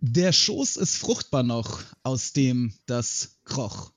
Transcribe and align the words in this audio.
Der 0.00 0.32
Schoß 0.32 0.76
ist 0.76 0.96
fruchtbar 0.96 1.42
noch, 1.42 1.82
aus 2.02 2.32
dem 2.32 2.74
das 2.86 3.38
kroch. 3.44 3.92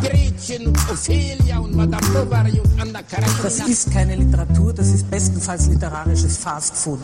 Gretchen 0.00 0.66
und 0.66 0.78
Ophelia 0.90 1.58
und 1.58 1.74
Madame 1.74 2.06
Bovary 2.08 2.60
und 2.60 2.80
Anna 2.80 3.02
Karenina. 3.02 3.42
Das 3.42 3.66
ist 3.68 3.92
keine 3.92 4.16
Literatur, 4.16 4.72
das 4.72 4.88
ist 4.88 5.10
bestenfalls 5.10 5.68
literarisches 5.68 6.38
Fastfood. 6.38 7.00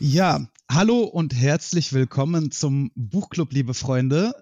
Ja, 0.00 0.46
hallo 0.70 1.02
und 1.04 1.34
herzlich 1.34 1.92
willkommen 1.92 2.50
zum 2.50 2.90
Buchclub, 2.94 3.52
liebe 3.52 3.74
Freunde. 3.74 4.32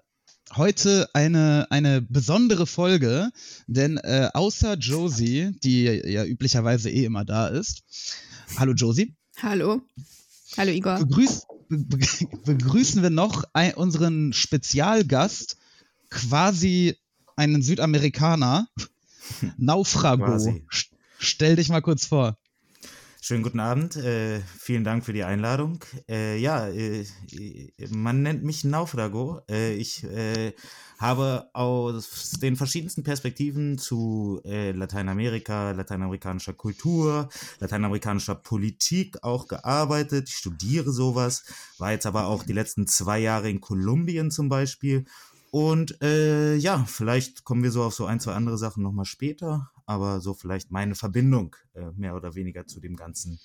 Heute 0.55 1.09
eine, 1.13 1.67
eine 1.69 2.01
besondere 2.01 2.65
Folge, 2.65 3.29
denn 3.67 3.97
äh, 3.97 4.29
außer 4.33 4.75
Josie, 4.75 5.51
die 5.63 5.83
ja 5.83 6.23
üblicherweise 6.23 6.89
eh 6.89 7.05
immer 7.05 7.25
da 7.25 7.47
ist. 7.47 7.83
Hallo 8.57 8.73
Josie. 8.73 9.15
Hallo. 9.41 9.81
Hallo 10.57 10.71
Igor. 10.71 10.99
Begrüß, 10.99 11.43
be, 11.69 11.77
be, 11.77 12.07
begrüßen 12.45 13.03
wir 13.03 13.09
noch 13.09 13.43
ein, 13.53 13.73
unseren 13.73 14.33
Spezialgast, 14.33 15.57
quasi 16.09 16.95
einen 17.37 17.61
Südamerikaner, 17.61 18.67
Naufrago. 19.57 20.25
Quasi. 20.25 20.65
St- 20.71 20.89
Stell 21.19 21.55
dich 21.55 21.69
mal 21.69 21.81
kurz 21.81 22.05
vor. 22.05 22.37
Schönen 23.19 23.43
guten 23.43 23.59
Abend, 23.59 23.95
äh, 23.97 24.39
vielen 24.57 24.83
Dank 24.83 25.03
für 25.03 25.11
die 25.11 25.23
Einladung. 25.23 25.83
Äh, 26.07 26.37
ja, 26.37 26.67
äh, 26.67 27.01
äh, 27.01 27.07
man 27.89 28.21
nennt 28.21 28.43
mich 28.43 28.63
Naufrago. 28.63 29.41
Äh, 29.49 29.73
ich 29.73 30.03
äh, 30.05 30.53
habe 30.97 31.49
aus 31.53 32.31
den 32.41 32.55
verschiedensten 32.55 33.03
Perspektiven 33.03 33.77
zu 33.77 34.41
Lateinamerika, 34.43 35.71
lateinamerikanischer 35.71 36.53
Kultur, 36.53 37.29
lateinamerikanischer 37.59 38.33
Politik 38.33 39.23
auch 39.23 39.47
gearbeitet. 39.47 40.29
Ich 40.29 40.35
studiere 40.37 40.91
sowas, 40.91 41.43
war 41.77 41.91
jetzt 41.91 42.07
aber 42.07 42.25
auch 42.25 42.43
die 42.43 42.53
letzten 42.53 42.87
zwei 42.87 43.19
Jahre 43.19 43.47
in 43.49 43.61
Kolumbien 43.61 44.31
zum 44.31 44.49
Beispiel. 44.49 45.05
Und 45.51 46.01
äh, 46.01 46.55
ja, 46.55 46.85
vielleicht 46.85 47.43
kommen 47.43 47.63
wir 47.63 47.71
so 47.71 47.83
auf 47.83 47.93
so 47.93 48.05
ein, 48.05 48.19
zwei 48.19 48.33
andere 48.33 48.57
Sachen 48.57 48.83
nochmal 48.83 49.05
später, 49.05 49.71
aber 49.85 50.19
so 50.19 50.33
vielleicht 50.33 50.71
meine 50.71 50.95
Verbindung 50.95 51.55
äh, 51.73 51.91
mehr 51.95 52.15
oder 52.15 52.35
weniger 52.35 52.67
zu 52.67 52.79
dem 52.79 52.95
ganzen 52.95 53.39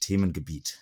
Themengebiet. 0.00 0.78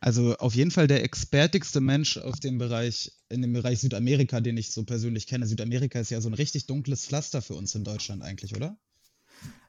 Also 0.00 0.36
auf 0.36 0.54
jeden 0.54 0.70
Fall 0.70 0.86
der 0.86 1.04
expertigste 1.04 1.80
Mensch 1.80 2.16
auf 2.18 2.38
dem 2.40 2.58
Bereich, 2.58 3.12
in 3.28 3.42
dem 3.42 3.52
Bereich 3.52 3.80
Südamerika, 3.80 4.40
den 4.40 4.56
ich 4.56 4.72
so 4.72 4.84
persönlich 4.84 5.26
kenne. 5.26 5.46
Südamerika 5.46 5.98
ist 6.00 6.10
ja 6.10 6.20
so 6.20 6.28
ein 6.28 6.34
richtig 6.34 6.66
dunkles 6.66 7.06
Pflaster 7.06 7.42
für 7.42 7.54
uns 7.54 7.74
in 7.74 7.84
Deutschland 7.84 8.22
eigentlich, 8.22 8.54
oder? 8.54 8.78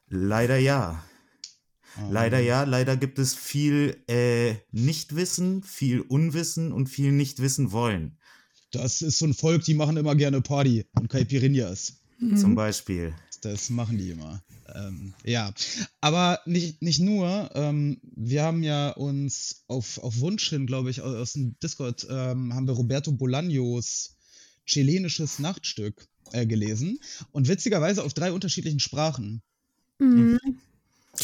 Leider 0.08 0.58
ja. 0.58 1.04
Ähm, 1.98 2.12
Leider 2.12 2.38
ja, 2.40 2.64
leider 2.64 2.96
gibt 2.96 3.18
es 3.18 3.34
viel 3.34 4.02
äh, 4.08 4.56
Nichtwissen, 4.70 5.62
viel 5.62 6.00
Unwissen 6.00 6.72
und 6.72 6.88
viel 6.88 7.12
Nichtwissen 7.12 7.72
wollen. 7.72 8.17
Das 8.70 9.02
ist 9.02 9.18
so 9.18 9.26
ein 9.26 9.34
Volk, 9.34 9.64
die 9.64 9.74
machen 9.74 9.96
immer 9.96 10.14
gerne 10.14 10.40
Party 10.40 10.84
und 10.94 11.08
Caipirinhas. 11.08 11.94
Zum 12.36 12.54
Beispiel. 12.54 13.14
Das 13.42 13.70
machen 13.70 13.98
die 13.98 14.10
immer. 14.10 14.42
Ähm, 14.74 15.14
ja, 15.24 15.52
aber 16.00 16.40
nicht, 16.44 16.82
nicht 16.82 17.00
nur. 17.00 17.50
Ähm, 17.54 18.00
wir 18.02 18.42
haben 18.42 18.62
ja 18.62 18.90
uns 18.90 19.62
auf, 19.68 19.98
auf 19.98 20.18
Wunsch 20.20 20.48
hin, 20.50 20.66
glaube 20.66 20.90
ich, 20.90 21.00
aus, 21.00 21.14
aus 21.14 21.32
dem 21.34 21.58
Discord, 21.60 22.06
ähm, 22.10 22.54
haben 22.54 22.66
wir 22.66 22.74
Roberto 22.74 23.10
Bolaños 23.12 24.10
chilenisches 24.66 25.38
Nachtstück 25.38 26.06
äh, 26.32 26.46
gelesen. 26.46 26.98
Und 27.32 27.48
witzigerweise 27.48 28.02
auf 28.04 28.12
drei 28.12 28.32
unterschiedlichen 28.32 28.80
Sprachen. 28.80 29.42
Mhm. 29.98 30.38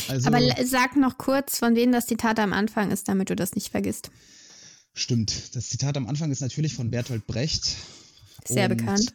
Also, 0.09 0.29
Aber 0.29 0.41
sag 0.65 0.97
noch 0.97 1.19
kurz, 1.19 1.59
von 1.59 1.77
wem 1.77 1.93
das 1.93 2.07
Zitat 2.07 2.39
am 2.39 2.53
Anfang 2.53 2.91
ist, 2.91 3.09
damit 3.09 3.31
du 3.31 3.37
das 3.37 3.55
nicht 3.55 3.69
vergisst. 3.69 4.11
Stimmt. 4.95 5.55
Das 5.55 5.69
Zitat 5.69 5.97
am 5.97 6.07
Anfang 6.07 6.31
ist 6.31 6.41
natürlich 6.41 6.75
von 6.75 6.91
Bertolt 6.91 7.27
Brecht. 7.27 7.77
Sehr 8.47 8.71
Und- 8.71 8.77
bekannt. 8.77 9.15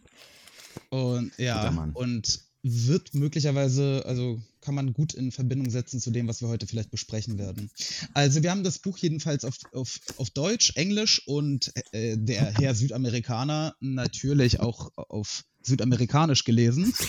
Und 0.89 1.31
ja, 1.37 1.69
und 1.93 2.41
wird 2.61 3.13
möglicherweise, 3.13 4.03
also 4.05 4.41
kann 4.61 4.75
man 4.75 4.91
gut 4.93 5.13
in 5.13 5.31
Verbindung 5.31 5.69
setzen 5.69 5.99
zu 5.99 6.11
dem, 6.11 6.27
was 6.27 6.41
wir 6.41 6.49
heute 6.49 6.67
vielleicht 6.67 6.91
besprechen 6.91 7.37
werden. 7.37 7.69
Also 8.13 8.43
wir 8.43 8.51
haben 8.51 8.63
das 8.63 8.79
Buch 8.79 8.97
jedenfalls 8.97 9.45
auf, 9.45 9.55
auf, 9.71 9.99
auf 10.17 10.29
Deutsch, 10.31 10.73
Englisch 10.75 11.25
und 11.25 11.71
äh, 11.91 12.17
der 12.17 12.53
Herr 12.59 12.75
Südamerikaner 12.75 13.75
natürlich 13.79 14.59
auch 14.59 14.91
auf 14.95 15.43
Südamerikanisch 15.63 16.43
gelesen. 16.43 16.93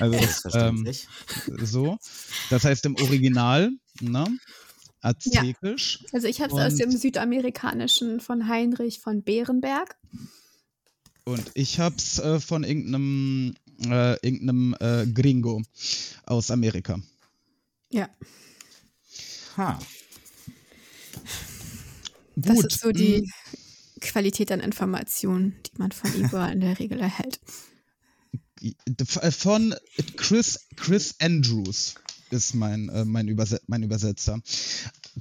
Also 0.00 0.18
das, 0.18 0.42
ähm, 0.54 0.88
so. 1.62 1.98
Das 2.50 2.64
heißt 2.64 2.86
im 2.86 2.96
Original, 2.96 3.70
ne? 4.00 4.26
Aztekisch. 5.04 6.04
Also 6.12 6.26
ich 6.26 6.40
habe 6.40 6.52
es 6.52 6.58
aus 6.58 6.76
dem 6.76 6.90
Südamerikanischen 6.90 8.20
von 8.20 8.48
Heinrich 8.48 9.00
von 9.00 9.22
Bärenberg. 9.22 9.96
Und 11.24 11.50
ich 11.54 11.80
hab's 11.80 12.18
äh, 12.18 12.40
von 12.40 12.64
irgendeinem, 12.64 13.54
äh, 13.86 14.14
irgendeinem 14.26 14.76
äh, 14.80 15.06
Gringo 15.06 15.62
aus 16.26 16.50
Amerika. 16.50 16.98
Ja, 17.90 18.08
Ha. 19.56 19.78
das 22.34 22.56
Gut, 22.56 22.66
ist 22.66 22.80
so 22.80 22.90
die 22.90 23.30
Qualität 24.00 24.50
an 24.50 24.60
Informationen, 24.60 25.56
die 25.66 25.78
man 25.78 25.92
von 25.92 26.12
Igor 26.20 26.48
in 26.48 26.60
der 26.60 26.78
Regel 26.78 27.00
erhält. 27.00 27.40
Äh, 28.60 29.30
Von 29.30 29.74
Chris, 30.16 30.66
Chris 30.76 31.14
Andrews 31.20 31.94
ist 32.30 32.54
mein, 32.54 32.88
äh, 32.88 33.04
mein, 33.04 33.28
Überse 33.28 33.60
mein 33.66 33.82
Übersetzer. 33.82 34.40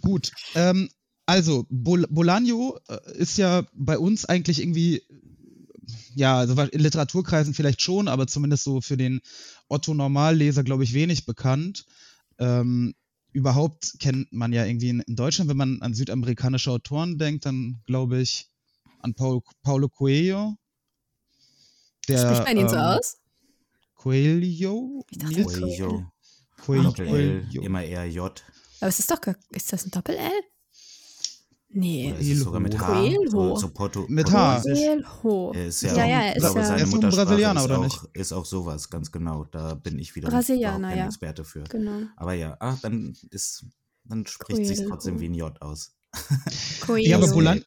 Gut, 0.02 0.32
ähm, 0.56 0.90
also 1.26 1.66
Bol 1.70 2.06
Bolaño 2.06 2.80
äh, 2.90 3.18
ist 3.18 3.38
ja 3.38 3.66
bei 3.74 3.98
uns 3.98 4.26
eigentlich 4.26 4.62
irgendwie, 4.62 5.02
ja, 6.16 6.38
also 6.38 6.60
in 6.62 6.82
Literaturkreisen 6.82 7.54
vielleicht 7.54 7.82
schon, 7.82 8.08
aber 8.08 8.28
zumindest 8.28 8.64
so 8.64 8.82
für 8.82 8.98
den 8.98 9.22
Otto-Normalleser, 9.70 10.64
glaube 10.64 10.84
ich, 10.84 10.94
wenig 10.94 11.26
bekannt. 11.26 11.86
Ähm, 12.40 12.94
überhaupt 13.32 13.96
kennt 14.00 14.32
man 14.32 14.54
ja 14.54 14.66
irgendwie 14.66 14.90
in, 14.90 15.00
in 15.02 15.16
Deutschland, 15.16 15.50
wenn 15.50 15.58
man 15.58 15.82
an 15.82 15.94
südamerikanische 15.94 16.72
Autoren 16.72 17.18
denkt, 17.18 17.46
dann 17.46 17.82
glaube 17.86 18.22
ich 18.22 18.48
an 19.00 19.14
Paul, 19.16 19.42
Paulo 19.64 19.90
Coelho. 19.90 20.56
Der, 22.08 22.20
Spricht 22.20 22.44
man 22.44 22.58
ihn 22.58 22.70
so 22.70 22.76
ähm, 22.76 22.82
aus? 22.82 23.18
Coelho? 23.96 25.06
Ich 25.10 25.18
dachte? 25.18 25.44
Coelho. 25.44 26.13
Doppel-L, 26.68 27.46
Coelho. 27.50 27.62
immer 27.64 27.84
eher 27.84 28.06
J. 28.10 28.44
Aber 28.80 28.90
es 28.90 29.00
ist 29.00 29.10
doch, 29.12 29.20
ist 29.52 29.72
das 29.74 29.86
ein 29.86 29.92
Doppel-L? 29.92 30.32
Nee. 31.76 32.12
Oder 32.12 32.20
ist 32.20 32.30
es 32.30 32.40
sogar 32.44 32.60
mit 32.60 32.80
H? 32.80 33.10
So, 33.32 33.56
so 33.56 33.70
Porto 33.70 34.06
Mit 34.08 34.32
H. 34.32 34.62
Coelho. 34.62 35.52
Ist 35.54 35.82
ja, 35.82 35.96
Ja, 35.96 36.04
auch- 36.04 36.08
ja, 36.08 36.30
ist 36.30 36.40
glaube, 36.40 36.60
ja- 36.60 36.66
seine 36.68 36.84
ist 36.84 36.92
Brasilianer, 37.00 37.60
ist 37.62 37.66
oder 37.66 37.78
auch, 37.80 37.84
nicht? 37.84 38.00
ist 38.14 38.32
auch 38.32 38.46
sowas, 38.46 38.90
ganz 38.92 39.12
genau. 39.12 39.46
Da 39.46 39.74
bin 39.74 39.98
ich 39.98 40.16
wieder 40.16 40.30
Brasilianer, 40.30 40.90
kein 40.90 40.98
ja. 41.00 41.06
Experte 41.08 41.44
für. 41.44 41.64
Genau. 41.64 42.02
Aber 42.16 42.34
ja, 42.34 42.56
ah, 42.60 42.78
dann 42.84 43.16
ist, 43.32 43.66
dann 44.04 44.28
spricht 44.28 44.68
sich 44.68 44.86
trotzdem 44.88 45.20
wie 45.20 45.30
ein 45.30 45.34
J 45.34 45.60
aus. 45.64 45.96
Coelho. 46.86 47.10
Ja, 47.10 47.18
aber 47.18 47.28
Bolan 47.30 47.64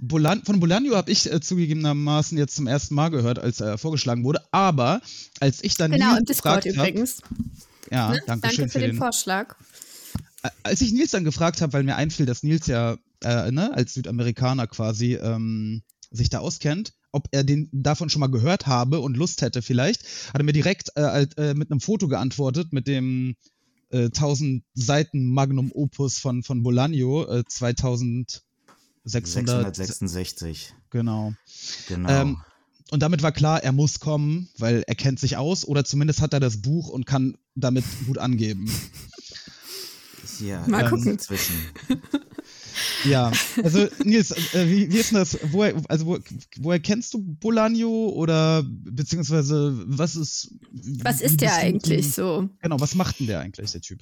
Bolan 0.00 0.44
von 0.44 0.60
Bolaño 0.62 0.94
habe 0.94 1.10
ich 1.10 1.28
äh, 1.32 1.40
zugegebenermaßen 1.40 2.38
jetzt 2.38 2.54
zum 2.54 2.68
ersten 2.68 2.94
Mal 2.94 3.08
gehört, 3.08 3.40
als 3.40 3.58
er 3.58 3.76
vorgeschlagen 3.78 4.22
wurde. 4.22 4.40
Aber 4.52 5.00
als 5.40 5.64
ich 5.64 5.74
dann 5.76 5.90
Genau, 5.90 6.16
im 6.16 6.24
Discord 6.24 6.62
gefragt 6.62 6.78
hab- 6.78 6.88
übrigens. 6.90 7.20
Ja, 7.90 8.10
Ne? 8.10 8.20
danke 8.26 8.42
Danke 8.42 8.56
schön 8.56 8.68
für 8.68 8.78
den 8.80 8.96
Vorschlag. 8.96 9.56
als 10.62 10.80
ich 10.80 10.92
Nils 10.92 11.10
dann 11.10 11.24
gefragt 11.24 11.60
habe, 11.60 11.72
weil 11.72 11.82
mir 11.84 11.96
einfiel, 11.96 12.26
dass 12.26 12.42
Nils 12.42 12.66
ja 12.66 12.96
äh, 13.22 13.50
ne, 13.50 13.72
als 13.74 13.94
Südamerikaner 13.94 14.66
quasi 14.66 15.14
ähm, 15.14 15.82
sich 16.10 16.30
da 16.30 16.38
auskennt, 16.38 16.94
ob 17.12 17.28
er 17.32 17.44
den 17.44 17.68
davon 17.72 18.10
schon 18.10 18.20
mal 18.20 18.30
gehört 18.30 18.66
habe 18.66 19.00
und 19.00 19.16
Lust 19.16 19.42
hätte 19.42 19.62
vielleicht, 19.62 20.04
hat 20.32 20.40
er 20.40 20.44
mir 20.44 20.52
direkt 20.52 20.92
äh, 20.96 21.26
äh, 21.36 21.54
mit 21.54 21.70
einem 21.70 21.80
Foto 21.80 22.08
geantwortet 22.08 22.72
mit 22.72 22.86
dem 22.86 23.34
äh, 23.90 24.04
1000 24.06 24.64
Seiten 24.74 25.32
Magnum 25.32 25.72
Opus 25.72 26.18
von, 26.18 26.42
von 26.42 26.62
Bolaño, 26.62 27.26
äh, 27.28 27.44
2600. 27.44 28.44
666. 29.76 30.74
Genau. 30.90 31.34
Genau. 31.88 32.10
Ähm, 32.10 32.38
und 32.90 33.02
damit 33.02 33.22
war 33.22 33.32
klar, 33.32 33.62
er 33.62 33.72
muss 33.72 34.00
kommen, 34.00 34.48
weil 34.58 34.82
er 34.86 34.94
kennt 34.94 35.20
sich 35.20 35.36
aus 35.36 35.66
oder 35.66 35.84
zumindest 35.84 36.20
hat 36.20 36.32
er 36.32 36.40
das 36.40 36.62
Buch 36.62 36.88
und 36.88 37.06
kann 37.06 37.36
damit 37.54 37.84
gut 38.06 38.18
angeben. 38.18 38.70
ja, 40.40 40.66
Mal 40.66 40.84
ähm, 40.84 40.90
gucken. 40.90 41.18
Zwischen. 41.18 41.54
Ja, 43.04 43.32
also 43.62 43.88
Nils, 44.04 44.30
äh, 44.54 44.66
wie, 44.68 44.92
wie 44.92 44.98
ist 44.98 45.10
denn 45.10 45.18
das? 45.18 45.38
Woher, 45.50 45.74
also 45.88 46.06
wo, 46.06 46.18
woher 46.58 46.80
kennst 46.80 47.14
du 47.14 47.18
Bolaño 47.18 48.10
oder 48.10 48.64
beziehungsweise 48.64 49.82
was 49.86 50.16
ist? 50.16 50.54
Was 51.02 51.20
ist 51.20 51.40
der 51.40 51.54
eigentlich 51.54 52.12
so? 52.12 52.48
Genau, 52.62 52.78
was 52.80 52.94
macht 52.94 53.20
denn 53.20 53.26
der 53.26 53.40
eigentlich, 53.40 53.70
der 53.72 53.80
Typ? 53.80 54.00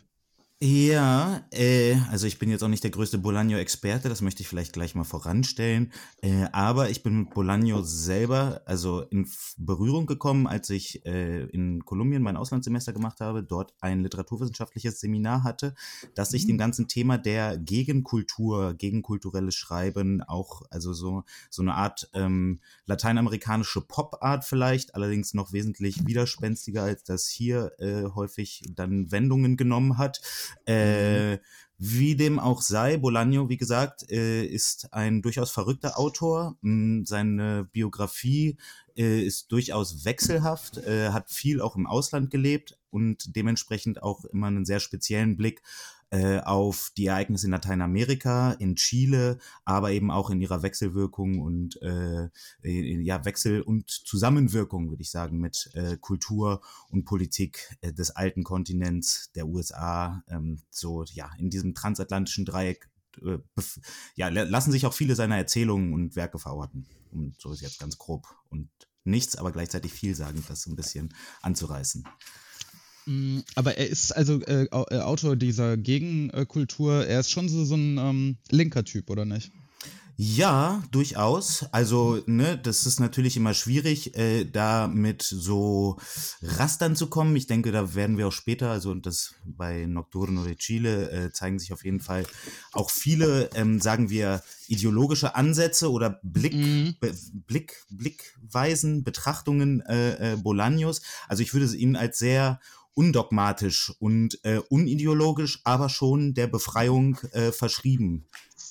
Ja, 0.62 1.46
äh, 1.50 1.96
also 2.10 2.26
ich 2.26 2.38
bin 2.38 2.48
jetzt 2.48 2.62
auch 2.62 2.68
nicht 2.68 2.82
der 2.82 2.90
größte 2.90 3.18
Bolaño-Experte, 3.18 4.08
das 4.08 4.22
möchte 4.22 4.40
ich 4.40 4.48
vielleicht 4.48 4.72
gleich 4.72 4.94
mal 4.94 5.04
voranstellen. 5.04 5.92
Äh, 6.22 6.46
aber 6.50 6.88
ich 6.88 7.02
bin 7.02 7.18
mit 7.18 7.28
Bolaño 7.34 7.82
selber 7.82 8.62
also 8.64 9.02
in 9.02 9.28
Berührung 9.58 10.06
gekommen, 10.06 10.46
als 10.46 10.70
ich 10.70 11.04
äh, 11.04 11.44
in 11.48 11.84
Kolumbien 11.84 12.22
mein 12.22 12.38
Auslandssemester 12.38 12.94
gemacht 12.94 13.20
habe, 13.20 13.42
dort 13.42 13.74
ein 13.80 14.00
literaturwissenschaftliches 14.00 14.98
Seminar 14.98 15.44
hatte, 15.44 15.74
das 16.14 16.30
sich 16.30 16.46
dem 16.46 16.56
ganzen 16.56 16.88
Thema 16.88 17.18
der 17.18 17.58
Gegenkultur, 17.58 18.72
gegenkulturelles 18.72 19.54
Schreiben, 19.54 20.22
auch 20.22 20.62
also 20.70 20.94
so, 20.94 21.24
so 21.50 21.60
eine 21.60 21.74
Art 21.74 22.08
ähm, 22.14 22.60
lateinamerikanische 22.86 23.82
Pop-Art 23.82 24.46
vielleicht, 24.46 24.94
allerdings 24.94 25.34
noch 25.34 25.52
wesentlich 25.52 26.06
widerspenstiger, 26.06 26.84
als 26.84 27.04
das 27.04 27.28
hier 27.28 27.72
äh, 27.78 28.04
häufig 28.14 28.62
dann 28.74 29.12
Wendungen 29.12 29.58
genommen 29.58 29.98
hat. 29.98 30.22
Äh, 30.64 31.38
wie 31.78 32.16
dem 32.16 32.38
auch 32.38 32.62
sei, 32.62 32.94
Bolaño, 32.94 33.50
wie 33.50 33.58
gesagt, 33.58 34.10
äh, 34.10 34.44
ist 34.44 34.92
ein 34.94 35.20
durchaus 35.20 35.50
verrückter 35.50 35.98
Autor. 35.98 36.56
Mm, 36.62 37.04
Seine 37.04 37.68
Biografie 37.70 38.56
äh, 38.96 39.20
ist 39.20 39.52
durchaus 39.52 40.04
wechselhaft, 40.06 40.78
äh, 40.78 41.10
hat 41.10 41.30
viel 41.30 41.60
auch 41.60 41.76
im 41.76 41.86
Ausland 41.86 42.30
gelebt 42.30 42.78
und 42.90 43.36
dementsprechend 43.36 44.02
auch 44.02 44.24
immer 44.24 44.46
einen 44.46 44.64
sehr 44.64 44.80
speziellen 44.80 45.36
Blick 45.36 45.60
äh, 46.10 46.40
auf 46.40 46.92
die 46.96 47.06
Ereignisse 47.06 47.46
in 47.46 47.52
Lateinamerika, 47.52 48.52
in 48.52 48.76
Chile, 48.76 49.38
aber 49.64 49.90
eben 49.90 50.10
auch 50.10 50.30
in 50.30 50.40
ihrer 50.40 50.62
Wechselwirkung 50.62 51.40
und 51.40 51.80
äh, 51.82 52.28
ja 52.62 53.24
Wechsel 53.24 53.60
und 53.62 53.90
Zusammenwirkung, 53.90 54.90
würde 54.90 55.02
ich 55.02 55.10
sagen, 55.10 55.38
mit 55.38 55.70
äh, 55.74 55.96
Kultur 55.96 56.60
und 56.88 57.04
Politik 57.04 57.76
äh, 57.80 57.92
des 57.92 58.10
alten 58.10 58.44
Kontinents 58.44 59.32
der 59.34 59.46
USA. 59.48 60.22
Ähm, 60.28 60.60
so 60.70 61.04
ja 61.12 61.30
in 61.38 61.50
diesem 61.50 61.74
transatlantischen 61.74 62.44
Dreieck 62.44 62.88
äh, 63.22 63.38
ja 64.14 64.28
la- 64.28 64.44
lassen 64.44 64.72
sich 64.72 64.86
auch 64.86 64.94
viele 64.94 65.16
seiner 65.16 65.36
Erzählungen 65.36 65.92
und 65.92 66.16
Werke 66.16 66.38
verorten. 66.38 66.86
Und 67.10 67.40
so 67.40 67.52
ist 67.52 67.62
jetzt 67.62 67.80
ganz 67.80 67.98
grob 67.98 68.26
und 68.50 68.68
nichts, 69.04 69.36
aber 69.36 69.52
gleichzeitig 69.52 69.92
vielsagend, 69.92 70.48
das 70.50 70.62
so 70.62 70.70
ein 70.70 70.76
bisschen 70.76 71.14
anzureißen. 71.42 72.04
Mm, 73.06 73.40
Aber 73.54 73.76
er 73.76 73.88
ist 73.88 74.12
also 74.12 74.40
äh, 74.42 74.64
äh, 74.64 75.00
Autor 75.00 75.36
dieser 75.36 75.76
Gegenkultur. 75.76 77.06
Er 77.06 77.20
ist 77.20 77.30
schon 77.30 77.48
so, 77.48 77.64
so 77.64 77.76
ein 77.76 77.98
ähm, 77.98 78.36
linker 78.50 78.84
Typ, 78.84 79.10
oder 79.10 79.24
nicht? 79.24 79.52
Ja, 80.18 80.82
durchaus. 80.92 81.66
Also, 81.72 82.22
ne, 82.24 82.56
das 82.56 82.86
ist 82.86 83.00
natürlich 83.00 83.36
immer 83.36 83.52
schwierig, 83.52 84.16
äh, 84.16 84.46
da 84.46 84.88
mit 84.88 85.22
so 85.22 85.98
Rastern 86.40 86.96
zu 86.96 87.08
kommen. 87.08 87.36
Ich 87.36 87.46
denke, 87.46 87.70
da 87.70 87.94
werden 87.94 88.16
wir 88.16 88.28
auch 88.28 88.32
später, 88.32 88.70
also 88.70 88.94
das 88.94 89.34
bei 89.44 89.84
Nocturno 89.84 90.42
de 90.44 90.56
Chile 90.56 91.10
äh, 91.10 91.32
zeigen 91.32 91.58
sich 91.58 91.70
auf 91.74 91.84
jeden 91.84 92.00
Fall 92.00 92.24
auch 92.72 92.88
viele, 92.88 93.50
ähm, 93.54 93.78
sagen 93.78 94.08
wir, 94.08 94.42
ideologische 94.68 95.34
Ansätze 95.34 95.90
oder 95.90 96.18
Blick, 96.22 96.54
Be 96.98 97.12
Blick, 97.46 97.84
Blickweisen, 97.90 99.04
Betrachtungen 99.04 99.82
äh, 99.82 100.32
äh, 100.32 100.36
Bolaños. 100.36 101.02
Also 101.28 101.42
ich 101.42 101.52
würde 101.52 101.76
ihn 101.76 101.94
als 101.94 102.18
sehr 102.18 102.58
undogmatisch 102.96 103.92
und 103.98 104.42
äh, 104.42 104.58
unideologisch, 104.70 105.60
aber 105.64 105.88
schon 105.88 106.32
der 106.34 106.46
Befreiung 106.46 107.18
äh, 107.32 107.52
verschrieben 107.52 108.26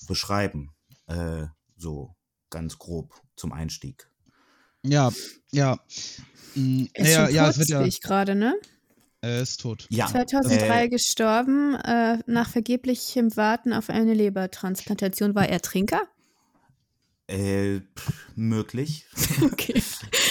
beschreiben. 0.07 0.71
Äh, 1.07 1.45
so 1.77 2.15
ganz 2.49 2.79
grob 2.79 3.13
zum 3.35 3.53
Einstieg. 3.53 4.09
Ja, 4.83 5.11
ja. 5.51 5.79
Er 6.55 7.05
ist 7.05 7.11
ja, 7.11 7.25
tot, 7.27 7.49
es 7.49 7.57
wird 7.59 7.69
ja. 7.69 7.79
sehe 7.79 7.87
ich 7.87 8.01
gerade, 8.01 8.35
ne? 8.35 8.55
Er 9.21 9.41
ist 9.41 9.61
tot. 9.61 9.87
Ja. 9.89 10.07
2003 10.07 10.83
Äh, 10.85 10.89
gestorben, 10.89 11.75
äh, 11.75 12.19
nach 12.25 12.49
vergeblichem 12.49 13.35
Warten 13.35 13.73
auf 13.73 13.89
eine 13.89 14.13
Lebertransplantation. 14.13 15.35
War 15.35 15.49
er 15.49 15.61
Trinker? 15.61 16.01
äh, 17.27 17.79
pff, 17.97 18.13
möglich. 18.35 19.05
Okay. 19.41 19.81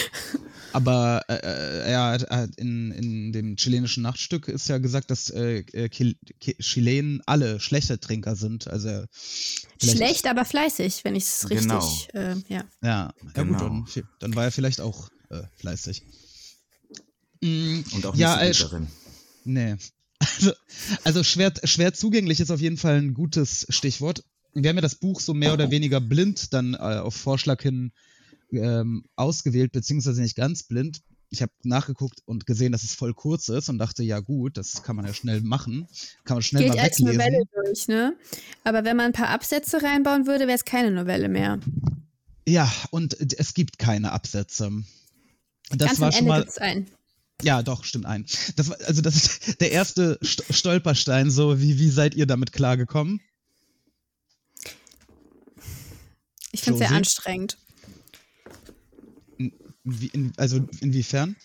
Aber 0.75 1.23
äh, 1.29 1.35
äh, 1.35 1.91
er 1.91 2.03
hat, 2.03 2.23
er 2.23 2.37
hat 2.37 2.55
in, 2.57 2.91
in 2.91 3.31
dem 3.31 3.55
chilenischen 3.55 4.03
Nachtstück 4.03 4.49
ist 4.49 4.67
ja 4.67 4.77
gesagt, 4.77 5.09
dass 5.09 5.29
äh, 5.29 5.59
äh, 5.71 5.85
Chil- 5.87 6.17
Chi- 6.41 6.57
Chilenen 6.59 7.21
alle 7.25 7.61
schlechte 7.61 7.97
Trinker 7.97 8.35
sind. 8.35 8.67
Also 8.67 9.05
Schlecht, 9.81 10.27
aber 10.27 10.43
fleißig, 10.43 11.05
wenn 11.05 11.15
ich 11.15 11.23
es 11.23 11.49
richtig. 11.49 11.61
Genau. 11.61 11.97
Äh, 12.13 12.35
ja. 12.49 12.49
Ja, 12.49 12.65
ja 12.81 13.13
Genau. 13.33 13.69
gut, 13.69 13.95
dann, 13.95 14.03
dann 14.19 14.35
war 14.35 14.43
er 14.43 14.51
vielleicht 14.51 14.81
auch 14.81 15.09
äh, 15.29 15.43
fleißig. 15.55 16.03
Mm, 17.41 17.79
Und 17.93 18.05
auch 18.05 18.11
nicht 18.13 18.21
ja, 18.21 18.37
so 18.53 18.65
äh, 18.65 18.67
darin. 18.69 18.87
Nee. 19.45 19.75
Also, 20.19 20.51
also 21.03 21.23
schwer, 21.23 21.53
schwer 21.63 21.93
zugänglich 21.93 22.41
ist 22.41 22.51
auf 22.51 22.59
jeden 22.59 22.77
Fall 22.77 22.97
ein 22.97 23.13
gutes 23.13 23.65
Stichwort. 23.69 24.23
Wir 24.53 24.69
haben 24.69 24.77
ja 24.77 24.81
das 24.81 24.95
Buch 24.95 25.21
so 25.21 25.33
mehr 25.33 25.53
oder 25.53 25.71
weniger 25.71 26.01
blind 26.01 26.53
dann 26.53 26.73
äh, 26.73 26.77
auf 26.77 27.15
Vorschlag 27.15 27.61
hin 27.61 27.91
ähm, 28.57 29.05
ausgewählt, 29.15 29.71
beziehungsweise 29.71 30.21
nicht 30.21 30.35
ganz 30.35 30.63
blind. 30.63 31.01
Ich 31.29 31.41
habe 31.41 31.51
nachgeguckt 31.63 32.21
und 32.25 32.45
gesehen, 32.45 32.71
dass 32.71 32.83
es 32.83 32.93
voll 32.93 33.13
kurz 33.13 33.49
ist 33.49 33.69
und 33.69 33.77
dachte, 33.77 34.03
ja 34.03 34.19
gut, 34.19 34.57
das 34.57 34.83
kann 34.83 34.95
man 34.95 35.05
ja 35.05 35.13
schnell 35.13 35.41
machen. 35.41 35.87
Kann 36.23 36.35
man 36.35 36.43
schnell 36.43 36.63
Geht 36.63 36.75
mal 36.75 36.79
als 36.79 36.99
weglesen. 36.99 37.17
Novelle 37.17 37.43
durch, 37.53 37.87
ne? 37.87 38.17
Aber 38.63 38.85
wenn 38.85 38.95
man 38.95 39.07
ein 39.07 39.13
paar 39.13 39.29
Absätze 39.29 39.81
reinbauen 39.81 40.27
würde, 40.27 40.47
wäre 40.47 40.55
es 40.55 40.65
keine 40.65 40.91
Novelle 40.91 41.27
mehr. 41.27 41.59
Ja, 42.47 42.71
und 42.91 43.17
es 43.19 43.53
gibt 43.53 43.79
keine 43.79 44.11
Absätze. 44.11 44.71
Das 45.71 45.87
Ganz 45.87 45.99
war 45.99 46.11
schon 46.11 46.27
mal. 46.27 46.45
Ja, 47.41 47.63
doch, 47.63 47.83
stimmt 47.83 48.05
ein. 48.05 48.25
Das 48.55 48.69
war, 48.69 48.77
also 48.85 49.01
das 49.01 49.15
ist 49.15 49.59
der 49.61 49.71
erste 49.71 50.19
St 50.23 50.43
Stolperstein. 50.49 51.29
So, 51.31 51.59
wie, 51.59 51.79
wie 51.79 51.89
seid 51.89 52.15
ihr 52.15 52.27
damit 52.27 52.51
klargekommen? 52.51 53.19
Ich 56.51 56.61
finde 56.61 56.81
es 56.81 56.87
sehr 56.87 56.97
anstrengend. 56.97 57.57
Wie, 59.85 60.07
in, 60.07 60.33
also 60.37 60.59
inwiefern? 60.81 61.35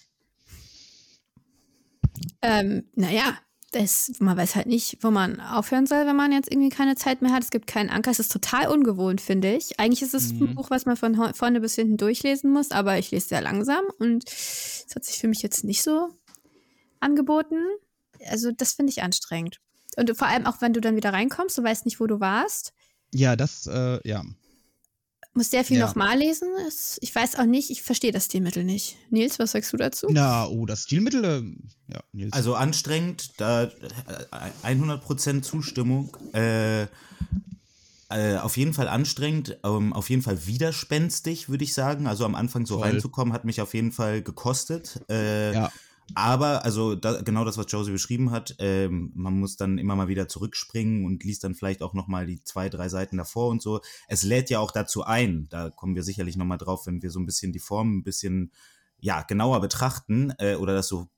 Ähm, 2.42 2.84
naja, 2.94 3.38
das, 3.72 4.12
man 4.18 4.36
weiß 4.36 4.56
halt 4.56 4.66
nicht, 4.66 4.98
wo 5.02 5.10
man 5.10 5.40
aufhören 5.40 5.86
soll, 5.86 6.06
wenn 6.06 6.16
man 6.16 6.32
jetzt 6.32 6.50
irgendwie 6.50 6.70
keine 6.70 6.96
Zeit 6.96 7.22
mehr 7.22 7.32
hat. 7.32 7.44
Es 7.44 7.50
gibt 7.50 7.66
keinen 7.68 7.88
Anker. 7.90 8.10
Es 8.10 8.18
ist 8.18 8.32
total 8.32 8.66
ungewohnt, 8.68 9.20
finde 9.20 9.54
ich. 9.54 9.78
Eigentlich 9.78 10.02
ist 10.02 10.14
es 10.14 10.32
Mhm. 10.32 10.42
ein 10.42 10.54
Buch, 10.56 10.70
was 10.70 10.86
man 10.86 10.96
von 10.96 11.34
vorne 11.34 11.60
bis 11.60 11.76
hinten 11.76 11.96
durchlesen 11.96 12.50
muss, 12.50 12.72
aber 12.72 12.98
ich 12.98 13.10
lese 13.12 13.28
sehr 13.28 13.42
langsam 13.42 13.84
und 13.98 14.24
es 14.28 14.86
hat 14.94 15.04
sich 15.04 15.18
für 15.18 15.28
mich 15.28 15.42
jetzt 15.42 15.62
nicht 15.64 15.82
so 15.82 16.08
angeboten. 16.98 17.58
Also, 18.28 18.50
das 18.50 18.72
finde 18.72 18.90
ich 18.90 19.02
anstrengend. 19.02 19.60
Und 19.96 20.16
vor 20.16 20.26
allem 20.28 20.46
auch, 20.46 20.60
wenn 20.60 20.72
du 20.72 20.80
dann 20.80 20.96
wieder 20.96 21.12
reinkommst, 21.12 21.56
du 21.56 21.62
weißt 21.62 21.84
nicht, 21.84 22.00
wo 22.00 22.06
du 22.06 22.20
warst, 22.20 22.72
Ja, 23.12 23.34
das, 23.36 23.66
äh, 23.66 23.98
ja. 24.08 24.24
Musst 25.34 25.50
sehr 25.52 25.64
viel 25.64 25.78
Ja. 25.78 25.86
nochmal 25.86 26.18
lesen. 26.18 26.48
Es, 26.66 26.98
ich 27.00 27.14
weiß 27.14 27.36
auch 27.36 27.44
nicht, 27.46 27.70
ich 27.70 27.82
verstehe 27.82 28.12
das 28.12 28.26
Stilmittel 28.26 28.64
nicht. 28.64 28.96
Nils, 29.10 29.38
was 29.38 29.52
sagst 29.52 29.72
du 29.72 29.76
dazu? 29.76 30.08
Na, 30.10 30.46
oh, 30.46 30.66
das 30.66 30.82
Stilmittel, 30.84 31.24
äh, 31.24 31.92
ja, 31.92 32.00
Nils. 32.12 32.32
Also 32.32 32.54
anstrengend, 32.54 33.32
da 33.40 33.64
äh, 33.64 33.70
100% 34.64 35.42
Zustimmung. 35.42 36.16
Äh, 36.34 36.86
äh, 38.12 38.38
auf 38.38 38.56
jeden 38.56 38.74
Fall 38.74 38.88
anstrengend, 38.88 39.58
ähm, 39.62 39.92
auf 39.92 40.10
jeden 40.10 40.22
Fall 40.22 40.46
widerspenstig, 40.46 41.48
würde 41.48 41.62
ich 41.62 41.74
sagen. 41.74 42.08
Also 42.08 42.24
am 42.24 42.34
Anfang 42.34 42.66
so 42.66 42.78
Voll. 42.78 42.88
reinzukommen, 42.88 43.32
hat 43.32 43.44
mich 43.44 43.60
auf 43.60 43.72
jeden 43.72 43.92
Fall 43.92 44.20
gekostet. 44.22 45.00
Äh, 45.08 45.54
ja. 45.54 45.72
Aber, 46.14 46.64
also 46.64 46.94
da, 46.94 47.20
genau 47.22 47.44
das, 47.44 47.58
was 47.58 47.66
Josie 47.68 47.92
beschrieben 47.92 48.30
hat, 48.30 48.54
ähm, 48.58 49.12
man 49.14 49.38
muss 49.38 49.56
dann 49.56 49.78
immer 49.78 49.96
mal 49.96 50.08
wieder 50.08 50.28
zurückspringen 50.28 51.04
und 51.04 51.24
liest 51.24 51.44
dann 51.44 51.54
vielleicht 51.54 51.82
auch 51.82 51.94
nochmal 51.94 52.26
die 52.26 52.42
zwei, 52.42 52.68
drei 52.68 52.88
Seiten 52.88 53.16
davor 53.16 53.48
und 53.48 53.62
so. 53.62 53.80
Es 54.08 54.22
lädt 54.22 54.50
ja 54.50 54.58
auch 54.60 54.70
dazu 54.70 55.04
ein, 55.04 55.46
da 55.50 55.70
kommen 55.70 55.94
wir 55.94 56.02
sicherlich 56.02 56.36
nochmal 56.36 56.58
drauf, 56.58 56.86
wenn 56.86 57.02
wir 57.02 57.10
so 57.10 57.20
ein 57.20 57.26
bisschen 57.26 57.52
die 57.52 57.58
Form 57.58 57.98
ein 57.98 58.02
bisschen 58.02 58.52
ja, 58.98 59.22
genauer 59.22 59.60
betrachten 59.60 60.32
äh, 60.38 60.56
oder 60.56 60.74
das 60.74 60.88
so 60.88 61.08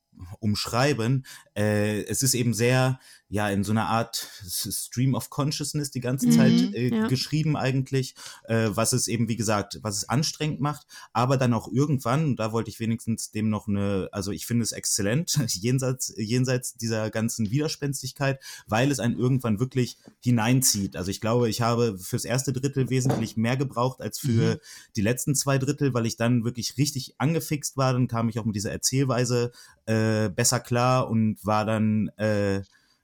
umschreiben. 0.40 1.24
Äh, 1.56 2.04
es 2.04 2.22
ist 2.22 2.34
eben 2.34 2.54
sehr, 2.54 3.00
ja, 3.32 3.48
in 3.48 3.64
so 3.64 3.72
einer 3.72 3.86
Art 3.86 4.28
Stream 4.46 5.14
of 5.14 5.30
Consciousness 5.30 5.90
die 5.90 6.00
ganze 6.00 6.28
Mhm, 6.28 6.32
Zeit 6.32 6.52
äh, 6.74 6.94
ja. 6.94 7.06
geschrieben 7.06 7.56
eigentlich, 7.56 8.14
äh, 8.44 8.68
was 8.74 8.92
es 8.92 9.08
eben, 9.08 9.26
wie 9.26 9.36
gesagt, 9.36 9.78
was 9.80 9.96
es 9.96 10.06
anstrengend 10.06 10.60
macht, 10.60 10.86
aber 11.14 11.38
dann 11.38 11.54
auch 11.54 11.72
irgendwann, 11.72 12.26
und 12.26 12.36
da 12.36 12.52
wollte 12.52 12.68
ich 12.68 12.78
wenigstens 12.78 13.30
dem 13.30 13.48
noch 13.48 13.68
eine, 13.68 14.10
also 14.12 14.32
ich 14.32 14.44
finde 14.44 14.64
es 14.64 14.72
exzellent, 14.72 15.38
jenseits, 15.48 16.12
jenseits 16.18 16.74
dieser 16.74 17.08
ganzen 17.08 17.50
Widerspenstigkeit, 17.50 18.38
weil 18.66 18.90
es 18.90 19.00
einen 19.00 19.18
irgendwann 19.18 19.58
wirklich 19.58 19.96
hineinzieht. 20.20 20.94
Also 20.94 21.10
ich 21.10 21.22
glaube, 21.22 21.48
ich 21.48 21.62
habe 21.62 21.98
fürs 21.98 22.26
erste 22.26 22.52
Drittel 22.52 22.90
wesentlich 22.90 23.38
mehr 23.38 23.56
gebraucht 23.56 24.02
als 24.02 24.18
für 24.18 24.60
die 24.94 25.00
letzten 25.00 25.34
zwei 25.34 25.56
Drittel, 25.56 25.94
weil 25.94 26.04
ich 26.04 26.18
dann 26.18 26.44
wirklich 26.44 26.76
richtig 26.76 27.14
angefixt 27.16 27.78
war. 27.78 27.94
Dann 27.94 28.08
kam 28.08 28.28
ich 28.28 28.38
auch 28.38 28.44
mit 28.44 28.56
dieser 28.56 28.72
Erzählweise 28.72 29.52
äh, 29.86 30.28
besser 30.28 30.60
klar 30.60 31.08
und 31.08 31.38
war 31.46 31.64
dann 31.64 32.08
äh, 32.18 32.60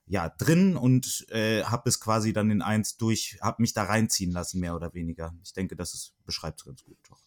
ja 0.09 0.29
drin 0.29 0.77
und 0.77 1.27
äh, 1.31 1.63
habe 1.65 1.89
es 1.89 2.01
quasi 2.01 2.33
dann 2.33 2.51
in 2.51 2.63
eins 2.63 2.97
durch, 2.97 3.39
habe 3.41 3.63
mich 3.63 3.75
da 3.75 3.85
reinziehen 3.85 4.33
lassen 4.33 4.61
mehr 4.61 4.75
oder 4.75 4.95
weniger. 4.95 5.35
Ich 5.45 5.53
denke, 5.53 5.77
das 5.77 6.13
beschreibt 6.25 6.61
es 6.61 6.65
ganz 6.67 6.83
gut. 6.85 6.97
Doch. 7.09 7.21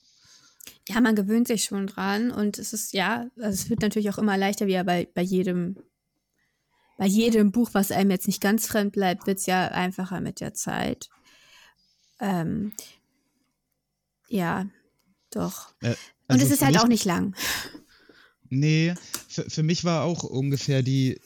Ja, 0.90 1.00
man 1.00 1.16
gewöhnt 1.16 1.48
sich 1.48 1.64
schon 1.64 1.88
dran 1.88 2.32
und 2.32 2.58
es 2.58 2.74
ist, 2.74 2.94
ja, 2.94 3.30
also 3.38 3.50
es 3.50 3.70
wird 3.70 3.82
natürlich 3.82 4.10
auch 4.10 4.18
immer 4.18 4.38
leichter, 4.38 4.68
wie 4.68 4.74
ja 4.74 4.84
bei, 4.84 5.08
bei 5.14 5.22
jedem, 5.22 5.78
bei 6.98 7.06
jedem 7.06 7.52
Buch, 7.52 7.70
was 7.74 7.92
einem 7.92 8.12
jetzt 8.12 8.28
nicht 8.28 8.42
ganz 8.42 8.68
fremd 8.68 8.94
bleibt, 8.94 9.28
wird 9.28 9.40
es 9.40 9.46
ja 9.46 9.68
einfacher 9.70 10.22
mit 10.22 10.40
der 10.40 10.54
Zeit. 10.54 11.10
Ähm, 12.20 12.74
ja, 14.28 14.68
doch. 15.32 15.74
Äh, 15.82 15.90
und 15.90 15.98
also 16.28 16.46
es 16.46 16.52
ist 16.52 16.60
für 16.60 16.66
halt 16.66 16.76
mich- 16.76 16.84
auch 16.84 16.88
nicht 16.88 17.06
lang. 17.06 17.36
Nee, 18.50 18.94
für, 19.30 19.50
für 19.50 19.64
mich 19.64 19.84
war 19.86 20.04
auch 20.04 20.24
ungefähr 20.24 20.84
die, 20.84 21.22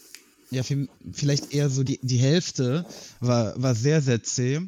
ja, 0.52 0.64
vielleicht 1.12 1.54
eher 1.54 1.70
so 1.70 1.84
die, 1.84 2.00
die 2.02 2.18
Hälfte 2.18 2.86
war, 3.20 3.62
war 3.62 3.76
sehr, 3.76 4.02
sehr 4.02 4.24
zäh. 4.24 4.62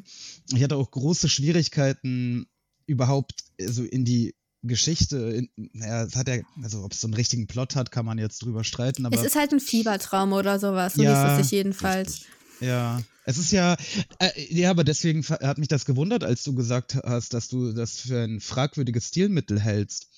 Ich 0.52 0.62
hatte 0.62 0.76
auch 0.76 0.90
große 0.90 1.28
Schwierigkeiten, 1.28 2.46
überhaupt 2.86 3.44
so 3.60 3.84
in 3.84 4.04
die 4.04 4.34
Geschichte, 4.62 5.16
in, 5.16 5.50
naja, 5.72 6.04
es 6.04 6.16
hat 6.16 6.28
ja, 6.28 6.38
also 6.62 6.82
ob 6.82 6.92
es 6.92 7.00
so 7.00 7.06
einen 7.06 7.14
richtigen 7.14 7.46
Plot 7.46 7.76
hat, 7.76 7.92
kann 7.92 8.04
man 8.04 8.18
jetzt 8.18 8.42
drüber 8.42 8.64
streiten, 8.64 9.06
aber 9.06 9.16
Es 9.16 9.24
ist 9.24 9.36
halt 9.36 9.52
ein 9.52 9.60
Fiebertraum 9.60 10.32
oder 10.32 10.58
sowas, 10.58 10.94
so 10.94 11.02
Ja, 11.02 11.12
liest 11.12 11.40
es 11.40 11.46
sich 11.46 11.56
jedenfalls. 11.56 12.22
Ja, 12.60 13.00
es 13.24 13.38
ist 13.38 13.52
ja, 13.52 13.76
äh, 14.18 14.30
ja, 14.52 14.70
aber 14.70 14.82
deswegen 14.82 15.22
hat 15.22 15.58
mich 15.58 15.68
das 15.68 15.84
gewundert, 15.84 16.24
als 16.24 16.42
du 16.42 16.54
gesagt 16.54 16.96
hast, 17.04 17.34
dass 17.34 17.48
du 17.48 17.72
das 17.72 17.98
für 17.98 18.24
ein 18.24 18.40
fragwürdiges 18.40 19.08
Stilmittel 19.08 19.60
hältst. 19.60 20.08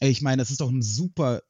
Ich 0.00 0.22
meine, 0.22 0.42
es 0.42 0.50
ist 0.50 0.60
doch 0.60 0.70
ein 0.70 0.82
super 0.82 1.42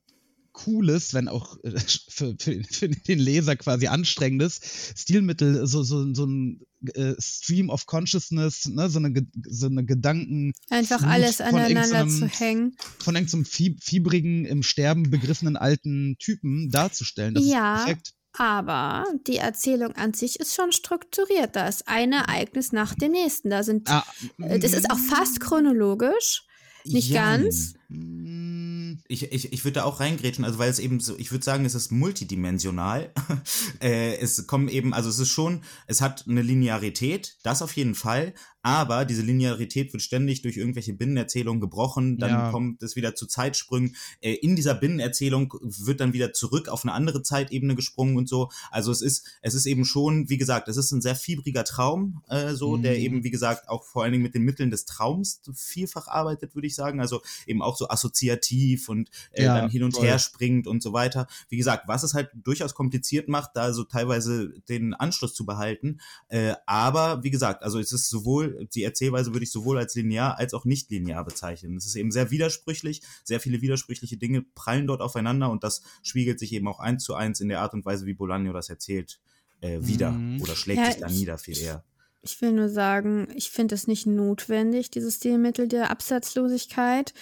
cooles, 0.65 1.15
wenn 1.15 1.29
auch 1.29 1.57
äh, 1.65 1.71
für, 2.09 2.35
für, 2.39 2.63
für 2.71 2.89
den 2.89 3.19
Leser 3.19 3.57
quasi 3.57 3.87
anstrengendes 3.87 4.61
Stilmittel, 4.97 5.67
so, 5.67 5.83
so, 5.83 6.13
so 6.15 6.27
ein 6.27 6.61
äh, 6.95 7.15
Stream 7.19 7.71
of 7.71 7.87
Consciousness, 7.87 8.67
ne, 8.67 8.89
so 8.89 8.99
eine, 8.99 9.13
so 9.49 9.67
eine 9.67 9.85
Gedanken 9.85 10.53
Einfach 10.71 11.03
alles 11.03 11.41
aneinander 11.41 12.09
zu 12.09 12.27
hängen. 12.27 12.77
von 12.99 13.15
irgendeinem 13.17 13.45
fie 13.45 13.77
fiebrigen, 13.81 14.45
im 14.45 14.63
Sterben 14.63 15.11
begriffenen 15.11 15.57
alten 15.57 16.17
Typen 16.19 16.71
darzustellen. 16.71 17.35
Das 17.35 17.45
Ja. 17.47 17.77
ist 17.77 17.85
perfekt. 17.85 18.13
Aber 18.39 19.05
die 19.27 19.39
Erzählung 19.39 19.93
an 19.97 20.15
sich 20.15 20.39
ist 20.39 20.55
schon 20.55 20.71
strukturiert. 20.71 21.57
Da 21.57 21.67
ist 21.67 21.89
ein 21.89 22.13
Ereignis 22.13 22.71
nach 22.71 22.95
dem 22.95 23.11
nächsten. 23.11 23.51
Da 23.51 23.65
sind, 23.65 23.91
Ah, 23.91 24.05
äh, 24.39 24.61
das 24.61 24.73
ist 24.73 24.89
auch 24.89 24.99
fast 24.99 25.41
chronologisch. 25.41 26.45
Nicht 26.85 27.09
Jein. 27.11 27.43
ganz. 27.43 27.75
Mm, 27.91 28.99
Ich, 29.09 29.33
ich, 29.33 29.53
ich 29.53 29.65
würde 29.65 29.75
da 29.81 29.85
auch 29.85 30.01
reingrätschen, 30.01 30.45
also 30.45 30.59
weil 30.59 30.71
es 30.71 30.79
eben 30.79 31.01
so, 31.01 31.17
ich 31.19 31.31
würde 31.33 31.45
sagen, 31.45 31.65
es 31.65 31.75
ist 31.75 31.91
multidimensional. 31.93 33.13
äh, 33.81 34.17
es 34.19 34.47
kommen 34.47 34.69
eben, 34.69 34.95
also 34.95 35.09
es 35.09 35.19
ist 35.19 35.29
schon, 35.31 35.63
es 35.87 36.01
hat 36.01 36.27
eine 36.29 36.43
Linearität, 36.43 37.37
das 37.43 37.63
auf 37.63 37.75
jeden 37.77 37.95
Fall, 37.95 38.35
aber 38.63 39.07
diese 39.07 39.23
Linearität 39.23 39.93
wird 39.95 40.03
ständig 40.03 40.43
durch 40.43 40.59
irgendwelche 40.59 40.93
Binnenerzählungen 40.93 41.61
gebrochen, 41.63 42.19
dann 42.19 42.31
Ja. 42.31 42.51
kommt 42.51 42.83
es 42.83 42.95
wieder 42.95 43.15
zu 43.15 43.27
Zeitsprüngen. 43.27 43.97
Äh, 44.21 44.35
in 44.35 44.55
dieser 44.55 44.75
Binnenerzählung 44.75 45.55
wird 45.63 46.01
dann 46.01 46.13
wieder 46.13 46.33
zurück 46.35 46.69
auf 46.69 46.85
eine 46.85 46.93
andere 46.93 47.23
Zeitebene 47.23 47.75
gesprungen 47.75 48.17
und 48.19 48.29
so. 48.29 48.51
Also 48.71 48.93
es 48.93 49.01
ist, 49.03 49.27
es 49.41 49.55
ist 49.55 49.65
eben 49.67 49.85
schon, 49.87 50.29
wie 50.29 50.37
gesagt, 50.37 50.69
es 50.69 50.77
ist 50.77 50.93
ein 50.93 51.01
sehr 51.01 51.17
fiebriger 51.17 51.65
Traum, 51.65 52.23
äh, 52.29 52.53
so, 52.55 52.77
der 52.77 52.93
Mhm. 52.99 53.01
eben, 53.01 53.25
wie 53.25 53.31
gesagt, 53.31 53.69
auch 53.69 53.85
vor 53.85 54.03
allen 54.03 54.13
Dingen 54.13 54.23
mit 54.25 54.35
den 54.35 54.43
Mitteln 54.43 54.71
des 54.71 54.85
Traums 54.85 55.41
vielfach 55.55 56.07
arbeitet, 56.09 56.55
würde 56.55 56.67
ich 56.67 56.75
sagen. 56.75 57.01
Also 57.01 57.23
eben 57.47 57.63
auch 57.63 57.80
so 57.81 57.89
assoziativ 57.89 58.89
und 58.89 59.11
äh, 59.33 59.45
Ja, 59.45 59.55
dann 59.61 59.71
hin 59.71 59.83
und 59.83 59.97
voll. 59.97 60.07
her 60.07 60.19
springt 60.19 60.67
und 60.69 60.83
so 60.83 60.93
weiter. 60.93 61.27
Wie 61.49 61.57
gesagt, 61.57 61.89
was 61.89 62.05
es 62.05 62.15
halt 62.15 62.31
durchaus 62.35 62.75
kompliziert 62.75 63.29
macht, 63.29 63.51
da 63.55 63.73
so 63.73 63.83
teilweise 63.85 64.53
den 64.69 64.95
Anschluss 64.95 65.35
zu 65.35 65.45
behalten. 65.45 66.01
Äh, 66.29 66.55
aber 66.67 67.25
wie 67.25 67.31
gesagt, 67.31 67.63
also 67.65 67.79
es 67.81 67.93
ist 67.93 68.09
sowohl, 68.09 68.69
die 68.75 68.85
Erzählweise 68.85 69.33
würde 69.33 69.45
ich 69.45 69.51
sowohl 69.51 69.79
als 69.79 69.95
linear 69.97 70.39
als 70.39 70.55
auch 70.55 70.65
nicht 70.65 70.91
linear 70.91 71.25
bezeichnen. 71.25 71.77
Es 71.77 71.87
ist 71.87 71.97
eben 71.97 72.13
sehr 72.13 72.31
widersprüchlich, 72.31 73.03
sehr 73.25 73.41
viele 73.41 73.61
widersprüchliche 73.63 74.17
Dinge 74.17 74.43
prallen 74.55 74.87
dort 74.87 75.01
aufeinander 75.01 75.51
und 75.51 75.65
das 75.65 75.83
spiegelt 76.03 76.39
sich 76.39 76.53
eben 76.53 76.69
auch 76.69 76.79
eins 76.81 77.03
zu 77.03 77.15
eins 77.15 77.41
in 77.41 77.49
der 77.49 77.61
Art 77.61 77.75
und 77.75 77.85
Weise, 77.85 78.07
wie 78.07 78.15
Bolaño 78.15 78.53
das 78.53 78.69
erzählt, 78.69 79.19
äh, 79.63 79.79
wieder 79.81 80.13
Mhm. 80.13 80.43
oder 80.43 80.55
schlägt 80.55 80.81
Ja, 80.81 80.87
sich 80.93 81.01
da 81.01 81.09
nieder 81.09 81.39
viel 81.39 81.59
eher. 81.59 81.83
Ich 82.23 82.43
will 82.43 82.53
nur 82.53 82.69
sagen, 82.69 83.29
ich 83.35 83.51
finde 83.51 83.75
es 83.75 83.87
nicht 83.87 84.07
notwendig, 84.07 84.91
dieses 84.91 85.17
Stilmittel 85.17 85.69
der 85.69 85.91
Absatzlosigkeit. 85.91 87.15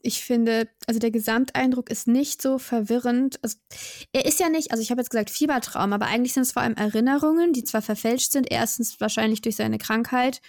Ich 0.00 0.22
finde, 0.22 0.68
also 0.86 1.00
der 1.00 1.10
Gesamteindruck 1.10 1.90
ist 1.90 2.06
nicht 2.06 2.40
so 2.40 2.58
verwirrend. 2.58 3.38
Also, 3.42 3.56
er 4.12 4.24
ist 4.26 4.38
ja 4.38 4.48
nicht, 4.48 4.70
also 4.70 4.80
ich 4.82 4.90
habe 4.92 5.00
jetzt 5.00 5.10
gesagt 5.10 5.30
Fiebertraum, 5.30 5.92
aber 5.92 6.06
eigentlich 6.06 6.32
sind 6.34 6.44
es 6.44 6.52
vor 6.52 6.62
allem 6.62 6.74
Erinnerungen, 6.74 7.52
die 7.52 7.64
zwar 7.64 7.82
verfälscht 7.82 8.30
sind, 8.32 8.46
erstens 8.50 9.00
wahrscheinlich 9.00 9.40
durch 9.40 9.56
seine 9.56 9.78
Krankheit 9.78 10.40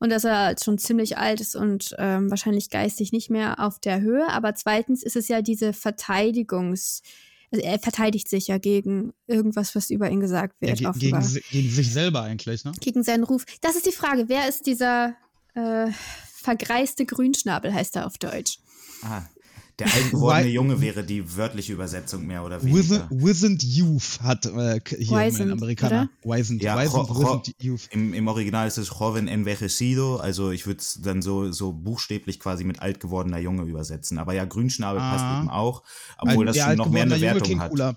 und 0.00 0.10
dass 0.10 0.24
er 0.24 0.56
schon 0.62 0.78
ziemlich 0.78 1.18
alt 1.18 1.40
ist 1.40 1.54
und 1.54 1.94
ähm, 1.98 2.30
wahrscheinlich 2.30 2.70
geistig 2.70 3.12
nicht 3.12 3.28
mehr 3.30 3.60
auf 3.60 3.78
der 3.78 4.00
Höhe, 4.00 4.26
aber 4.30 4.54
zweitens 4.54 5.02
ist 5.02 5.16
es 5.16 5.28
ja 5.28 5.42
diese 5.42 5.70
Verteidigungs- 5.74 7.02
also 7.50 7.64
er 7.64 7.78
verteidigt 7.78 8.28
sich 8.28 8.48
ja 8.48 8.58
gegen 8.58 9.12
irgendwas, 9.26 9.74
was 9.74 9.88
über 9.90 10.10
ihn 10.10 10.20
gesagt 10.20 10.56
Ja, 10.60 10.68
wird. 10.68 10.84
offenbar 10.86 11.20
gegen, 11.20 11.22
si- 11.22 11.42
gegen 11.50 11.70
sich 11.70 11.92
selber 11.92 12.22
eigentlich, 12.22 12.64
ne? 12.64 12.72
gegen 12.80 13.02
seinen 13.02 13.24
Ruf. 13.24 13.44
Das 13.62 13.74
ist 13.76 13.86
die 13.86 13.92
Frage. 13.92 14.28
Wer 14.28 14.48
ist 14.48 14.66
dieser 14.66 15.14
äh, 15.54 15.86
vergreiste 16.34 17.06
Grünschnabel, 17.06 17.72
heißt 17.72 17.96
er 17.96 18.06
auf 18.06 18.18
Deutsch? 18.18 18.58
Ah, 19.02 19.22
der 19.78 19.94
altgewordene 19.94 20.48
Junge 20.48 20.80
wäre 20.80 21.04
die 21.04 21.36
wörtliche 21.36 21.72
Übersetzung 21.72 22.26
mehr 22.26 22.44
oder 22.44 22.60
weniger. 22.64 23.06
Wizened 23.10 23.62
Youth 23.62 24.18
hat 24.20 24.44
äh, 24.46 24.80
hier 24.88 24.98
Wizened, 24.98 25.38
mein 25.38 25.52
Amerikaner. 25.52 26.10
Wizened, 26.24 26.62
Ja, 26.62 26.76
Wizened, 26.82 27.08
Wizened 27.10 27.54
Youth. 27.62 27.88
Im, 27.92 28.12
Im 28.12 28.26
Original 28.26 28.66
ist 28.66 28.76
es 28.78 28.88
Joven 28.98 29.28
envejecido, 29.28 30.16
also 30.16 30.50
ich 30.50 30.66
würde 30.66 30.80
es 30.80 30.98
dann 31.00 31.22
so, 31.22 31.52
so 31.52 31.72
buchstäblich 31.72 32.40
quasi 32.40 32.64
mit 32.64 32.80
alt 32.80 32.98
gewordener 32.98 33.38
Junge 33.38 33.62
übersetzen. 33.62 34.18
Aber 34.18 34.32
ja, 34.34 34.44
Grünschnabel 34.46 35.00
Ah. 35.00 35.12
passt 35.12 35.40
eben 35.42 35.50
auch, 35.50 35.84
obwohl 36.18 36.46
das 36.46 36.56
Der 36.56 36.64
schon 36.66 36.76
noch 36.78 36.90
mehr 36.90 37.02
eine 37.04 37.20
Wertung 37.20 37.60
hat. 37.60 37.70
cooler. 37.70 37.96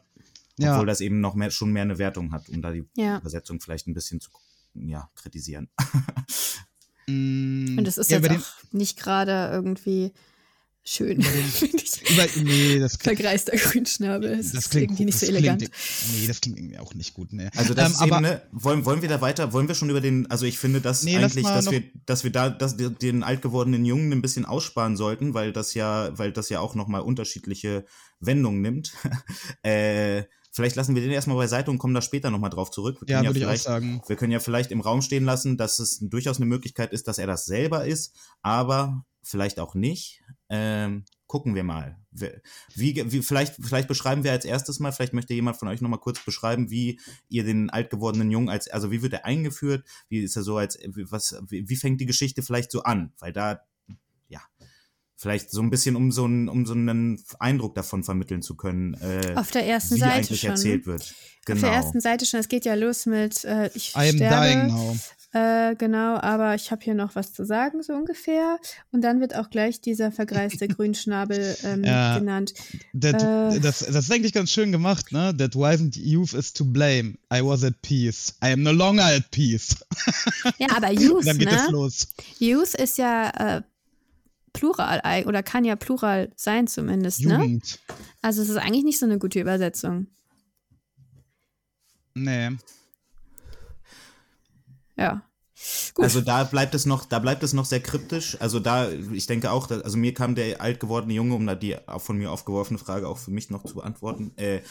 Ja, 0.57 0.73
Obwohl 0.75 0.85
das 0.85 1.01
eben 1.01 1.19
noch 1.19 1.33
mehr, 1.33 1.49
schon 1.49 1.71
mehr 1.71 1.81
eine 1.81 1.97
Wertung 1.97 2.31
hat, 2.31 2.47
um 2.49 2.61
da 2.61 2.71
die 2.71 2.83
Ja. 2.95 3.17
Übersetzung 3.17 3.59
vielleicht 3.59 3.87
ein 3.87 3.95
bisschen 3.95 4.21
zu 4.21 4.29
ja, 4.75 5.09
kritisieren. 5.15 5.67
mm, 7.07 7.77
Und 7.77 7.85
das 7.87 7.97
ist 7.97 8.11
ja, 8.11 8.19
jetzt 8.19 8.29
auch 8.31 8.73
nicht 8.73 8.99
gerade 8.99 9.49
irgendwie 9.51 10.11
schön, 10.83 11.19
über, 11.21 12.27
nee, 12.43 12.79
das 12.79 12.97
klingt, 12.99 13.19
Vergreister 13.19 13.55
Grünschnabel. 13.55 14.37
Das, 14.37 14.51
das 14.51 14.69
klingt 14.69 14.85
irgendwie 14.85 15.05
nicht 15.05 15.19
so 15.19 15.25
elegant. 15.27 15.59
Klingt, 15.59 15.73
nee, 16.13 16.27
das 16.27 16.41
klingt 16.41 16.57
irgendwie 16.57 16.79
auch 16.79 16.93
nicht 16.93 17.13
gut, 17.13 17.33
nee. 17.33 17.49
Also 17.55 17.73
das 17.73 17.89
Ähm, 17.89 17.91
ist 17.93 18.01
eben, 18.01 18.21
ne, 18.21 18.41
wollen, 18.51 18.85
wollen 18.85 19.01
wir 19.01 19.09
da 19.09 19.21
weiter, 19.21 19.53
wollen 19.53 19.67
wir 19.67 19.75
schon 19.75 19.89
über 19.89 20.01
den, 20.01 20.29
also 20.31 20.45
ich 20.45 20.57
finde 20.57 20.81
das 20.81 21.03
Nee, 21.03 21.17
eigentlich, 21.17 21.45
dass 21.45 21.69
wir, 21.69 21.83
dass 22.05 22.23
wir 22.23 22.31
da 22.31 22.49
dass 22.49 22.77
wir 22.77 22.89
den 22.89 23.23
alt 23.23 23.41
gewordenen 23.41 23.85
Jungen 23.85 24.11
ein 24.11 24.21
bisschen 24.21 24.45
aussparen 24.45 24.97
sollten, 24.97 25.33
weil 25.33 25.53
das 25.53 25.73
ja, 25.73 26.17
weil 26.17 26.31
das 26.31 26.49
ja 26.49 26.59
auch 26.59 26.75
nochmal 26.75 27.01
unterschiedliche 27.01 27.85
Wendungen 28.19 28.61
nimmt. 28.61 28.93
äh, 29.63 30.23
vielleicht 30.51 30.75
lassen 30.75 30.95
wir 30.95 31.01
den 31.01 31.11
erstmal 31.11 31.37
beiseite 31.37 31.71
und 31.71 31.77
kommen 31.77 31.93
da 31.93 32.01
später 32.01 32.29
nochmal 32.31 32.49
drauf 32.49 32.71
zurück. 32.71 32.97
Wir 33.01 33.07
Ja, 33.07 33.21
können 33.21 33.35
würde 33.35 33.39
ich 33.39 33.45
auch 33.45 33.63
sagen. 33.63 34.01
Wir 34.07 34.15
können 34.15 34.31
ja 34.31 34.39
vielleicht 34.39 34.71
im 34.71 34.81
Raum 34.81 35.01
stehen 35.01 35.25
lassen, 35.25 35.57
dass 35.57 35.79
es 35.79 35.99
durchaus 36.01 36.37
eine 36.37 36.45
Möglichkeit 36.45 36.91
ist, 36.91 37.07
dass 37.07 37.17
er 37.17 37.27
das 37.27 37.45
selber 37.45 37.85
ist, 37.85 38.15
aber 38.41 39.05
vielleicht 39.23 39.59
auch 39.59 39.75
nicht. 39.75 40.23
Ähm, 40.49 41.05
gucken 41.27 41.55
wir 41.55 41.63
mal. 41.63 41.97
Wie, 42.75 43.03
wie, 43.09 43.21
vielleicht, 43.21 43.55
vielleicht 43.55 43.87
beschreiben 43.87 44.25
wir 44.25 44.33
als 44.33 44.43
erstes 44.43 44.79
mal, 44.79 44.91
vielleicht 44.91 45.13
möchte 45.13 45.33
jemand 45.33 45.55
von 45.55 45.69
euch 45.69 45.79
nochmal 45.79 46.01
kurz 46.01 46.23
beschreiben, 46.23 46.69
wie 46.69 46.99
ihr 47.29 47.45
den 47.45 47.69
alt 47.69 47.89
gewordenen 47.89 48.31
Jungen 48.31 48.49
als, 48.49 48.67
also 48.67 48.91
wie 48.91 49.01
wird 49.01 49.13
er 49.13 49.25
eingeführt? 49.25 49.85
Wie 50.09 50.19
ist 50.19 50.35
er 50.35 50.43
so 50.43 50.57
als, 50.57 50.77
wie, 50.83 51.09
was, 51.09 51.37
wie, 51.47 51.69
wie 51.69 51.77
fängt 51.77 52.01
die 52.01 52.05
Geschichte 52.05 52.43
vielleicht 52.43 52.71
so 52.71 52.83
an? 52.83 53.13
Weil 53.19 53.31
da, 53.31 53.61
ja, 54.27 54.41
vielleicht 55.15 55.51
so 55.51 55.61
ein 55.61 55.69
bisschen, 55.69 55.95
um 55.95 56.11
so 56.11 56.25
einen, 56.25 56.49
um 56.49 56.65
so 56.65 56.73
einen 56.73 57.23
Eindruck 57.39 57.75
davon 57.75 58.03
vermitteln 58.03 58.41
zu 58.41 58.57
können, 58.57 58.95
äh, 58.95 59.33
Auf 59.35 59.51
der 59.51 59.65
ersten 59.65 59.95
wie 59.95 59.99
Seite 59.99 60.13
eigentlich 60.13 60.41
schon. 60.41 60.49
erzählt 60.49 60.85
wird. 60.85 61.15
Genau. 61.45 61.57
Auf 61.57 61.61
der 61.61 61.71
ersten 61.71 62.01
Seite 62.01 62.25
schon. 62.25 62.39
Es 62.39 62.49
geht 62.49 62.65
ja 62.65 62.73
los 62.73 63.05
mit 63.05 63.45
äh, 63.45 63.69
ich 63.73 63.95
I 63.95 64.09
am 64.09 64.15
sterbe. 64.15 64.99
Äh, 65.33 65.75
genau, 65.75 66.17
aber 66.17 66.55
ich 66.55 66.71
habe 66.71 66.83
hier 66.83 66.93
noch 66.93 67.15
was 67.15 67.31
zu 67.31 67.45
sagen, 67.45 67.81
so 67.83 67.93
ungefähr. 67.93 68.59
Und 68.91 69.01
dann 69.01 69.21
wird 69.21 69.33
auch 69.35 69.49
gleich 69.49 69.79
dieser 69.79 70.11
vergreiste 70.11 70.67
Grünschnabel 70.67 71.55
ähm, 71.63 71.83
Ja. 71.85 72.19
genannt. 72.19 72.53
That, 72.99 73.21
Äh. 73.23 73.59
das, 73.61 73.79
das 73.79 73.95
ist 73.95 74.11
eigentlich 74.11 74.33
ganz 74.33 74.51
schön 74.51 74.73
gemacht, 74.73 75.13
ne? 75.13 75.33
That 75.37 75.55
wizened 75.55 75.95
youth 75.95 76.33
is 76.33 76.51
to 76.53 76.65
blame. 76.65 77.13
I 77.33 77.41
was 77.41 77.63
at 77.63 77.81
peace. 77.81 78.33
I 78.43 78.47
am 78.51 78.63
no 78.63 78.71
longer 78.71 79.05
at 79.05 79.31
peace. 79.31 79.77
Ja, 80.57 80.67
aber 80.75 80.91
Youth, 80.91 81.25
Dann 81.25 81.37
geht 81.37 81.49
es 81.49 81.65
ne? 81.67 81.71
los. 81.71 82.07
Youth 82.39 82.73
ist 82.75 82.97
ja 82.97 83.29
äh, 83.57 83.61
Plural 84.51 85.23
oder 85.27 85.43
kann 85.43 85.63
ja 85.63 85.77
Plural 85.77 86.29
sein 86.35 86.67
zumindest, 86.67 87.23
ne? 87.23 87.35
Jugend. 87.35 87.79
Also 88.21 88.41
es 88.41 88.49
ist 88.49 88.57
eigentlich 88.57 88.83
nicht 88.83 88.99
so 88.99 89.05
eine 89.05 89.17
gute 89.17 89.39
Übersetzung. 89.39 90.07
Nee. 92.13 92.49
Ja. 95.01 95.23
Gut. 95.93 96.03
Also 96.03 96.21
da 96.21 96.43
bleibt 96.43 96.73
es 96.73 96.85
noch, 96.85 97.05
da 97.05 97.19
bleibt 97.19 97.43
es 97.43 97.53
noch 97.53 97.65
sehr 97.65 97.81
kryptisch. 97.81 98.37
Also 98.39 98.59
da, 98.59 98.89
ich 98.89 99.27
denke 99.27 99.51
auch, 99.51 99.67
dass, 99.67 99.81
also 99.83 99.97
mir 99.97 100.13
kam 100.13 100.33
der 100.33 100.61
alt 100.61 100.79
gewordene 100.79 101.13
Junge, 101.13 101.35
um 101.35 101.45
da 101.45 101.55
die 101.55 101.75
von 101.97 102.17
mir 102.17 102.31
aufgeworfene 102.31 102.79
Frage 102.79 103.07
auch 103.07 103.17
für 103.17 103.31
mich 103.31 103.49
noch 103.49 103.63
zu 103.63 103.75
beantworten. 103.75 104.31
Äh, 104.37 104.61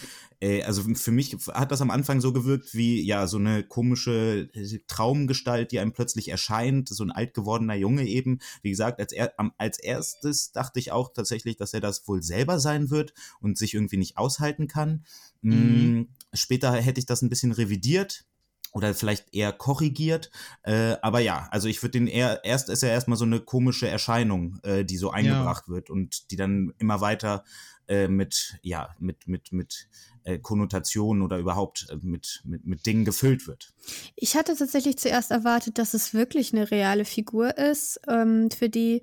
äh, 0.41 0.63
also 0.65 0.83
für 0.95 1.13
mich 1.13 1.37
hat 1.53 1.71
das 1.71 1.81
am 1.81 1.91
Anfang 1.91 2.21
so 2.21 2.33
gewirkt 2.33 2.75
wie 2.75 3.05
ja 3.05 3.27
so 3.27 3.37
eine 3.37 3.63
komische 3.63 4.49
Traumgestalt, 4.89 5.71
die 5.71 5.79
einem 5.79 5.93
plötzlich 5.93 6.29
erscheint, 6.29 6.89
so 6.89 7.05
ein 7.05 7.13
alt 7.13 7.35
gewordener 7.35 7.77
Junge 7.77 8.07
eben. 8.07 8.41
Wie 8.63 8.71
gesagt, 8.71 8.99
als 8.99 9.13
er 9.13 9.33
als 9.59 9.79
erstes 9.79 10.51
dachte 10.53 10.81
ich 10.81 10.91
auch 10.91 11.13
tatsächlich, 11.13 11.57
dass 11.57 11.73
er 11.73 11.81
das 11.81 12.09
wohl 12.09 12.23
selber 12.23 12.59
sein 12.59 12.91
wird 12.91 13.13
und 13.41 13.59
sich 13.59 13.75
irgendwie 13.75 13.99
nicht 13.99 14.17
aushalten 14.17 14.67
kann. 14.67 15.05
Mm, 15.43 16.03
Später 16.33 16.73
hätte 16.73 17.01
ich 17.01 17.07
das 17.07 17.23
ein 17.23 17.29
bisschen 17.29 17.51
revidiert 17.51 18.25
oder 18.73 18.95
vielleicht 18.95 19.35
eher 19.35 19.53
korrigiert. 19.53 20.31
Äh, 20.62 20.97
aber 21.03 21.21
ja, 21.21 21.49
also 21.50 21.69
ich 21.69 21.83
würde 21.83 21.99
den 21.99 22.07
eher, 22.07 22.45
erst 22.45 22.69
ist 22.69 22.83
er 22.83 22.91
erstmal 22.91 23.19
so 23.19 23.25
eine 23.25 23.41
komische 23.41 23.89
Erscheinung, 23.89 24.59
äh, 24.62 24.85
die 24.85 24.97
so 24.97 25.11
eingebracht 25.11 25.69
wird 25.69 25.91
und 25.91 26.31
die 26.31 26.37
dann 26.37 26.73
immer 26.79 27.00
weiter 27.00 27.45
äh, 27.89 28.09
mit, 28.09 28.59
ja, 28.62 28.95
mit, 29.00 29.27
mit, 29.27 29.53
mit 29.53 29.89
äh, 30.25 30.39
Konnotationen 30.39 31.23
oder 31.23 31.39
überhaupt 31.39 31.89
äh, 31.91 31.97
mit, 32.03 32.41
mit, 32.45 32.65
mit 32.65 32.87
Dingen 32.87 33.05
gefüllt 33.05 33.47
wird. 33.47 33.73
Ich 34.15 34.37
hatte 34.37 34.55
tatsächlich 34.55 34.99
zuerst 34.99 35.31
erwartet, 35.31 35.79
dass 35.79 35.95
es 35.95 36.15
wirklich 36.15 36.53
eine 36.53 36.71
reale 36.71 37.05
Figur 37.05 37.59
ist, 37.59 38.00
ähm, 38.07 38.50
für 38.50 38.69
die, 38.69 39.03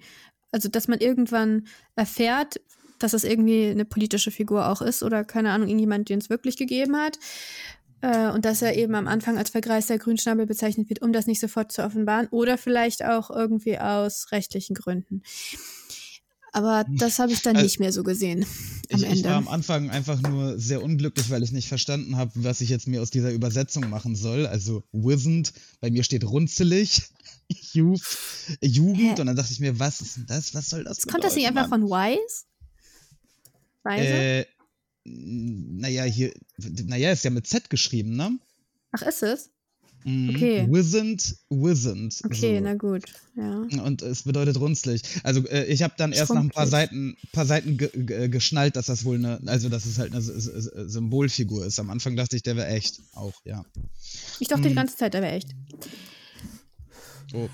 also 0.51 0.69
dass 0.69 0.87
man 0.87 0.99
irgendwann 0.99 1.67
erfährt, 1.95 2.61
dass 2.99 3.13
es 3.13 3.23
irgendwie 3.23 3.67
eine 3.67 3.85
politische 3.85 4.31
Figur 4.31 4.67
auch 4.67 4.81
ist 4.81 5.03
oder 5.03 5.23
keine 5.23 5.51
Ahnung, 5.51 5.67
irgendjemand, 5.67 6.09
den 6.09 6.19
es 6.19 6.29
wirklich 6.29 6.57
gegeben 6.57 6.95
hat. 6.95 7.19
Äh, 8.01 8.29
und 8.29 8.45
dass 8.45 8.61
er 8.61 8.75
eben 8.75 8.95
am 8.95 9.07
Anfang 9.07 9.37
als 9.37 9.49
vergreister 9.49 9.97
Grünschnabel 9.97 10.45
bezeichnet 10.45 10.89
wird, 10.89 11.01
um 11.01 11.13
das 11.13 11.25
nicht 11.25 11.39
sofort 11.39 11.71
zu 11.71 11.83
offenbaren. 11.83 12.27
Oder 12.29 12.57
vielleicht 12.57 13.03
auch 13.03 13.29
irgendwie 13.29 13.79
aus 13.79 14.31
rechtlichen 14.31 14.75
Gründen. 14.75 15.23
Aber 16.53 16.85
das 16.89 17.19
habe 17.19 17.31
ich 17.31 17.41
dann 17.41 17.55
Also, 17.55 17.65
nicht 17.65 17.79
mehr 17.79 17.91
so 17.91 18.03
gesehen 18.03 18.45
am 18.91 18.99
Ich, 18.99 19.03
ich 19.03 19.09
Ende. 19.17 19.29
war 19.29 19.35
am 19.35 19.47
Anfang 19.47 19.89
einfach 19.89 20.19
nur 20.21 20.57
sehr 20.57 20.81
unglücklich, 20.81 21.29
weil 21.29 21.43
ich 21.43 21.51
nicht 21.51 21.67
verstanden 21.67 22.17
habe, 22.17 22.31
was 22.35 22.61
ich 22.61 22.69
jetzt 22.69 22.87
mir 22.87 23.01
aus 23.01 23.11
dieser 23.11 23.31
Übersetzung 23.31 23.89
machen 23.89 24.15
soll. 24.15 24.47
Also 24.47 24.83
Wizened, 24.91 25.53
bei 25.81 25.91
mir 25.91 26.03
steht 26.03 26.23
runzelig, 26.23 27.03
Youth, 27.73 28.17
Jugend. 28.61 28.97
Hä? 29.17 29.19
Und 29.19 29.25
dann 29.25 29.35
dachte 29.35 29.51
ich 29.51 29.59
mir, 29.59 29.77
was 29.79 30.01
ist 30.01 30.17
denn 30.17 30.25
das? 30.27 30.55
Was 30.55 30.69
soll 30.69 30.83
das 30.83 31.01
Kommt 31.01 31.23
das 31.23 31.35
nicht 31.35 31.47
einfach 31.47 31.69
von 31.69 31.83
Wise? 31.83 32.45
Weise? 33.83 34.07
Äh, 34.07 34.45
naja, 35.07 36.03
hier, 36.03 36.33
naja, 36.85 37.11
ist 37.11 37.23
ja 37.23 37.29
mit 37.29 37.47
Z 37.47 37.69
geschrieben, 37.69 38.15
ne? 38.15 38.37
Ach, 38.91 39.01
ist 39.01 39.23
es? 39.23 39.49
Mhm. 40.03 40.29
Okay. 40.29 40.67
Wizened, 40.69 41.35
Wizened. 41.49 42.19
Okay, 42.23 42.57
so. 42.57 42.63
na 42.63 42.75
gut. 42.75 43.03
Ja. 43.35 43.61
Und 43.83 44.01
es 44.01 44.23
bedeutet 44.23 44.57
runzlig. 44.59 45.01
Also 45.23 45.45
äh, 45.47 45.65
ich 45.65 45.81
habe 45.83 45.95
dann 45.97 46.13
erst 46.13 46.33
nach 46.33 46.41
ein 46.41 46.49
paar. 46.49 46.67
Seiten, 46.67 47.17
paar 47.33 47.45
Seiten 47.45 47.77
ge 47.77 47.89
ge 47.93 48.29
geschnallt, 48.29 48.75
dass 48.75 48.85
das 48.85 49.03
wohl 49.05 49.15
eine, 49.17 49.41
also 49.47 49.69
dass 49.69 49.85
es 49.85 49.97
halt 49.97 50.11
eine 50.11 50.19
S- 50.21 50.29
S- 50.29 50.71
Symbolfigur 50.93 51.65
ist. 51.65 51.79
Am 51.79 51.89
Anfang 51.89 52.15
dachte 52.15 52.35
ich, 52.35 52.43
der 52.43 52.55
wäre 52.55 52.67
echt. 52.67 53.01
Auch, 53.15 53.33
ja. 53.43 53.65
Ich 54.39 54.47
dachte 54.47 54.69
die 54.69 54.75
ganze 54.75 54.95
Zeit, 54.95 55.13
der 55.13 55.21
wäre 55.23 55.33
echt. 55.33 55.49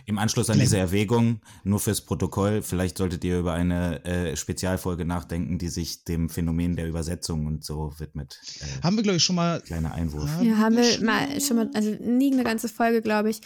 Im 0.06 0.18
Anschluss 0.18 0.50
an 0.50 0.60
diese 0.60 0.78
Erwägung, 0.78 1.42
nur 1.64 1.80
fürs 1.80 2.02
Protokoll, 2.02 2.62
vielleicht 2.62 2.98
solltet 2.98 3.24
ihr 3.24 3.40
über 3.40 3.54
eine 3.54 4.04
äh, 4.06 4.36
Spezialfolge 4.36 5.06
nachdenken, 5.06 5.58
die 5.58 5.70
sich 5.70 6.04
dem 6.04 6.30
Phänomen 6.30 6.76
der 6.76 6.88
Übersetzung 6.88 7.46
und 7.46 7.64
so 7.64 7.94
widmet. 7.98 8.40
Äh, 8.60 8.84
Haben 8.84 8.96
wir, 8.96 9.04
glaube 9.04 9.18
ich, 9.18 9.24
schon 9.24 9.36
mal. 9.36 9.62
kleiner 9.62 9.94
Einwurf. 9.94 10.30
Ja, 10.42 10.58
haben 10.58 10.76
wir 10.78 11.02
mal 11.04 11.42
schon 11.42 11.58
mal, 11.58 11.70
also 11.74 11.90
nie 12.02 12.32
eine 12.34 12.44
ganze 12.44 12.70
Folge, 12.70 13.02
glaube 13.02 13.30
ich. 13.30 13.42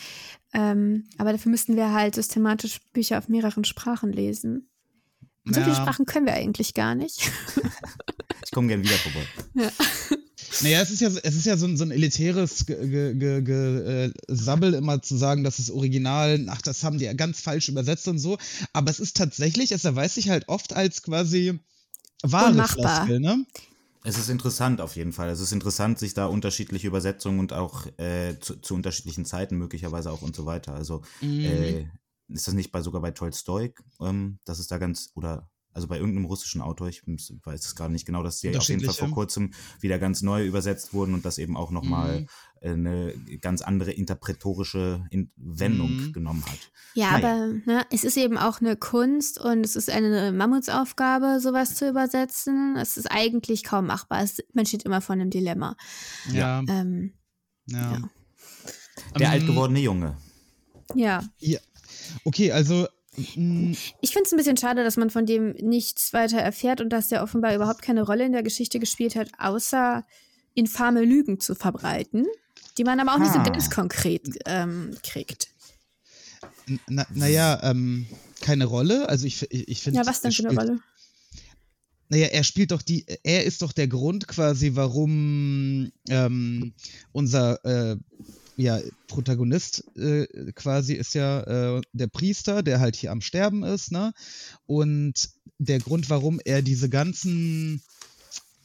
Ähm, 0.54 1.06
aber 1.18 1.32
dafür 1.32 1.52
müssten 1.52 1.76
wir 1.76 1.92
halt 1.94 2.16
systematisch 2.16 2.80
Bücher 2.94 3.18
auf 3.18 3.28
mehreren 3.30 3.64
Sprachen 3.66 4.12
lesen. 4.12 4.70
Und 5.46 5.54
so 5.56 5.62
viele 5.62 5.74
Ja. 5.76 5.82
Sprachen 5.82 6.06
können 6.06 6.26
wir 6.26 6.34
eigentlich 6.34 6.74
gar 6.74 6.96
nicht. 6.96 7.32
Ich 8.46 8.52
komme 8.52 8.70
gern 8.70 8.82
wieder 8.82 8.96
vorbei. 8.96 9.72
Naja, 10.62 10.82
es 10.82 10.90
ist 10.90 11.02
ja, 11.02 11.10
es 11.10 11.36
ist 11.36 11.46
ja 11.46 11.56
so 11.58 11.66
ein, 11.68 11.78
so 11.78 11.84
ein 11.84 11.92
elitäres 11.92 12.66
Ge 12.66 12.88
Ge 12.88 13.14
Ge 13.16 13.42
Ge 13.44 14.06
äh, 14.06 14.14
Sabbel, 14.28 14.74
immer 14.74 15.02
zu 15.02 15.16
sagen, 15.16 15.44
dass 15.44 15.58
das 15.58 15.70
Original, 15.70 16.46
ach, 16.50 16.62
das 16.62 16.84
haben 16.84 16.98
die 16.98 17.06
ja 17.06 17.14
ganz 17.14 17.42
falsch 17.42 17.70
übersetzt 17.70 18.08
und 18.08 18.20
so. 18.20 18.38
Aber 18.74 18.90
es 18.90 19.00
ist 19.00 19.18
tatsächlich, 19.18 19.72
es 19.72 19.86
erweist 19.86 20.16
sich 20.16 20.30
halt 20.30 20.48
oft 20.50 20.74
als 20.74 21.04
quasi 21.04 21.60
wahre 22.24 22.52
Unmachbar. 22.52 23.06
Floskel, 23.06 23.20
ne? 23.20 23.46
Es 24.04 24.18
ist 24.18 24.30
interessant 24.30 24.80
auf 24.80 24.96
jeden 24.96 25.12
Fall. 25.12 25.30
Es 25.30 25.42
ist 25.42 25.52
interessant, 25.52 26.00
sich 26.00 26.14
da 26.14 26.28
unterschiedliche 26.28 26.88
Übersetzungen 26.88 27.40
und 27.40 27.54
auch 27.54 27.86
äh, 27.98 28.40
zu, 28.40 28.56
zu 28.56 28.74
unterschiedlichen 28.74 29.26
Zeiten 29.26 29.58
möglicherweise 29.58 30.12
auch 30.12 30.22
und 30.22 30.36
so 30.36 30.46
weiter. 30.46 30.74
Also 30.74 31.02
Mhm. 31.22 31.46
äh, 31.46 31.88
ist 32.30 32.48
das 32.48 32.54
nicht 32.54 32.72
bei 32.72 32.82
sogar 32.82 33.02
bei 33.02 33.12
Tolstoi, 33.12 33.74
ähm, 34.02 34.40
dass 34.46 34.60
es 34.60 34.68
da 34.68 34.78
ganz 34.78 35.12
oder 35.16 35.50
also 35.78 35.88
bei 35.88 35.98
irgendeinem 35.98 36.26
russischen 36.26 36.60
Autor, 36.62 36.88
ich 36.90 37.04
weiß 37.06 37.64
es 37.66 37.76
gerade 37.76 37.94
nicht 37.94 38.06
genau, 38.08 38.24
dass 38.24 38.40
die 38.40 38.58
auf 38.58 38.68
jeden 38.68 38.84
Fall 38.84 38.96
vor 38.96 39.12
kurzem 39.12 39.54
wieder 39.80 40.00
ganz 40.00 40.24
neu 40.24 40.44
übersetzt 40.44 40.92
wurden 40.92 41.14
und 41.14 41.24
das 41.24 41.38
eben 41.38 41.56
auch 41.56 41.70
nochmal 41.70 42.22
Mhm. 42.22 42.28
eine 42.62 43.14
ganz 43.42 43.62
andere 43.62 43.92
interpretorische 43.92 45.06
In 45.12 45.30
Wendung 45.36 46.08
Mhm. 46.08 46.14
genommen 46.14 46.44
hat. 46.48 46.58
Ja, 46.96 47.12
Naja. 47.12 47.18
aber 47.18 47.48
ne, 47.68 47.86
es 47.92 48.04
ist 48.04 48.18
eben 48.18 48.40
auch 48.40 48.60
eine 48.60 48.76
Kunst 48.76 49.40
und 49.40 49.64
es 49.64 49.76
ist 49.76 49.92
eine 49.92 50.32
Mammutsaufgabe, 50.32 51.40
sowas 51.40 51.76
zu 51.76 51.88
übersetzen. 51.88 52.76
Es 52.76 52.98
ist 52.98 53.12
eigentlich 53.12 53.64
kaum 53.64 53.86
machbar. 53.86 54.24
Es, 54.24 54.40
man 54.54 54.66
steht 54.66 54.82
immer 54.84 55.02
vor 55.02 55.14
einem 55.14 55.30
Dilemma. 55.30 55.78
Ja. 56.34 56.64
Ähm, 56.68 57.14
ja. 57.68 57.92
ja. 57.92 58.10
Der 59.20 59.28
Ähm, 59.28 59.32
alt 59.34 59.46
gewordene 59.46 59.80
Junge. 59.82 60.18
ja. 60.96 61.24
Okay, 62.26 62.52
also. 62.52 62.88
Ich 63.18 63.34
finde 64.12 64.24
es 64.26 64.32
ein 64.32 64.38
bisschen 64.38 64.58
schade, 64.58 64.84
dass 64.84 64.96
man 64.96 65.10
von 65.10 65.26
dem 65.26 65.52
nichts 65.54 66.14
weiter 66.14 66.38
erfährt 66.38 66.82
und 66.82 66.90
dass 66.90 67.08
der 67.08 67.24
offenbar 67.24 67.56
überhaupt 67.56 67.82
keine 67.82 68.04
Rolle 68.04 68.26
in 68.26 68.32
der 68.32 68.44
Geschichte 68.44 68.80
gespielt 68.80 69.16
hat, 69.16 69.30
außer 69.40 70.06
infame 70.54 71.02
Lügen 71.04 71.40
zu 71.40 71.56
verbreiten, 71.56 72.28
die 72.78 72.84
man 72.84 73.00
aber 73.00 73.14
auch 73.16 73.20
nicht 73.20 73.34
so 73.34 73.40
Ah. 73.40 73.44
ganz 73.44 73.70
konkret 73.72 74.28
ähm, 74.46 74.96
kriegt. 75.04 75.48
Na, 76.88 77.08
naja, 77.14 77.60
ähm, 77.64 78.06
keine 78.42 78.66
Rolle. 78.66 79.10
Also 79.10 79.26
ich, 79.26 79.42
ich, 79.52 79.68
ich 79.68 79.82
finde. 79.82 80.00
Ja, 80.00 80.06
was 80.06 80.22
denn 80.22 80.32
für 80.32 80.48
eine 80.50 80.60
Rolle? 80.60 80.80
Naja, 82.10 82.28
er 82.28 82.44
spielt 82.44 82.72
doch 82.72 82.82
die, 82.82 83.06
er 83.24 83.46
ist 83.46 83.62
doch 83.62 83.74
der 83.74 83.88
Grund 83.88 84.28
quasi, 84.28 84.76
warum 84.76 85.92
ähm, 86.08 86.74
unser 87.12 87.66
äh, 87.66 87.98
ja, 88.58 88.82
Protagonist 89.08 89.84
äh, 89.96 90.26
quasi 90.54 90.94
ist 90.96 91.14
ja 91.14 91.78
äh, 91.78 91.82
der 91.94 92.08
Priester, 92.08 92.64
der 92.64 92.80
halt 92.80 92.96
hier 92.96 93.12
am 93.12 93.22
Sterben 93.22 93.64
ist, 93.64 93.92
ne? 93.92 94.14
Und 94.66 95.30
der 95.60 95.80
Grund, 95.80 96.10
warum 96.10 96.40
er 96.44 96.64
diese 96.64 96.90
ganzen 96.90 97.82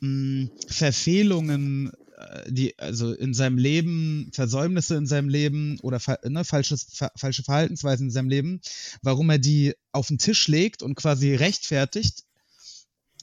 mh, 0.01 0.49
Verfehlungen, 0.67 1.93
äh, 2.17 2.51
die 2.51 2.79
also 2.79 3.13
in 3.13 3.35
seinem 3.35 3.59
Leben, 3.59 4.31
Versäumnisse 4.33 4.97
in 4.97 5.07
seinem 5.07 5.29
Leben 5.29 5.79
oder 5.81 6.01
ne, 6.25 6.43
falsches, 6.45 6.87
fa 6.91 7.11
falsche 7.15 7.43
Verhaltensweisen 7.43 8.07
in 8.07 8.11
seinem 8.11 8.31
Leben, 8.31 8.61
warum 9.03 9.29
er 9.29 9.39
die 9.39 9.75
auf 9.93 10.09
den 10.09 10.19
Tisch 10.19 10.49
legt 10.49 10.83
und 10.83 10.95
quasi 10.95 11.35
rechtfertigt. 11.35 12.25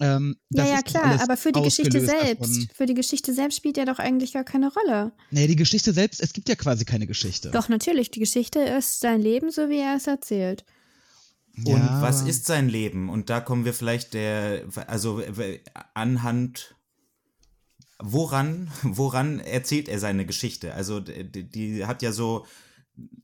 Ähm, 0.01 0.37
Ja, 0.49 0.63
das 0.63 0.69
ja, 0.71 0.81
klar, 0.81 1.21
aber 1.21 1.35
für 1.37 1.51
die 1.51 1.61
Geschichte 1.61 1.99
selbst, 1.99 2.41
davon. 2.41 2.67
für 2.73 2.85
die 2.85 2.93
Geschichte 2.93 3.33
selbst 3.33 3.57
spielt 3.57 3.77
er 3.77 3.85
doch 3.85 3.99
eigentlich 3.99 4.31
gar 4.33 4.43
keine 4.45 4.71
Rolle. 4.73 5.11
Nee, 5.31 5.47
die 5.47 5.55
Geschichte 5.57 5.91
selbst, 5.93 6.21
es 6.21 6.31
gibt 6.33 6.47
ja 6.49 6.55
quasi 6.55 6.85
keine 6.85 7.05
Geschichte. 7.07 7.51
Doch, 7.51 7.67
natürlich, 7.69 8.09
die 8.11 8.19
Geschichte 8.21 8.59
ist 8.59 9.01
sein 9.01 9.21
Leben, 9.21 9.51
so 9.51 9.69
wie 9.69 9.79
er 9.79 9.95
es 9.97 10.07
erzählt. 10.07 10.63
Und 11.57 11.67
Ja, 11.67 12.01
was 12.01 12.21
aber- 12.21 12.29
ist 12.29 12.45
sein 12.45 12.69
Leben? 12.69 13.09
Und 13.09 13.29
da 13.29 13.41
kommen 13.41 13.65
wir 13.65 13.73
vielleicht 13.73 14.13
der, 14.13 14.63
also 14.87 15.21
anhand, 15.93 16.75
woran, 18.01 18.71
woran 18.83 19.39
erzählt 19.39 19.89
er 19.89 19.99
seine 19.99 20.25
Geschichte? 20.25 20.73
Also 20.73 20.99
die, 21.01 21.43
die 21.43 21.85
hat 21.85 22.01
ja 22.01 22.11
so, 22.13 22.45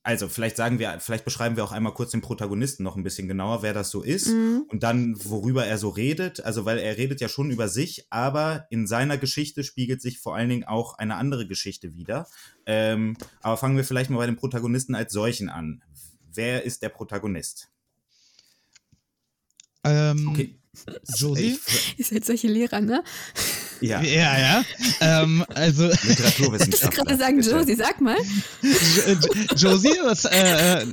also 0.04 0.28
vielleicht 0.28 0.56
sagen 0.56 0.78
wir, 0.78 1.00
vielleicht 1.00 1.26
beschreiben 1.26 1.56
wir 1.56 1.64
auch 1.64 1.72
einmal 1.72 1.94
kurz 1.94 2.12
den 2.12 2.22
Protagonisten 2.22 2.84
noch 2.84 2.96
ein 2.96 3.04
bisschen 3.04 3.28
genauer, 3.28 3.64
wer 3.64 3.74
das 3.74 3.90
so 3.90 4.04
ist 4.04 4.28
und 4.30 4.84
dann 4.84 5.16
worüber 5.24 5.66
er 5.66 5.78
so 5.78 5.90
redet. 5.90 6.44
Also 6.44 6.66
weil 6.66 6.78
er 6.78 6.98
redet 6.98 7.22
ja 7.22 7.30
schon 7.30 7.50
über 7.50 7.68
sich, 7.68 8.06
aber 8.12 8.68
in 8.70 8.86
seiner 8.88 9.18
Geschichte 9.18 9.64
spiegelt 9.64 10.02
sich 10.02 10.20
vor 10.20 10.36
allen 10.36 10.50
Dingen 10.50 10.64
auch 10.64 10.98
eine 10.98 11.16
andere 11.16 11.48
Geschichte 11.48 11.96
wieder. 11.96 12.28
Ähm, 12.66 13.18
aber 13.42 13.58
fangen 13.58 13.78
wir 13.78 13.84
vielleicht 13.84 14.10
mal 14.10 14.18
bei 14.18 14.28
dem 14.28 14.38
Protagonisten 14.38 14.96
als 14.96 15.12
solchen 15.12 15.50
an. 15.50 15.82
Wer 16.34 16.64
ist 16.64 16.82
der 16.82 16.90
Protagonist? 16.90 17.70
Ähm, 19.84 20.28
Okay. 20.30 20.60
Josie? 21.18 21.58
Ihr 21.98 22.06
seid 22.06 22.26
solche 22.26 22.48
Lehrer, 22.48 22.82
ne? 22.82 23.04
Ja, 23.82 24.02
Ja, 24.02 24.38
ja. 24.40 24.66
ähm, 25.02 25.46
also, 25.54 25.86
Ich 25.86 25.90
wollte 25.92 26.08
Literaturwissenschaftler. 26.08 26.90
gerade 27.04 27.18
sagen. 27.18 27.42
Josie, 27.42 27.76
sag 27.76 28.00
mal. 28.02 28.18
Jo- 28.62 29.14
Jo- 29.14 29.56
Josie, 29.56 29.98
was, 30.04 30.26
äh, 30.26 30.82
äh, 30.82 30.86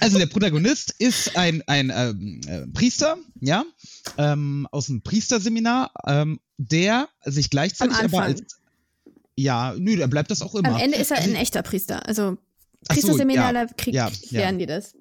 also 0.00 0.18
der 0.18 0.26
Protagonist 0.26 0.94
ist 0.98 1.36
ein, 1.36 1.62
ein 1.66 1.92
ähm, 1.94 2.40
äh, 2.46 2.66
Priester, 2.68 3.16
ja, 3.40 3.64
ähm, 4.18 4.68
aus 4.70 4.86
dem 4.86 5.02
Priesterseminar, 5.02 5.90
ähm, 6.06 6.38
der 6.58 7.08
sich 7.24 7.50
gleichzeitig 7.50 7.96
Am 7.98 8.06
aber 8.06 8.22
als. 8.22 8.42
Ja, 9.34 9.74
nö, 9.78 9.96
der 9.96 10.06
bleibt 10.08 10.30
das 10.30 10.42
auch 10.42 10.54
immer. 10.54 10.68
Am 10.74 10.80
Ende 10.80 10.98
ist 10.98 11.10
er 11.10 11.18
ein 11.18 11.34
echter 11.34 11.62
Priester. 11.62 12.06
Also, 12.06 12.36
Ach 12.88 12.94
so, 12.94 13.00
Priesterseminar, 13.00 13.52
ja, 13.52 13.66
da 13.66 13.72
krieg, 13.74 13.94
ja, 13.94 14.08
ja. 14.30 14.40
lernen 14.40 14.58
die 14.58 14.66
das. 14.66 14.94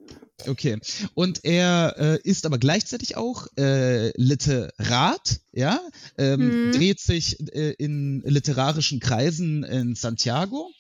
Okay. 0.48 0.80
Und 1.14 1.44
er 1.46 1.96
äh, 1.98 2.20
ist 2.24 2.46
aber 2.48 2.58
gleichzeitig 2.58 3.16
auch 3.16 3.48
äh, 3.58 4.10
Literat, 4.20 5.40
ja, 5.52 5.80
ähm, 6.18 6.68
Mhm. 6.68 6.72
dreht 6.72 7.00
sich 7.00 7.40
äh, 7.54 7.72
in 7.78 8.22
literarischen 8.26 9.00
Kreisen 9.00 9.64
in 9.64 9.96
Santiago, 9.96 10.72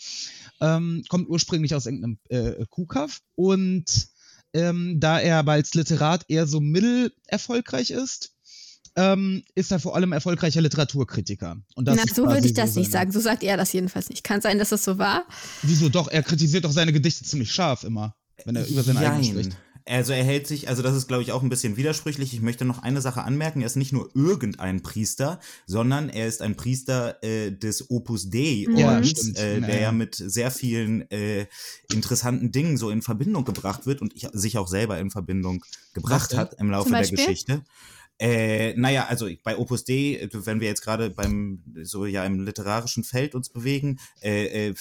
ähm, 0.59 1.03
kommt 1.09 1.29
ursprünglich 1.29 1.75
aus 1.75 1.85
irgendeinem 1.85 2.17
äh, 2.29 2.65
Kuhkaff 2.69 3.19
und 3.35 3.85
ähm, 4.53 4.99
da 4.99 5.19
er 5.19 5.37
aber 5.37 5.53
als 5.53 5.73
Literat 5.75 6.25
eher 6.27 6.47
so 6.47 6.59
mittel 6.59 7.13
erfolgreich 7.27 7.91
ist, 7.91 8.31
ähm, 8.97 9.43
ist 9.55 9.71
er 9.71 9.79
vor 9.79 9.95
allem 9.95 10.11
erfolgreicher 10.11 10.59
Literaturkritiker. 10.59 11.55
Und 11.75 11.87
das 11.87 11.95
Na, 11.95 12.13
so 12.13 12.25
würde 12.27 12.45
ich 12.45 12.53
das 12.53 12.75
nicht 12.75 12.91
seine- 12.91 13.05
sagen. 13.05 13.11
So 13.13 13.19
sagt 13.21 13.43
er 13.43 13.55
das 13.55 13.71
jedenfalls 13.71 14.09
nicht. 14.09 14.23
Kann 14.25 14.41
sein, 14.41 14.59
dass 14.59 14.69
das 14.69 14.83
so 14.83 14.97
war. 14.97 15.25
Wieso 15.61 15.87
doch? 15.87 16.09
Er 16.09 16.23
kritisiert 16.23 16.65
doch 16.65 16.73
seine 16.73 16.91
Gedichte 16.91 17.23
ziemlich 17.23 17.53
scharf 17.53 17.85
immer, 17.85 18.15
wenn 18.45 18.55
er 18.55 18.67
über 18.67 18.83
seine 18.83 18.99
eigenen 18.99 19.23
Jein. 19.23 19.33
spricht. 19.33 19.57
Also 19.87 20.13
er 20.13 20.23
hält 20.23 20.45
sich, 20.45 20.69
also 20.69 20.83
das 20.83 20.95
ist 20.95 21.07
glaube 21.07 21.23
ich 21.23 21.31
auch 21.31 21.41
ein 21.41 21.49
bisschen 21.49 21.75
widersprüchlich. 21.75 22.33
Ich 22.33 22.41
möchte 22.41 22.65
noch 22.65 22.83
eine 22.83 23.01
Sache 23.01 23.23
anmerken. 23.23 23.61
Er 23.61 23.65
ist 23.65 23.75
nicht 23.77 23.91
nur 23.93 24.11
irgendein 24.15 24.83
Priester, 24.83 25.39
sondern 25.65 26.09
er 26.09 26.27
ist 26.27 26.43
ein 26.43 26.55
Priester 26.55 27.21
äh, 27.23 27.51
des 27.51 27.89
Opus 27.89 28.29
Dei 28.29 28.67
Ja, 28.69 28.93
Ordens, 28.93 29.09
stimmt. 29.09 29.39
äh, 29.39 29.59
Ja, 29.59 29.65
der 29.65 29.75
ja. 29.75 29.81
ja 29.81 29.91
mit 29.91 30.15
sehr 30.15 30.51
vielen 30.51 31.09
äh, 31.09 31.47
interessanten 31.91 32.51
Dingen 32.51 32.77
so 32.77 32.91
in 32.91 33.01
Verbindung 33.01 33.43
gebracht 33.43 33.87
wird 33.87 34.01
und 34.01 34.15
ich, 34.15 34.27
sich 34.33 34.57
auch 34.59 34.67
selber 34.67 34.99
in 34.99 35.09
Verbindung 35.09 35.65
gebracht 35.93 36.35
hat 36.37 36.53
im 36.59 36.69
Laufe 36.69 36.91
der? 36.91 37.07
Geschichte. 37.07 37.63
Äh, 38.21 38.75
naja, 38.77 39.07
also 39.09 39.27
bei 39.43 39.57
Opus 39.57 39.83
Dei, 39.83 40.19
äh, 40.21 40.29
wenn 40.31 40.59
wir 40.61 40.67
jetzt 40.67 40.83
gerade 40.83 41.09
beim 41.09 41.63
so 41.81 42.05
ja 42.05 42.23
im 42.23 42.39
literarischen 42.45 43.03
Feld 43.03 43.33
uns 43.33 43.49
bewegen, 43.49 43.99
äh, 44.21 44.67
äh, 44.69 44.75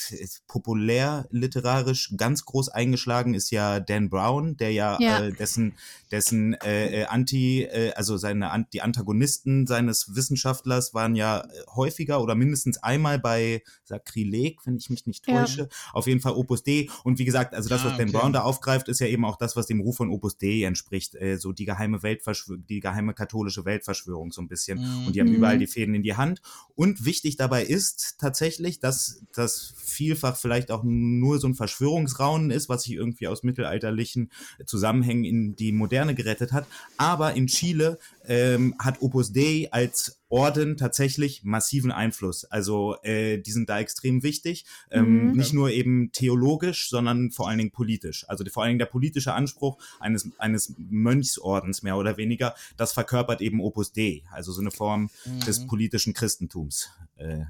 populär 0.46 1.26
literarisch 1.30 2.12
ganz 2.18 2.44
groß 2.44 2.68
eingeschlagen 2.68 3.32
ist 3.32 3.50
ja 3.50 3.80
Dan 3.80 4.10
Brown, 4.10 4.58
der 4.58 4.72
ja, 4.72 4.98
Ja. 5.00 5.24
Äh, 5.24 5.32
dessen 5.32 5.72
dessen 6.10 6.52
äh, 6.62 7.00
äh, 7.00 7.04
Anti, 7.06 7.62
äh, 7.62 7.92
also 7.94 8.18
seine 8.18 8.50
An 8.50 8.66
die 8.74 8.82
Antagonisten 8.82 9.66
seines 9.66 10.14
Wissenschaftlers 10.14 10.92
waren 10.92 11.14
ja 11.14 11.40
äh, 11.40 11.46
häufiger 11.74 12.20
oder 12.22 12.34
mindestens 12.34 12.82
einmal 12.82 13.18
bei 13.18 13.62
Sakrileg, 13.84 14.58
wenn 14.66 14.76
ich 14.76 14.90
mich 14.90 15.06
nicht 15.06 15.26
Ja. 15.26 15.40
täusche. 15.40 15.68
Auf 15.94 16.06
jeden 16.06 16.20
Fall 16.20 16.32
Opus 16.32 16.62
Dei. 16.62 16.88
Und 17.04 17.18
wie 17.18 17.24
gesagt, 17.24 17.54
also 17.54 17.70
das, 17.70 17.80
Ah, 17.82 17.86
was 17.86 17.96
Dan 17.96 18.08
okay. 18.10 18.18
Brown 18.18 18.32
da 18.34 18.42
aufgreift, 18.42 18.88
ist 18.88 19.00
ja 19.00 19.06
eben 19.06 19.24
auch 19.24 19.36
das, 19.36 19.56
was 19.56 19.66
dem 19.66 19.80
Ruf 19.80 19.96
von 19.96 20.10
Opus 20.10 20.36
Dei 20.36 20.64
entspricht. 20.64 21.14
Äh, 21.14 21.38
so 21.38 21.52
die 21.52 21.64
geheime 21.64 22.02
Weltverschwörung, 22.02 22.66
die 22.68 22.80
geheime 22.80 23.14
katholische 23.30 23.64
Weltverschwörung 23.64 24.32
so 24.32 24.42
ein 24.42 24.48
bisschen. 24.48 24.78
Mhm. 24.78 25.06
Und 25.06 25.14
die 25.14 25.20
haben 25.20 25.32
überall 25.32 25.58
die 25.58 25.66
Fäden 25.66 25.94
in 25.94 26.02
die 26.02 26.16
Hand. 26.16 26.42
Und 26.74 27.04
wichtig 27.04 27.36
dabei 27.36 27.64
ist 27.64 28.16
tatsächlich, 28.18 28.80
dass 28.80 29.22
das 29.32 29.74
vielfach 29.76 30.36
vielleicht 30.36 30.70
auch 30.70 30.82
nur 30.82 31.38
so 31.38 31.46
ein 31.46 31.54
Verschwörungsraunen 31.54 32.50
ist, 32.50 32.68
was 32.68 32.84
sich 32.84 32.94
irgendwie 32.94 33.28
aus 33.28 33.42
mittelalterlichen 33.42 34.30
Zusammenhängen 34.66 35.24
in 35.24 35.56
die 35.56 35.72
Moderne 35.72 36.14
gerettet 36.14 36.52
hat. 36.52 36.66
Aber 36.96 37.34
in 37.34 37.46
Chile 37.46 37.98
ähm, 38.30 38.76
hat 38.78 39.02
Opus 39.02 39.32
Dei 39.32 39.66
als 39.72 40.20
Orden 40.28 40.76
tatsächlich 40.76 41.42
massiven 41.42 41.90
Einfluss. 41.90 42.44
Also 42.44 42.94
äh, 43.02 43.38
die 43.38 43.50
sind 43.50 43.68
da 43.68 43.80
extrem 43.80 44.22
wichtig. 44.22 44.66
Ähm, 44.92 45.30
Mhm. 45.30 45.32
Nicht 45.32 45.52
nur 45.52 45.70
eben 45.70 46.12
theologisch, 46.12 46.88
sondern 46.88 47.32
vor 47.32 47.48
allen 47.48 47.58
Dingen 47.58 47.72
politisch. 47.72 48.24
Also 48.28 48.44
vor 48.48 48.62
allen 48.62 48.70
Dingen 48.70 48.78
der 48.78 48.86
politische 48.86 49.34
Anspruch 49.34 49.78
eines, 49.98 50.28
eines 50.38 50.74
Mönchsordens 50.78 51.82
mehr 51.82 51.96
oder 51.96 52.16
weniger, 52.18 52.54
das 52.76 52.92
verkörpert 52.92 53.40
eben 53.40 53.60
Opus 53.60 53.90
Dei. 53.92 54.22
Also 54.30 54.52
so 54.52 54.60
eine 54.60 54.70
Form 54.70 55.10
des 55.48 55.66
politischen 55.66 56.14
Christentums. 56.14 56.88
Äh, 57.16 57.46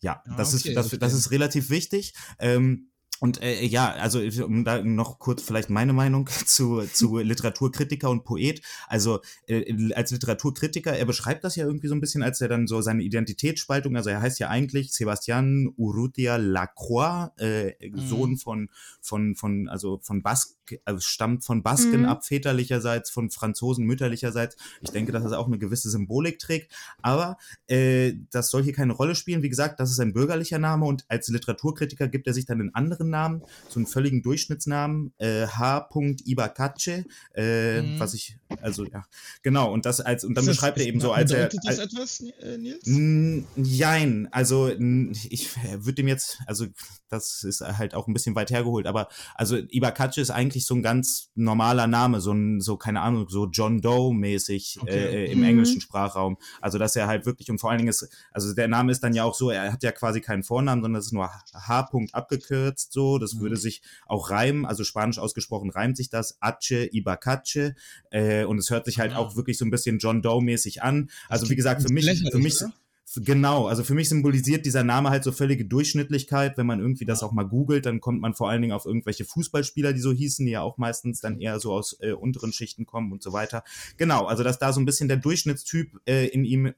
ja, 0.00 0.22
Ah, 0.24 0.36
das, 0.38 0.54
okay, 0.54 0.68
ist, 0.70 0.76
das, 0.76 0.86
okay. 0.86 0.98
das 0.98 1.12
ist 1.12 1.30
relativ 1.30 1.68
wichtig. 1.68 2.14
Ähm, 2.38 2.88
und 3.20 3.42
äh, 3.42 3.64
ja, 3.64 3.92
also 3.92 4.20
um 4.44 4.64
da 4.64 4.82
noch 4.82 5.18
kurz 5.18 5.42
vielleicht 5.42 5.70
meine 5.70 5.92
Meinung 5.92 6.28
zu, 6.46 6.82
zu 6.92 7.18
Literaturkritiker 7.18 8.10
und 8.10 8.24
Poet. 8.24 8.62
Also 8.88 9.20
äh, 9.46 9.92
als 9.94 10.10
Literaturkritiker, 10.10 10.96
er 10.96 11.06
beschreibt 11.06 11.44
das 11.44 11.56
ja 11.56 11.66
irgendwie 11.66 11.88
so 11.88 11.94
ein 11.94 12.00
bisschen, 12.00 12.22
als 12.22 12.40
er 12.40 12.48
dann 12.48 12.66
so 12.66 12.80
seine 12.80 13.02
Identitätsspaltung, 13.02 13.96
also 13.96 14.10
er 14.10 14.20
heißt 14.20 14.38
ja 14.38 14.48
eigentlich 14.48 14.92
Sebastian 14.92 15.72
Urrutia 15.76 16.36
Lacroix, 16.36 17.30
äh, 17.38 17.72
Sohn 17.94 18.36
von, 18.36 18.68
von, 19.00 19.34
von, 19.34 19.68
also 19.68 20.00
von 20.02 20.22
Bask, 20.22 20.56
also 20.84 21.00
stammt 21.00 21.44
von 21.44 21.62
Basken 21.62 22.00
Mhm. 22.00 22.06
ab, 22.06 22.24
väterlicherseits, 22.24 23.10
von 23.10 23.30
Franzosen 23.30 23.84
mütterlicherseits. 23.84 24.56
Ich 24.80 24.90
denke, 24.90 25.12
dass 25.12 25.22
das 25.22 25.32
auch 25.32 25.46
eine 25.46 25.58
gewisse 25.58 25.90
Symbolik 25.90 26.38
trägt. 26.38 26.72
Aber 27.02 27.36
äh, 27.68 28.14
das 28.30 28.50
soll 28.50 28.62
hier 28.62 28.72
keine 28.72 28.92
Rolle 28.92 29.14
spielen. 29.14 29.42
Wie 29.42 29.48
gesagt, 29.48 29.80
das 29.80 29.90
ist 29.90 30.00
ein 30.00 30.12
bürgerlicher 30.12 30.58
Name 30.58 30.86
und 30.86 31.04
als 31.08 31.28
Literaturkritiker 31.28 32.08
gibt 32.08 32.26
er 32.26 32.34
sich 32.34 32.46
dann 32.46 32.60
einen 32.60 32.74
anderen 32.74 33.05
Namen, 33.10 33.42
so 33.68 33.78
einen 33.78 33.86
völligen 33.86 34.22
Durchschnittsnamen, 34.22 35.12
äh, 35.18 35.46
H. 35.46 35.88
Ibakace, 36.24 37.04
äh, 37.34 37.82
Mhm. 37.82 37.98
was 38.00 38.14
ich, 38.14 38.36
also 38.60 38.84
ja, 38.84 39.04
genau, 39.42 39.72
und 39.72 39.86
das 39.86 40.00
als, 40.00 40.24
und 40.24 40.34
dann 40.34 40.44
das- 40.46 40.54
beschreibt 40.56 40.78
er 40.78 40.86
eben 40.86 41.00
so, 41.00 41.12
als 41.12 41.30
er. 41.30 41.48
das 41.48 41.66
Als, 41.66 41.78
etwas, 41.78 42.20
äh, 42.40 42.58
Nils? 42.58 42.86
Mm, 42.86 43.40
Jein, 43.56 44.28
also 44.32 44.68
n- 44.68 45.16
ich 45.30 45.50
würde 45.84 45.94
dem 45.94 46.08
jetzt, 46.08 46.38
also 46.46 46.66
das 47.08 47.44
ist 47.44 47.60
halt 47.60 47.94
auch 47.94 48.08
ein 48.08 48.12
bisschen 48.14 48.34
weit 48.34 48.50
hergeholt, 48.50 48.86
aber 48.86 49.08
also 49.34 49.56
Ibakache 49.56 50.20
ist 50.20 50.30
eigentlich 50.30 50.66
so 50.66 50.74
ein 50.74 50.82
ganz 50.82 51.30
normaler 51.34 51.86
Name, 51.86 52.20
so 52.20 52.32
ein, 52.32 52.60
so 52.60 52.76
keine 52.76 53.00
Ahnung, 53.00 53.26
so 53.28 53.46
John 53.46 53.80
Doe 53.80 54.12
mäßig 54.12 54.78
Okay. 54.82 54.90
äh, 55.26 55.30
im 55.32 55.38
Mhm. 55.38 55.44
englischen 55.44 55.80
Sprachraum. 55.80 56.36
Also 56.60 56.78
dass 56.78 56.96
er 56.96 57.06
halt 57.06 57.24
wirklich 57.26 57.50
und 57.50 57.58
vor 57.58 57.70
allen 57.70 57.78
Dingen 57.78 57.90
ist, 57.90 58.08
also 58.32 58.52
der 58.54 58.68
Name 58.68 58.90
ist 58.90 59.02
dann 59.02 59.14
ja 59.14 59.22
auch 59.24 59.34
so, 59.34 59.50
er 59.50 59.72
hat 59.72 59.82
ja 59.82 59.92
quasi 59.92 60.20
keinen 60.20 60.42
Vornamen, 60.42 60.82
sondern 60.82 60.98
es 61.00 61.06
ist 61.06 61.12
nur 61.12 61.30
H. 61.30 61.80
-Punkt 61.90 62.12
abgekürzt 62.12 62.92
so. 62.96 63.18
Das 63.18 63.34
Mhm. 63.34 63.40
würde 63.40 63.56
sich 63.56 63.82
auch 64.06 64.30
reimen, 64.30 64.64
also 64.66 64.82
Spanisch 64.82 65.18
ausgesprochen 65.18 65.70
reimt 65.70 65.96
sich 65.96 66.08
das 66.10 66.38
Ache 66.40 66.88
Ibakache 66.92 67.74
äh, 68.10 68.44
und 68.44 68.58
es 68.58 68.70
hört 68.70 68.86
sich 68.86 68.98
halt 68.98 69.12
Ah. 69.12 69.18
auch 69.18 69.36
wirklich 69.36 69.58
so 69.58 69.64
ein 69.64 69.70
bisschen 69.70 69.98
John 69.98 70.22
Doe 70.22 70.42
mäßig 70.42 70.82
an. 70.82 71.10
Also 71.28 71.48
wie 71.50 71.56
gesagt, 71.56 71.82
für 71.82 71.92
mich, 71.92 72.06
für 72.32 72.38
mich 72.38 72.56
oder? 72.60 72.72
Genau, 73.18 73.66
also 73.66 73.84
für 73.84 73.94
mich 73.94 74.08
symbolisiert 74.08 74.66
dieser 74.66 74.82
Name 74.82 75.10
halt 75.10 75.22
so 75.24 75.30
völlige 75.32 75.64
Durchschnittlichkeit. 75.64 76.58
Wenn 76.58 76.66
man 76.66 76.80
irgendwie 76.80 77.04
das 77.04 77.22
auch 77.22 77.32
mal 77.32 77.44
googelt, 77.44 77.86
dann 77.86 78.00
kommt 78.00 78.20
man 78.20 78.34
vor 78.34 78.50
allen 78.50 78.60
Dingen 78.60 78.72
auf 78.74 78.84
irgendwelche 78.84 79.24
Fußballspieler, 79.24 79.92
die 79.92 80.00
so 80.00 80.12
hießen, 80.12 80.44
die 80.44 80.52
ja 80.52 80.60
auch 80.62 80.76
meistens 80.76 81.20
dann 81.20 81.40
eher 81.40 81.60
so 81.60 81.72
aus 81.72 81.96
äh, 82.00 82.12
unteren 82.12 82.52
Schichten 82.52 82.84
kommen 82.84 83.12
und 83.12 83.22
so 83.22 83.32
weiter. 83.32 83.62
Genau, 83.96 84.26
also 84.26 84.42
dass 84.42 84.58
da 84.58 84.72
so 84.72 84.80
ein 84.80 84.86
bisschen 84.86 85.08
der 85.08 85.18
Durchschnittstyp 85.18 85.92
äh, 86.06 86.26
in 86.26 86.44
ihm 86.44 86.72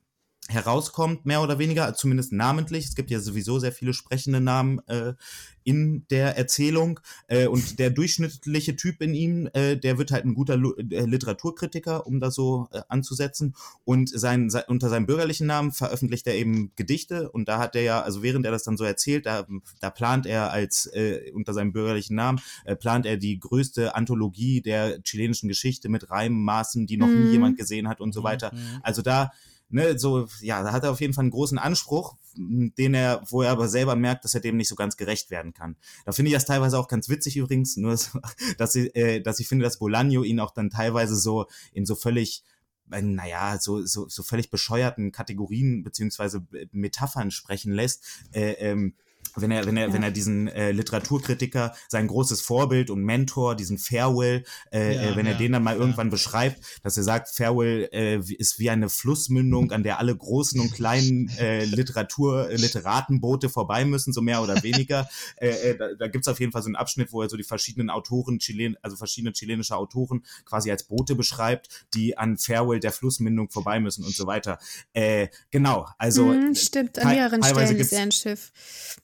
herauskommt, 0.48 1.26
mehr 1.26 1.42
oder 1.42 1.58
weniger, 1.58 1.94
zumindest 1.94 2.32
namentlich. 2.32 2.86
Es 2.86 2.94
gibt 2.94 3.10
ja 3.10 3.20
sowieso 3.20 3.58
sehr 3.58 3.72
viele 3.72 3.92
sprechende 3.92 4.40
Namen 4.40 4.80
äh, 4.88 5.14
in 5.62 6.06
der 6.08 6.38
Erzählung. 6.38 7.00
Äh, 7.26 7.46
und 7.46 7.78
der 7.78 7.90
durchschnittliche 7.90 8.74
Typ 8.74 9.02
in 9.02 9.14
ihm, 9.14 9.50
äh, 9.52 9.76
der 9.76 9.98
wird 9.98 10.10
halt 10.10 10.24
ein 10.24 10.32
guter 10.32 10.56
Lu 10.56 10.72
äh, 10.76 11.04
Literaturkritiker, 11.04 12.06
um 12.06 12.18
das 12.18 12.34
so 12.34 12.68
äh, 12.72 12.80
anzusetzen. 12.88 13.54
Und 13.84 14.08
sein, 14.08 14.48
se 14.48 14.64
unter 14.68 14.88
seinem 14.88 15.04
bürgerlichen 15.04 15.46
Namen 15.46 15.72
veröffentlicht 15.72 16.26
er 16.26 16.34
eben 16.34 16.72
Gedichte. 16.76 17.30
Und 17.30 17.46
da 17.48 17.58
hat 17.58 17.76
er 17.76 17.82
ja, 17.82 18.00
also 18.00 18.22
während 18.22 18.46
er 18.46 18.50
das 18.52 18.62
dann 18.64 18.78
so 18.78 18.84
erzählt, 18.84 19.26
da, 19.26 19.46
da 19.80 19.90
plant 19.90 20.24
er 20.24 20.50
als 20.50 20.86
äh, 20.86 21.30
unter 21.34 21.52
seinem 21.52 21.72
bürgerlichen 21.72 22.16
Namen, 22.16 22.40
äh, 22.64 22.74
plant 22.74 23.04
er 23.04 23.18
die 23.18 23.38
größte 23.38 23.94
Anthologie 23.94 24.62
der 24.62 25.02
chilenischen 25.02 25.48
Geschichte 25.48 25.90
mit 25.90 26.10
Reimmaßen, 26.10 26.86
die 26.86 26.96
noch 26.96 27.08
nie 27.08 27.18
Mhm. 27.18 27.32
jemand 27.32 27.58
gesehen 27.58 27.88
hat 27.88 28.00
und 28.00 28.12
so 28.14 28.22
weiter. 28.22 28.52
Mhm. 28.54 28.80
Also 28.82 29.02
da, 29.02 29.32
ne, 29.68 29.98
so, 29.98 30.28
ja, 30.40 30.62
da 30.62 30.72
hat 30.72 30.84
er 30.84 30.90
auf 30.90 31.00
jeden 31.00 31.14
Fall 31.14 31.22
einen 31.22 31.30
großen 31.30 31.58
Anspruch, 31.58 32.16
den 32.36 32.94
er, 32.94 33.22
wo 33.28 33.42
er 33.42 33.50
aber 33.50 33.68
selber 33.68 33.96
merkt, 33.96 34.24
dass 34.24 34.34
er 34.34 34.40
dem 34.40 34.56
nicht 34.56 34.68
so 34.68 34.74
ganz 34.74 34.96
gerecht 34.96 35.30
werden 35.30 35.52
kann. 35.52 35.76
Da 36.04 36.12
finde 36.12 36.30
ich 36.30 36.34
das 36.34 36.44
teilweise 36.44 36.78
auch 36.78 36.88
ganz 36.88 37.08
witzig 37.08 37.36
übrigens, 37.36 37.76
nur, 37.76 37.96
so, 37.96 38.20
dass, 38.56 38.74
ich, 38.74 38.94
äh, 38.96 39.20
dass 39.20 39.40
ich 39.40 39.48
finde, 39.48 39.64
dass 39.64 39.80
Bolaño 39.80 40.24
ihn 40.24 40.40
auch 40.40 40.52
dann 40.52 40.70
teilweise 40.70 41.16
so 41.16 41.46
in 41.72 41.86
so 41.86 41.94
völlig 41.94 42.44
äh, 42.90 43.02
naja, 43.02 43.58
so, 43.60 43.84
so, 43.84 44.08
so 44.08 44.22
völlig 44.22 44.50
bescheuerten 44.50 45.12
Kategorien 45.12 45.82
beziehungsweise 45.82 46.46
Metaphern 46.72 47.30
sprechen 47.30 47.72
lässt. 47.72 48.04
Äh, 48.32 48.52
ähm, 48.52 48.94
wenn 49.40 49.50
er, 49.50 49.66
wenn 49.66 49.76
er, 49.76 49.92
wenn 49.92 50.02
er 50.02 50.10
diesen 50.10 50.48
äh, 50.48 50.72
Literaturkritiker, 50.72 51.74
sein 51.88 52.06
großes 52.06 52.40
Vorbild 52.40 52.90
und 52.90 53.02
Mentor, 53.02 53.54
diesen 53.54 53.78
Farewell, 53.78 54.44
äh, 54.72 54.94
Ja, 54.94 55.02
äh, 55.02 55.16
wenn 55.16 55.26
er 55.26 55.32
ja, 55.32 55.38
den 55.38 55.52
dann 55.52 55.62
mal 55.62 55.74
ja. 55.74 55.80
irgendwann 55.80 56.10
beschreibt, 56.10 56.60
dass 56.82 56.96
er 56.96 57.02
sagt, 57.02 57.28
Farewell 57.28 57.88
äh, 57.92 58.16
ist 58.16 58.58
wie 58.58 58.70
eine 58.70 58.88
Flussmündung, 58.88 59.72
an 59.72 59.82
der 59.82 59.98
alle 59.98 60.16
großen 60.16 60.60
und 60.60 60.72
kleinen 60.72 61.28
äh, 61.38 61.64
Literatur, 61.64 62.50
äh, 62.50 62.56
Literatenboote 62.56 63.48
vorbei 63.48 63.84
müssen, 63.84 64.12
so 64.12 64.20
mehr 64.20 64.42
oder 64.42 64.62
weniger. 64.62 65.08
äh, 65.36 65.76
da 65.76 65.88
da 65.98 66.08
gibt's 66.08 66.28
auf 66.28 66.40
jeden 66.40 66.52
Fall 66.52 66.62
so 66.62 66.68
einen 66.68 66.76
Abschnitt, 66.76 67.12
wo 67.12 67.22
er 67.22 67.28
so 67.28 67.36
die 67.36 67.44
verschiedenen 67.44 67.90
Autoren, 67.90 68.38
Chilen, 68.38 68.76
also 68.82 68.96
verschiedene 68.96 69.32
chilenische 69.32 69.76
Autoren 69.76 70.24
quasi 70.44 70.70
als 70.70 70.84
Boote 70.84 71.14
beschreibt, 71.14 71.86
die 71.94 72.16
an 72.16 72.38
Farewell 72.38 72.80
der 72.80 72.92
Flussmündung 72.92 73.50
vorbei 73.50 73.80
müssen 73.80 74.04
und 74.04 74.14
so 74.14 74.26
weiter. 74.26 74.58
Äh, 74.92 75.28
genau, 75.50 75.88
also 75.98 76.38
Mhm, 76.38 76.54
stimmt, 76.54 76.98
an 76.98 77.08
mehreren 77.08 77.42
Stellen 77.42 77.76
ist 77.76 77.92
er 77.92 78.02
ein 78.02 78.12
Schiff. 78.12 78.52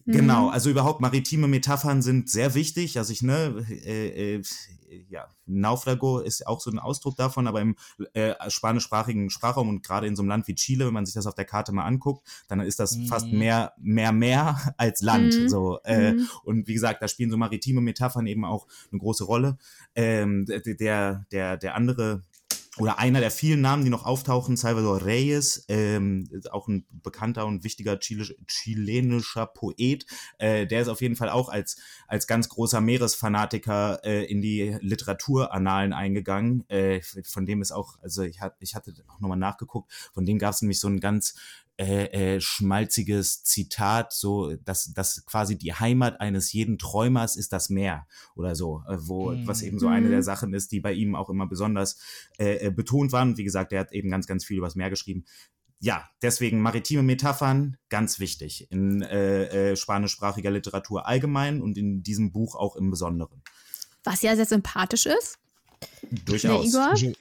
Genau, 0.07 0.24
Genau, 0.27 0.49
also 0.49 0.71
überhaupt 0.71 1.01
maritime 1.01 1.49
Metaphern 1.49 2.03
sind 2.03 2.29
sehr 2.31 2.55
wichtig. 2.55 2.99
Also 2.99 3.13
ich, 3.13 3.23
ne, 3.23 3.65
äh, 3.85 4.37
äh, 4.37 4.43
ja, 5.09 5.27
Naufrago 5.47 6.21
ist 6.21 6.47
auch 6.47 6.61
so 6.61 6.71
ein 6.71 6.79
Ausdruck 6.79 7.17
davon, 7.17 7.47
aber 7.47 7.61
im 7.61 7.77
äh, 8.13 8.35
spanischsprachigen 8.49 9.29
Sprachraum 9.31 9.69
und 9.69 9.83
gerade 9.83 10.07
in 10.07 10.17
so 10.17 10.23
einem 10.23 10.29
Land 10.29 10.49
wie 10.49 10.55
Chile, 10.55 10.87
wenn 10.87 10.95
man 10.95 11.05
sich 11.07 11.15
das 11.15 11.27
auf 11.27 11.35
der 11.35 11.45
Karte 11.45 11.73
mal 11.73 11.85
anguckt, 11.85 12.27
dann 12.49 12.61
ist 12.61 12.79
das 12.81 12.97
Mhm. 12.97 13.07
fast 13.07 13.33
mehr, 13.33 13.73
mehr, 13.79 14.13
mehr 14.13 14.57
als 14.79 15.03
Land. 15.03 15.39
Mhm. 15.39 15.49
So, 15.49 15.79
äh, 15.85 16.13
Mhm. 16.13 16.29
Und 16.45 16.69
wie 16.69 16.75
gesagt, 16.75 17.03
da 17.03 17.09
spielen 17.09 17.31
so 17.31 17.37
maritime 17.37 17.81
Metaphern 17.81 18.27
eben 18.27 18.45
auch 18.45 18.67
eine 18.93 19.01
große 19.01 19.25
Rolle. 19.25 19.59
Ähm, 19.95 20.47
der, 20.47 20.61
der, 20.61 21.27
der, 21.33 21.57
der 21.57 21.75
andere 21.75 22.23
oder 22.79 22.99
einer 22.99 23.21
der 23.21 23.31
vielen 23.31 23.61
Namen, 23.61 23.85
die 23.85 23.91
noch 23.91 24.05
auftauchen, 24.05 24.57
Salvador 24.57 25.05
Reyes, 25.05 25.65
ähm, 25.69 26.29
auch 26.51 26.67
ein 26.67 26.87
bekannter 26.91 27.47
und 27.47 27.63
wichtiger 27.63 27.99
chilisch, 27.99 28.35
chilenischer 28.47 29.47
Poet, 29.47 30.07
äh, 30.39 30.67
der 30.67 30.83
ist 30.83 30.89
auf 30.89 31.01
jeden 31.01 31.15
Fall 31.15 31.29
auch 31.29 31.49
als, 31.49 31.77
als 32.09 32.27
ganz 32.27 32.49
großer 32.49 32.81
Meeresfanatiker 32.81 34.01
äh, 34.05 34.25
in 34.25 34.41
die 34.41 34.77
Literaturannalen 34.81 35.93
eingegangen. 35.93 36.69
Äh, 36.69 37.01
von 37.25 37.47
dem 37.47 37.63
ist 37.63 37.71
auch, 37.71 37.99
also 38.03 38.23
ich, 38.23 38.41
hat, 38.41 38.57
ich 38.59 38.75
hatte 38.75 38.93
auch 39.09 39.21
nochmal 39.21 39.39
nachgeguckt, 39.39 39.93
von 40.13 40.27
dem 40.27 40.39
gab 40.39 40.55
es 40.55 40.63
nämlich 40.63 40.81
so 40.81 40.89
ein 40.89 40.99
ganz 40.99 41.35
äh, 41.77 42.37
äh, 42.37 42.41
schmalziges 42.41 43.43
Zitat, 43.43 44.13
so 44.13 44.55
dass, 44.65 44.93
dass 44.93 45.25
quasi 45.27 45.59
die 45.59 45.75
Heimat 45.75 46.21
eines 46.21 46.53
jeden 46.53 46.79
Träumers 46.79 47.35
ist 47.37 47.53
das 47.53 47.69
Meer 47.69 48.07
oder 48.37 48.55
so, 48.55 48.83
äh, 48.89 48.97
wo 49.01 49.33
Mhm. 49.33 49.47
was 49.47 49.63
eben 49.63 49.79
so 49.81 49.89
eine 49.89 50.09
der 50.09 50.19
Mhm. 50.19 50.23
Sachen 50.23 50.55
ist, 50.55 50.71
die 50.73 50.81
bei 50.81 50.93
ihm 50.93 51.15
auch 51.17 51.31
immer 51.31 51.47
besonders 51.49 51.99
äh, 52.39 52.67
äh, 52.67 52.71
betont 52.71 53.11
waren. 53.13 53.37
Wie 53.37 53.45
gesagt, 53.45 53.73
er 53.73 53.81
hat 53.81 53.93
eben 53.93 54.09
ganz, 54.11 54.27
ganz 54.27 54.45
viel 54.45 54.59
übers 54.59 54.77
Meer 54.77 54.91
geschrieben. 54.91 55.25
Ja, 55.81 56.09
deswegen 56.23 56.61
maritime 56.63 57.03
Metaphern 57.03 57.77
ganz 57.91 58.19
wichtig 58.21 58.71
in 58.71 59.03
äh, 59.03 59.73
äh, 59.73 59.77
spanischsprachiger 59.77 60.51
Literatur 60.51 61.07
allgemein 61.07 61.61
und 61.61 61.77
in 61.77 62.03
diesem 62.03 62.31
Buch 62.33 62.55
auch 62.55 62.77
im 62.77 62.91
Besonderen. 62.91 63.43
Was 64.05 64.23
ja 64.23 64.37
sehr 64.37 64.47
sympathisch 64.47 65.07
ist. 65.07 65.39
Durchaus. 66.25 66.73
Jo 66.73 67.13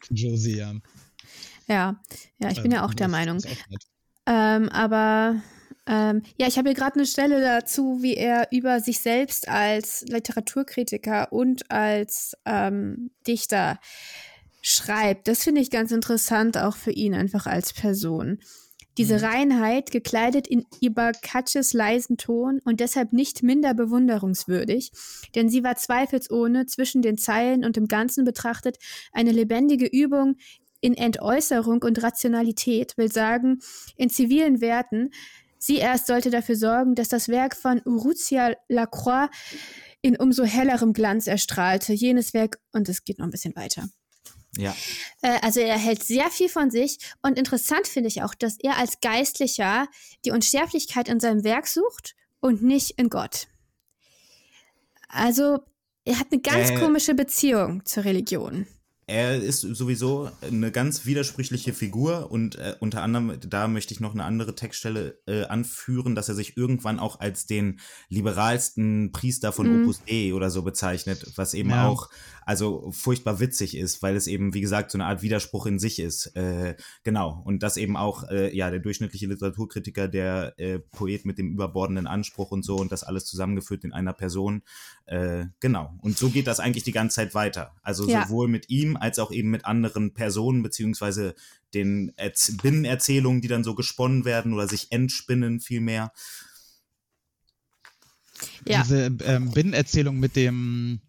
ja. 1.67 1.99
Ja, 2.39 2.49
ich 2.51 2.61
bin 2.61 2.71
ja 2.71 2.85
auch 2.85 2.93
der 2.93 3.07
Das 3.07 3.11
Meinung. 3.11 3.37
auch. 3.37 3.92
Ähm, 4.25 4.69
aber 4.69 5.41
ähm, 5.85 6.21
ja, 6.37 6.47
ich 6.47 6.57
habe 6.57 6.69
hier 6.69 6.75
gerade 6.75 6.95
eine 6.95 7.05
Stelle 7.05 7.41
dazu, 7.41 8.01
wie 8.01 8.15
er 8.15 8.47
über 8.51 8.79
sich 8.79 8.99
selbst 8.99 9.49
als 9.49 10.05
Literaturkritiker 10.07 11.33
und 11.33 11.69
als 11.69 12.37
ähm, 12.45 13.11
Dichter 13.27 13.79
schreibt. 14.61 15.27
Das 15.27 15.43
finde 15.43 15.61
ich 15.61 15.69
ganz 15.69 15.91
interessant, 15.91 16.57
auch 16.57 16.77
für 16.77 16.91
ihn 16.91 17.13
einfach 17.13 17.47
als 17.47 17.73
Person. 17.73 18.39
Diese 18.99 19.23
Reinheit, 19.23 19.89
gekleidet 19.89 20.47
in 20.47 20.65
Ibakaches 20.79 21.73
leisen 21.73 22.17
Ton 22.17 22.61
und 22.63 22.79
deshalb 22.79 23.11
nicht 23.11 23.41
minder 23.41 23.73
bewunderungswürdig, 23.73 24.91
denn 25.33 25.49
sie 25.49 25.63
war 25.63 25.75
zweifelsohne 25.75 26.67
zwischen 26.67 27.01
den 27.01 27.17
Zeilen 27.17 27.65
und 27.65 27.75
im 27.75 27.87
Ganzen 27.87 28.23
betrachtet 28.23 28.77
eine 29.11 29.31
lebendige 29.31 29.87
Übung 29.87 30.35
in 30.83 30.95
Entäußerung 30.95 31.81
und 31.81 32.03
Rationalität, 32.03 32.97
will 32.97 33.09
sagen, 33.09 33.59
in 33.95 34.09
zivilen 34.09 34.59
Werten. 34.59 35.11
Sie 35.57 35.77
erst 35.77 36.07
sollte 36.07 36.29
dafür 36.29 36.57
sorgen, 36.57 36.93
dass 36.93 37.07
das 37.07 37.29
Werk 37.29 37.55
von 37.55 37.81
Urrutia 37.85 38.53
Lacroix 38.67 39.29
in 40.01 40.17
umso 40.17 40.43
hellerem 40.43 40.91
Glanz 40.91 41.25
erstrahlte. 41.25 41.93
Jenes 41.93 42.33
Werk, 42.33 42.59
und 42.73 42.89
es 42.89 43.05
geht 43.05 43.17
noch 43.19 43.25
ein 43.25 43.31
bisschen 43.31 43.55
weiter. 43.55 43.87
Ja. 44.57 44.75
Äh, 45.21 45.39
also 45.41 45.61
er 45.61 45.77
hält 45.77 46.03
sehr 46.03 46.29
viel 46.29 46.49
von 46.49 46.69
sich 46.69 46.97
und 47.21 47.39
interessant 47.39 47.87
finde 47.87 48.09
ich 48.09 48.21
auch, 48.21 48.35
dass 48.35 48.57
er 48.59 48.77
als 48.77 48.99
Geistlicher 48.99 49.87
die 50.25 50.31
Unsterblichkeit 50.31 51.07
in 51.07 51.21
seinem 51.21 51.45
Werk 51.45 51.67
sucht 51.67 52.15
und 52.41 52.61
nicht 52.61 52.99
in 52.99 53.09
Gott. 53.09 53.47
Also 55.07 55.59
er 56.03 56.19
hat 56.19 56.27
eine 56.31 56.41
ganz 56.41 56.71
Äh. 56.71 56.75
komische 56.79 57.15
Beziehung 57.15 57.85
zur 57.85 58.03
Religion. 58.03 58.67
Er 59.05 59.35
ist 59.41 59.61
sowieso 59.61 60.29
eine 60.41 60.71
ganz 60.71 61.05
widersprüchliche 61.05 61.73
Figur 61.73 62.31
und 62.31 62.55
äh, 62.55 62.75
unter 62.79 63.01
anderem, 63.01 63.37
da 63.47 63.67
möchte 63.67 63.93
ich 63.93 63.99
noch 63.99 64.13
eine 64.13 64.23
andere 64.23 64.55
Textstelle 64.55 65.17
äh, 65.27 65.43
anführen, 65.43 66.15
dass 66.15 66.29
er 66.29 66.35
sich 66.35 66.55
irgendwann 66.57 66.99
auch 66.99 67.19
als 67.19 67.45
den 67.45 67.79
liberalsten 68.09 69.11
Priester 69.11 69.51
von 69.51 69.67
Mhm. 69.67 69.83
Opus 69.83 70.01
Dei 70.07 70.33
oder 70.33 70.49
so 70.49 70.61
bezeichnet, 70.63 71.25
was 71.35 71.53
eben 71.53 71.71
Ja. 71.71 71.87
auch 71.87 72.09
also 72.45 72.91
furchtbar 72.91 73.39
witzig 73.39 73.75
ist, 73.77 74.01
weil 74.01 74.15
es 74.15 74.27
eben, 74.27 74.53
wie 74.53 74.61
gesagt, 74.61 74.91
so 74.91 74.97
eine 74.97 75.05
Art 75.05 75.21
Widerspruch 75.21 75.65
in 75.65 75.79
sich 75.79 75.99
ist. 75.99 76.27
Äh, 76.35 76.75
genau. 77.03 77.41
Und 77.45 77.63
das 77.63 77.77
eben 77.77 77.97
auch, 77.97 78.29
äh, 78.29 78.55
ja, 78.55 78.69
der 78.69 78.79
durchschnittliche 78.79 79.27
Literaturkritiker, 79.27 80.07
der 80.07 80.53
äh, 80.57 80.79
Poet 80.79 81.25
mit 81.25 81.37
dem 81.37 81.51
überbordenden 81.51 82.07
Anspruch 82.07 82.51
und 82.51 82.63
so 82.63 82.75
und 82.75 82.91
das 82.91 83.03
alles 83.03 83.25
zusammengeführt 83.25 83.83
in 83.83 83.93
einer 83.93 84.13
Person. 84.13 84.63
Äh, 85.05 85.45
genau. 85.59 85.93
Und 86.01 86.17
so 86.17 86.29
geht 86.29 86.47
das 86.47 86.59
eigentlich 86.59 86.83
die 86.83 86.91
ganze 86.91 87.15
Zeit 87.15 87.35
weiter. 87.35 87.75
Also 87.81 88.07
Ja. 88.07 88.23
sowohl 88.25 88.47
mit 88.47 88.69
ihm 88.69 88.95
als 88.97 89.19
auch 89.19 89.31
eben 89.31 89.49
mit 89.49 89.65
anderen 89.65 90.13
Personen, 90.13 90.63
beziehungsweise 90.63 91.35
den 91.73 92.13
Erz 92.17 92.55
Binnenerzählungen, 92.61 93.41
die 93.41 93.47
dann 93.47 93.63
so 93.63 93.75
gesponnen 93.75 94.25
werden 94.25 94.53
oder 94.53 94.67
sich 94.67 94.91
entspinnen 94.91 95.59
vielmehr. 95.59 96.11
Ja. 98.67 98.81
Diese 98.81 99.11
ähm, 99.25 99.51
Binnenerzählung 99.51 100.19
mit 100.19 100.35
dem, 100.35 101.01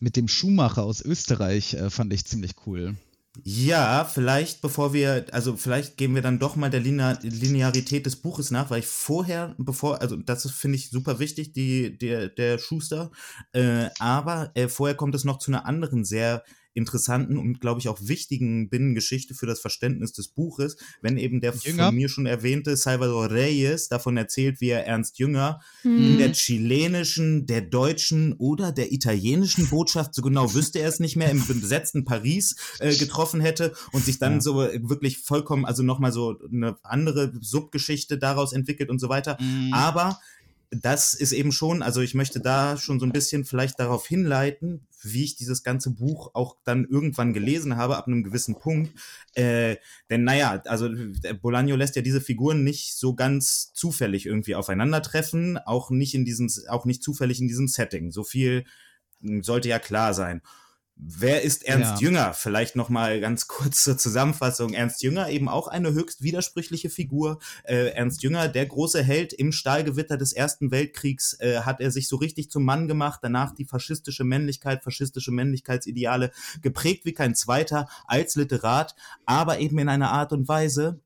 mit 0.00 0.16
dem 0.16 0.28
Schuhmacher 0.28 0.82
aus 0.82 1.00
Österreich 1.00 1.74
äh, 1.74 1.90
fand 1.90 2.12
ich 2.12 2.24
ziemlich 2.24 2.54
cool. 2.66 2.96
Ja, 3.44 4.04
vielleicht 4.04 4.60
bevor 4.60 4.92
wir, 4.92 5.26
also 5.30 5.56
vielleicht 5.56 5.96
gehen 5.96 6.14
wir 6.16 6.22
dann 6.22 6.40
doch 6.40 6.56
mal 6.56 6.68
der 6.68 6.80
Linear 6.80 7.18
Linearität 7.22 8.04
des 8.04 8.16
Buches 8.16 8.50
nach, 8.50 8.70
weil 8.70 8.80
ich 8.80 8.86
vorher, 8.86 9.54
bevor, 9.56 10.00
also 10.00 10.16
das 10.16 10.50
finde 10.50 10.76
ich 10.76 10.90
super 10.90 11.20
wichtig, 11.20 11.52
die, 11.52 11.96
der, 11.96 12.28
der 12.28 12.58
Schuster, 12.58 13.12
äh, 13.52 13.88
aber 14.00 14.50
äh, 14.54 14.66
vorher 14.68 14.96
kommt 14.96 15.14
es 15.14 15.24
noch 15.24 15.38
zu 15.38 15.52
einer 15.52 15.64
anderen 15.64 16.04
sehr 16.04 16.42
interessanten 16.80 17.36
und 17.36 17.60
glaube 17.60 17.78
ich 17.80 17.88
auch 17.88 17.98
wichtigen 18.02 18.68
Binnengeschichte 18.70 19.34
für 19.34 19.46
das 19.46 19.60
Verständnis 19.60 20.12
des 20.12 20.28
Buches, 20.28 20.76
wenn 21.02 21.16
eben 21.18 21.40
der 21.40 21.54
Jünger? 21.54 21.86
von 21.86 21.94
mir 21.94 22.08
schon 22.08 22.26
erwähnte 22.26 22.76
Salvador 22.76 23.30
Reyes 23.30 23.88
davon 23.88 24.16
erzählt, 24.16 24.60
wie 24.60 24.70
er 24.70 24.86
Ernst 24.86 25.18
Jünger 25.18 25.60
Mhm. 25.84 25.96
in 26.06 26.18
der 26.18 26.32
chilenischen, 26.32 27.46
der 27.46 27.60
deutschen 27.62 28.32
oder 28.34 28.72
der 28.72 28.92
italienischen 28.92 29.68
Botschaft, 29.68 30.14
so 30.14 30.22
genau 30.22 30.52
wüsste 30.54 30.78
er 30.80 30.88
es 30.88 31.00
nicht 31.00 31.16
mehr, 31.16 31.30
im 31.30 31.44
besetzten 31.46 32.04
Paris 32.04 32.56
äh, 32.78 32.94
getroffen 32.96 33.40
hätte 33.40 33.72
und 33.92 34.04
sich 34.04 34.18
dann 34.18 34.34
Ja. 34.34 34.40
so 34.40 34.56
wirklich 34.56 35.18
vollkommen, 35.18 35.64
also 35.64 35.82
nochmal 35.82 36.12
so 36.12 36.38
eine 36.52 36.76
andere 36.82 37.32
Subgeschichte 37.40 38.18
daraus 38.18 38.52
entwickelt 38.52 38.88
und 38.90 38.98
so 39.00 39.08
weiter. 39.08 39.36
Mhm. 39.40 39.72
Aber 39.74 40.18
das 40.70 41.14
ist 41.14 41.32
eben 41.32 41.50
schon, 41.50 41.82
also 41.82 42.00
ich 42.00 42.14
möchte 42.14 42.40
da 42.40 42.76
schon 42.76 43.00
so 43.00 43.06
ein 43.06 43.12
bisschen 43.12 43.44
vielleicht 43.44 43.80
darauf 43.80 44.06
hinleiten, 44.06 44.86
wie 45.02 45.24
ich 45.24 45.34
dieses 45.34 45.64
ganze 45.64 45.90
Buch 45.90 46.30
auch 46.34 46.56
dann 46.64 46.84
irgendwann 46.84 47.32
gelesen 47.32 47.76
habe, 47.76 47.96
ab 47.96 48.06
einem 48.06 48.22
gewissen 48.22 48.58
Punkt. 48.58 48.92
Äh, 49.34 49.76
denn 50.10 50.22
naja, 50.22 50.62
also 50.66 50.88
der 50.88 51.34
Bolaño 51.34 51.74
lässt 51.74 51.96
ja 51.96 52.02
diese 52.02 52.20
Figuren 52.20 52.62
nicht 52.62 52.94
so 52.94 53.14
ganz 53.14 53.72
zufällig 53.72 54.26
irgendwie 54.26 54.54
aufeinandertreffen, 54.54 55.58
auch 55.58 55.90
nicht 55.90 56.14
in 56.14 56.24
diesem, 56.24 56.48
auch 56.68 56.84
nicht 56.84 57.02
zufällig 57.02 57.40
in 57.40 57.48
diesem 57.48 57.66
Setting. 57.66 58.12
So 58.12 58.22
viel 58.22 58.64
sollte 59.42 59.68
ja 59.68 59.78
klar 59.78 60.14
sein. 60.14 60.40
Wer 61.02 61.42
ist 61.42 61.64
Ernst 61.64 62.00
Ja. 62.00 62.08
Jünger? 62.08 62.34
Vielleicht 62.34 62.76
noch 62.76 62.88
mal 62.90 63.20
ganz 63.20 63.48
kurz 63.48 63.82
zur 63.82 63.96
Zusammenfassung. 63.96 64.74
Ernst 64.74 65.02
Jünger 65.02 65.30
eben 65.30 65.48
auch 65.48 65.66
eine 65.66 65.92
höchst 65.92 66.22
widersprüchliche 66.22 66.90
Figur. 66.90 67.38
Äh, 67.64 67.92
Ernst 67.92 68.22
Jünger, 68.22 68.48
der 68.48 68.66
große 68.66 69.02
Held 69.02 69.32
im 69.32 69.52
Stahlgewitter 69.52 70.18
des 70.18 70.32
Ersten 70.32 70.70
Weltkriegs, 70.70 71.34
äh, 71.40 71.60
hat 71.60 71.80
er 71.80 71.90
sich 71.90 72.08
so 72.08 72.16
richtig 72.16 72.50
zum 72.50 72.64
Mann 72.64 72.86
gemacht. 72.86 73.20
Danach 73.22 73.54
die 73.54 73.64
faschistische 73.64 74.24
Männlichkeit, 74.24 74.82
faschistische 74.82 75.32
Männlichkeitsideale 75.32 76.32
geprägt 76.60 77.04
wie 77.04 77.14
kein 77.14 77.34
zweiter 77.34 77.88
als 78.06 78.34
Literat, 78.36 78.94
aber 79.24 79.58
eben 79.58 79.78
in 79.78 79.88
einer 79.88 80.10
Art 80.10 80.32
und 80.32 80.48
Weise, 80.48 81.00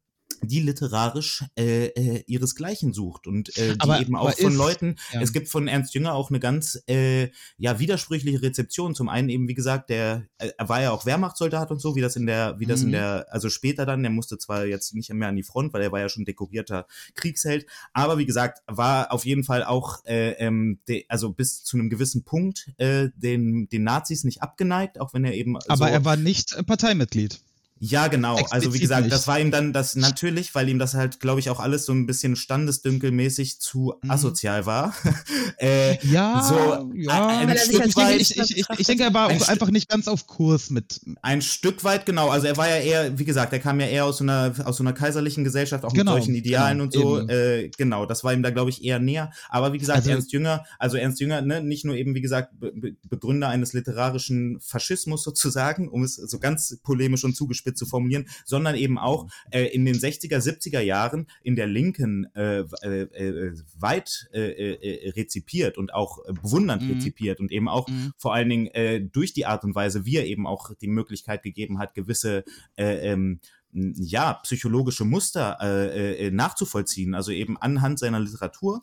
die 0.49 0.61
literarisch 0.61 1.45
äh, 1.59 1.87
äh, 1.87 2.25
ihresgleichen 2.27 2.93
sucht 2.93 3.27
und 3.27 3.57
äh, 3.59 3.75
die 3.75 3.81
Aber- 3.81 4.01
eben 4.01 4.17
auch 4.17 4.33
von 4.33 4.53
ist- 4.53 4.57
Leuten, 4.59 4.97
ja. 5.13 5.21
es 5.21 5.33
gibt 5.33 5.49
von 5.49 5.69
Ernst 5.69 5.95
Jünger 5.95 6.15
auch 6.15 6.31
eine 6.31 6.41
ganz 6.41 6.83
äh, 6.89 7.31
ja 7.59 7.79
widersprüchliche 7.79 8.43
Rezeption. 8.43 8.95
Zum 8.95 9.09
einen 9.09 9.29
eben 9.29 9.49
wie 9.49 9.55
gesagt, 9.55 9.91
der 9.91 10.27
äh, 10.39 10.51
er 10.57 10.69
war 10.69 10.81
ja 10.83 10.91
auch 10.91 11.07
Wehrmachtssoldat 11.07 11.71
und 11.71 11.81
so, 11.81 11.97
wie 11.97 12.01
das 12.01 12.17
in 12.17 12.27
der 12.27 12.59
wie 12.59 12.67
das 12.67 12.81
in 12.83 12.89
Mhm. 12.89 12.93
der 12.93 13.27
also 13.31 13.49
später 13.51 13.87
dann, 13.87 14.03
der 14.03 14.11
musste 14.11 14.39
zwar 14.39 14.67
jetzt 14.67 14.95
nicht 14.95 15.13
mehr 15.13 15.29
an 15.29 15.37
die 15.37 15.43
Front, 15.43 15.73
weil 15.73 15.83
er 15.83 15.93
war 15.93 16.01
ja 16.01 16.09
schon 16.09 16.25
dekorierter 16.25 16.87
Kriegsheld, 17.15 17.67
aber 17.93 18.19
wie 18.19 18.27
gesagt, 18.27 18.63
war 18.67 19.13
auf 19.13 19.25
jeden 19.25 19.45
Fall 19.45 19.65
auch 19.65 20.05
äh, 20.05 20.31
ähm, 20.33 20.81
de, 20.89 21.05
also 21.09 21.33
bis 21.33 21.65
zu 21.65 21.77
einem 21.77 21.91
gewissen 21.91 22.25
Punkt 22.25 22.71
äh, 22.79 23.09
den 23.17 23.69
den 23.69 23.83
Nazis 23.85 24.25
nicht 24.25 24.43
abgeneigt, 24.43 25.01
auch 25.01 25.15
wenn 25.15 25.25
er 25.25 25.35
eben 25.35 25.57
Aber 25.69 25.77
so, 25.77 25.85
er 25.85 26.05
war 26.05 26.17
nicht 26.17 26.53
äh, 26.55 26.63
Parteimitglied. 26.63 27.41
Ja, 27.81 28.07
genau. 28.09 28.37
also 28.37 28.51
wie 28.51 28.55
Explizit 28.57 28.81
gesagt, 28.81 29.03
nicht. 29.03 29.13
das 29.13 29.27
war 29.27 29.39
ihm 29.41 29.51
dann 29.51 29.73
das 29.73 29.97
natürlich, 29.97 30.55
weil 30.55 30.69
ihm 30.69 30.79
das 30.79 30.95
halt, 30.95 31.21
glaube 31.21 31.41
ich, 31.41 31.51
auch 31.51 31.61
alles 31.61 31.85
so 31.85 31.93
ein 31.93 32.07
bisschen 32.07 32.37
standesdünkelmäßig 32.85 33.61
zu 33.61 33.95
Mhm. 34.03 34.11
asozial 34.11 34.67
war. 34.67 34.95
äh, 35.59 35.99
Ja, 36.07 36.43
so 36.43 36.91
ja. 36.95 37.27
ein, 37.29 37.49
ein 37.51 37.59
Stück 37.59 37.81
als 37.83 37.97
weit, 37.97 38.21
ich, 38.21 38.37
ich, 38.39 38.57
ich, 38.59 38.67
ich 38.79 38.87
denke, 38.87 39.05
er 39.05 39.15
war 39.15 39.29
Ein 39.29 39.43
einfach 39.43 39.71
nicht 39.71 39.89
ganz 39.89 40.09
auf 40.09 40.27
Kurs 40.27 40.71
mit. 40.71 41.01
ein 41.23 41.43
Stück 41.43 41.85
weit 41.85 42.07
genau. 42.07 42.29
Also 42.31 42.47
er 42.47 42.57
war 42.57 42.69
ja 42.69 42.77
eher, 42.77 43.19
wie 43.19 43.25
gesagt, 43.25 43.53
er 43.53 43.59
kam 43.59 43.81
ja 43.81 43.87
eher 43.87 44.05
aus 44.05 44.19
so 44.19 44.25
einer 44.25 44.55
aus 44.65 44.77
so 44.77 44.83
einer 44.85 44.93
kaiserlichen 44.93 45.45
Gesellschaft, 45.45 45.85
auch 45.85 45.93
Genau, 45.93 46.15
mit 46.15 46.23
solchen 46.23 46.35
Idealen 46.37 46.79
genau, 46.79 46.85
und 46.85 46.93
so. 46.93 47.19
eben. 47.21 47.29
Äh, 47.29 47.71
genau, 47.77 48.07
das 48.07 48.25
war 48.25 48.33
ihm 48.33 48.43
da 48.43 48.51
glaube 48.51 48.71
ich 48.71 48.85
eher 48.85 48.99
näher. 48.99 49.31
Aber 49.49 49.73
wie 49.73 49.79
gesagt, 49.79 49.99
Also- 49.99 50.11
Ernst 50.11 50.33
Jünger, 50.33 50.65
also 50.79 50.97
Ernst 50.97 51.21
Jünger, 51.21 51.41
ne, 51.43 51.63
nicht 51.63 51.85
nur 51.85 51.97
eben 51.97 52.15
wie 52.15 52.21
gesagt 52.21 52.59
Be 52.59 52.73
Be 52.75 52.95
Begründer 53.09 53.49
eines 53.49 53.73
literarischen 53.73 54.59
Faschismus 54.61 55.23
sozusagen, 55.25 55.89
um 55.89 56.03
es 56.03 56.15
so 56.17 56.39
ganz 56.39 56.79
polemisch 56.83 57.25
und 57.25 57.37
zugespitzt 57.65 57.79
zu 57.79 57.87
formulieren, 57.87 58.27
sondern 58.45 58.75
eben 58.77 58.99
auch 58.99 59.27
äh, 59.51 59.65
in 59.67 59.85
den 59.85 59.95
60er, 59.97 60.39
70er 60.39 60.81
Jahren 60.81 61.27
in 61.43 61.57
der 61.57 61.67
Linken 61.67 62.27
äh, 62.35 62.61
äh, 62.83 63.03
äh, 63.03 63.53
weit 63.79 64.29
äh, 64.33 64.75
äh, 64.75 65.11
rezipiert 65.11 65.79
und 65.79 65.95
auch 65.95 66.19
bewundernd 66.27 66.83
Mhm. 66.83 66.91
rezipiert 66.91 67.41
und 67.41 67.51
eben 67.51 67.69
auch 67.69 67.89
Mhm. 67.89 68.13
vor 68.17 68.35
allen 68.35 68.49
Dingen 68.49 69.11
durch 69.13 69.33
die 69.33 69.47
Art 69.47 69.65
und 69.65 69.75
Weise, 69.75 70.05
wie 70.05 70.17
er 70.17 70.27
eben 70.27 70.47
auch 70.47 70.73
die 70.81 70.89
Möglichkeit 70.89 71.43
gegeben 71.43 71.79
hat, 71.79 71.95
gewisse 71.95 72.45
äh, 72.77 73.11
ähm, 73.13 73.41
ja, 73.73 74.35
psychologische 74.35 75.05
Muster 75.05 75.59
äh, 75.61 76.31
nachzuvollziehen, 76.31 77.15
also 77.15 77.33
eben 77.33 77.57
anhand 77.57 77.99
seiner 77.99 78.21
Literatur. 78.21 78.83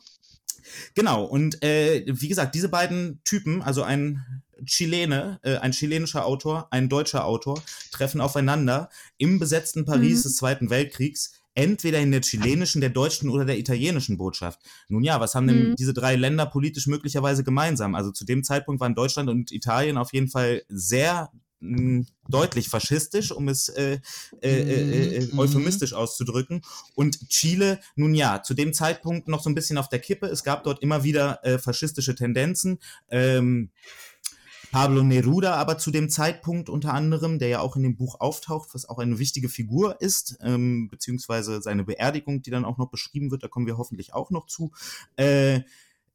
Genau, 0.94 1.24
und 1.24 1.62
äh, 1.62 2.04
wie 2.06 2.28
gesagt, 2.28 2.54
diese 2.54 2.68
beiden 2.68 3.20
Typen, 3.24 3.62
also 3.62 3.82
ein 3.82 4.42
Chilene, 4.64 5.40
äh, 5.42 5.56
ein 5.56 5.72
chilenischer 5.72 6.24
Autor, 6.26 6.68
ein 6.70 6.88
deutscher 6.88 7.24
Autor, 7.24 7.62
treffen 7.90 8.20
aufeinander 8.20 8.88
im 9.18 9.38
besetzten 9.38 9.84
Paris 9.84 10.20
Mhm. 10.20 10.22
des 10.22 10.36
Zweiten 10.36 10.70
Weltkriegs, 10.70 11.32
entweder 11.54 11.98
in 12.00 12.10
der 12.12 12.22
chilenischen, 12.22 12.80
der 12.80 12.90
deutschen 12.90 13.28
oder 13.28 13.44
der 13.44 13.58
italienischen 13.58 14.16
Botschaft. 14.16 14.60
Nun 14.88 15.02
ja, 15.04 15.20
was 15.20 15.34
haben 15.34 15.46
denn 15.46 15.70
Mhm. 15.70 15.76
diese 15.76 15.92
drei 15.92 16.16
Länder 16.16 16.46
politisch 16.46 16.86
möglicherweise 16.86 17.44
gemeinsam? 17.44 17.94
Also 17.94 18.10
zu 18.10 18.24
dem 18.24 18.42
Zeitpunkt 18.42 18.80
waren 18.80 18.94
Deutschland 18.94 19.28
und 19.28 19.52
Italien 19.52 19.98
auf 19.98 20.12
jeden 20.12 20.28
Fall 20.28 20.62
sehr 20.68 21.30
mh, 21.64 22.06
deutlich 22.28 22.68
faschistisch, 22.68 23.30
um 23.30 23.48
es 23.48 23.68
äh, 23.68 24.00
äh, 24.42 24.48
äh, 24.48 25.16
äh, 25.18 25.26
Mhm. 25.30 25.38
euphemistisch 25.38 25.92
auszudrücken. 25.92 26.62
Und 26.96 27.28
Chile, 27.28 27.78
nun 27.94 28.14
ja, 28.14 28.42
zu 28.42 28.54
dem 28.54 28.72
Zeitpunkt 28.74 29.28
noch 29.28 29.42
so 29.44 29.48
ein 29.48 29.54
bisschen 29.54 29.78
auf 29.78 29.88
der 29.88 30.00
Kippe. 30.00 30.26
Es 30.26 30.42
gab 30.42 30.64
dort 30.64 30.82
immer 30.82 31.04
wieder 31.04 31.38
äh, 31.44 31.58
faschistische 31.58 32.16
Tendenzen. 32.16 32.80
Ähm, 33.10 33.70
Pablo 34.72 35.02
Neruda 35.02 35.54
aber 35.56 35.76
zu 35.76 35.90
dem 35.90 36.08
Zeitpunkt 36.08 36.70
unter 36.70 36.94
anderem, 36.94 37.38
der 37.38 37.48
ja 37.48 37.60
auch 37.60 37.76
in 37.76 37.82
dem 37.82 37.94
Buch 37.94 38.20
auftaucht, 38.20 38.70
was 38.72 38.88
auch 38.88 38.98
eine 38.98 39.18
wichtige 39.18 39.50
Figur 39.50 40.00
ist, 40.00 40.38
ähm, 40.40 40.88
beziehungsweise 40.88 41.60
seine 41.60 41.84
Beerdigung, 41.84 42.40
die 42.40 42.50
dann 42.50 42.64
auch 42.64 42.78
noch 42.78 42.88
beschrieben 42.88 43.30
wird, 43.30 43.42
da 43.42 43.48
kommen 43.48 43.66
wir 43.66 43.76
hoffentlich 43.76 44.14
auch 44.14 44.30
noch 44.30 44.46
zu, 44.46 44.72
äh, 45.16 45.60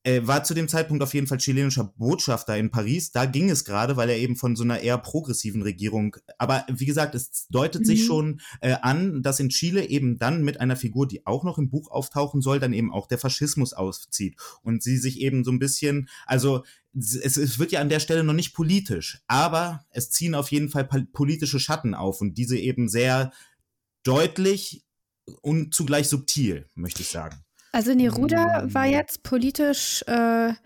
äh, 0.07 0.25
war 0.25 0.45
zu 0.45 0.53
dem 0.53 0.69
Zeitpunkt 0.69 1.03
auf 1.03 1.13
jeden 1.13 1.27
Fall 1.27 1.37
chilenischer 1.37 1.93
Botschafter 1.97 2.57
in 2.57 2.71
Paris. 2.71 3.11
Da 3.11 3.25
ging 3.25 3.49
es 3.49 3.65
gerade, 3.65 3.97
weil 3.97 4.09
er 4.09 4.17
eben 4.17 4.37
von 4.37 4.55
so 4.55 4.63
einer 4.63 4.79
eher 4.79 4.97
progressiven 4.97 5.61
Regierung, 5.61 6.15
aber 6.37 6.65
wie 6.71 6.85
gesagt, 6.85 7.13
es 7.13 7.47
deutet 7.49 7.85
sich 7.85 8.03
Mhm. 8.03 8.05
schon 8.05 8.41
äh, 8.61 8.77
an, 8.81 9.21
dass 9.21 9.41
in 9.41 9.49
Chile 9.49 9.85
eben 9.89 10.17
dann 10.17 10.45
mit 10.45 10.61
einer 10.61 10.77
Figur, 10.77 11.09
die 11.09 11.27
auch 11.27 11.43
noch 11.43 11.57
im 11.57 11.69
Buch 11.69 11.91
auftauchen 11.91 12.41
soll, 12.41 12.59
dann 12.59 12.71
eben 12.71 12.93
auch 12.93 13.07
der 13.07 13.17
Faschismus 13.17 13.73
auszieht 13.73 14.37
und 14.63 14.81
sie 14.81 14.97
sich 14.97 15.19
eben 15.19 15.43
so 15.43 15.51
ein 15.51 15.59
bisschen, 15.59 16.07
also 16.25 16.63
es, 16.97 17.35
es 17.35 17.59
wird 17.59 17.73
ja 17.73 17.81
an 17.81 17.89
der 17.89 17.99
Stelle 17.99 18.23
noch 18.23 18.33
nicht 18.33 18.53
politisch, 18.53 19.21
aber 19.27 19.85
es 19.89 20.09
ziehen 20.09 20.35
auf 20.35 20.51
jeden 20.51 20.69
Fall 20.69 20.85
politische 20.85 21.59
Schatten 21.59 21.93
auf 21.93 22.21
und 22.21 22.37
diese 22.37 22.57
eben 22.57 22.87
sehr 22.87 23.33
deutlich 24.03 24.85
und 25.41 25.73
zugleich 25.73 26.07
subtil, 26.07 26.69
möchte 26.75 27.01
ich 27.01 27.09
sagen. 27.09 27.43
Also 27.71 27.93
Neruda 27.93 28.63
Mm. 28.65 28.73
war 28.73 28.85
jetzt 28.85 29.23
politisch, 29.23 30.03
äh, 30.07 30.11
Also 30.11 30.57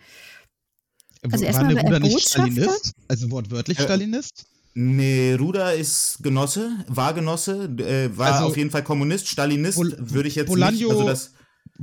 war 1.23 1.41
erstmal 1.41 1.75
war 1.75 1.83
er 1.83 1.89
Neruda 1.89 1.99
nicht? 1.99 2.29
Stalinist? 2.29 2.93
Also 3.07 3.31
wortwörtlich 3.31 3.79
Äh, 3.79 3.83
Stalinist? 3.83 4.45
Neruda 4.73 5.71
ist 5.71 6.19
Genosse, 6.21 6.71
war 6.87 7.13
Genosse, 7.13 7.65
äh, 7.79 8.17
war 8.17 8.33
Also, 8.35 8.45
auf 8.47 8.57
jeden 8.57 8.71
Fall 8.71 8.83
Kommunist, 8.83 9.27
Stalinist, 9.27 9.77
Bol- 9.77 9.95
würde 9.99 10.29
ich 10.29 10.35
jetzt 10.35 10.49
Bolaño- 10.49 10.71
nicht, 10.71 10.89
also 10.89 11.05
das, 11.05 11.31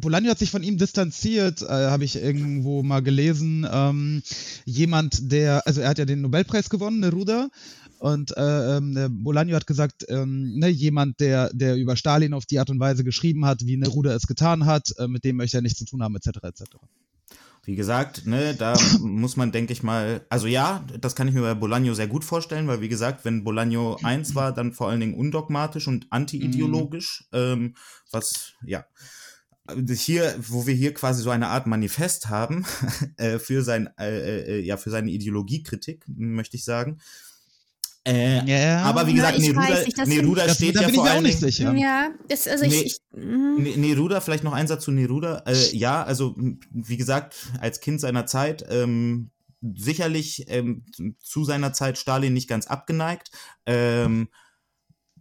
Bolaño 0.01 0.31
hat 0.31 0.39
sich 0.39 0.51
von 0.51 0.63
ihm 0.63 0.79
distanziert, 0.79 1.61
äh, 1.63 1.67
habe 1.67 2.05
ich 2.05 2.17
irgendwo 2.17 2.83
mal 2.83 3.01
gelesen. 3.03 3.67
Ähm, 3.71 4.23
jemand, 4.65 5.31
der, 5.33 5.67
also 5.67 5.81
er 5.83 5.91
hat 5.91 5.99
ja 5.99 6.05
den 6.07 6.23
Nobelpreis 6.23 6.71
gewonnen, 6.71 7.01
Neruda. 7.01 7.49
Und 7.99 8.37
äh, 8.37 8.77
ähm, 8.77 8.95
Bolaño 9.25 9.55
hat 9.55 9.67
gesagt, 9.67 10.05
ähm, 10.09 10.59
ne, 10.59 10.69
jemand, 10.69 11.21
der, 11.21 11.51
der 11.53 11.77
über 11.77 11.97
Stalin 11.97 12.35
auf 12.35 12.47
die 12.47 12.59
Art 12.59 12.71
und 12.71 12.81
Weise 12.81 13.05
geschrieben 13.05 13.45
hat, 13.45 13.65
wie 13.65 13.77
Neruda 13.77 14.15
es 14.15 14.27
getan 14.27 14.67
hat, 14.67 14.95
äh, 14.99 15.09
mit 15.09 15.25
dem 15.25 15.37
möchte 15.37 15.59
er 15.59 15.63
nichts 15.63 15.79
zu 15.79 15.85
tun 15.85 16.03
haben, 16.03 16.15
etc. 16.17 16.39
etc. 16.43 16.63
wie 17.65 17.77
gesagt, 17.77 18.27
ne, 18.27 18.55
da 18.55 18.79
muss 19.01 19.37
man, 19.37 19.53
denke 19.53 19.73
ich 19.73 19.83
mal, 19.83 20.25
also 20.31 20.47
ja, 20.47 20.85
das 21.01 21.15
kann 21.15 21.29
ich 21.29 21.35
mir 21.35 21.43
bei 21.43 21.53
Bolaño 21.53 21.95
sehr 21.95 22.07
gut 22.07 22.25
vorstellen, 22.25 22.67
weil 22.67 22.81
wie 22.81 22.89
gesagt, 22.89 23.25
wenn 23.25 23.45
Bolaño 23.45 24.03
eins 24.05 24.35
war, 24.35 24.53
dann 24.53 24.73
vor 24.73 24.89
allen 24.89 25.01
Dingen 25.01 25.15
undogmatisch 25.15 25.89
und 25.89 26.07
anti-ideologisch, 26.11 27.25
ähm, 27.33 27.75
was, 28.11 28.53
ja, 28.65 28.87
hier, 29.91 30.35
wo 30.39 30.67
wir 30.67 30.75
hier 30.75 30.95
quasi 30.95 31.23
so 31.23 31.31
eine 31.31 31.49
Art 31.49 31.67
Manifest 31.67 32.29
haben 32.29 32.65
äh, 33.17 33.39
für 33.39 33.63
sein, 33.63 33.91
äh, 33.99 34.41
äh, 34.41 34.61
ja, 34.61 34.77
für 34.77 34.91
seine 34.91 35.11
Ideologiekritik, 35.11 36.05
möchte 36.09 36.57
ich 36.57 36.65
sagen. 36.65 36.99
Äh, 38.09 38.45
Ja. 38.47 38.83
aber 38.83 39.07
wie 39.07 39.15
gesagt, 39.15 39.39
Ja, 39.39 39.45
ich 39.45 39.53
Neruda, 39.53 39.69
weiß 39.69 40.07
Neruda 40.07 40.47
das, 40.47 40.57
steht 40.57 40.77
da 40.77 40.81
ja 40.81 40.87
bin 40.87 40.95
ich 40.95 40.97
vor 40.97 41.05
mir 41.05 41.11
auch 41.11 41.15
allen 41.17 41.25
nicht 41.25 41.41
Dingen, 41.43 41.51
sicher. 41.53 41.75
ja, 41.75 42.09
das, 42.29 42.49
also 42.49 42.65
Nee. 42.65 42.81
ich, 42.81 42.85
ich 43.13 43.21
mm, 43.21 43.63
Ne- 43.63 43.77
Neruda, 43.77 44.21
vielleicht 44.21 44.45
noch 44.45 44.53
ein 44.55 44.67
Satz 44.67 44.85
zu 44.85 44.91
Neruda. 44.91 45.43
Äh, 45.47 45.77
ja, 45.77 46.03
also 46.03 46.35
wie 46.71 46.97
gesagt, 46.97 47.35
als 47.61 47.81
Kind 47.81 48.01
seiner 48.01 48.27
Zeit 48.27 48.65
ähm, 48.71 49.31
sicherlich 49.61 50.45
ähm, 50.49 50.85
zu 51.21 51.45
seiner 51.45 51.73
Zeit 51.73 51.99
Stalin 51.99 52.33
nicht 52.33 52.49
ganz 52.49 52.67
abgeneigt. 52.67 53.31
Ähm, 53.67 54.29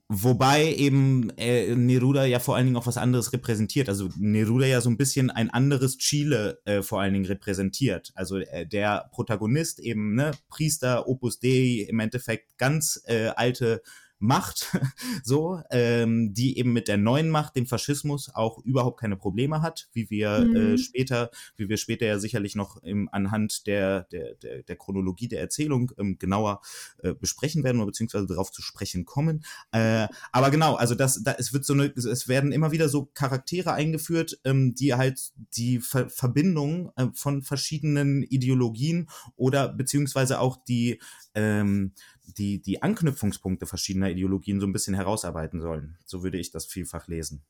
wobei 0.10 0.74
eben 0.74 1.30
äh, 1.38 1.76
Neruda 1.76 2.26
ja 2.26 2.40
vor 2.40 2.56
allen 2.56 2.66
Dingen 2.66 2.78
auch 2.78 2.88
was 2.88 2.98
anderes 2.98 3.34
repräsentiert. 3.34 3.90
Also 3.90 4.10
Neruda 4.18 4.66
ja 4.66 4.82
so 4.82 4.90
ein 4.90 4.98
bisschen 4.98 5.30
ein 5.30 5.50
anderes 5.50 5.98
Chile 5.98 6.60
äh, 6.66 6.82
vor 6.82 7.02
allen 7.02 7.14
Dingen 7.14 7.26
repräsentiert. 7.26 8.12
Also 8.16 8.38
äh, 8.38 8.66
der 8.66 9.10
Protagonist 9.12 9.80
eben, 9.80 10.16
ne, 10.16 10.32
Priester, 10.50 11.08
Opus 11.08 11.40
Dei, 11.40 11.86
im 11.90 12.00
Endeffekt 12.00 12.58
ganz 12.58 13.02
äh, 13.06 13.28
alte 13.36 13.82
Macht, 14.20 14.72
so, 15.24 15.62
ähm, 15.70 16.34
die 16.34 16.58
eben 16.58 16.74
mit 16.74 16.88
der 16.88 16.98
neuen 16.98 17.30
Macht, 17.30 17.56
dem 17.56 17.66
Faschismus, 17.66 18.30
auch 18.34 18.60
überhaupt 18.64 19.00
keine 19.00 19.18
Probleme 19.18 19.62
hat, 19.62 19.90
wie 19.94 20.10
wir 20.10 20.48
Mhm. 20.52 20.56
äh, 20.56 20.78
später, 20.78 21.32
wie 21.56 21.70
wir 21.70 21.78
später 21.78 22.06
ja 22.06 22.20
sicherlich 22.20 22.56
noch 22.56 22.82
im, 22.84 23.10
anhand 23.12 23.68
der, 23.68 24.04
der, 24.12 24.36
der, 24.36 24.64
der 24.64 24.76
Chronologie 24.76 25.28
der 25.28 25.42
Erzählung 25.42 25.92
ähm, 25.98 26.18
genauer 26.20 26.62
äh, 27.00 27.14
besprechen 27.14 27.64
werden 27.64 27.78
oder 27.78 27.88
beziehungsweise 27.88 28.28
darauf 28.28 28.52
zu 28.52 28.62
sprechen 28.62 29.06
kommen. 29.06 29.44
Äh, 29.72 30.08
aber 30.32 30.52
genau, 30.52 30.76
also 30.76 30.96
das, 30.96 31.22
da, 31.24 31.36
es 31.38 31.54
wird 31.54 31.66
so 31.66 31.74
eine, 31.74 31.86
es 31.96 32.28
werden 32.28 32.52
immer 32.52 32.72
wieder 32.72 32.90
so 32.90 33.06
Charaktere 33.14 33.74
eingeführt, 33.74 34.40
ähm, 34.44 34.76
die 34.76 34.94
halt 34.94 35.32
die 35.56 35.80
Ver 35.80 36.10
Verbindung 36.10 36.92
äh, 36.96 37.08
von 37.14 37.44
verschiedenen 37.44 38.24
Ideologien 38.24 39.10
oder 39.36 39.70
beziehungsweise 39.70 40.40
auch 40.40 40.58
die 40.68 41.00
ähm, 41.34 41.94
die, 42.38 42.62
die 42.62 42.82
Anknüpfungspunkte 42.84 43.66
verschiedener 43.66 44.10
Ideologien 44.10 44.60
so 44.60 44.68
ein 44.68 44.74
bisschen 44.74 44.96
herausarbeiten 44.96 45.62
sollen. 45.62 45.98
So 46.06 46.24
würde 46.24 46.38
ich 46.38 46.52
das 46.52 46.66
vielfach 46.66 47.08
lesen. 47.08 47.42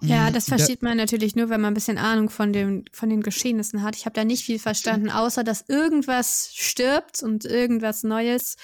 ja, 0.00 0.28
Mhm, 0.30 0.32
das 0.32 0.46
da- 0.46 0.56
versteht 0.56 0.82
man 0.82 0.96
natürlich 0.96 1.36
nur, 1.36 1.48
wenn 1.48 1.60
man 1.60 1.72
ein 1.72 1.74
bisschen 1.74 1.96
Ahnung 1.98 2.28
von, 2.28 2.52
dem, 2.52 2.84
von 2.92 3.08
den 3.08 3.20
Geschehnissen 3.22 3.82
hat. 3.82 3.94
Ich 3.96 4.04
habe 4.04 4.14
da 4.14 4.24
nicht 4.24 4.44
viel 4.44 4.58
verstanden, 4.58 5.10
außer 5.10 5.44
dass 5.44 5.64
irgendwas 5.68 6.50
stirbt 6.54 7.22
und 7.22 7.44
irgendwas 7.44 8.02
Neues 8.02 8.56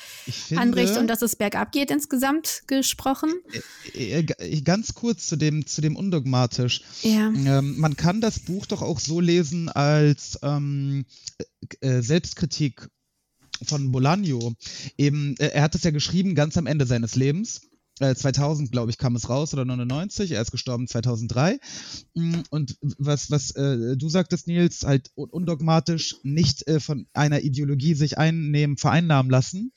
finde, 0.48 0.62
anbricht 0.62 0.96
und 0.96 1.06
dass 1.06 1.22
es 1.22 1.36
bergab 1.36 1.70
geht 1.70 1.90
insgesamt 1.92 2.62
gesprochen. 2.66 3.32
äh, 3.94 4.20
äh, 4.38 4.60
ganz 4.62 4.94
kurz 4.94 5.28
zu 5.28 5.36
dem, 5.36 5.64
zu 5.66 5.80
dem 5.80 5.94
undogmatisch. 5.94 6.82
Ja. 7.02 7.28
Ähm, 7.28 7.78
man 7.78 7.96
kann 7.96 8.20
das 8.20 8.40
Buch 8.40 8.66
doch 8.66 8.82
auch 8.82 8.98
so 8.98 9.20
lesen 9.20 9.68
als 9.68 10.38
ähm, 10.42 11.04
äh, 11.80 12.00
Selbstkritik 12.00 12.88
von 13.64 13.92
Bolaño. 13.92 14.54
Eben, 14.96 15.36
äh, 15.38 15.48
er 15.48 15.62
hat 15.62 15.74
es 15.74 15.82
ja 15.84 15.90
geschrieben 15.90 16.34
ganz 16.34 16.56
am 16.56 16.66
Ende 16.66 16.86
seines 16.86 17.14
Lebens. 17.16 17.62
Äh, 18.00 18.14
2000, 18.14 18.70
glaube 18.70 18.90
ich, 18.92 18.98
kam 18.98 19.16
es 19.16 19.28
raus 19.28 19.52
oder 19.52 19.64
99. 19.64 20.30
Er 20.30 20.40
ist 20.40 20.52
gestorben 20.52 20.86
2003. 20.86 21.58
Mm, 22.14 22.34
Und 22.50 22.76
was, 22.98 23.28
was 23.32 23.50
äh, 23.56 23.96
du 23.96 24.08
sagtest, 24.08 24.46
Nils, 24.46 24.84
halt 24.84 25.10
un- 25.16 25.30
undogmatisch 25.30 26.14
nicht 26.22 26.64
äh, 26.68 26.78
von 26.78 27.08
einer 27.12 27.40
Ideologie 27.40 27.94
sich 27.94 28.16
einnehmen, 28.16 28.76
vereinnahmen 28.76 29.30
lassen, 29.32 29.72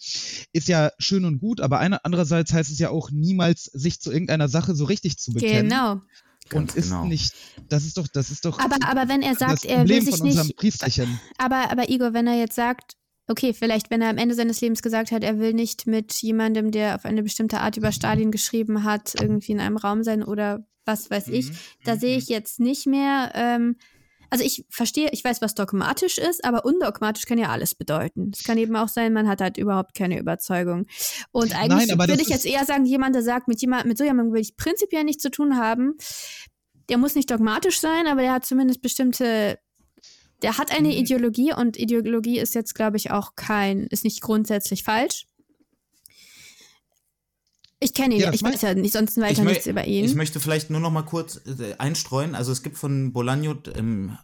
ist 0.54 0.68
ja 0.68 0.92
schön 1.00 1.26
und 1.26 1.40
gut, 1.40 1.62
aber 1.62 1.80
eine, 1.80 2.06
andererseits 2.06 2.54
heißt 2.54 2.70
es 2.70 2.78
ja 2.78 2.92
auch 2.92 3.10
niemals, 3.10 3.64
sich 3.64 4.00
zu 4.02 4.12
irgendeiner 4.12 4.50
Sache 4.50 4.76
so 4.76 4.86
richtig 4.86 5.18
zu 5.18 5.32
bekennen. 5.34 5.70
Genau. 5.70 5.94
Und 5.94 6.68
Ganz 6.68 6.76
ist 6.76 6.90
genau. 6.90 7.06
nicht, 7.06 7.34
das 7.70 7.86
ist 7.86 7.98
doch, 7.98 8.08
das 8.08 8.30
ist 8.30 8.46
doch 8.46 8.60
Aber, 8.60 8.76
aber 8.86 9.08
wenn 9.10 9.22
er 9.24 9.36
sagt, 9.36 9.64
er 9.66 9.78
Problem 9.78 9.98
will 9.98 10.06
sich 10.06 10.18
von 10.18 10.28
unserem 10.28 10.48
nicht. 10.48 10.58
Priesterchen. 10.58 11.20
Aber, 11.40 11.72
aber 11.72 11.90
Igor, 11.90 12.14
wenn 12.14 12.28
er 12.28 12.38
jetzt 12.38 12.56
sagt, 12.56 12.98
okay, 13.32 13.54
vielleicht, 13.54 13.90
wenn 13.90 14.02
er 14.02 14.10
am 14.10 14.18
Ende 14.18 14.36
seines 14.36 14.62
Lebens 14.62 14.82
gesagt 14.82 15.12
hat, 15.12 15.24
er 15.24 15.40
will 15.40 15.54
nicht 15.54 15.88
mit 15.88 16.14
jemandem, 16.22 16.72
der 16.72 16.96
auf 16.96 17.06
eine 17.06 17.24
bestimmte 17.24 17.60
Art 17.62 17.78
über 17.78 17.92
Stalin 17.92 18.32
geschrieben 18.32 18.84
hat, 18.84 19.14
irgendwie 19.20 19.54
in 19.54 19.60
einem 19.60 19.78
Raum 19.78 20.04
sein 20.04 20.24
oder 20.24 20.66
was 20.86 21.10
weiß 21.10 21.30
ich, 21.30 21.50
Mhm. 21.50 21.56
da 21.86 21.98
sehe 21.98 22.18
ich 22.18 22.28
jetzt 22.28 22.60
nicht 22.60 22.86
mehr. 22.88 23.32
Ähm, 23.36 23.78
also 24.30 24.46
ich 24.46 24.66
verstehe, 24.70 25.10
ich 25.12 25.24
weiß, 25.24 25.42
was 25.42 25.56
dogmatisch 25.56 26.18
ist, 26.18 26.46
aber 26.46 26.64
undogmatisch 26.64 27.26
kann 27.26 27.38
ja 27.38 27.50
alles 27.50 27.76
bedeuten. 27.76 28.32
Es 28.34 28.44
kann 28.44 28.58
eben 28.58 28.76
auch 28.78 28.88
sein, 28.88 29.12
man 29.12 29.28
hat 29.28 29.42
halt 29.42 29.58
überhaupt 29.58 29.94
keine 29.94 30.18
Überzeugung. 30.18 30.88
Und 31.32 31.54
eigentlich 31.54 31.90
Nein, 31.90 32.00
würde 32.08 32.22
ich 32.22 32.30
jetzt 32.30 32.46
eher 32.46 32.64
sagen, 32.66 32.86
jemand, 32.86 33.14
der 33.14 33.24
sagt, 33.24 33.50
mit 33.50 33.60
jemand, 33.62 33.86
mit 33.86 33.98
so 33.98 34.06
jemandem 34.06 34.34
will 34.34 34.42
ich 34.42 34.56
prinzipiell 34.56 35.04
nichts 35.04 35.22
zu 35.22 35.32
tun 35.32 35.58
haben, 35.58 35.98
der 36.90 36.98
muss 36.98 37.16
nicht 37.16 37.30
dogmatisch 37.30 37.80
sein, 37.80 38.08
aber 38.08 38.22
der 38.22 38.34
hat 38.34 38.46
zumindest 38.46 38.82
bestimmte, 38.82 39.60
der 40.42 40.58
hat 40.58 40.70
Mhm. 40.70 40.78
eine 40.78 40.96
Ideologie 40.96 41.54
und 41.54 41.78
Ideologie 41.78 42.40
ist 42.40 42.56
jetzt, 42.56 42.76
glaube 42.76 42.98
ich, 42.98 43.12
auch 43.12 43.36
kein, 43.36 43.88
ist 43.88 44.04
nicht 44.04 44.22
grundsätzlich 44.22 44.84
falsch. 44.84 45.26
Ich 47.84 47.96
kenne 47.96 48.14
ihn, 48.14 48.22
Ja, 48.22 48.32
ich 48.32 48.44
weiß 48.44 48.62
ja 48.62 48.76
nicht, 48.76 48.94
sonst 48.94 49.18
weiter 49.18 49.44
nichts 49.44 49.66
über 49.66 49.86
ihn. 49.86 50.06
Ich 50.06 50.14
möchte 50.14 50.40
vielleicht 50.40 50.70
nur 50.70 50.80
noch 50.80 50.92
mal 50.92 51.02
kurz 51.02 51.42
äh, 51.48 51.74
einstreuen. 51.80 52.36
Also 52.36 52.52
es 52.52 52.62
gibt 52.62 52.78
von 52.78 53.12
Bolaño 53.12 53.56
ähm, 53.76 54.18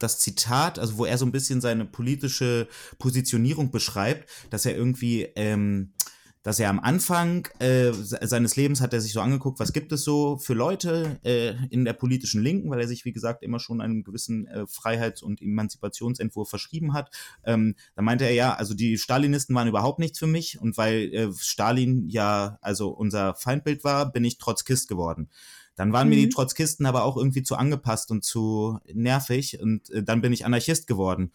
das 0.00 0.18
Zitat, 0.18 0.80
also 0.80 0.98
wo 0.98 1.04
er 1.04 1.16
so 1.16 1.24
ein 1.24 1.30
bisschen 1.30 1.60
seine 1.60 1.84
politische 1.84 2.66
Positionierung 2.98 3.70
beschreibt, 3.70 4.28
dass 4.50 4.66
er 4.66 4.74
irgendwie, 4.76 5.22
ähm, 5.36 5.92
dass 6.46 6.60
er 6.60 6.70
am 6.70 6.78
Anfang 6.78 7.48
äh, 7.58 7.90
se- 7.92 8.20
seines 8.22 8.54
Lebens 8.54 8.80
hat 8.80 8.92
er 8.94 9.00
sich 9.00 9.12
so 9.12 9.20
angeguckt, 9.20 9.58
was 9.58 9.72
gibt 9.72 9.90
es 9.90 10.04
so 10.04 10.36
für 10.36 10.54
Leute 10.54 11.18
äh, 11.24 11.54
in 11.70 11.84
der 11.84 11.92
politischen 11.92 12.40
Linken, 12.40 12.70
weil 12.70 12.78
er 12.80 12.86
sich, 12.86 13.04
wie 13.04 13.10
gesagt, 13.12 13.42
immer 13.42 13.58
schon 13.58 13.80
einem 13.80 14.04
gewissen 14.04 14.46
äh, 14.46 14.64
Freiheits- 14.68 15.24
und 15.24 15.42
Emanzipationsentwurf 15.42 16.48
verschrieben 16.48 16.92
hat. 16.92 17.10
Ähm, 17.44 17.74
da 17.96 18.02
meinte 18.02 18.26
er 18.26 18.32
ja, 18.32 18.54
also 18.54 18.74
die 18.74 18.96
Stalinisten 18.96 19.56
waren 19.56 19.66
überhaupt 19.66 19.98
nichts 19.98 20.20
für 20.20 20.28
mich 20.28 20.60
und 20.60 20.76
weil 20.76 21.12
äh, 21.12 21.32
Stalin 21.36 22.08
ja 22.08 22.58
also 22.60 22.90
unser 22.90 23.34
Feindbild 23.34 23.82
war, 23.82 24.12
bin 24.12 24.24
ich 24.24 24.38
Trotzkist 24.38 24.86
geworden. 24.86 25.28
Dann 25.74 25.92
waren 25.92 26.08
mir 26.08 26.16
die 26.16 26.26
Mhm. 26.26 26.30
Trotzkisten 26.30 26.86
aber 26.86 27.02
auch 27.02 27.16
irgendwie 27.16 27.42
zu 27.42 27.56
angepasst 27.56 28.12
und 28.12 28.24
zu 28.24 28.78
nervig 28.94 29.60
und 29.60 29.90
äh, 29.90 30.04
dann 30.04 30.20
bin 30.20 30.32
ich 30.32 30.46
Anarchist 30.46 30.86
geworden. 30.86 31.32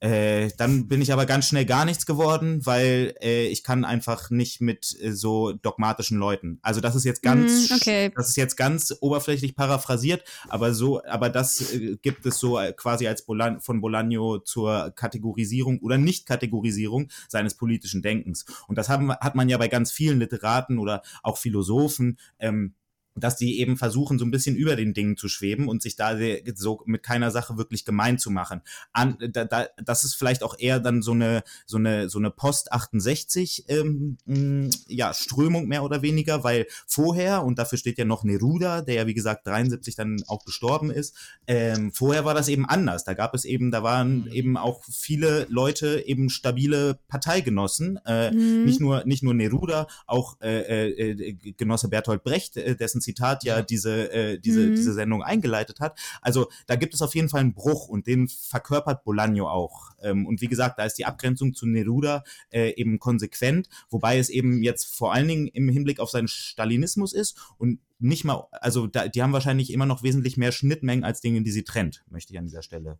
Äh, 0.00 0.50
dann 0.56 0.86
bin 0.86 1.02
ich 1.02 1.12
aber 1.12 1.26
ganz 1.26 1.48
schnell 1.48 1.64
gar 1.64 1.84
nichts 1.84 2.06
geworden, 2.06 2.64
weil 2.64 3.14
äh, 3.20 3.46
ich 3.48 3.64
kann 3.64 3.84
einfach 3.84 4.30
nicht 4.30 4.60
mit 4.60 4.96
äh, 5.00 5.12
so 5.12 5.52
dogmatischen 5.52 6.18
Leuten. 6.18 6.60
Also 6.62 6.80
das 6.80 6.94
ist 6.94 7.04
jetzt 7.04 7.22
ganz, 7.22 7.70
Mm, 7.70 7.74
okay. 7.74 8.12
das 8.14 8.28
ist 8.28 8.36
jetzt 8.36 8.56
ganz 8.56 8.94
oberflächlich 9.00 9.56
paraphrasiert, 9.56 10.22
aber 10.48 10.72
so, 10.72 11.02
aber 11.04 11.30
das 11.30 11.72
äh, 11.72 11.96
gibt 12.00 12.26
es 12.26 12.38
so 12.38 12.58
äh, 12.58 12.72
quasi 12.72 13.08
als 13.08 13.22
Bolan 13.22 13.60
von 13.60 13.80
Bolaño 13.82 14.44
zur 14.44 14.92
Kategorisierung 14.94 15.80
oder 15.80 15.98
Nicht-Kategorisierung 15.98 17.08
seines 17.28 17.54
politischen 17.54 18.00
Denkens. 18.00 18.44
Und 18.68 18.78
das 18.78 18.88
haben, 18.88 19.12
hat 19.12 19.34
man 19.34 19.48
ja 19.48 19.58
bei 19.58 19.68
ganz 19.68 19.90
vielen 19.90 20.20
Literaten 20.20 20.78
oder 20.78 21.02
auch 21.24 21.38
Philosophen. 21.38 22.18
Ähm, 22.38 22.74
dass 23.20 23.36
die 23.36 23.60
eben 23.60 23.76
versuchen, 23.76 24.18
so 24.18 24.24
ein 24.24 24.30
bisschen 24.30 24.56
über 24.56 24.76
den 24.76 24.94
Dingen 24.94 25.16
zu 25.16 25.28
schweben 25.28 25.68
und 25.68 25.82
sich 25.82 25.96
da 25.96 26.16
so 26.54 26.82
mit 26.86 27.02
keiner 27.02 27.30
Sache 27.30 27.56
wirklich 27.56 27.84
gemein 27.84 28.18
zu 28.18 28.30
machen. 28.30 28.62
An, 28.92 29.16
da, 29.32 29.44
da, 29.44 29.66
das 29.82 30.04
ist 30.04 30.14
vielleicht 30.14 30.42
auch 30.42 30.56
eher 30.58 30.80
dann 30.80 31.02
so 31.02 31.12
eine, 31.12 31.42
so 31.66 31.76
eine, 31.76 32.08
so 32.08 32.18
eine 32.18 32.30
Post-68 32.30 33.64
ähm, 33.68 34.18
mh, 34.26 34.70
ja, 34.86 35.12
Strömung 35.14 35.66
mehr 35.66 35.82
oder 35.82 36.02
weniger, 36.02 36.44
weil 36.44 36.66
vorher, 36.86 37.44
und 37.44 37.58
dafür 37.58 37.78
steht 37.78 37.98
ja 37.98 38.04
noch 38.04 38.24
Neruda, 38.24 38.82
der 38.82 38.94
ja 38.94 39.06
wie 39.06 39.14
gesagt 39.14 39.46
73 39.46 39.94
dann 39.96 40.22
auch 40.26 40.44
gestorben 40.44 40.90
ist, 40.90 41.14
ähm, 41.46 41.92
vorher 41.92 42.24
war 42.24 42.34
das 42.34 42.48
eben 42.48 42.66
anders. 42.66 43.04
Da 43.04 43.14
gab 43.14 43.34
es 43.34 43.44
eben, 43.44 43.70
da 43.70 43.82
waren 43.82 44.28
eben 44.32 44.56
auch 44.56 44.82
viele 44.90 45.46
Leute 45.48 46.04
eben 46.06 46.30
stabile 46.30 46.98
Parteigenossen, 47.08 47.98
äh, 48.06 48.30
Mhm. 48.30 48.64
nicht 48.64 48.80
nur 48.80 49.04
nicht 49.04 49.22
nur 49.22 49.34
Neruda, 49.34 49.86
auch 50.06 50.36
äh, 50.40 50.88
äh, 50.88 51.10
äh, 51.10 51.32
Genosse 51.56 51.88
Bertolt 51.88 52.22
Brecht, 52.22 52.56
äh, 52.56 52.76
dessen 52.76 53.00
Zitat 53.08 53.44
ja, 53.44 53.62
diese 53.62 54.12
äh, 54.12 54.38
diese 54.38 54.60
Mhm. 54.60 54.76
diese 54.76 54.92
Sendung 54.92 55.22
eingeleitet 55.22 55.80
hat. 55.80 55.98
Also 56.20 56.48
da 56.66 56.76
gibt 56.76 56.94
es 56.94 57.02
auf 57.02 57.14
jeden 57.14 57.28
Fall 57.28 57.40
einen 57.40 57.54
Bruch 57.54 57.88
und 57.88 58.06
den 58.06 58.28
verkörpert 58.28 59.04
Bolaño 59.06 59.46
auch. 59.48 59.90
Ähm, 60.02 60.26
und 60.26 60.40
wie 60.42 60.48
gesagt, 60.48 60.78
da 60.78 60.84
ist 60.84 60.98
die 60.98 61.06
Abgrenzung 61.06 61.54
zu 61.54 61.66
Neruda 61.66 62.22
äh, 62.50 62.74
eben 62.80 62.98
konsequent, 62.98 63.68
wobei 63.90 64.18
es 64.18 64.28
eben 64.28 64.62
jetzt 64.62 64.84
vor 64.86 65.12
allen 65.14 65.28
Dingen 65.28 65.48
im 65.48 65.68
Hinblick 65.68 66.00
auf 66.00 66.10
seinen 66.10 66.28
Stalinismus 66.28 67.12
ist 67.12 67.38
und 67.58 67.80
nicht 67.98 68.24
mal, 68.24 68.46
also 68.52 68.86
da, 68.86 69.08
die 69.08 69.22
haben 69.22 69.32
wahrscheinlich 69.32 69.72
immer 69.72 69.86
noch 69.86 70.02
wesentlich 70.02 70.36
mehr 70.36 70.52
Schnittmengen 70.52 71.04
als 71.04 71.20
Dinge, 71.20 71.42
die 71.42 71.50
sie 71.50 71.64
trennt, 71.64 72.04
möchte 72.10 72.32
ich 72.32 72.38
an 72.38 72.44
dieser 72.44 72.62
Stelle 72.62 72.98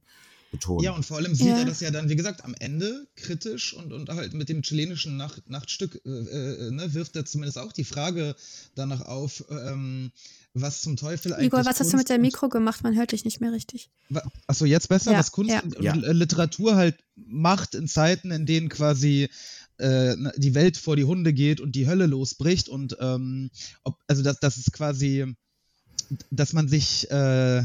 betonen. 0.51 0.82
Ja, 0.84 0.92
und 0.92 1.05
vor 1.05 1.16
allem 1.16 1.34
sieht 1.34 1.46
Ja. 1.49 1.59
er 1.59 1.64
das 1.64 1.80
ja 1.80 1.90
dann, 1.90 2.09
wie 2.09 2.16
gesagt, 2.16 2.44
am 2.44 2.55
Ende 2.59 3.07
kritisch 3.16 3.74
und, 3.74 3.92
und 3.92 4.09
halt 4.11 4.32
mit 4.34 4.49
dem 4.49 4.62
chilenischen 4.62 5.16
Nacht, 5.16 5.49
Nachtstück 5.51 6.01
äh, 6.05 6.09
äh, 6.09 6.70
ne, 6.70 6.94
wirft 6.94 7.16
er 7.16 7.24
zumindest 7.24 7.59
auch 7.59 7.72
die 7.72 7.84
Frage 7.84 8.34
danach 8.74 9.03
auf, 9.03 9.44
ähm, 9.51 10.11
was 10.55 10.80
zum 10.80 10.96
Teufel 10.96 11.32
eigentlich. 11.34 11.46
Igor, 11.49 11.61
was 11.61 11.78
hast 11.80 11.92
du 11.92 11.96
mit 11.96 12.07
Kunst 12.07 12.09
der 12.11 12.18
Mikro 12.18 12.49
gemacht? 12.49 12.82
Man 12.82 12.96
hört 12.96 13.12
dich 13.12 13.24
nicht 13.24 13.40
mehr 13.40 13.53
richtig. 13.53 13.90
Achso, 14.46 14.64
jetzt 14.64 14.88
besser, 14.88 15.12
Ja, 15.12 15.18
was 15.18 15.32
Kunst 15.32 15.53
ja. 15.53 15.61
und, 15.62 15.80
Ja. 15.82 15.94
äh, 15.94 16.12
Literatur 16.12 16.76
halt 16.76 16.96
macht 17.16 17.74
in 17.74 17.86
Zeiten, 17.86 18.30
in 18.30 18.46
denen 18.46 18.68
quasi 18.68 19.28
äh, 19.78 20.14
na, 20.16 20.32
die 20.36 20.55
Welt 20.55 20.76
vor 20.76 20.96
die 20.96 21.05
Hunde 21.05 21.32
geht 21.32 21.61
und 21.61 21.72
die 21.76 21.86
Hölle 21.86 22.07
losbricht 22.07 22.68
und 22.68 22.96
ähm, 23.01 23.51
ob, 23.84 23.99
also 24.09 24.22
das, 24.22 24.40
das 24.40 24.57
ist 24.57 24.72
quasi, 24.72 25.34
dass 26.30 26.53
man 26.53 26.68
sich, 26.68 27.11
äh, 27.11 27.62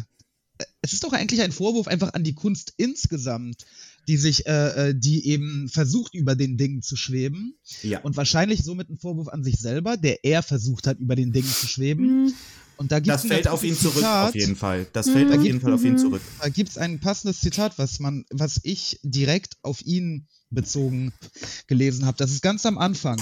es 0.81 0.93
ist 0.93 1.03
doch 1.03 1.13
eigentlich 1.13 1.41
ein 1.41 1.51
Vorwurf 1.51 1.87
einfach 1.87 2.13
an 2.13 2.23
die 2.23 2.35
Kunst 2.35 2.73
insgesamt, 2.77 3.65
die 4.07 4.17
sich, 4.17 4.45
äh, 4.45 4.89
äh, 4.89 4.95
die 4.95 5.27
eben 5.27 5.69
versucht, 5.69 6.13
über 6.13 6.35
den 6.35 6.57
Dingen 6.57 6.81
zu 6.81 6.95
schweben 6.95 7.55
ja. 7.81 7.99
und 8.01 8.17
wahrscheinlich 8.17 8.63
somit 8.63 8.89
ein 8.89 8.97
Vorwurf 8.97 9.29
an 9.29 9.43
sich 9.43 9.59
selber, 9.59 9.97
der 9.97 10.25
er 10.25 10.43
versucht 10.43 10.87
hat, 10.87 10.99
über 10.99 11.15
den 11.15 11.31
Dingen 11.31 11.47
zu 11.47 11.67
schweben. 11.67 12.25
Mhm. 12.25 12.33
Und 12.83 12.91
da 12.91 12.99
gibt's 12.99 13.21
das 13.21 13.31
fällt 13.31 13.47
auf 13.47 13.63
ihn 13.63 13.77
zurück, 13.77 13.95
Zitat. 13.95 14.27
auf 14.27 14.35
jeden 14.35 14.57
Fall. 14.57 14.85
Das 14.91 15.09
fällt 15.09 15.29
Mhm. 15.29 15.35
auf 15.39 15.43
jeden 15.45 15.61
Fall 15.61 15.71
auf 15.71 15.85
ihn 15.85 15.97
zurück. 15.97 16.21
Da 16.41 16.49
gibt 16.49 16.69
es 16.69 16.77
ein 16.77 16.99
passendes 16.99 17.39
Zitat, 17.39 17.77
was 17.77 17.99
man, 18.01 18.25
was 18.29 18.59
ich 18.63 18.99
direkt 19.03 19.55
auf 19.61 19.81
ihn 19.85 20.27
bezogen 20.49 21.13
gelesen 21.67 22.05
habe. 22.05 22.17
Das 22.17 22.29
ist 22.31 22.41
ganz 22.41 22.65
am 22.65 22.77
Anfang. 22.77 23.15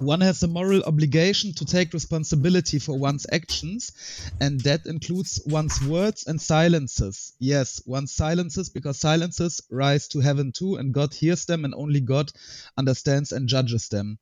One 0.00 0.24
has 0.26 0.42
a 0.42 0.48
moral 0.48 0.82
obligation 0.82 1.54
to 1.54 1.64
take 1.64 1.94
responsibility 1.94 2.80
for 2.80 3.00
one's 3.00 3.26
actions, 3.26 3.92
and 4.40 4.64
that 4.64 4.86
includes 4.86 5.40
one's 5.46 5.80
words 5.86 6.26
and 6.26 6.42
silences. 6.42 7.34
Yes, 7.38 7.80
one's 7.86 8.12
silences, 8.16 8.70
because 8.70 8.98
silences 8.98 9.62
rise 9.70 10.08
to 10.08 10.20
heaven 10.20 10.50
too, 10.52 10.74
and 10.78 10.92
God 10.92 11.14
hears 11.14 11.46
them, 11.46 11.64
and 11.64 11.74
only 11.76 12.00
God 12.00 12.32
understands 12.76 13.30
and 13.32 13.48
judges 13.48 13.88
them. 13.88 14.18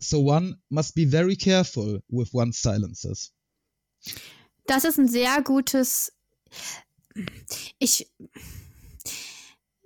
So 0.00 0.20
one 0.20 0.56
must 0.68 0.94
be 0.94 1.06
very 1.06 1.34
careful 1.36 2.02
with 2.10 2.34
one's 2.34 2.58
silences. 2.58 3.30
Das 4.66 4.84
ist 4.84 4.98
ein 4.98 5.08
sehr 5.08 5.42
gutes. 5.42 6.12
Ich. 7.78 8.08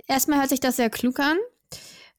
Erstmal 0.06 0.40
hört 0.40 0.50
sich 0.50 0.60
das 0.60 0.76
sehr 0.76 0.90
klug 0.90 1.18
an. 1.20 1.38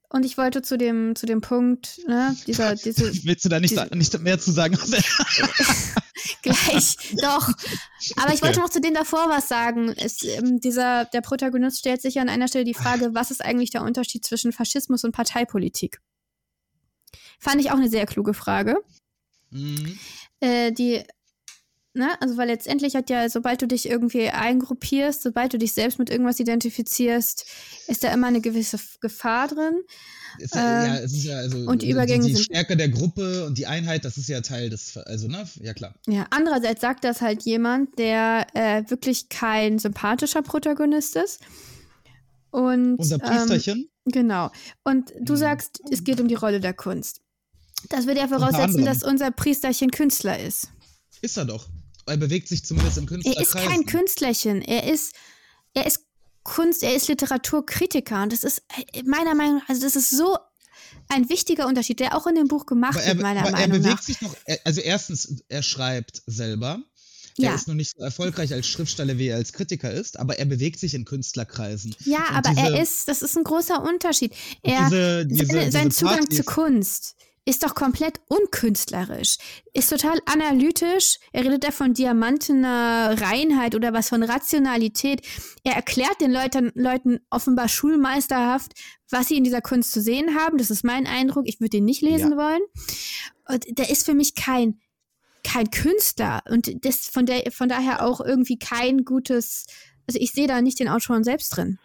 Und 0.09 0.23
ich 0.23 0.37
wollte 0.37 0.61
zu 0.61 0.77
dem, 0.77 1.15
zu 1.15 1.25
dem 1.25 1.41
Punkt, 1.41 1.99
ne, 2.07 2.35
dieser, 2.47 2.75
diese, 2.75 3.11
Willst 3.25 3.43
du 3.45 3.49
da 3.49 3.59
nicht, 3.59 3.71
diese- 3.71 3.95
nicht 3.95 4.19
mehr 4.21 4.39
zu 4.39 4.51
sagen? 4.51 4.77
gleich, 6.41 6.95
doch. 7.21 7.49
Aber 8.15 8.33
ich 8.33 8.41
wollte 8.41 8.59
noch 8.59 8.69
zu 8.69 8.79
dem 8.79 8.93
davor 8.93 9.27
was 9.29 9.47
sagen. 9.47 9.89
Es, 9.97 10.23
ähm, 10.23 10.59
dieser, 10.59 11.05
der 11.05 11.21
Protagonist 11.21 11.79
stellt 11.79 12.01
sich 12.01 12.19
an 12.19 12.29
einer 12.29 12.47
Stelle 12.47 12.65
die 12.65 12.73
Frage, 12.73 13.13
was 13.13 13.31
ist 13.31 13.43
eigentlich 13.43 13.71
der 13.71 13.83
Unterschied 13.83 14.23
zwischen 14.23 14.51
Faschismus 14.51 15.03
und 15.03 15.11
Parteipolitik? 15.11 15.99
Fand 17.39 17.59
ich 17.59 17.71
auch 17.71 17.77
eine 17.77 17.89
sehr 17.89 18.05
kluge 18.05 18.33
Frage. 18.33 18.77
Mhm. 19.51 19.99
äh, 20.39 20.71
die, 20.71 21.03
ne, 21.95 22.09
also 22.21 22.37
weil 22.37 22.47
letztendlich 22.47 22.95
hat 22.95 23.09
ja, 23.09 23.29
sobald 23.29 23.61
du 23.61 23.67
dich 23.67 23.89
irgendwie 23.89 24.29
eingruppierst, 24.29 25.21
sobald 25.21 25.53
du 25.53 25.57
dich 25.57 25.73
selbst 25.73 25.99
mit 25.99 26.09
irgendwas 26.09 26.39
identifizierst, 26.39 27.45
ist 27.87 28.03
da 28.03 28.13
immer 28.13 28.27
eine 28.27 28.41
gewisse 28.41 28.79
Gefahr 29.01 29.47
drin. 29.47 29.81
Ist 30.37 30.53
ja, 30.53 30.61
Ähm, 30.61 30.83
ja, 30.83 30.97
es 30.99 31.13
ist 31.13 31.23
ja 31.23 31.37
also 31.37 31.57
und 31.59 31.81
die 31.81 31.89
Übergänge 31.89 32.27
die, 32.27 32.33
die 32.33 32.43
Stärke 32.43 32.75
der 32.75 32.89
Gruppe 32.89 33.45
und 33.45 33.57
die 33.57 33.67
Einheit, 33.67 34.03
das 34.05 34.17
ist 34.17 34.27
ja 34.27 34.41
Teil 34.41 34.69
des, 34.69 34.97
also 34.97 35.27
ne, 35.27 35.47
ja 35.61 35.73
klar. 35.73 35.95
Ja, 36.07 36.27
andererseits 36.29 36.81
sagt 36.81 37.03
das 37.05 37.21
halt 37.21 37.43
jemand, 37.43 37.97
der 37.97 38.47
äh, 38.53 38.83
wirklich 38.89 39.29
kein 39.29 39.79
sympathischer 39.79 40.41
Protagonist 40.41 41.15
ist. 41.15 41.39
Und, 42.51 42.97
Unser 42.97 43.15
ähm, 43.15 43.21
Priesterchen, 43.21 43.89
Genau. 44.05 44.51
Und 44.83 45.11
du 45.19 45.33
Mhm. 45.33 45.37
sagst, 45.37 45.81
es 45.91 46.03
geht 46.03 46.19
um 46.21 46.27
die 46.27 46.35
Rolle 46.35 46.59
der 46.59 46.73
Kunst. 46.73 47.21
Das 47.89 48.05
würde 48.07 48.19
ja 48.19 48.27
voraussetzen, 48.27 48.85
dass 48.85 49.03
unser 49.03 49.31
Priesterchen 49.31 49.91
Künstler 49.91 50.39
ist. 50.39 50.69
ist 51.21 51.37
er 51.37 51.45
doch. 51.45 51.67
Er 52.07 52.17
bewegt 52.17 52.47
sich 52.47 52.63
zumindest 52.63 52.97
im 52.97 53.05
Er 53.05 53.07
Künstlerkreis. 53.09 53.47
ist 53.47 53.53
kein 53.55 53.85
Künstlerchen. 53.85 54.61
Er 54.61 54.91
ist, 54.91 55.13
er 55.73 55.85
ist 55.87 56.01
Kunst, 56.43 56.83
er 56.83 56.95
ist 56.95 57.07
Literaturkritiker. 57.07 58.21
Und 58.23 58.31
das 58.31 58.43
ist 58.43 58.61
meiner 59.05 59.33
Meinung 59.35 59.57
nach, 59.59 59.69
also 59.69 59.81
das 59.81 59.95
ist 59.95 60.11
so 60.11 60.37
ein 61.09 61.29
wichtiger 61.29 61.67
Unterschied, 61.67 61.99
der 61.99 62.15
auch 62.15 62.27
in 62.27 62.35
dem 62.35 62.47
Buch 62.47 62.65
gemacht 62.65 62.99
er, 62.99 63.07
wird, 63.13 63.21
meiner 63.21 63.41
aber 63.41 63.49
er 63.49 63.53
Meinung 63.67 63.77
bewegt 63.79 63.95
nach. 63.95 64.01
sich 64.03 64.21
noch, 64.21 64.35
er, 64.45 64.59
also 64.63 64.81
erstens, 64.81 65.43
er 65.49 65.63
schreibt 65.63 66.21
selber. 66.27 66.79
Der 67.37 67.49
Ja. 67.49 67.55
ist 67.55 67.67
noch 67.67 67.73
nicht 67.75 67.91
so 67.97 68.01
erfolgreich 68.03 68.53
als 68.53 68.65
Schriftsteller, 68.65 69.17
wie 69.17 69.27
er 69.27 69.35
als 69.35 69.51
Kritiker 69.51 69.91
ist, 69.91 70.17
aber 70.17 70.39
er 70.39 70.45
bewegt 70.45 70.79
sich 70.79 70.93
in 70.93 71.03
Künstlerkreisen. 71.03 71.93
Ja, 72.05 72.19
Und 72.29 72.35
aber 72.37 72.49
diese- 72.51 72.61
er 72.61 72.81
ist, 72.81 73.07
das 73.09 73.21
ist 73.21 73.35
ein 73.37 73.43
großer 73.43 73.83
Unterschied. 73.83 74.31
Er, 74.63 74.85
diese- 74.85 75.25
diese- 75.25 75.71
sein 75.71 75.91
Zugang 75.91 76.19
Partys- 76.19 76.37
zu 76.37 76.43
Kunst 76.43 77.15
ist 77.45 77.63
doch 77.63 77.75
komplett 77.75 78.19
unkünstlerisch, 78.27 79.37
ist 79.73 79.91
total 79.91 80.19
analytisch. 80.25 81.19
Er 81.31 81.45
redet 81.45 81.63
da 81.63 81.71
von 81.71 81.93
diamantener 81.93 83.15
Reinheit 83.21 83.75
oder 83.75 83.93
was 83.93 84.09
von 84.09 84.23
Rationalität. 84.23 85.21
Er 85.63 85.73
erklärt 85.73 86.19
den 86.21 86.31
Leuten, 86.31 86.71
Leuten 86.73 87.19
offenbar 87.29 87.69
schulmeisterhaft, 87.69 88.73
was 89.11 89.27
sie 89.27 89.37
in 89.37 89.43
dieser 89.43 89.61
Kunst 89.61 89.91
zu 89.91 90.01
sehen 90.01 90.35
haben. 90.35 90.57
Das 90.57 90.71
ist 90.71 90.83
mein 90.83 91.05
Eindruck. 91.05 91.47
Ich 91.47 91.61
würde 91.61 91.77
ihn 91.77 91.85
nicht 91.85 92.01
lesen 92.01 92.31
Ja. 92.31 92.37
wollen. 92.37 92.61
Und 93.47 93.77
der 93.77 93.89
ist 93.91 94.05
für 94.05 94.15
mich 94.15 94.35
kein 94.35 94.79
kein 95.43 95.69
Künstler 95.69 96.41
und 96.49 96.83
das 96.83 97.07
von 97.07 97.27
der 97.27 97.51
von 97.51 97.69
daher 97.69 98.03
auch 98.03 98.19
irgendwie 98.19 98.57
kein 98.57 99.05
gutes. 99.05 99.67
Also 100.07 100.19
ich 100.19 100.31
sehe 100.31 100.47
da 100.47 100.59
nicht 100.61 100.79
den 100.79 100.89
Autoren 100.89 101.23
selbst 101.23 101.49
drin. 101.49 101.77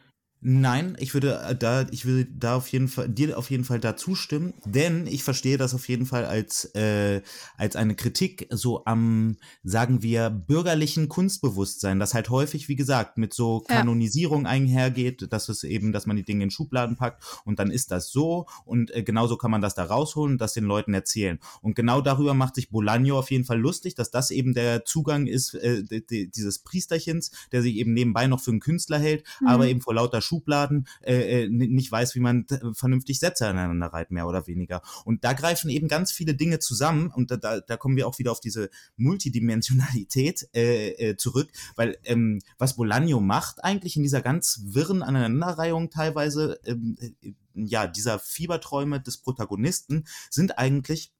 Nein, 0.43 0.97
ich 0.99 1.12
würde 1.12 1.38
äh, 1.47 1.55
da, 1.55 1.86
ich 1.91 2.07
würde 2.07 2.24
da 2.34 2.57
auf 2.57 2.68
jeden 2.68 2.88
Fall, 2.88 3.11
dir 3.11 3.36
auf 3.36 3.51
jeden 3.51 3.64
Fall 3.64 3.78
da 3.78 3.95
zustimmen, 3.95 4.55
denn 4.64 5.07
ich 5.07 5.22
verstehe 5.22 5.59
das 5.59 5.74
auf 5.74 5.86
jeden 5.86 6.07
Fall 6.07 6.24
als, 6.24 6.64
äh, 6.74 7.20
als 7.59 7.76
eine 7.76 7.95
Kritik 7.95 8.47
so 8.49 8.86
am, 8.86 9.36
sagen 9.64 10.03
wir, 10.03 10.30
bürgerlichen 10.30 11.11
Kunstbewusstsein, 11.11 11.99
das 12.01 12.14
halt 12.14 12.30
häufig, 12.30 12.68
wie 12.70 12.76
gesagt, 12.76 13.18
mit 13.18 13.34
so 13.34 13.64
Ja. 13.68 13.76
Kanonisierung 13.76 14.47
einhergeht, 14.47 15.30
dass 15.30 15.51
es 15.51 15.62
eben, 15.62 15.93
dass 15.93 16.07
man 16.07 16.16
die 16.16 16.22
Dinge 16.24 16.45
in 16.45 16.51
Schubladen 16.51 16.97
packt 16.97 17.22
und 17.45 17.59
dann 17.59 17.70
ist 17.70 17.91
das 17.91 18.11
so 18.11 18.47
und 18.64 18.91
äh, 18.95 19.03
genauso 19.03 19.36
kann 19.36 19.51
man 19.51 19.61
das 19.61 19.74
da 19.74 19.84
rausholen 19.84 20.32
und 20.32 20.41
das 20.41 20.55
den 20.55 20.64
Leuten 20.64 20.95
erzählen. 20.95 21.38
Und 21.61 21.74
genau 21.74 22.01
darüber 22.01 22.32
macht 22.32 22.55
sich 22.55 22.68
Bolaño 22.70 23.18
auf 23.18 23.30
jeden 23.30 23.45
Fall 23.45 23.59
lustig, 23.61 23.95
dass 23.95 24.11
das 24.11 24.30
eben 24.30 24.55
der 24.55 24.86
Zugang 24.86 25.26
ist, 25.26 25.53
äh, 25.53 25.82
di- 25.84 26.07
di- 26.07 26.30
dieses 26.30 26.61
Priesterchens, 26.61 27.30
der 27.53 27.61
sich 27.61 27.74
eben 27.76 27.93
nebenbei 27.93 28.26
noch 28.26 28.41
für 28.41 28.53
einen 28.53 28.61
Künstler 28.61 28.99
hält, 28.99 29.24
Mhm. 29.43 29.47
aber 29.49 29.66
eben 29.68 29.82
vor 29.82 29.95
lauter 29.95 30.22
Schubladen 30.31 30.87
äh, 31.03 31.45
äh, 31.45 31.49
nicht 31.49 31.91
weiß, 31.91 32.14
wie 32.14 32.20
man 32.20 32.47
äh, 32.51 32.59
vernünftig 32.72 33.18
Sätze 33.18 33.49
aneinander 33.49 33.89
reiht, 33.89 34.12
mehr 34.12 34.28
oder 34.28 34.47
weniger. 34.47 34.81
Und 35.05 35.24
da 35.24 35.33
greifen 35.33 35.70
eben 35.70 35.89
ganz 35.89 36.12
viele 36.12 36.35
Dinge 36.35 36.61
zusammen 36.61 37.11
und 37.11 37.33
da, 37.33 37.37
da, 37.37 37.61
da 37.61 37.76
kommen 37.76 37.97
wir 37.97 38.07
auch 38.07 38.18
wieder 38.20 38.31
auf 38.31 38.41
diese 38.41 38.70
Multidimensionalität 38.97 40.49
äh, 40.55 40.91
äh, 40.91 41.16
zurück, 41.16 41.51
weil 41.74 41.99
ähm, 42.05 42.41
was 42.59 42.76
Bolaño 42.78 43.20
macht 43.20 43.64
eigentlich 43.64 43.97
in 43.97 44.05
dieser 44.05 44.22
ganz 44.22 44.61
wirren 44.66 45.03
Aneinanderreihung 45.03 45.91
teilweise, 45.91 46.61
ähm, 46.64 46.97
äh, 47.01 47.33
ja, 47.55 47.89
dieser 47.89 48.20
Fieberträume 48.20 49.01
des 49.01 49.18
Protagonisten 49.18 50.05
sind 50.31 50.59
eigentlich 50.59 51.12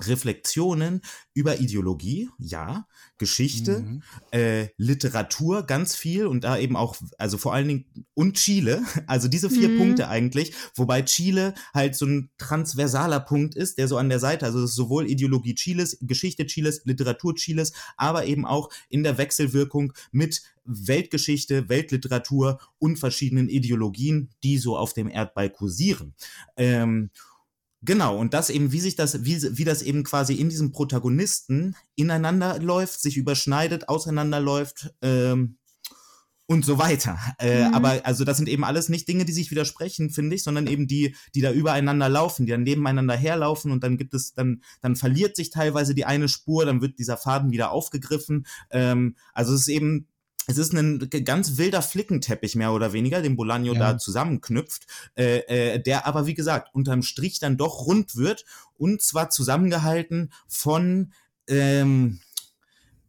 Reflexionen 0.00 1.02
über 1.34 1.60
Ideologie, 1.60 2.28
ja, 2.38 2.86
Geschichte, 3.18 3.80
Mhm. 3.82 4.02
äh, 4.32 4.68
Literatur, 4.78 5.64
ganz 5.64 5.94
viel 5.94 6.26
und 6.26 6.44
da 6.44 6.56
eben 6.58 6.76
auch, 6.76 6.96
also 7.18 7.36
vor 7.38 7.52
allen 7.54 7.68
Dingen, 7.68 8.06
und 8.14 8.34
Chile, 8.36 8.82
also 9.06 9.28
diese 9.28 9.50
vier 9.50 9.68
Mhm. 9.68 9.76
Punkte 9.76 10.08
eigentlich, 10.08 10.54
wobei 10.74 11.02
Chile 11.02 11.54
halt 11.74 11.94
so 11.94 12.06
ein 12.06 12.30
transversaler 12.38 13.20
Punkt 13.20 13.54
ist, 13.54 13.78
der 13.78 13.86
so 13.86 13.96
an 13.98 14.08
der 14.08 14.18
Seite, 14.18 14.46
also 14.46 14.62
es 14.64 14.70
ist 14.70 14.76
sowohl 14.76 15.08
Ideologie 15.08 15.54
Chiles, 15.54 15.98
Geschichte 16.00 16.46
Chiles, 16.46 16.82
Literatur 16.84 17.34
Chiles, 17.34 17.72
aber 17.96 18.24
eben 18.26 18.46
auch 18.46 18.70
in 18.88 19.02
der 19.02 19.18
Wechselwirkung 19.18 19.92
mit 20.10 20.42
Weltgeschichte, 20.64 21.68
Weltliteratur 21.68 22.60
und 22.78 22.96
verschiedenen 22.98 23.48
Ideologien, 23.48 24.30
die 24.42 24.58
so 24.58 24.76
auf 24.76 24.92
dem 24.94 25.08
Erdball 25.08 25.50
kursieren. 25.50 26.14
Ähm, 26.56 27.10
Genau, 27.84 28.16
und 28.16 28.32
das 28.32 28.48
eben, 28.48 28.70
wie 28.70 28.80
sich 28.80 28.94
das, 28.94 29.24
wie, 29.24 29.58
wie 29.58 29.64
das 29.64 29.82
eben 29.82 30.04
quasi 30.04 30.34
in 30.34 30.48
diesem 30.48 30.70
Protagonisten 30.70 31.74
ineinander 31.96 32.60
läuft, 32.60 33.00
sich 33.00 33.16
überschneidet, 33.16 33.88
auseinanderläuft 33.88 34.94
ähm, 35.02 35.56
und 36.46 36.64
so 36.64 36.78
weiter. 36.78 37.18
Äh, 37.38 37.68
Mhm. 37.68 37.74
Aber 37.74 38.00
also 38.04 38.24
das 38.24 38.36
sind 38.36 38.48
eben 38.48 38.64
alles 38.64 38.88
nicht 38.88 39.08
Dinge, 39.08 39.24
die 39.24 39.32
sich 39.32 39.50
widersprechen, 39.50 40.10
finde 40.10 40.36
ich, 40.36 40.44
sondern 40.44 40.68
eben 40.68 40.86
die, 40.86 41.16
die 41.34 41.40
da 41.40 41.50
übereinander 41.52 42.08
laufen, 42.08 42.46
die 42.46 42.52
dann 42.52 42.62
nebeneinander 42.62 43.16
herlaufen 43.16 43.72
und 43.72 43.82
dann 43.82 43.96
gibt 43.96 44.14
es, 44.14 44.32
dann, 44.34 44.62
dann 44.80 44.94
verliert 44.94 45.34
sich 45.36 45.50
teilweise 45.50 45.94
die 45.94 46.04
eine 46.04 46.28
Spur, 46.28 46.64
dann 46.64 46.82
wird 46.82 46.98
dieser 46.98 47.16
Faden 47.16 47.50
wieder 47.50 47.72
aufgegriffen. 47.72 48.46
Ähm, 48.70 49.16
also 49.32 49.54
es 49.54 49.62
ist 49.62 49.68
eben 49.68 50.06
es 50.46 50.58
ist 50.58 50.72
ein 50.72 51.08
ganz 51.24 51.56
wilder 51.56 51.82
Flickenteppich 51.82 52.56
mehr 52.56 52.72
oder 52.72 52.92
weniger, 52.92 53.22
den 53.22 53.36
Bolaño 53.36 53.74
Ja. 53.74 53.78
da 53.92 53.98
zusammenknüpft, 53.98 54.86
äh, 55.16 55.74
äh, 55.74 55.78
der 55.82 56.06
aber 56.06 56.26
wie 56.26 56.34
gesagt 56.34 56.74
unterm 56.74 57.02
Strich 57.02 57.38
dann 57.38 57.56
doch 57.56 57.86
rund 57.86 58.16
wird 58.16 58.44
und 58.76 59.02
zwar 59.02 59.30
zusammengehalten 59.30 60.32
von 60.48 61.12
ähm, 61.48 62.20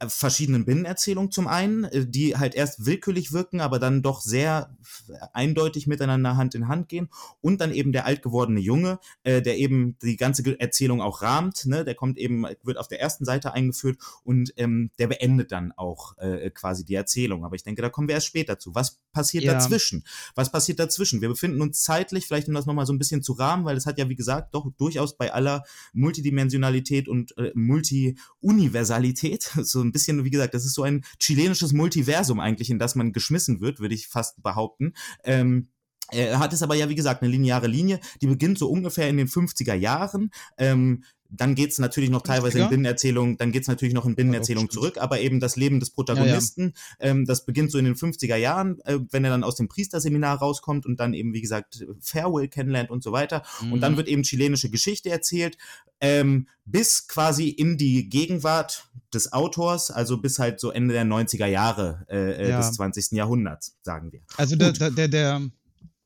verschiedenen 0.09 0.65
Binnenerzählungen 0.65 1.31
zum 1.31 1.47
einen, 1.47 1.83
äh, 1.85 2.05
die 2.07 2.37
halt 2.37 2.55
erst 2.55 2.85
willkürlich 2.85 3.31
wirken, 3.33 3.61
aber 3.61 3.79
dann 3.79 4.01
doch 4.01 4.21
sehr 4.21 4.75
f- 4.81 5.03
eindeutig 5.33 5.87
miteinander 5.87 6.35
Hand 6.37 6.55
in 6.55 6.67
Hand 6.67 6.89
gehen 6.89 7.09
und 7.41 7.61
dann 7.61 7.71
eben 7.73 7.91
der 7.91 8.05
alt 8.05 8.21
gewordene 8.21 8.59
Junge, 8.59 8.99
äh, 9.23 9.41
der 9.41 9.57
eben 9.57 9.97
die 10.01 10.17
ganze 10.17 10.43
Erzählung 10.59 11.01
auch 11.01 11.21
rahmt, 11.21 11.65
ne? 11.65 11.83
der 11.85 11.95
kommt 11.95 12.17
eben, 12.17 12.45
wird 12.63 12.77
auf 12.77 12.87
der 12.87 12.99
ersten 13.01 13.25
Seite 13.25 13.53
eingeführt 13.53 13.97
und 14.23 14.53
ähm, 14.57 14.91
der 14.99 15.07
beendet 15.07 15.51
dann 15.51 15.71
auch 15.73 16.17
äh, 16.17 16.49
quasi 16.51 16.85
die 16.85 16.95
Erzählung. 16.95 17.45
Aber 17.45 17.55
ich 17.55 17.63
denke, 17.63 17.81
da 17.81 17.89
kommen 17.89 18.07
wir 18.07 18.15
erst 18.15 18.27
später 18.27 18.59
zu. 18.59 18.75
Was 18.75 18.99
passiert 19.13 19.43
Ja. 19.43 19.53
dazwischen? 19.53 20.03
Was 20.35 20.51
passiert 20.51 20.79
dazwischen? 20.79 21.21
Wir 21.21 21.29
befinden 21.29 21.61
uns 21.61 21.81
zeitlich, 21.83 22.25
vielleicht 22.27 22.47
um 22.47 22.53
das 22.53 22.65
nochmal 22.65 22.85
so 22.85 22.93
ein 22.93 22.97
bisschen 22.99 23.23
zu 23.23 23.33
rahmen, 23.33 23.65
weil 23.65 23.77
es 23.77 23.85
hat 23.85 23.97
ja, 23.97 24.09
wie 24.09 24.15
gesagt, 24.15 24.53
doch 24.53 24.69
durchaus 24.77 25.17
bei 25.17 25.33
aller 25.33 25.63
Multidimensionalität 25.93 27.07
und 27.07 27.37
äh, 27.37 27.51
Multi-Universalität, 27.53 29.43
so 29.63 29.81
ein 29.81 29.91
bisschen, 29.93 30.23
wie 30.25 30.29
gesagt, 30.29 30.53
das 30.53 30.65
ist 30.65 30.73
so 30.73 30.83
ein 30.83 31.05
chilenisches 31.19 31.71
Multiversum 31.71 32.39
eigentlich, 32.39 32.69
in 32.69 32.79
das 32.79 32.95
man 32.95 33.13
geschmissen 33.13 33.61
wird, 33.61 33.79
würde 33.79 33.95
ich 33.95 34.07
fast 34.07 34.41
behaupten. 34.43 34.93
Ähm, 35.23 35.69
er 36.11 36.39
hat 36.39 36.53
es 36.53 36.61
aber 36.61 36.75
ja, 36.75 36.89
wie 36.89 36.95
gesagt, 36.95 37.21
eine 37.21 37.31
lineare 37.31 37.67
Linie, 37.67 37.99
die 38.21 38.27
beginnt 38.27 38.59
so 38.59 38.69
ungefähr 38.69 39.09
in 39.09 39.17
den 39.17 39.27
50er 39.27 39.73
Jahren. 39.73 40.31
Ähm, 40.57 41.03
dann 41.35 41.55
geht's 41.55 41.79
natürlich 41.79 42.09
noch 42.11 42.21
teilweise 42.21 42.59
in 42.59 42.65
50er? 42.65 42.69
Binnenerzählung, 42.69 43.37
dann 43.37 43.51
geht's 43.51 43.67
natürlich 43.67 43.93
noch 43.93 44.05
in 44.05 44.15
Binnenerzählung 44.15 44.65
stimmt. 44.65 44.73
zurück, 44.73 44.97
aber 44.99 45.19
eben 45.19 45.39
das 45.39 45.55
Leben 45.55 45.79
des 45.79 45.89
Protagonisten, 45.89 46.73
ähm, 46.99 47.25
das 47.25 47.45
beginnt 47.45 47.71
so 47.71 47.77
in 47.79 47.85
den 47.85 47.95
50er 47.95 48.35
Jahren, 48.35 48.79
äh, 48.85 48.99
wenn 49.11 49.23
er 49.25 49.31
dann 49.31 49.43
aus 49.43 49.55
dem 49.55 49.67
Priesterseminar 49.67 50.37
rauskommt 50.37 50.85
und 50.85 50.99
dann 50.99 51.13
eben, 51.13 51.33
wie 51.33 51.41
gesagt, 51.41 51.85
Farewell 52.01 52.47
kennenlernt 52.47 52.91
und 52.91 53.03
so 53.03 53.11
weiter. 53.11 53.41
Und 53.71 53.81
dann 53.81 53.93
Mhm. 53.93 53.97
wird 53.97 54.07
eben 54.09 54.23
chilenische 54.23 54.69
Geschichte 54.69 55.09
erzählt, 55.09 55.57
ähm, 56.01 56.47
bis 56.65 57.07
quasi 57.07 57.49
in 57.49 57.77
die 57.77 58.09
Gegenwart 58.09 58.89
des 59.13 59.31
Autors, 59.33 59.89
also 59.91 60.17
bis 60.17 60.37
halt 60.39 60.59
so 60.59 60.69
Ende 60.71 60.93
der 60.93 61.05
90er 61.05 61.45
Jahre 61.47 62.05
äh, 62.09 62.45
äh, 62.45 62.49
Ja. 62.49 62.57
des 62.57 62.73
20. 62.73 63.11
Jahrhunderts, 63.17 63.75
sagen 63.81 64.11
wir. 64.11 64.21
Also 64.37 64.55
der, 64.55 64.71
der, 64.73 64.91
der, 64.91 65.07
der, 65.07 65.41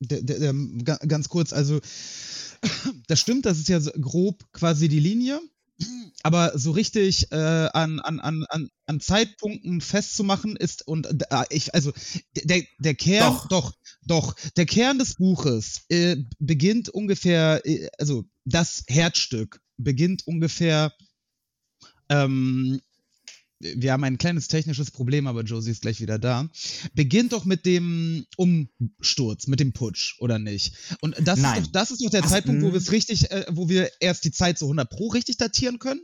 der, 0.00 0.22
der, 0.22 0.38
der, 0.38 0.54
ga- 0.84 0.98
ganz 1.06 1.28
kurz, 1.28 1.52
also 1.52 1.80
das 3.08 3.20
stimmt, 3.20 3.46
das 3.46 3.58
ist 3.58 3.68
ja 3.68 3.80
so 3.80 3.90
grob 3.92 4.44
quasi 4.52 4.88
die 4.88 5.00
Linie, 5.00 5.40
aber 6.22 6.58
so 6.58 6.72
richtig 6.72 7.30
äh, 7.30 7.36
an, 7.72 8.00
an, 8.00 8.20
an, 8.20 8.68
an, 8.86 9.00
Zeitpunkten 9.00 9.80
festzumachen 9.80 10.56
ist 10.56 10.86
und 10.86 11.06
äh, 11.06 11.44
ich, 11.50 11.74
also 11.74 11.92
der, 12.34 12.64
der 12.78 12.94
Kern, 12.94 13.32
Doch. 13.32 13.48
doch, 13.48 13.72
doch, 14.06 14.34
der 14.56 14.66
Kern 14.66 14.98
des 14.98 15.14
Buches 15.14 15.82
äh, 15.88 16.16
beginnt 16.38 16.88
ungefähr, 16.88 17.62
äh, 17.64 17.88
also 17.98 18.24
das 18.44 18.84
Herzstück 18.88 19.60
beginnt 19.76 20.26
ungefähr 20.26 20.92
ähm, 22.08 22.80
wir 23.60 23.92
haben 23.92 24.04
ein 24.04 24.18
kleines 24.18 24.48
technisches 24.48 24.90
Problem, 24.90 25.26
aber 25.26 25.42
Josie 25.42 25.70
ist 25.72 25.82
gleich 25.82 26.00
wieder 26.00 26.18
da. 26.18 26.48
Beginnt 26.94 27.32
doch 27.32 27.44
mit 27.44 27.66
dem 27.66 28.26
Umsturz, 28.36 29.46
mit 29.46 29.60
dem 29.60 29.72
Putsch, 29.72 30.14
oder 30.20 30.38
nicht? 30.38 30.74
Und 31.00 31.16
das, 31.20 31.38
Nein. 31.40 31.58
ist 31.62 31.66
doch, 31.66 31.72
das 31.72 31.90
ist 31.90 32.04
doch 32.04 32.10
der 32.10 32.22
Ach, 32.24 32.28
Zeitpunkt, 32.28 32.62
wo 32.62 32.66
mh. 32.68 32.72
wir 32.72 32.78
es 32.78 32.92
richtig, 32.92 33.30
äh, 33.30 33.46
wo 33.50 33.68
wir 33.68 33.90
erst 34.00 34.24
die 34.24 34.30
Zeit 34.30 34.58
zu 34.58 34.66
100 34.66 34.88
Pro 34.88 35.08
richtig 35.08 35.38
datieren 35.38 35.78
können. 35.78 36.00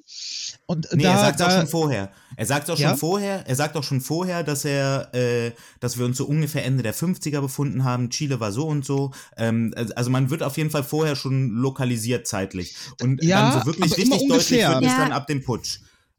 Und 0.66 0.88
Nee, 0.92 1.05
da, 1.05 1.12
er 1.12 1.18
sagt 1.18 1.42
auch 1.42 1.48
da, 1.48 1.59
schon 1.59 1.68
vorher. 1.68 2.12
Er 2.36 2.46
sagt 2.46 2.70
auch 2.70 2.78
Ja? 2.78 2.88
schon 2.90 2.98
vorher, 2.98 3.46
er 3.46 3.55
sagt 3.57 3.76
auch 3.76 3.84
schon 3.84 4.00
vorher, 4.00 4.42
dass 4.42 4.64
er, 4.64 5.14
äh, 5.14 5.52
dass 5.80 5.98
wir 5.98 6.05
uns 6.05 6.16
so 6.16 6.24
ungefähr 6.26 6.64
Ende 6.64 6.82
der 6.82 6.94
50er 6.94 7.40
befunden 7.40 7.84
haben. 7.84 8.11
Chile 8.11 8.40
war 8.40 8.50
so 8.52 8.66
und 8.66 8.84
so. 8.84 9.12
Ähm, 9.36 9.72
also 9.94 10.11
man 10.11 10.30
wird 10.30 10.42
auf 10.42 10.57
jeden 10.57 10.70
Fall 10.70 10.84
vorher 10.84 11.14
schon 11.16 11.50
lokalisiert 11.50 12.26
zeitlich. 12.26 12.74
Und 13.00 13.22
Ja, 13.22 13.50
dann 13.52 13.61
so 13.61 13.66
wirklich 13.66 13.96
richtig 13.96 14.28
deutlich 14.28 14.50
wird 14.50 14.82
es 14.82 14.92
Ja. 14.92 14.98
dann 14.98 15.12
ab 15.12 15.26
dem 15.28 15.42
Putsch. 15.44 15.78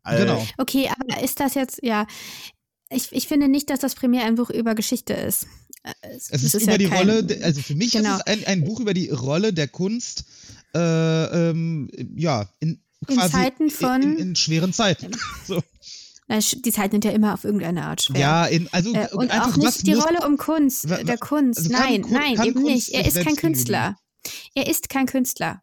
Genau. 0.09 0.45
Okay, 0.57 0.89
aber 0.89 1.21
ist 1.23 1.39
das 1.39 1.53
jetzt, 1.55 1.79
ja, 1.83 2.05
ich, 2.89 3.11
ich 3.11 3.27
finde 3.27 3.47
nicht, 3.47 3.69
dass 3.69 3.79
das 3.79 3.95
primär 3.95 4.25
ein 4.25 4.35
Buch 4.35 4.49
über 4.49 4.75
Geschichte 4.75 5.13
ist. 5.13 5.47
Es 6.01 6.27
das 6.29 6.41
ist, 6.43 6.53
ja 6.53 6.61
über 6.61 6.77
die 6.77 6.87
kein- 6.87 6.97
Rolle, 7.09 7.39
also 7.43 7.61
für 7.61 7.75
mich 7.75 7.91
Genau. 7.91 8.15
ist 8.15 8.23
es 8.25 8.33
ein, 8.33 8.45
ein 8.45 8.63
Buch 8.63 8.79
über 8.79 8.93
die 8.93 9.09
Rolle 9.09 9.53
der 9.53 9.67
Kunst, 9.67 10.25
äh, 10.75 10.79
ähm, 11.49 11.89
ja, 12.15 12.49
in, 12.59 12.81
In 13.07 13.15
quasi 13.17 13.31
Zeiten 13.31 13.69
von- 13.69 14.01
in, 14.01 14.17
in 14.17 14.35
schweren 14.35 14.73
Zeiten. 14.73 15.11
So. 15.47 15.61
Na, 16.27 16.37
sch- 16.39 16.59
Die 16.63 16.71
Zeiten 16.71 16.93
sind 16.93 17.05
ja 17.05 17.11
immer 17.11 17.35
auf 17.35 17.43
irgendeine 17.43 17.85
Art 17.85 18.01
schwer. 18.01 18.19
Ja, 18.19 18.45
in, 18.47 18.67
also 18.71 18.91
Äh, 18.95 19.07
und 19.13 19.29
einfach, 19.29 19.53
auch 19.53 19.57
was 19.63 19.75
nicht 19.75 19.87
die 19.87 19.93
muss- 19.95 20.05
Rolle 20.05 20.25
um 20.25 20.37
Kunst, 20.37 20.89
der 20.89 21.17
Kunst. 21.19 21.59
also 21.59 21.71
nein, 21.71 22.01
Kun- 22.01 22.13
nein, 22.13 22.33
eben 22.43 22.53
Kunst 22.55 22.65
nicht. 22.65 22.89
Er 22.89 23.05
ist 23.05 23.21
kein? 23.23 23.35
Künstler. 23.35 23.95
Er 24.55 24.67
ist 24.67 24.89
kein 24.89 25.05
Künstler. 25.05 25.61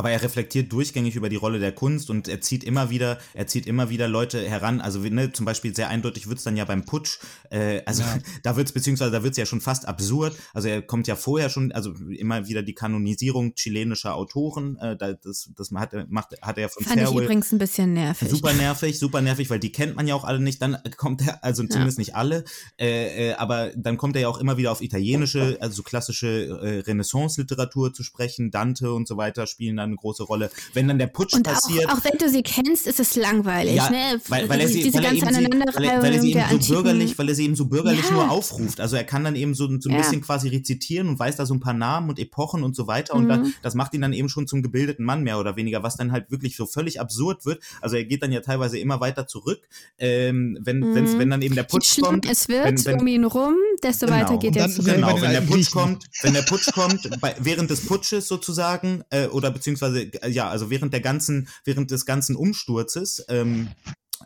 Aber 0.00 0.12
er 0.12 0.22
reflektiert 0.22 0.72
durchgängig 0.72 1.14
über 1.14 1.28
die 1.28 1.36
Rolle 1.36 1.58
der 1.58 1.72
Kunst 1.72 2.08
und 2.08 2.26
er 2.26 2.40
zieht 2.40 2.64
immer 2.64 2.88
wieder, 2.88 3.18
er 3.34 3.46
zieht 3.46 3.66
immer 3.66 3.90
wieder 3.90 4.08
Leute 4.08 4.48
heran. 4.48 4.80
Also 4.80 5.00
ne, 5.00 5.30
zum 5.30 5.44
Beispiel 5.44 5.76
sehr 5.76 5.90
eindeutig 5.90 6.26
wird 6.26 6.38
es 6.38 6.44
dann 6.44 6.56
ja 6.56 6.64
beim 6.64 6.86
Putsch, 6.86 7.18
äh, 7.50 7.82
also 7.84 8.02
ja. 8.02 8.18
da 8.42 8.56
wird 8.56 8.68
es 8.68 8.72
beziehungsweise 8.72 9.10
da 9.10 9.22
wird 9.22 9.32
es 9.32 9.36
ja 9.36 9.44
schon 9.44 9.60
fast 9.60 9.86
absurd. 9.86 10.34
Also 10.54 10.68
er 10.68 10.80
kommt 10.80 11.06
ja 11.06 11.16
vorher 11.16 11.50
schon, 11.50 11.70
also 11.72 11.92
immer 12.16 12.48
wieder 12.48 12.62
die 12.62 12.72
Kanonisierung 12.72 13.54
chilenischer 13.56 14.14
Autoren. 14.14 14.78
Äh, 14.78 14.96
das 14.96 15.50
das 15.54 15.70
hat, 15.72 15.92
macht, 16.08 16.28
hat 16.40 16.56
er 16.56 16.70
von 16.70 16.82
Fand 16.82 16.98
Fairwell 16.98 17.18
ich 17.18 17.24
übrigens 17.24 17.52
ein 17.52 17.58
bisschen 17.58 17.92
nervig. 17.92 18.30
Super 18.30 18.54
nervig, 18.54 18.98
super 18.98 19.20
nervig, 19.20 19.50
weil 19.50 19.60
die 19.60 19.70
kennt 19.70 19.96
man 19.96 20.08
ja 20.08 20.14
auch 20.14 20.24
alle 20.24 20.40
nicht. 20.40 20.62
Dann 20.62 20.78
kommt 20.96 21.20
er, 21.26 21.44
also 21.44 21.62
zumindest 21.66 21.98
ja. 21.98 22.00
nicht 22.00 22.14
alle, 22.14 22.44
äh, 22.78 23.32
äh, 23.32 23.34
aber 23.34 23.70
dann 23.76 23.98
kommt 23.98 24.16
er 24.16 24.22
ja 24.22 24.28
auch 24.28 24.38
immer 24.38 24.56
wieder 24.56 24.72
auf 24.72 24.80
italienische, 24.80 25.58
also 25.60 25.76
so 25.76 25.82
klassische 25.82 26.58
äh, 26.62 26.78
Renaissance-Literatur 26.80 27.92
zu 27.92 28.02
sprechen. 28.02 28.50
Dante 28.50 28.94
und 28.94 29.06
so 29.06 29.18
weiter 29.18 29.46
spielen 29.46 29.76
dann 29.76 29.89
eine 29.90 29.96
große 29.96 30.22
Rolle. 30.24 30.50
Wenn 30.74 30.88
dann 30.88 30.98
der 30.98 31.06
Putsch 31.08 31.34
und 31.34 31.42
passiert. 31.44 31.88
Auch, 31.88 31.98
auch 31.98 32.04
wenn 32.04 32.18
du 32.18 32.28
sie 32.28 32.42
kennst, 32.42 32.86
ist 32.86 33.00
es 33.00 33.16
langweilig, 33.16 33.74
ja, 33.76 33.90
ne? 33.90 34.20
Weil, 34.28 34.48
weil 34.48 34.60
er 34.60 34.68
sie, 34.68 34.82
Diese 34.82 34.98
weil 34.98 35.04
er 35.04 35.10
ganze 35.10 35.26
eben 35.26 35.34
sie, 35.34 35.50
weil 35.76 35.84
er, 35.84 36.02
weil 36.02 36.14
er 36.14 36.20
sie 36.20 36.32
eben 36.32 36.60
so 36.60 36.72
bürgerlich, 36.74 37.18
weil 37.18 37.28
er 37.28 37.34
sie 37.34 37.44
eben 37.44 37.56
so 37.56 37.64
bürgerlich 37.66 38.04
Ja. 38.06 38.12
nur 38.12 38.30
aufruft. 38.30 38.80
Also 38.80 38.96
er 38.96 39.04
kann 39.04 39.24
dann 39.24 39.36
eben 39.36 39.54
so, 39.54 39.66
so 39.80 39.88
ein 39.88 39.92
Ja. 39.92 39.98
bisschen 39.98 40.20
quasi 40.20 40.48
rezitieren 40.48 41.08
und 41.08 41.18
weiß 41.18 41.36
da 41.36 41.46
so 41.46 41.54
ein 41.54 41.60
paar 41.60 41.74
Namen 41.74 42.08
und 42.10 42.18
Epochen 42.18 42.62
und 42.62 42.74
so 42.76 42.86
weiter. 42.86 43.14
Und 43.14 43.24
Mhm. 43.24 43.28
dann, 43.28 43.54
das 43.62 43.74
macht 43.74 43.94
ihn 43.94 44.00
dann 44.00 44.12
eben 44.12 44.28
schon 44.28 44.46
zum 44.46 44.62
gebildeten 44.62 45.04
Mann 45.04 45.22
mehr 45.22 45.38
oder 45.38 45.56
weniger, 45.56 45.82
was 45.82 45.96
dann 45.96 46.12
halt 46.12 46.30
wirklich 46.30 46.56
so 46.56 46.66
völlig 46.66 47.00
absurd 47.00 47.44
wird. 47.44 47.62
Also 47.80 47.96
er 47.96 48.04
geht 48.04 48.22
dann 48.22 48.32
ja 48.32 48.40
teilweise 48.40 48.78
immer 48.78 49.00
weiter 49.00 49.26
zurück, 49.26 49.60
ähm, 49.98 50.58
wenn, 50.60 50.94
wenn's, 50.94 51.18
wenn 51.18 51.30
dann 51.30 51.42
eben 51.42 51.54
der 51.54 51.64
Putsch 51.64 52.00
kommt. 52.00 52.28
es 52.30 52.48
wird 52.48 52.64
wenn, 52.64 52.84
wenn, 52.84 53.00
um 53.00 53.06
ihn 53.06 53.24
rum, 53.24 53.54
desto 53.82 54.06
Genau. 54.06 54.18
weiter 54.18 54.36
geht 54.38 54.56
er 54.56 54.68
zurück. 54.68 54.86
bei 54.86 54.94
Genau, 54.94 55.14
wenn 55.20 55.30
der 55.30 55.40
alten 55.40 55.46
Putsch 55.52 55.70
kommt, 55.70 56.04
wenn 56.22 56.34
der 56.34 56.42
Putsch 56.42 56.72
kommt, 56.72 57.08
bei, 57.20 57.34
während 57.38 57.70
des 57.70 57.86
Putsches 57.86 58.28
sozusagen, 58.28 59.02
äh, 59.10 59.26
oder 59.26 59.50
beziehungsweise, 59.50 60.02
äh, 60.02 60.30
ja, 60.30 60.48
also 60.48 60.70
während 60.70 60.92
der 60.92 61.00
ganzen, 61.00 61.48
während 61.64 61.90
des 61.90 62.06
ganzen 62.06 62.36
Umsturzes, 62.36 63.24
ähm, 63.28 63.68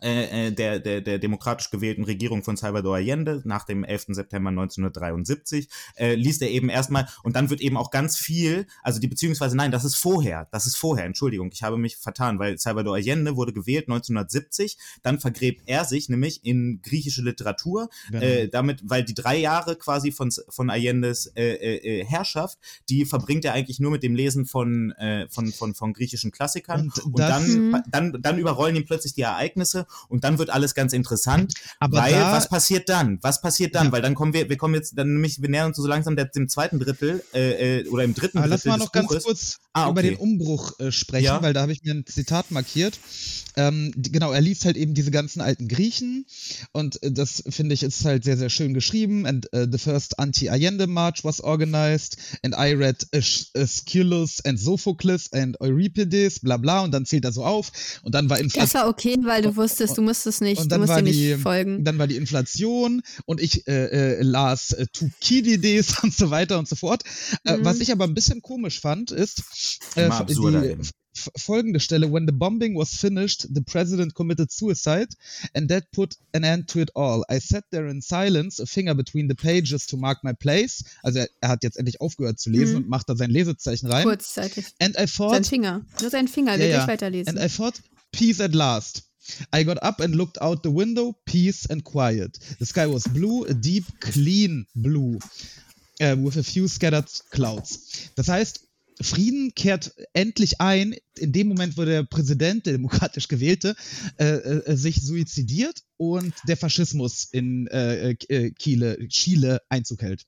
äh, 0.01 0.47
äh, 0.47 0.51
der, 0.51 0.79
der, 0.79 1.01
der 1.01 1.19
demokratisch 1.19 1.69
gewählten 1.69 2.03
Regierung 2.03 2.43
von 2.43 2.57
Salvador 2.57 2.95
Allende 2.95 3.41
nach 3.45 3.65
dem 3.65 3.83
11. 3.83 4.07
September 4.09 4.49
1973, 4.49 5.67
äh, 5.95 6.15
liest 6.15 6.41
er 6.41 6.49
eben 6.49 6.69
erstmal 6.69 7.07
und 7.23 7.35
dann 7.35 7.49
wird 7.49 7.61
eben 7.61 7.77
auch 7.77 7.91
ganz 7.91 8.17
viel, 8.17 8.67
also 8.83 8.99
die 8.99 9.07
beziehungsweise 9.07 9.55
nein, 9.55 9.71
das 9.71 9.85
ist 9.85 9.95
vorher, 9.95 10.47
das 10.51 10.65
ist 10.67 10.75
vorher, 10.77 11.05
Entschuldigung, 11.05 11.49
ich 11.51 11.63
habe 11.63 11.77
mich 11.77 11.97
vertan, 11.97 12.39
weil 12.39 12.57
Salvador 12.57 12.95
Allende 12.95 13.35
wurde 13.35 13.53
gewählt 13.53 13.87
1970, 13.87 14.77
dann 15.03 15.19
vergräbt 15.19 15.63
er 15.65 15.85
sich 15.85 16.09
nämlich 16.09 16.45
in 16.45 16.81
griechische 16.81 17.21
Literatur, 17.21 17.89
Genau. 18.09 18.23
äh, 18.23 18.47
damit, 18.47 18.81
weil 18.83 19.03
die 19.03 19.13
drei 19.13 19.37
Jahre 19.37 19.75
quasi 19.75 20.11
von, 20.11 20.29
von 20.49 20.69
Allendes 20.69 21.27
äh, 21.35 21.53
äh, 21.53 22.01
äh, 22.01 22.05
Herrschaft, 22.05 22.57
die 22.89 23.05
verbringt 23.05 23.45
er 23.45 23.53
eigentlich 23.53 23.79
nur 23.79 23.91
mit 23.91 24.03
dem 24.03 24.15
Lesen 24.15 24.45
von, 24.45 24.91
äh, 24.93 25.27
von, 25.29 25.51
von, 25.51 25.73
von 25.73 25.93
griechischen 25.93 26.31
Klassikern 26.31 26.91
Und 26.95 27.05
und, 27.05 27.19
dann, 27.19 27.83
dann, 27.89 28.21
dann 28.21 28.37
überrollen 28.37 28.75
ihn 28.75 28.85
plötzlich 28.85 29.13
die 29.13 29.21
Ereignisse 29.21 29.84
und 30.09 30.23
dann 30.23 30.37
wird 30.37 30.49
alles 30.49 30.75
ganz 30.75 30.93
interessant, 30.93 31.53
Aber 31.79 31.97
weil 31.97 32.13
was 32.13 32.49
passiert 32.49 32.89
dann? 32.89 33.19
Was 33.21 33.41
passiert 33.41 33.75
dann? 33.75 33.87
Ja. 33.87 33.91
Weil 33.91 34.01
dann 34.01 34.15
kommen 34.15 34.33
wir, 34.33 34.49
wir 34.49 34.57
kommen 34.57 34.75
jetzt, 34.75 34.97
dann 34.97 35.13
nämlich, 35.13 35.41
wir 35.41 35.49
nähern 35.49 35.67
uns 35.67 35.77
so 35.77 35.87
langsam 35.87 36.15
der, 36.15 36.25
dem 36.25 36.49
zweiten 36.49 36.79
Drittel 36.79 37.23
äh, 37.33 37.79
äh, 37.79 37.87
oder 37.89 38.03
im 38.03 38.13
dritten 38.13 38.39
Aber 38.39 38.47
Drittel 38.47 38.69
lass 38.69 38.79
mal 38.79 38.83
noch 38.85 38.91
ganz 38.91 39.07
Buches. 39.07 39.23
kurz 39.23 39.57
Ah, 39.77 39.89
über 39.89 39.99
okay. 39.99 40.11
den 40.11 40.17
Umbruch 40.17 40.79
äh, 40.79 40.91
sprechen, 40.91 41.25
Ja. 41.25 41.41
weil 41.41 41.53
da 41.53 41.61
habe 41.61 41.71
ich 41.73 41.83
mir 41.83 41.93
ein 41.93 42.05
Zitat 42.05 42.49
markiert. 42.51 42.97
Ähm, 43.57 43.91
die, 43.95 44.11
genau, 44.11 44.31
er 44.33 44.41
liest 44.41 44.65
halt 44.65 44.75
eben 44.77 44.93
diese 44.93 45.11
ganzen 45.11 45.39
alten 45.41 45.67
Griechen 45.67 46.25
und 46.73 47.01
äh, 47.03 47.11
das 47.11 47.43
finde 47.49 47.73
ich 47.73 47.83
ist 47.83 48.03
halt 48.05 48.23
sehr, 48.23 48.37
sehr 48.37 48.49
schön 48.49 48.73
geschrieben. 48.73 49.25
And 49.25 49.47
uh, 49.53 49.65
the 49.71 49.77
first 49.77 50.19
anti-Allende 50.19 50.87
march 50.87 51.23
was 51.23 51.39
organized 51.41 52.17
and 52.43 52.53
I 52.57 52.73
read 52.73 53.05
Aesch- 53.13 53.47
Aeschylus 53.53 54.43
and 54.45 54.59
Sophocles 54.59 55.31
and 55.33 55.59
Euripides, 55.61 56.39
bla 56.39 56.57
bla 56.57 56.81
und 56.81 56.91
dann 56.93 57.05
zählt 57.05 57.23
er 57.25 57.31
so 57.31 57.43
auf 57.45 57.71
und 58.03 58.13
dann 58.15 58.29
war 58.29 58.37
Das 58.37 58.43
Inflation. 58.45 58.81
war 58.81 58.89
okay, 58.89 59.17
weil 59.23 59.41
du 59.41 59.55
wusstest, 59.55 59.97
du 59.97 60.01
musstest 60.01 60.41
nicht, 60.41 60.57
Und 60.59 60.65
du 60.65 60.69
dann 60.69 60.81
musst 60.81 60.89
war, 60.91 60.97
dir 61.01 61.03
nicht 61.03 61.19
die, 61.19 61.35
folgen. 61.35 61.83
dann 61.85 61.97
war 61.97 62.07
die 62.07 62.15
Inflation 62.17 63.01
und 63.25 63.39
ich 63.41 63.67
äh, 63.67 64.17
äh, 64.19 64.21
las 64.21 64.71
äh, 64.71 64.85
Thukydides 64.91 65.99
und 66.03 66.13
so 66.13 66.29
weiter 66.29 66.59
und 66.59 66.67
so 66.67 66.75
fort. 66.75 67.03
Äh, 67.45 67.57
Mhm. 67.57 67.63
was 67.65 67.79
ich 67.79 67.91
aber 67.91 68.03
ein 68.05 68.13
bisschen 68.13 68.41
komisch 68.41 68.79
fand, 68.81 69.11
ist 69.11 69.43
äh, 69.95 70.09
die 70.27 70.35
folgende 71.37 71.79
Stelle. 71.79 72.11
When 72.11 72.25
the 72.27 72.33
bombing 72.33 72.75
was 72.75 72.89
finished, 72.95 73.47
the 73.53 73.61
president 73.61 74.13
committed 74.15 74.51
suicide 74.51 75.07
and 75.53 75.69
that 75.69 75.89
put 75.91 76.17
an 76.33 76.43
end 76.43 76.67
to 76.69 76.79
it 76.81 76.91
all. 76.95 77.23
I 77.29 77.39
sat 77.39 77.63
there 77.71 77.87
in 77.89 78.01
silence, 78.01 78.61
a 78.61 78.65
finger 78.65 78.93
between 78.93 79.29
the 79.29 79.35
pages 79.35 79.85
to 79.87 79.97
mark 79.97 80.23
my 80.23 80.33
place. 80.33 80.83
Also 81.03 81.19
er, 81.19 81.29
er 81.41 81.49
hat 81.49 81.63
jetzt 81.63 81.77
endlich 81.77 82.01
aufgehört 82.01 82.39
zu 82.39 82.49
lesen 82.49 82.71
Mhm. 82.75 82.77
und 82.83 82.89
macht 82.89 83.07
da 83.09 83.15
sein 83.15 83.29
Lesezeichen 83.31 83.87
rein. 83.89 84.03
Kurzzeitig. 84.05 84.65
And 84.81 84.95
I 84.97 85.07
Sein 85.07 85.07
thought, 85.07 85.47
Finger. 85.47 85.85
Nur 86.01 86.09
sein 86.09 86.27
Finger, 86.27 86.53
Ja, 86.55 86.59
will 86.59 86.69
ja. 86.69 86.81
ich 86.81 86.87
weiterlesen. 86.87 87.37
And 87.37 87.39
I 87.39 87.53
thought, 87.53 87.81
peace 88.11 88.41
at 88.41 88.53
last. 88.53 89.03
I 89.55 89.63
got 89.63 89.81
up 89.81 90.01
and 90.01 90.13
looked 90.13 90.39
out 90.41 90.63
the 90.63 90.69
window, 90.71 91.15
peace 91.25 91.65
and 91.69 91.83
quiet. 91.83 92.37
The 92.59 92.65
sky 92.65 92.85
was 92.87 93.05
blue, 93.05 93.45
a 93.47 93.53
deep, 93.53 93.85
clean 93.99 94.67
blue, 94.75 95.17
uh, 96.01 96.15
with 96.17 96.37
a 96.37 96.43
few 96.43 96.67
scattered 96.67 97.07
clouds. 97.31 98.11
Das 98.15 98.27
heißt, 98.27 98.59
Frieden 99.01 99.53
kehrt 99.55 99.93
endlich 100.13 100.61
ein, 100.61 100.95
in 101.17 101.31
dem 101.31 101.47
Moment, 101.47 101.77
wo 101.77 101.83
der 101.83 102.03
Präsident, 102.03 102.65
der 102.65 102.73
demokratisch 102.73 103.27
gewählte, 103.27 103.75
äh, 104.17 104.25
äh, 104.25 104.75
sich 104.75 105.01
suizidiert 105.01 105.81
und 105.97 106.33
der 106.47 106.57
Faschismus 106.57 107.27
in 107.31 107.67
äh, 107.67 108.11
äh, 108.11 108.51
Chile, 108.53 109.07
Chile 109.09 109.61
Einzug 109.69 110.01
hält. 110.01 110.23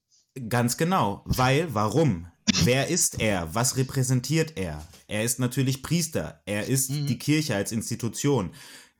Ganz 0.49 0.77
genau. 0.77 1.23
Weil, 1.25 1.73
warum? 1.73 2.27
Wer 2.63 2.87
ist 2.87 3.19
er? 3.19 3.53
Was 3.53 3.77
repräsentiert 3.77 4.53
er? 4.55 4.85
Er 5.07 5.23
ist 5.23 5.39
natürlich 5.39 5.83
Priester. 5.83 6.41
Er 6.45 6.67
ist 6.67 6.89
die 6.89 7.17
Kirche 7.17 7.55
als 7.55 7.71
Institution. 7.71 8.51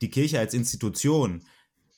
Die 0.01 0.09
Kirche 0.09 0.39
als 0.39 0.53
Institution 0.53 1.43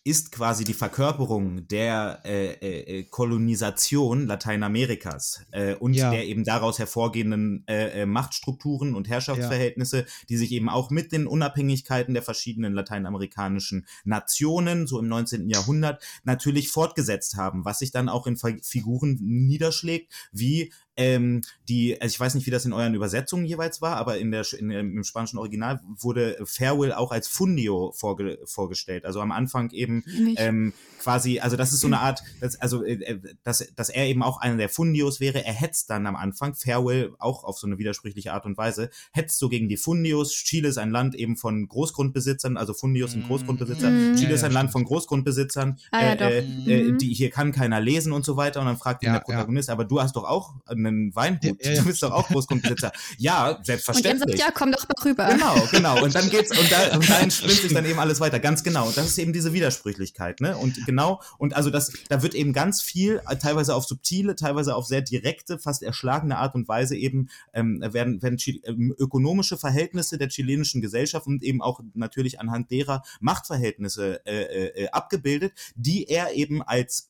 ist 0.10 0.32
quasi 0.32 0.64
die 0.64 0.74
Verkörperung 0.74 1.68
der 1.68 2.22
äh, 2.26 2.53
äh, 2.99 3.03
Kolonisation 3.03 4.26
Lateinamerikas 4.26 5.45
äh, 5.51 5.76
und 5.76 5.93
Ja. 5.93 6.10
der 6.10 6.26
eben 6.26 6.43
daraus 6.43 6.80
hervorgehenden 6.80 7.64
äh, 7.68 8.01
äh, 8.01 8.05
Machtstrukturen 8.07 8.95
und 8.95 9.07
Herrschaftsverhältnisse, 9.07 10.05
die 10.28 10.38
sich 10.38 10.51
eben 10.51 10.68
auch 10.68 10.89
mit 10.89 11.12
den 11.12 11.28
Unabhängigkeiten 11.28 12.16
der 12.16 12.24
verschiedenen 12.24 12.74
lateinamerikanischen 12.74 13.86
Nationen, 14.03 14.88
so 14.88 14.99
im 14.99 15.07
19. 15.07 15.47
Jahrhundert, 15.47 16.01
natürlich 16.24 16.70
fortgesetzt 16.70 17.36
haben, 17.38 17.64
was 17.66 17.78
sich 17.80 17.91
dann 17.91 18.10
auch 18.10 18.26
in 18.26 18.36
Fi- 18.38 18.62
Figuren 18.64 19.20
niederschlägt, 19.22 20.12
wie 20.32 20.74
ähm, 21.00 21.41
die, 21.70 22.00
also 22.00 22.14
ich 22.14 22.20
weiß 22.20 22.36
nicht, 22.36 22.45
wie 22.45 22.52
das 22.52 22.66
in 22.66 22.74
euren 22.74 22.93
Übersetzungen 22.93 23.45
jeweils 23.45 23.82
war, 23.82 23.95
aber 23.95 24.18
in 24.18 24.32
der, 24.32 24.45
in, 24.58 24.70
im 24.70 25.04
spanischen 25.06 25.39
Original 25.39 25.80
wurde 25.86 26.38
Farewell 26.43 26.91
auch 26.91 27.14
als 27.14 27.30
Fundio 27.30 27.93
vorge, 27.95 28.38
vorgestellt. 28.43 29.06
Also 29.06 29.22
am 29.22 29.32
Anfang 29.32 29.72
eben 29.72 30.04
ähm, 30.36 30.74
quasi, 31.00 31.39
also 31.39 31.56
das 31.56 31.72
ist 31.72 31.80
so 31.80 31.88
eine 31.88 32.00
Art, 32.00 32.22
das, 32.41 32.60
also 32.60 32.84
äh, 32.84 33.02
äh, 33.02 33.20
dass, 33.43 33.66
dass 33.76 33.89
er 33.89 34.08
eben 34.08 34.22
auch 34.24 34.41
einer 34.41 34.58
der 34.58 34.68
Fundios 34.68 35.22
wäre. 35.22 35.45
Er 35.45 35.54
hetzt 35.54 35.89
dann 35.89 36.06
am 36.06 36.18
Anfang, 36.18 36.54
Farewell 36.54 37.14
auch 37.18 37.45
auf 37.45 37.58
so 37.58 37.66
eine 37.66 37.78
widersprüchliche 37.78 38.34
Art 38.34 38.45
und 38.45 38.58
Weise, 38.58 38.89
hetzt 39.14 39.39
so 39.39 39.47
gegen 39.47 39.70
die 39.70 39.78
Fundios. 39.78 40.34
Chile 40.34 40.68
ist 40.68 40.78
ein 40.78 40.91
Land 40.91 41.16
eben 41.16 41.38
von 41.38 41.66
Großgrundbesitzern, 41.68 42.58
also 42.58 42.74
Fundios 42.74 43.14
sind 43.14 43.26
Großgrundbesitzer. 43.26 43.89
Mhm. 43.89 44.16
Chile 44.16 44.30
Ja, 44.30 44.36
ist 44.36 44.41
ja, 44.41 44.47
ein 44.47 44.54
Land 44.54 44.72
von 44.74 44.84
Großgrundbesitzern. 44.84 45.80
Ah, 45.91 46.04
ja, 46.04 46.14
äh, 46.14 46.39
äh, 46.39 46.80
äh, 46.80 46.91
Mhm. 46.91 46.97
die, 46.97 47.14
hier 47.14 47.30
kann 47.30 47.52
keiner 47.52 47.80
lesen 47.80 48.12
und 48.12 48.26
so 48.26 48.36
weiter. 48.36 48.60
Und 48.60 48.66
dann 48.66 48.78
fragt 48.78 49.04
ihn 49.04 49.08
Ja, 49.08 49.14
der 49.14 49.20
Protagonist, 49.22 49.70
aber 49.70 49.86
du 49.86 50.02
hast 50.02 50.16
doch 50.16 50.26
auch 50.26 50.56
einen 50.90 51.16
Weingut. 51.16 51.64
Ja, 51.64 51.72
ja. 51.72 51.80
Du 51.80 51.88
bist 51.88 52.04
doch 52.04 52.12
auch 52.12 52.28
Großgrundbesitzer. 52.28 52.92
ja, 53.18 53.50
Und 53.50 53.60
er 53.60 53.66
selbstverständlich. 53.66 54.38
sagt, 54.38 54.50
ja, 54.50 54.54
komm 54.54 54.72
doch 54.72 54.88
mal 54.88 55.10
rüber. 55.10 55.28
Genau, 55.28 55.68
genau. 55.72 56.04
Und 56.04 56.14
dann 56.16 56.30
geht's, 56.30 56.52
und 56.58 56.72
da, 56.72 56.96
und 56.96 57.10
da 57.10 57.20
entspinnt 57.20 57.54
sich 57.54 57.74
dann 57.74 57.86
eben 57.86 58.00
alles 58.00 58.20
weiter. 58.20 58.40
Ganz 58.40 58.64
genau. 58.64 58.88
Und 58.88 58.98
das 58.98 59.08
ist 59.08 59.18
eben 59.18 59.34
diese 59.34 59.54
Widersprüchlichkeit, 59.54 60.42
ne? 60.42 60.58
Und 60.58 60.86
genau, 60.86 61.22
und 61.38 61.56
also 61.56 61.70
das, 61.70 61.92
da 62.10 62.22
wird 62.22 62.36
eben 62.36 62.54
ganz 62.54 62.82
viel, 62.82 63.22
teilweise 63.42 63.76
auf 63.76 63.86
subtile, 63.86 64.36
teilweise 64.36 64.76
auf 64.76 64.86
sehr 64.86 65.02
direkte, 65.02 65.60
fast 65.60 65.84
erschlagene 65.84 66.38
Art 66.38 66.56
und 66.56 66.68
Weise 66.68 66.96
eben, 66.96 67.30
ähm, 67.54 67.82
werden, 67.82 68.22
werden 68.22 68.38
ähm, 68.66 68.94
ökonomische 68.98 69.58
Verhältnisse 69.58 70.18
der 70.18 70.30
chilenischen 70.30 70.82
Gesellschaft 70.82 71.28
und 71.28 71.44
eben 71.44 71.62
auch 71.62 71.80
natürlich 71.94 72.40
anhand 72.40 72.72
derer 72.72 73.04
Machtverhältnisse 73.20 74.26
äh, 74.26 74.42
äh, 74.44 74.84
äh, 74.84 74.90
abgebildet, 74.90 75.54
die 75.76 76.08
er 76.08 76.34
eben 76.34 76.62
als 76.62 77.10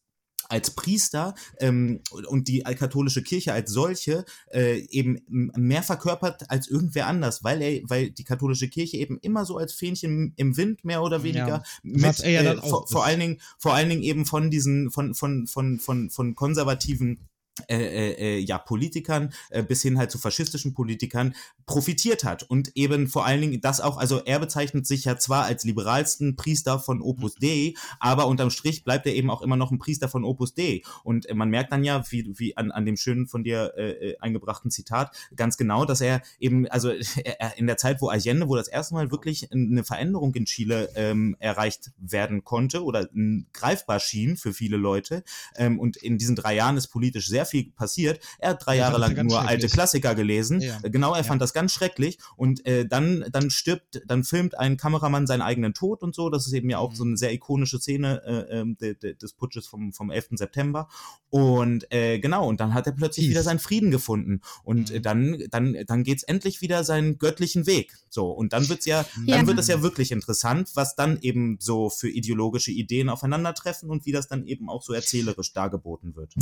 als 0.50 0.72
Priester 0.72 1.36
ähm, 1.60 2.02
und 2.28 2.48
die 2.48 2.60
katholische 2.60 3.24
Kirche 3.24 3.54
als 3.54 3.72
solche 3.72 4.26
äh, 4.52 4.80
eben 4.90 5.22
mehr 5.30 5.84
verkörpert 5.84 6.50
als 6.50 6.68
irgendwer 6.68 7.08
anders, 7.08 7.44
weil 7.44 7.62
er, 7.62 7.82
weil 7.84 8.10
die 8.10 8.24
katholische 8.24 8.68
Kirche 8.68 8.98
eben 8.98 9.18
immer 9.22 9.46
so 9.46 9.58
als 9.58 9.74
Fähnchen 9.74 10.34
im 10.36 10.58
Wind 10.58 10.84
mehr 10.84 11.02
oder 11.04 11.24
weniger 11.24 11.40
Ja. 11.40 11.64
mit, 11.84 12.20
äh, 12.24 12.58
vor, 12.58 12.88
vor 12.88 13.06
allen 13.06 13.20
Dingen, 13.20 13.42
vor 13.58 13.74
allen 13.74 13.90
Dingen 13.90 14.04
eben 14.04 14.26
von 14.26 14.50
diesen, 14.50 14.92
von, 14.92 15.14
von, 15.14 15.48
von, 15.48 15.80
von, 15.80 16.10
von 16.10 16.36
konservativen 16.36 17.29
äh, 17.68 17.78
äh, 17.78 18.12
äh, 18.14 18.40
ja, 18.40 18.58
Politikern 18.58 19.34
äh, 19.50 19.64
bis 19.64 19.82
hin 19.82 19.98
halt 19.98 20.12
zu 20.12 20.18
faschistischen 20.18 20.74
Politikern 20.74 21.36
profitiert 21.66 22.24
hat. 22.24 22.44
Und 22.44 22.72
eben 22.76 23.08
vor 23.08 23.26
allen 23.26 23.42
Dingen 23.42 23.62
das 23.62 23.82
auch, 23.82 23.98
also 23.98 24.22
er 24.24 24.40
bezeichnet 24.40 24.88
sich 24.88 25.06
ja 25.06 25.18
zwar 25.18 25.46
als 25.46 25.64
liberalsten 25.64 26.36
Priester 26.36 26.80
von 26.80 27.02
Opus 27.02 27.36
Dei, 27.36 27.74
aber 28.00 28.28
unterm 28.28 28.50
Strich 28.50 28.84
bleibt 28.84 29.06
er 29.06 29.16
eben 29.16 29.30
auch 29.30 29.42
immer 29.42 29.56
noch 29.56 29.72
ein 29.72 29.80
Priester 29.80 30.10
von 30.10 30.24
Opus 30.24 30.54
Dei. 30.54 30.82
Und 31.04 31.28
äh, 31.28 31.34
man 31.34 31.50
merkt 31.50 31.72
dann 31.72 31.84
ja, 31.84 32.04
wie, 32.10 32.32
wie 32.38 32.58
an, 32.58 32.72
an 32.72 32.86
dem 32.86 32.98
schönen 32.98 33.28
von 33.28 33.44
dir 33.44 33.74
äh, 33.78 33.92
äh 33.92 34.18
eingebrachten 34.20 34.72
Zitat 34.72 35.16
ganz 35.36 35.58
genau, 35.58 35.86
dass 35.86 36.02
er 36.02 36.22
eben, 36.40 36.68
also 36.68 36.90
er, 37.24 37.58
in 37.58 37.68
der 37.68 37.78
Zeit, 37.78 38.02
wo 38.02 38.08
Allende, 38.10 38.48
wo 38.48 38.56
das 38.56 38.68
erste 38.68 38.96
Mal 38.96 39.12
wirklich 39.12 39.52
eine 39.52 39.84
Veränderung 39.84 40.34
in 40.36 40.46
Chile 40.46 40.90
ähm, 40.96 41.36
erreicht 41.40 41.92
werden 41.98 42.44
konnte 42.44 42.84
oder 42.84 43.10
greifbar 43.54 44.00
schien 44.00 44.38
für 44.38 44.54
viele 44.54 44.78
Leute 44.78 45.24
ähm, 45.56 45.80
und 45.80 45.98
in 45.98 46.18
diesen 46.18 46.36
drei 46.36 46.56
Jahren 46.56 46.78
ist 46.78 46.88
politisch 46.88 47.28
sehr 47.28 47.46
viel 47.50 47.72
passiert. 47.72 48.20
Er 48.40 48.52
hat 48.52 48.66
drei 48.66 48.76
Ja, 48.76 48.84
Jahre 48.90 49.00
lang 49.00 49.26
nur 49.26 49.42
alte. 49.48 49.68
Klassiker 49.68 50.16
gelesen. 50.16 50.62
Ja. 50.62 50.80
Äh, 50.84 50.90
Genau, 50.90 51.12
er 51.14 51.18
Ja. 51.20 51.24
fand 51.24 51.42
das 51.42 51.54
ganz 51.54 51.72
schrecklich. 51.74 52.18
Und 52.36 52.66
äh, 52.66 52.86
dann, 52.88 53.26
dann 53.32 53.50
stirbt, 53.50 54.02
dann 54.06 54.24
filmt 54.24 54.58
ein 54.58 54.78
Kameramann 54.78 55.28
seinen 55.28 55.42
eigenen 55.42 55.74
Tod 55.74 56.02
und 56.04 56.14
so. 56.16 56.30
Das 56.30 56.46
ist 56.48 56.54
eben 56.54 56.70
ja 56.70 56.78
auch 56.78 56.94
so 56.94 57.04
Mhm. 57.06 57.12
eine 57.12 57.18
sehr 57.18 57.34
ikonische 57.34 57.80
Szene 57.80 58.22
äh, 58.26 58.60
ähm, 58.60 58.78
de, 58.80 58.96
de, 58.96 59.16
des 59.16 59.34
Putsches 59.34 59.68
vom, 59.68 59.94
vom 59.94 60.12
11. 60.12 60.30
September. 60.38 60.88
Und 61.30 61.92
äh, 61.94 62.20
genau, 62.20 62.48
und 62.48 62.60
dann 62.60 62.74
hat 62.74 62.86
er 62.88 62.94
plötzlich 62.94 63.26
Peace. 63.28 63.32
wieder 63.32 63.44
seinen 63.44 63.60
Frieden 63.60 63.92
gefunden. 63.92 64.42
Und 64.64 64.92
Mhm. 64.92 65.02
dann, 65.02 65.44
dann, 65.52 65.78
dann 65.86 66.04
geht's 66.04 66.24
endlich 66.24 66.62
wieder 66.62 66.84
seinen 66.84 67.18
göttlichen 67.20 67.68
Weg. 67.68 67.96
So, 68.10 68.32
und 68.32 68.54
dann 68.54 68.68
wird's 68.70 68.86
ja, 68.86 69.06
Ja. 69.26 69.38
dann 69.38 69.48
wird 69.48 69.60
es 69.60 69.68
ja 69.68 69.82
wirklich 69.82 70.12
interessant, 70.12 70.72
was 70.76 70.96
dann 70.96 71.20
eben 71.22 71.58
so 71.60 71.90
für 71.90 72.10
ideologische 72.10 72.72
Ideen 72.72 73.10
aufeinandertreffen 73.10 73.90
und 73.90 74.06
wie 74.06 74.12
das 74.12 74.28
dann 74.28 74.46
eben 74.46 74.70
auch 74.70 74.82
so 74.82 74.94
erzählerisch 74.94 75.54
dargeboten 75.54 76.16
wird. 76.16 76.34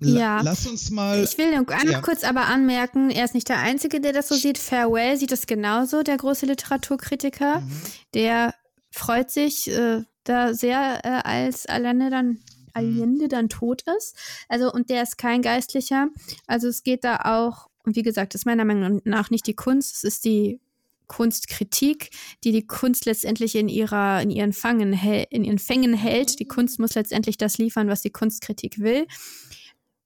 La- 0.00 0.20
Ja. 0.38 0.40
Lass 0.42 0.66
uns 0.66 0.90
mal. 0.90 1.22
Ich 1.24 1.36
will 1.38 1.54
nur 1.54 1.64
ganz 1.64 1.90
Ja. 1.90 2.00
kurz 2.00 2.24
aber 2.24 2.46
anmerken, 2.46 3.10
er 3.10 3.24
ist 3.24 3.34
nicht 3.34 3.48
der 3.48 3.58
Einzige, 3.58 4.00
der 4.00 4.12
das 4.12 4.28
so 4.28 4.34
sieht. 4.34 4.58
Farewell 4.58 5.16
sieht 5.16 5.32
es 5.32 5.46
genauso, 5.46 6.02
der 6.02 6.16
große 6.16 6.46
Literaturkritiker. 6.46 7.60
Mhm. 7.60 7.70
Der 8.14 8.54
freut 8.90 9.30
sich 9.30 9.68
äh, 9.70 10.02
da 10.24 10.54
sehr, 10.54 11.00
äh, 11.04 11.08
als 11.28 11.66
Allende 11.66 12.10
dann, 12.10 12.38
Allende 12.72 13.28
dann 13.28 13.48
tot 13.48 13.82
ist. 13.98 14.16
Also, 14.48 14.72
und 14.72 14.90
der 14.90 15.02
ist 15.02 15.18
kein 15.18 15.42
Geistlicher. 15.42 16.08
Also 16.46 16.68
es 16.68 16.82
geht 16.82 17.04
da 17.04 17.16
auch, 17.24 17.68
und 17.84 17.96
wie 17.96 18.02
gesagt, 18.02 18.34
das 18.34 18.42
ist 18.42 18.46
meiner 18.46 18.64
Meinung 18.64 19.00
nach 19.04 19.30
nicht 19.30 19.46
die 19.46 19.54
Kunst, 19.54 19.94
es 19.96 20.04
ist 20.04 20.24
die 20.24 20.60
Kunstkritik, 21.08 22.10
die 22.44 22.52
die 22.52 22.66
Kunst 22.66 23.04
letztendlich 23.04 23.56
in 23.56 23.68
ihrer 23.68 24.22
in 24.22 24.30
ihren 24.30 24.52
Fangen 24.52 24.92
in 24.92 25.42
ihren 25.44 25.58
Fängen 25.58 25.92
hält. 25.92 26.38
Die 26.38 26.46
Kunst 26.46 26.78
muss 26.78 26.94
letztendlich 26.94 27.36
das 27.36 27.58
liefern, 27.58 27.88
was 27.88 28.02
die 28.02 28.10
Kunstkritik 28.10 28.78
will. 28.78 29.06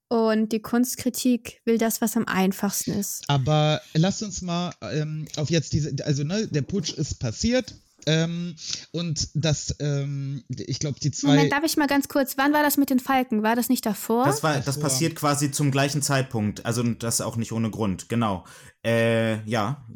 Und 0.08 0.52
die 0.52 0.60
Kunstkritik 0.60 1.60
will 1.64 1.78
das, 1.78 2.00
was 2.00 2.16
am 2.16 2.26
einfachsten 2.26 2.92
ist. 2.92 3.24
Aber 3.26 3.80
lass 3.94 4.22
uns 4.22 4.42
mal 4.42 4.72
ähm, 4.82 5.26
auf 5.36 5.50
jetzt 5.50 5.72
diese, 5.72 5.94
also 6.04 6.24
ne, 6.24 6.46
der 6.46 6.62
Putsch 6.62 6.92
ist 6.92 7.18
passiert 7.18 7.74
ähm, 8.06 8.54
und 8.92 9.28
das, 9.34 9.74
ähm, 9.80 10.44
ich 10.48 10.78
glaube 10.78 10.98
die 11.00 11.10
zwei. 11.10 11.28
Moment, 11.28 11.52
darf 11.52 11.64
ich 11.64 11.76
mal 11.76 11.86
ganz 11.86 12.08
kurz, 12.08 12.36
wann 12.36 12.52
war 12.52 12.62
das 12.62 12.76
mit 12.76 12.90
den 12.90 13.00
Falken? 13.00 13.42
War 13.42 13.56
das 13.56 13.68
nicht 13.68 13.86
davor? 13.86 14.26
Das 14.26 14.42
war, 14.42 14.56
das 14.56 14.66
Davor. 14.66 14.82
passiert 14.82 15.16
quasi 15.16 15.50
zum 15.50 15.70
gleichen 15.70 16.02
Zeitpunkt. 16.02 16.64
Also 16.66 16.82
das 16.82 17.20
auch 17.20 17.36
nicht 17.36 17.52
ohne 17.52 17.70
Grund. 17.70 18.08
Genau. 18.08 18.44
Äh, 18.84 19.42
ja. 19.48 19.86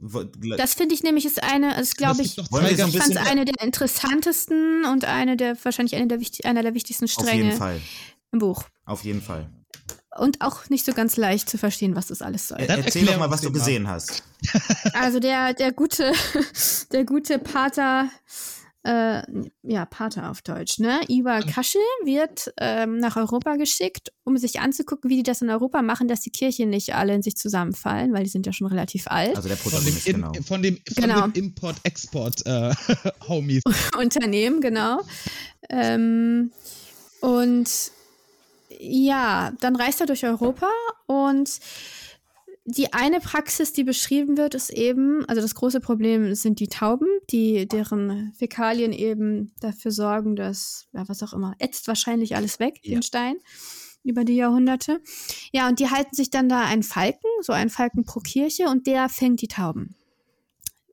Das 0.57 0.75
finde 0.75 0.95
ich 0.95 1.03
nämlich 1.03 1.27
ist 1.27 1.43
eine, 1.43 1.79
ist 1.79 1.97
glaube 1.97 2.23
ich, 2.23 2.33
so 2.33 2.43
ich 2.43 2.49
fand 2.49 3.11
es 3.11 3.17
eine 3.17 3.45
der 3.45 3.63
interessantesten 3.63 4.85
und 4.87 5.05
eine 5.05 5.37
der, 5.37 5.57
wahrscheinlich 5.63 5.95
eine 5.97 6.07
der, 6.09 6.21
wichtig, 6.21 6.47
einer 6.47 6.63
der 6.63 6.75
wichtigsten 6.75 7.05
auf 7.05 7.11
jeden 7.11 7.29
Stränge 7.29 7.53
Fall. 7.53 7.81
im 8.33 8.39
Buch. 8.39 8.65
Auf 8.87 9.05
jeden 9.05 9.21
Fall. 9.21 9.51
Und 10.19 10.41
auch 10.41 10.69
nicht 10.69 10.85
so 10.85 10.93
ganz 10.93 11.17
leicht 11.17 11.49
zu 11.49 11.59
verstehen, 11.59 11.95
was 11.97 12.09
das 12.09 12.23
alles 12.23 12.49
soll. 12.49 12.59
Dann 12.67 12.83
erzähl 12.83 13.07
doch 13.07 13.19
mal, 13.19 13.31
was 13.31 13.41
du 13.41 13.49
den 13.49 13.53
mal. 13.53 13.59
gesehen 13.59 13.89
hast. 13.89 14.23
Also 14.93 15.21
der, 15.21 15.55
der 15.55 15.73
gute, 15.73 16.13
der 16.93 17.05
gute 17.05 17.39
Pater, 17.39 18.09
äh, 18.85 19.23
ja, 19.63 19.85
Pater 19.87 20.31
auf 20.31 20.43
Deutsch, 20.43 20.79
ne? 20.79 21.01
Iwa 21.09 21.41
Kaschel 21.41 21.81
wird 22.05 22.53
ähm, 22.59 22.99
nach 22.99 23.17
Europa 23.17 23.57
geschickt, 23.57 24.13
um 24.25 24.37
sich 24.39 24.61
anzugucken, 24.61 25.11
wie 25.11 25.17
die 25.17 25.23
das 25.25 25.43
in 25.43 25.51
Europa 25.51 25.83
machen, 25.83 26.09
dass 26.09 26.21
die 26.21 26.31
Kirchen 26.31 26.71
nicht 26.71 26.95
alle 26.95 27.15
in 27.15 27.23
sich 27.23 27.37
zusammenfallen, 27.37 28.13
weil 28.13 28.25
die 28.25 28.31
sind 28.31 28.47
ja 28.47 28.53
schon 28.53 28.69
relativ 28.69 29.09
alt. 29.09 29.37
Also 29.37 29.49
der 29.49 29.57
von 29.57 29.73
dem, 29.73 29.79
Protagonist, 29.81 30.07
in, 30.07 30.15
genau. 30.15 30.33
von 30.47 30.63
dem, 30.63 30.77
von 30.95 31.03
Genau. 31.03 31.27
dem 31.29 31.45
Import-Export 31.45 32.47
äh. 32.47 32.75
Unternehmen, 33.99 34.61
genau. 34.61 35.01
Ähm, 35.69 36.53
und 37.21 37.69
ja, 38.79 39.53
dann 39.61 39.77
reist 39.77 40.01
er 40.01 40.07
durch 40.07 40.25
Europa 40.25 40.69
und 41.07 41.59
die 42.71 42.93
eine 42.93 43.21
Praxis, 43.21 43.73
die 43.73 43.83
beschrieben 43.83 44.37
wird, 44.37 44.55
ist 44.55 44.69
eben, 44.69 45.25
also 45.25 45.41
das 45.41 45.55
große 45.55 45.81
Problem 45.81 46.35
sind 46.35 46.61
die 46.61 46.69
Tauben, 46.69 47.09
die 47.31 47.67
deren 47.67 48.35
Fäkalien 48.35 48.93
eben 48.93 49.55
dafür 49.61 49.91
sorgen, 49.91 50.37
dass, 50.37 50.87
ja, 50.93 51.09
was 51.09 51.23
auch 51.23 51.33
immer, 51.33 51.55
ätzt 51.59 51.89
wahrscheinlich 51.89 52.37
alles 52.37 52.59
weg, 52.61 52.81
Ja. 52.83 52.97
den 52.97 53.03
Stein, 53.03 53.37
über 54.05 54.25
die 54.25 54.37
Jahrhunderte. 54.37 55.01
Ja, 55.51 55.67
und 55.67 55.81
die 55.81 55.89
halten 55.89 56.15
sich 56.15 56.29
dann 56.29 56.51
da 56.51 56.63
einen 56.65 56.83
Falken, 56.83 57.31
so 57.41 57.55
einen 57.55 57.71
Falken 57.71 58.05
pro 58.05 58.21
Kirche, 58.21 58.65
und 58.69 58.87
der 58.87 59.09
fängt 59.09 59.41
die 59.41 59.49
Tauben. 59.49 59.97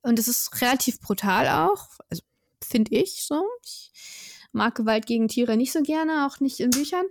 Und 0.01 0.17
es 0.17 0.29
ist 0.29 0.61
relativ 0.61 1.01
brutal 1.01 1.67
auch, 1.67 1.89
also 2.09 2.23
finde 2.63 2.95
ich 2.95 3.25
so. 3.25 3.43
Ich 3.63 3.91
mag 4.53 4.75
Gewalt 4.75 5.07
gegen 5.07 5.27
Tiere 5.27 5.57
nicht 5.57 5.73
so 5.73 5.81
gerne, 5.81 6.25
auch 6.25 6.39
nicht 6.39 6.61
in 6.61 6.69
Büchern. 6.69 7.05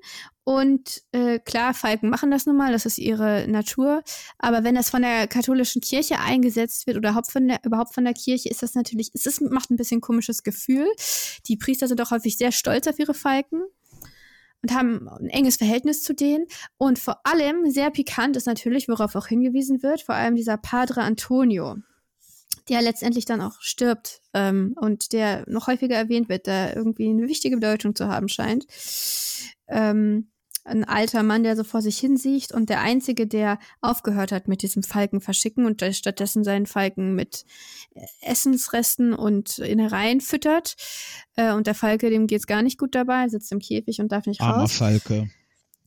Und 0.44 1.02
äh, 1.12 1.38
klar, 1.38 1.72
Falken 1.72 2.10
machen 2.10 2.30
das 2.30 2.44
nun 2.44 2.56
mal, 2.56 2.70
das 2.70 2.84
ist 2.84 2.98
ihre 2.98 3.48
Natur. 3.48 4.02
Aber 4.38 4.62
wenn 4.62 4.74
das 4.74 4.90
von 4.90 5.00
der 5.00 5.26
katholischen 5.26 5.80
Kirche 5.80 6.20
eingesetzt 6.20 6.86
wird 6.86 6.98
oder 6.98 7.10
überhaupt 7.10 7.32
von 7.32 7.48
der, 7.48 7.60
überhaupt 7.64 7.94
von 7.94 8.04
der 8.04 8.12
Kirche, 8.12 8.50
ist 8.50 8.62
das 8.62 8.74
natürlich, 8.74 9.10
es 9.14 9.24
ist, 9.24 9.40
macht 9.40 9.70
ein 9.70 9.76
bisschen 9.76 10.02
komisches 10.02 10.42
Gefühl. 10.42 10.86
Die 11.48 11.56
Priester 11.56 11.88
sind 11.88 12.00
auch 12.02 12.10
häufig 12.10 12.36
sehr 12.36 12.52
stolz 12.52 12.86
auf 12.86 12.98
ihre 12.98 13.14
Falken 13.14 13.62
und 14.60 14.74
haben 14.74 15.08
ein 15.08 15.30
enges 15.30 15.56
Verhältnis 15.56 16.02
zu 16.02 16.14
denen. 16.14 16.46
Und 16.76 16.98
vor 16.98 17.20
allem 17.24 17.70
sehr 17.70 17.90
pikant 17.90 18.36
ist 18.36 18.46
natürlich, 18.46 18.86
worauf 18.86 19.14
auch 19.16 19.26
hingewiesen 19.26 19.82
wird, 19.82 20.02
vor 20.02 20.14
allem 20.14 20.36
dieser 20.36 20.58
Padre 20.58 21.02
Antonio, 21.02 21.76
der 22.68 22.82
letztendlich 22.82 23.24
dann 23.24 23.40
auch 23.40 23.60
stirbt 23.60 24.20
ähm, 24.34 24.74
und 24.78 25.14
der 25.14 25.44
noch 25.48 25.68
häufiger 25.68 25.96
erwähnt 25.96 26.28
wird, 26.28 26.46
der 26.46 26.76
irgendwie 26.76 27.08
eine 27.08 27.28
wichtige 27.28 27.56
Bedeutung 27.56 27.94
zu 27.94 28.08
haben 28.08 28.28
scheint. 28.28 28.66
Ähm, 29.68 30.30
ein 30.64 30.84
alter 30.84 31.22
Mann, 31.22 31.42
der 31.42 31.56
so 31.56 31.64
vor 31.64 31.82
sich 31.82 31.98
hinsieht 31.98 32.52
und 32.52 32.70
der 32.70 32.80
einzige, 32.80 33.26
der 33.26 33.58
aufgehört 33.80 34.32
hat 34.32 34.48
mit 34.48 34.62
diesem 34.62 34.82
Falken 34.82 35.20
verschicken 35.20 35.66
und 35.66 35.84
stattdessen 35.92 36.42
seinen 36.42 36.66
Falken 36.66 37.14
mit 37.14 37.44
äh, 37.94 38.00
Essensresten 38.22 39.12
und 39.12 39.58
Innereien 39.58 40.20
füttert. 40.20 40.76
Äh, 41.36 41.52
und 41.52 41.66
der 41.66 41.74
Falke, 41.74 42.08
dem 42.10 42.26
geht's 42.26 42.46
gar 42.46 42.62
nicht 42.62 42.78
gut 42.78 42.94
dabei, 42.94 43.28
sitzt 43.28 43.52
im 43.52 43.58
Käfig 43.58 44.00
und 44.00 44.10
darf 44.10 44.26
nicht 44.26 44.40
Armer 44.40 44.62
raus. 44.62 44.72
Falke. 44.72 45.30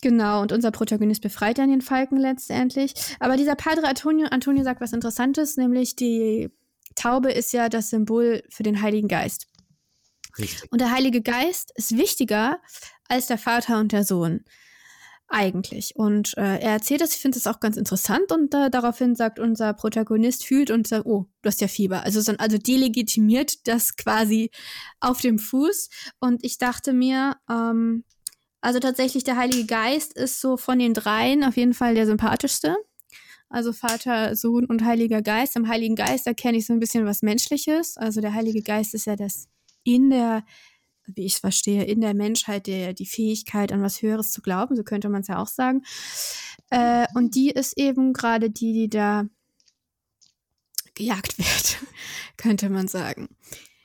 Genau, 0.01 0.43
und 0.43 0.51
unser 0.51 0.69
Protagonist 0.69 1.23
befreit 1.23 1.57
dann 1.57 1.71
den 1.71 1.81
Falken 1.81 2.17
letztendlich. 2.17 2.93
Aber 3.19 3.35
dieser 3.35 3.55
Padre 3.55 3.87
Antonio, 3.87 4.27
Antonio 4.27 4.63
sagt 4.63 4.79
was 4.79 4.93
Interessantes, 4.93 5.57
nämlich 5.57 5.95
die 5.95 6.49
Taube 6.93 7.31
ist 7.31 7.51
ja 7.51 7.67
das 7.67 7.89
Symbol 7.89 8.43
für 8.49 8.63
den 8.63 8.81
Heiligen 8.81 9.07
Geist. 9.07 9.47
Richtig. 10.37 10.71
Und 10.71 10.81
der 10.81 10.91
Heilige 10.91 11.21
Geist 11.21 11.71
ist 11.75 11.97
wichtiger 11.97 12.59
als 13.07 13.25
der 13.25 13.39
Vater 13.39 13.79
und 13.79 13.91
der 13.91 14.03
Sohn. 14.03 14.43
Eigentlich. 15.29 15.95
Und 15.95 16.37
äh, 16.37 16.59
er 16.59 16.71
erzählt 16.71 17.01
das, 17.01 17.13
ich 17.13 17.21
finde 17.21 17.37
das 17.37 17.47
auch 17.47 17.59
ganz 17.59 17.75
interessant 17.75 18.31
und 18.31 18.53
äh, 18.53 18.69
daraufhin 18.69 19.13
sagt 19.13 19.39
unser 19.39 19.73
Protagonist, 19.73 20.45
fühlt 20.45 20.71
und 20.71 20.87
sagt, 20.87 21.05
oh, 21.05 21.25
du 21.41 21.47
hast 21.47 21.59
ja 21.59 21.67
Fieber. 21.67 22.03
Also, 22.03 22.21
so, 22.21 22.31
also 22.37 22.57
delegitimiert 22.57 23.67
das 23.67 23.97
quasi 23.97 24.51
auf 25.01 25.19
dem 25.19 25.37
Fuß. 25.37 25.89
Und 26.21 26.45
ich 26.45 26.57
dachte 26.57 26.93
mir, 26.93 27.35
ähm, 27.49 28.05
also 28.61 28.79
tatsächlich 28.79 29.25
der 29.25 29.35
Heilige 29.35 29.65
Geist 29.65 30.13
ist 30.13 30.39
so 30.39 30.55
von 30.55 30.79
den 30.79 30.93
dreien 30.93 31.43
auf 31.43 31.57
jeden 31.57 31.73
Fall 31.73 31.95
der 31.95 32.05
sympathischste. 32.05 32.75
Also 33.49 33.73
Vater, 33.73 34.35
Sohn 34.35 34.65
und 34.65 34.83
Heiliger 34.83 35.21
Geist. 35.21 35.55
Am 35.57 35.67
Heiligen 35.67 35.95
Geist 35.95 36.27
erkenne 36.27 36.57
ich 36.57 36.65
so 36.65 36.73
ein 36.73 36.79
bisschen 36.79 37.05
was 37.05 37.21
Menschliches. 37.21 37.97
Also 37.97 38.21
der 38.21 38.33
Heilige 38.33 38.61
Geist 38.61 38.93
ist 38.93 39.05
ja 39.05 39.15
das 39.15 39.47
in 39.83 40.09
der, 40.09 40.43
wie 41.07 41.25
ich 41.25 41.33
es 41.33 41.39
verstehe, 41.39 41.83
in 41.83 42.01
der 42.01 42.13
Menschheit 42.13 42.67
der, 42.67 42.93
die 42.93 43.05
Fähigkeit, 43.05 43.71
an 43.71 43.81
was 43.81 44.01
Höheres 44.01 44.31
zu 44.31 44.41
glauben. 44.41 44.75
So 44.75 44.83
könnte 44.83 45.09
man 45.09 45.21
es 45.21 45.27
ja 45.27 45.41
auch 45.41 45.47
sagen. 45.47 45.83
Äh, 46.69 47.07
und 47.15 47.35
die 47.35 47.49
ist 47.49 47.77
eben 47.77 48.13
gerade 48.13 48.49
die, 48.49 48.73
die 48.73 48.89
da 48.89 49.25
gejagt 50.95 51.37
wird, 51.37 51.77
könnte 52.37 52.69
man 52.69 52.87
sagen. 52.87 53.29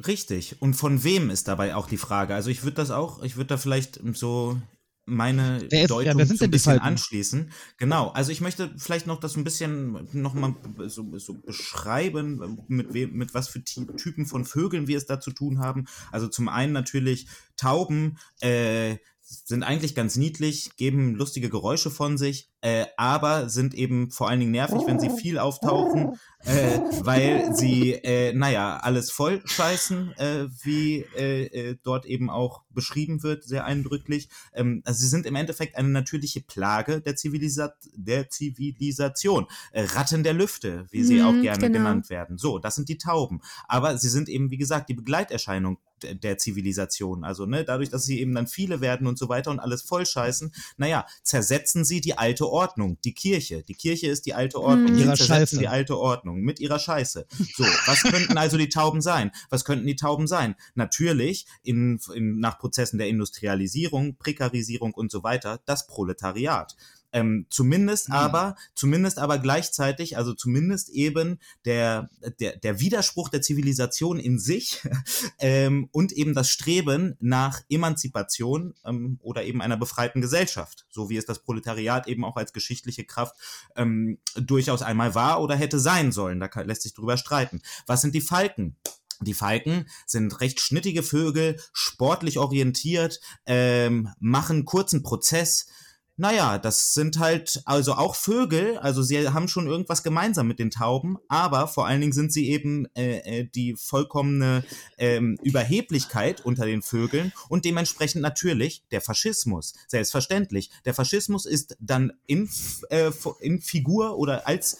Richtig. 0.06 0.60
Und 0.60 0.74
von 0.74 1.04
wem 1.04 1.30
ist 1.30 1.48
dabei 1.48 1.76
auch 1.76 1.88
die 1.88 1.96
Frage? 1.96 2.34
Also 2.34 2.50
ich 2.50 2.64
würde 2.64 2.76
das 2.76 2.90
auch, 2.90 3.22
ich 3.22 3.36
würde 3.36 3.48
da 3.48 3.56
vielleicht 3.56 4.00
so 4.14 4.60
meine 5.04 5.58
ist- 5.64 5.72
ja, 5.72 5.86
Deutung 5.86 6.24
sind 6.24 6.38
so 6.38 6.44
ein 6.44 6.50
bisschen 6.50 6.78
anschließen. 6.78 7.50
Genau. 7.76 8.10
Also 8.10 8.30
ich 8.32 8.40
möchte 8.40 8.72
vielleicht 8.76 9.06
noch 9.06 9.18
das 9.20 9.36
ein 9.36 9.44
bisschen 9.44 10.08
noch 10.12 10.34
mal 10.34 10.54
so, 10.86 11.18
so 11.18 11.34
beschreiben, 11.34 12.58
mit 12.68 12.92
wem, 12.94 13.12
mit 13.14 13.34
was 13.34 13.48
für 13.48 13.62
Ty- 13.64 13.86
Typen 13.96 14.26
von 14.26 14.44
Vögeln 14.44 14.86
wir 14.86 14.96
es 14.96 15.06
da 15.06 15.20
zu 15.20 15.32
tun 15.32 15.58
haben. 15.58 15.86
Also 16.12 16.28
zum 16.28 16.48
einen 16.48 16.72
natürlich 16.72 17.26
Tauben 17.56 18.18
äh, 18.40 18.96
sind 19.22 19.62
eigentlich 19.62 19.94
ganz 19.94 20.16
niedlich, 20.16 20.76
geben 20.76 21.14
lustige 21.14 21.48
Geräusche 21.50 21.90
von 21.90 22.18
sich. 22.18 22.51
Äh, 22.62 22.86
aber 22.96 23.48
sind 23.48 23.74
eben 23.74 24.10
vor 24.10 24.28
allen 24.28 24.40
Dingen 24.40 24.52
nervig, 24.52 24.82
wenn 24.86 24.98
sie 24.98 25.10
viel 25.10 25.38
auftauchen, 25.38 26.18
äh, 26.44 26.78
weil 27.00 27.54
sie, 27.54 27.92
äh, 27.92 28.32
naja, 28.32 28.78
alles 28.78 29.10
voll 29.10 29.42
scheißen, 29.44 30.12
äh, 30.16 30.46
wie 30.62 31.04
äh, 31.16 31.46
äh, 31.46 31.76
dort 31.82 32.06
eben 32.06 32.30
auch 32.30 32.62
beschrieben 32.70 33.22
wird, 33.22 33.44
sehr 33.44 33.64
eindrücklich. 33.64 34.28
Ähm, 34.54 34.82
also 34.84 35.00
sie 35.00 35.08
sind 35.08 35.26
im 35.26 35.34
Endeffekt 35.34 35.76
eine 35.76 35.88
natürliche 35.88 36.40
Plage 36.40 37.00
der, 37.00 37.16
Zivilisa 37.16 37.74
der 37.94 38.30
Zivilisation. 38.30 39.46
Äh, 39.72 39.84
Ratten 39.84 40.22
der 40.22 40.32
Lüfte, 40.32 40.86
wie 40.90 41.04
sie 41.04 41.18
Mhm, 41.18 41.26
auch 41.26 41.40
gerne 41.42 41.66
genau. 41.66 41.78
genannt 41.78 42.10
werden. 42.10 42.38
So, 42.38 42.58
das 42.58 42.74
sind 42.76 42.88
die 42.88 42.98
Tauben. 42.98 43.40
Aber 43.68 43.98
sie 43.98 44.08
sind 44.08 44.28
eben, 44.28 44.50
wie 44.50 44.56
gesagt, 44.56 44.88
die 44.88 44.94
Begleiterscheinung 44.94 45.78
der, 46.02 46.14
der 46.14 46.38
Zivilisation. 46.38 47.24
Also, 47.24 47.46
ne, 47.46 47.64
dadurch, 47.64 47.90
dass 47.90 48.04
sie 48.04 48.20
eben 48.20 48.34
dann 48.34 48.46
viele 48.46 48.80
werden 48.80 49.06
und 49.06 49.18
so 49.18 49.28
weiter 49.28 49.50
und 49.50 49.60
alles 49.60 49.82
voll 49.82 50.06
scheißen, 50.06 50.52
naja, 50.76 51.06
zersetzen 51.22 51.84
sie 51.84 52.00
die 52.00 52.18
alte 52.18 52.46
Ordnung, 52.52 52.98
die 53.04 53.14
Kirche. 53.14 53.62
Die 53.62 53.74
Kirche 53.74 54.08
ist 54.08 54.26
die 54.26 54.34
alte 54.34 54.60
Ordnung. 54.60 54.92
Mhm. 54.92 54.96
Sie 54.96 55.04
Ihrer 55.04 55.16
Scheiße. 55.16 55.58
die 55.58 55.68
alte 55.68 55.98
Ordnung 55.98 56.40
mit 56.40 56.60
ihrer 56.60 56.78
Scheiße. 56.78 57.26
So, 57.56 57.64
was 57.86 58.02
könnten 58.02 58.38
also 58.38 58.56
die 58.56 58.68
Tauben 58.68 59.00
sein? 59.00 59.32
Was 59.50 59.64
könnten 59.64 59.86
die 59.86 59.96
Tauben 59.96 60.26
sein? 60.26 60.54
Natürlich 60.74 61.46
in, 61.62 61.98
in, 62.14 62.38
nach 62.38 62.58
Prozessen 62.58 62.98
der 62.98 63.08
Industrialisierung, 63.08 64.16
Prekarisierung 64.16 64.94
und 64.94 65.10
so 65.10 65.22
weiter, 65.22 65.60
das 65.66 65.86
Proletariat. 65.86 66.76
Ähm, 67.12 67.46
zumindest 67.50 68.08
Mhm. 68.08 68.14
aber, 68.14 68.56
zumindest 68.74 69.18
aber 69.18 69.38
gleichzeitig, 69.38 70.16
also 70.16 70.32
zumindest 70.32 70.90
eben 70.90 71.38
der, 71.64 72.08
der, 72.40 72.56
der 72.56 72.80
Widerspruch 72.80 73.28
der 73.28 73.42
Zivilisation 73.42 74.18
in 74.18 74.38
sich 74.38 74.80
ähm, 75.38 75.88
und 75.92 76.12
eben 76.12 76.34
das 76.34 76.50
Streben 76.50 77.16
nach 77.20 77.60
Emanzipation 77.68 78.74
ähm, 78.84 79.18
oder 79.22 79.44
eben 79.44 79.62
einer 79.62 79.76
befreiten 79.76 80.20
Gesellschaft, 80.20 80.86
so 80.90 81.10
wie 81.10 81.16
es 81.16 81.26
das 81.26 81.40
Proletariat 81.40 82.06
eben 82.08 82.24
auch 82.24 82.36
als 82.36 82.52
geschichtliche 82.52 83.04
Kraft 83.04 83.36
ähm, 83.76 84.18
durchaus 84.34 84.82
einmal 84.82 85.14
war 85.14 85.42
oder 85.42 85.56
hätte 85.56 85.78
sein 85.78 86.12
sollen. 86.12 86.40
Da 86.40 86.48
kann, 86.48 86.66
lässt 86.66 86.82
sich 86.82 86.94
drüber 86.94 87.16
streiten. 87.16 87.60
Was 87.86 88.00
sind 88.00 88.14
die 88.14 88.20
Falken? 88.20 88.76
Die 89.24 89.34
Falken 89.34 89.88
sind 90.06 90.40
recht 90.40 90.60
schnittige 90.60 91.02
Vögel, 91.02 91.60
sportlich 91.72 92.38
orientiert, 92.38 93.20
ähm, 93.46 94.08
machen 94.18 94.64
kurzen 94.64 95.02
Prozess. 95.02 95.68
Naja, 96.16 96.58
das 96.58 96.92
sind 96.92 97.18
halt 97.18 97.62
also 97.64 97.94
auch 97.94 98.14
Vögel, 98.14 98.76
also 98.76 99.02
sie 99.02 99.30
haben 99.30 99.48
schon 99.48 99.66
irgendwas 99.66 100.02
gemeinsam 100.02 100.46
mit 100.46 100.58
den 100.58 100.70
Tauben, 100.70 101.16
aber 101.26 101.66
vor 101.68 101.86
allen 101.86 102.02
Dingen 102.02 102.12
sind 102.12 102.34
sie 102.34 102.50
eben 102.50 102.86
äh, 102.94 103.40
äh, 103.40 103.48
die 103.54 103.74
vollkommene 103.76 104.62
ähm, 104.98 105.38
Überheblichkeit 105.42 106.44
unter 106.44 106.66
den 106.66 106.82
Vögeln 106.82 107.32
und 107.48 107.64
dementsprechend 107.64 108.20
natürlich 108.20 108.84
der 108.90 109.00
Faschismus. 109.00 109.72
Selbstverständlich. 109.88 110.70
Der 110.84 110.92
Faschismus 110.92 111.46
ist 111.46 111.76
dann 111.80 112.12
in, 112.26 112.50
äh, 112.90 113.10
in 113.40 113.62
Figur 113.62 114.18
oder 114.18 114.46
als, 114.46 114.78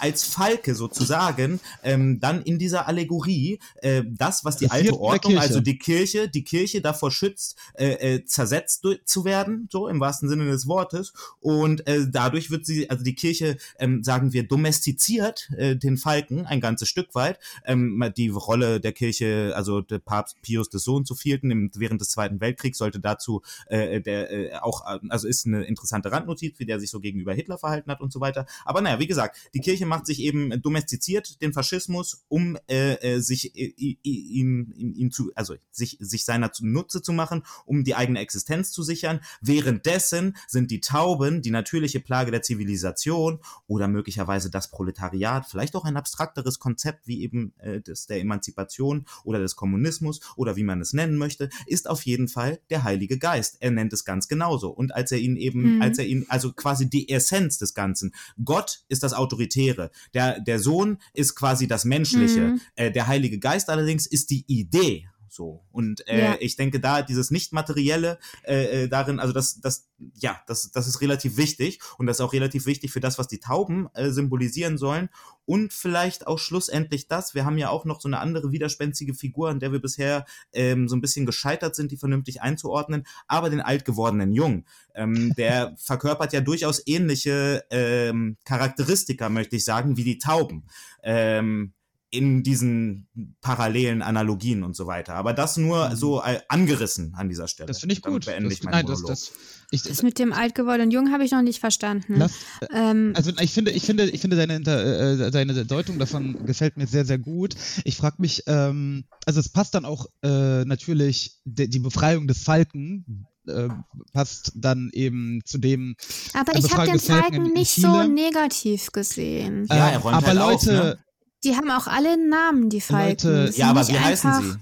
als, 0.00 0.24
Falke 0.24 0.74
sozusagen 0.74 1.60
ähm, 1.84 2.18
dann 2.18 2.42
in 2.42 2.58
dieser 2.58 2.88
Allegorie 2.88 3.60
äh, 3.76 4.02
das, 4.04 4.44
was 4.44 4.56
die 4.56 4.66
Das 4.66 4.74
alte 4.74 4.98
Ordnung, 4.98 5.38
also 5.38 5.60
die 5.60 5.78
Kirche, 5.78 6.28
die 6.28 6.42
Kirche 6.42 6.80
davor 6.80 7.12
schützt, 7.12 7.56
äh, 7.74 8.16
äh, 8.16 8.24
zersetzt 8.24 8.84
zu 9.04 9.24
werden, 9.24 9.68
so 9.70 9.86
im 9.86 10.00
wahrsten 10.00 10.28
Sinne 10.28 10.47
des 10.52 10.66
Wortes. 10.66 11.12
Und 11.40 11.86
äh, 11.86 12.06
dadurch 12.10 12.50
wird 12.50 12.66
sie, 12.66 12.90
also 12.90 13.04
die 13.04 13.14
Kirche, 13.14 13.56
ähm, 13.78 14.02
sagen 14.02 14.32
wir, 14.32 14.46
domestiziert 14.46 15.50
äh, 15.56 15.76
den 15.76 15.96
Falken 15.96 16.46
ein 16.46 16.60
ganzes 16.60 16.88
Stück 16.88 17.14
weit. 17.14 17.38
Ähm, 17.64 18.12
die 18.16 18.28
Rolle 18.28 18.80
der 18.80 18.92
Kirche, 18.92 19.52
also 19.54 19.80
der 19.80 19.98
Papst 19.98 20.40
Pius 20.42 20.68
des 20.68 20.84
Sohn 20.84 21.04
zu 21.04 21.14
vierten 21.14 21.50
im, 21.50 21.70
während 21.74 22.00
des 22.00 22.10
Zweiten 22.10 22.40
Weltkriegs 22.40 22.78
sollte 22.78 23.00
dazu 23.00 23.42
äh, 23.66 24.00
der 24.00 24.30
äh, 24.30 24.54
auch, 24.56 24.86
äh, 24.86 24.98
also 25.08 25.28
ist 25.28 25.46
eine 25.46 25.64
interessante 25.64 26.10
Randnotiz, 26.10 26.58
wie 26.58 26.66
der 26.66 26.80
sich 26.80 26.90
so 26.90 27.00
gegenüber 27.00 27.34
Hitler 27.34 27.58
verhalten 27.58 27.90
hat 27.90 28.00
und 28.00 28.12
so 28.12 28.20
weiter. 28.20 28.46
Aber 28.64 28.80
naja, 28.80 28.98
wie 28.98 29.06
gesagt, 29.06 29.38
die 29.54 29.60
Kirche 29.60 29.86
macht 29.86 30.06
sich 30.06 30.20
eben 30.20 30.60
domestiziert 30.62 31.40
den 31.42 31.52
Faschismus, 31.52 32.24
um 32.28 32.56
äh, 32.68 32.94
äh, 32.94 33.20
sich 33.20 33.56
äh, 33.56 33.72
ihn, 33.76 34.72
ihn, 34.74 34.94
ihn 34.94 35.10
zu, 35.10 35.30
also 35.34 35.56
sich, 35.70 35.96
sich 36.00 36.24
seiner 36.24 36.52
zunutze 36.52 37.02
zu 37.02 37.12
machen, 37.12 37.44
um 37.66 37.84
die 37.84 37.94
eigene 37.94 38.20
Existenz 38.20 38.72
zu 38.72 38.82
sichern. 38.82 39.20
Währenddessen 39.40 40.36
sind 40.46 40.70
die 40.70 40.80
Tauben 40.80 41.42
die 41.42 41.50
natürliche 41.50 42.00
Plage 42.00 42.30
der 42.30 42.42
Zivilisation 42.42 43.40
oder 43.66 43.88
möglicherweise 43.88 44.50
das 44.50 44.70
Proletariat, 44.70 45.46
vielleicht 45.46 45.74
auch 45.76 45.84
ein 45.84 45.96
abstrakteres 45.96 46.58
Konzept 46.58 47.06
wie 47.06 47.22
eben 47.22 47.52
äh, 47.58 47.80
das 47.80 48.06
der 48.06 48.20
Emanzipation 48.20 49.06
oder 49.24 49.38
des 49.38 49.56
Kommunismus 49.56 50.20
oder 50.36 50.56
wie 50.56 50.64
man 50.64 50.80
es 50.80 50.92
nennen 50.92 51.16
möchte, 51.16 51.48
ist 51.66 51.88
auf 51.88 52.02
jeden 52.02 52.28
Fall 52.28 52.60
der 52.70 52.84
Heilige 52.84 53.18
Geist. 53.18 53.56
Er 53.60 53.70
nennt 53.70 53.92
es 53.92 54.04
ganz 54.04 54.28
genauso. 54.28 54.70
Und 54.70 54.94
als 54.94 55.12
er 55.12 55.18
ihn 55.18 55.36
eben, 55.36 55.76
Mhm. 55.76 55.82
als 55.82 55.98
er 55.98 56.06
ihn, 56.06 56.26
also 56.28 56.52
quasi 56.52 56.88
die 56.88 57.08
Essenz 57.08 57.58
des 57.58 57.74
Ganzen. 57.74 58.14
Gott 58.44 58.80
ist 58.88 59.02
das 59.02 59.12
Autoritäre. 59.14 59.90
Der, 60.14 60.40
der 60.40 60.58
Sohn 60.58 60.98
ist 61.14 61.34
quasi 61.34 61.66
das 61.66 61.84
Menschliche. 61.84 62.40
Mhm. 62.40 62.60
Äh, 62.76 62.90
der 62.92 63.06
Heilige 63.06 63.38
Geist 63.38 63.68
allerdings 63.70 64.06
ist 64.06 64.30
die 64.30 64.44
Idee. 64.46 65.08
So. 65.28 65.64
Und 65.70 66.06
äh, 66.08 66.18
Ja. 66.18 66.36
ich 66.40 66.56
denke, 66.56 66.80
da 66.80 67.02
dieses 67.02 67.30
Nicht-Materielle 67.30 68.18
äh, 68.44 68.84
äh, 68.84 68.88
darin, 68.88 69.20
also 69.20 69.32
das, 69.32 69.60
das, 69.60 69.88
ja, 70.14 70.40
das, 70.46 70.70
das 70.70 70.86
ist 70.86 71.00
relativ 71.00 71.36
wichtig 71.36 71.80
und 71.98 72.06
das 72.06 72.18
ist 72.18 72.20
auch 72.20 72.32
relativ 72.32 72.66
wichtig 72.66 72.92
für 72.92 73.00
das, 73.00 73.18
was 73.18 73.28
die 73.28 73.40
Tauben 73.40 73.88
äh, 73.94 74.10
symbolisieren 74.10 74.78
sollen. 74.78 75.08
Und 75.44 75.72
vielleicht 75.72 76.26
auch 76.26 76.38
schlussendlich 76.38 77.08
das, 77.08 77.34
wir 77.34 77.46
haben 77.46 77.56
ja 77.56 77.70
auch 77.70 77.84
noch 77.86 78.00
so 78.00 78.08
eine 78.08 78.18
andere 78.18 78.52
widerspenstige 78.52 79.14
Figur, 79.14 79.48
an 79.48 79.60
der 79.60 79.72
wir 79.72 79.80
bisher 79.80 80.26
ähm, 80.52 80.88
so 80.88 80.96
ein 80.96 81.00
bisschen 81.00 81.24
gescheitert 81.24 81.74
sind, 81.74 81.90
die 81.90 81.96
vernünftig 81.96 82.42
einzuordnen, 82.42 83.06
aber 83.26 83.48
den 83.48 83.62
alt 83.62 83.84
gewordenen 83.86 84.32
Jungen. 84.32 84.66
Ähm, 84.94 85.32
der 85.36 85.74
verkörpert 85.78 86.32
ja 86.34 86.40
durchaus 86.42 86.82
ähnliche 86.86 87.64
ähm, 87.70 88.36
Charakteristika, 88.44 89.28
möchte 89.30 89.56
ich 89.56 89.64
sagen, 89.64 89.96
wie 89.96 90.04
die 90.04 90.18
Tauben. 90.18 90.66
Ähm, 91.02 91.72
in 92.10 92.42
diesen 92.42 93.06
parallelen 93.42 94.00
Analogien 94.02 94.62
und 94.62 94.74
so 94.74 94.86
weiter. 94.86 95.14
Aber 95.14 95.34
das 95.34 95.56
nur 95.58 95.90
Mhm. 95.90 95.96
so 95.96 96.22
äh, 96.22 96.40
angerissen 96.48 97.14
an 97.14 97.28
dieser 97.28 97.48
Stelle. 97.48 97.66
Das 97.66 97.80
finde 97.80 97.92
ich 97.94 98.00
Damit 98.00 98.24
gut. 98.24 98.26
beende 98.26 98.48
Das, 98.48 98.58
ich 98.58 98.64
meinen 98.64 98.72
nein, 98.72 98.86
das, 98.86 99.00
Monolog. 99.00 99.10
das, 99.10 99.32
ich, 99.70 99.82
Das 99.82 100.02
mit 100.02 100.18
dem 100.18 100.32
alt 100.32 100.54
gewordenen 100.54 100.90
Jungen 100.90 101.12
habe 101.12 101.24
ich 101.24 101.32
noch 101.32 101.42
nicht 101.42 101.60
verstanden. 101.60 102.14
lass, 102.16 102.32
ähm, 102.72 103.12
Also 103.14 103.32
ich 103.40 103.52
finde, 103.52 103.72
ich 103.72 103.82
finde, 103.84 104.08
ich 104.08 104.20
finde 104.22 104.36
deine, 104.36 104.54
äh, 104.54 105.30
deine 105.30 105.66
Deutung 105.66 105.98
davon 105.98 106.46
gefällt 106.46 106.78
mir 106.78 106.86
sehr, 106.86 107.04
sehr 107.04 107.18
gut. 107.18 107.54
Ich 107.84 107.96
frage 107.98 108.16
mich, 108.20 108.42
ähm, 108.46 109.04
also 109.26 109.40
es 109.40 109.50
passt 109.50 109.74
dann 109.74 109.84
auch 109.84 110.06
äh, 110.22 110.64
natürlich 110.64 111.40
de, 111.44 111.66
die 111.68 111.78
Befreiung 111.80 112.26
des 112.26 112.42
Falken 112.42 113.26
äh, 113.46 113.68
passt 114.14 114.52
dann 114.54 114.90
eben 114.92 115.40
zu 115.44 115.58
dem. 115.58 115.94
aber 116.34 116.54
äh, 116.54 116.58
ich 116.58 116.72
habe 116.74 116.86
den 116.90 117.00
Falken 117.00 117.52
nicht 117.52 117.74
Chile. 117.74 118.04
so 118.04 118.08
negativ 118.08 118.92
gesehen. 118.92 119.66
Ja, 119.68 119.88
äh, 119.88 119.92
er 119.92 119.98
räumt 119.98 120.16
aber 120.16 120.26
halt 120.28 120.38
auf, 120.38 120.50
Leute, 120.66 120.72
ne? 120.72 120.98
Die 121.44 121.54
haben 121.56 121.70
auch 121.70 121.86
alle 121.86 122.12
einen 122.12 122.28
Namen, 122.28 122.68
die 122.70 122.80
Falken. 122.80 123.30
Leute- 123.30 123.52
Ja, 123.56 123.70
aber 123.70 123.86
wie 123.88 123.98
heißen 123.98 124.32
sie? 124.42 124.54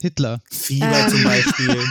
Hitler. 0.00 0.40
Fieber 0.50 0.86
Ähm. 0.86 1.08
zum 1.10 1.24
Beispiel. 1.24 1.84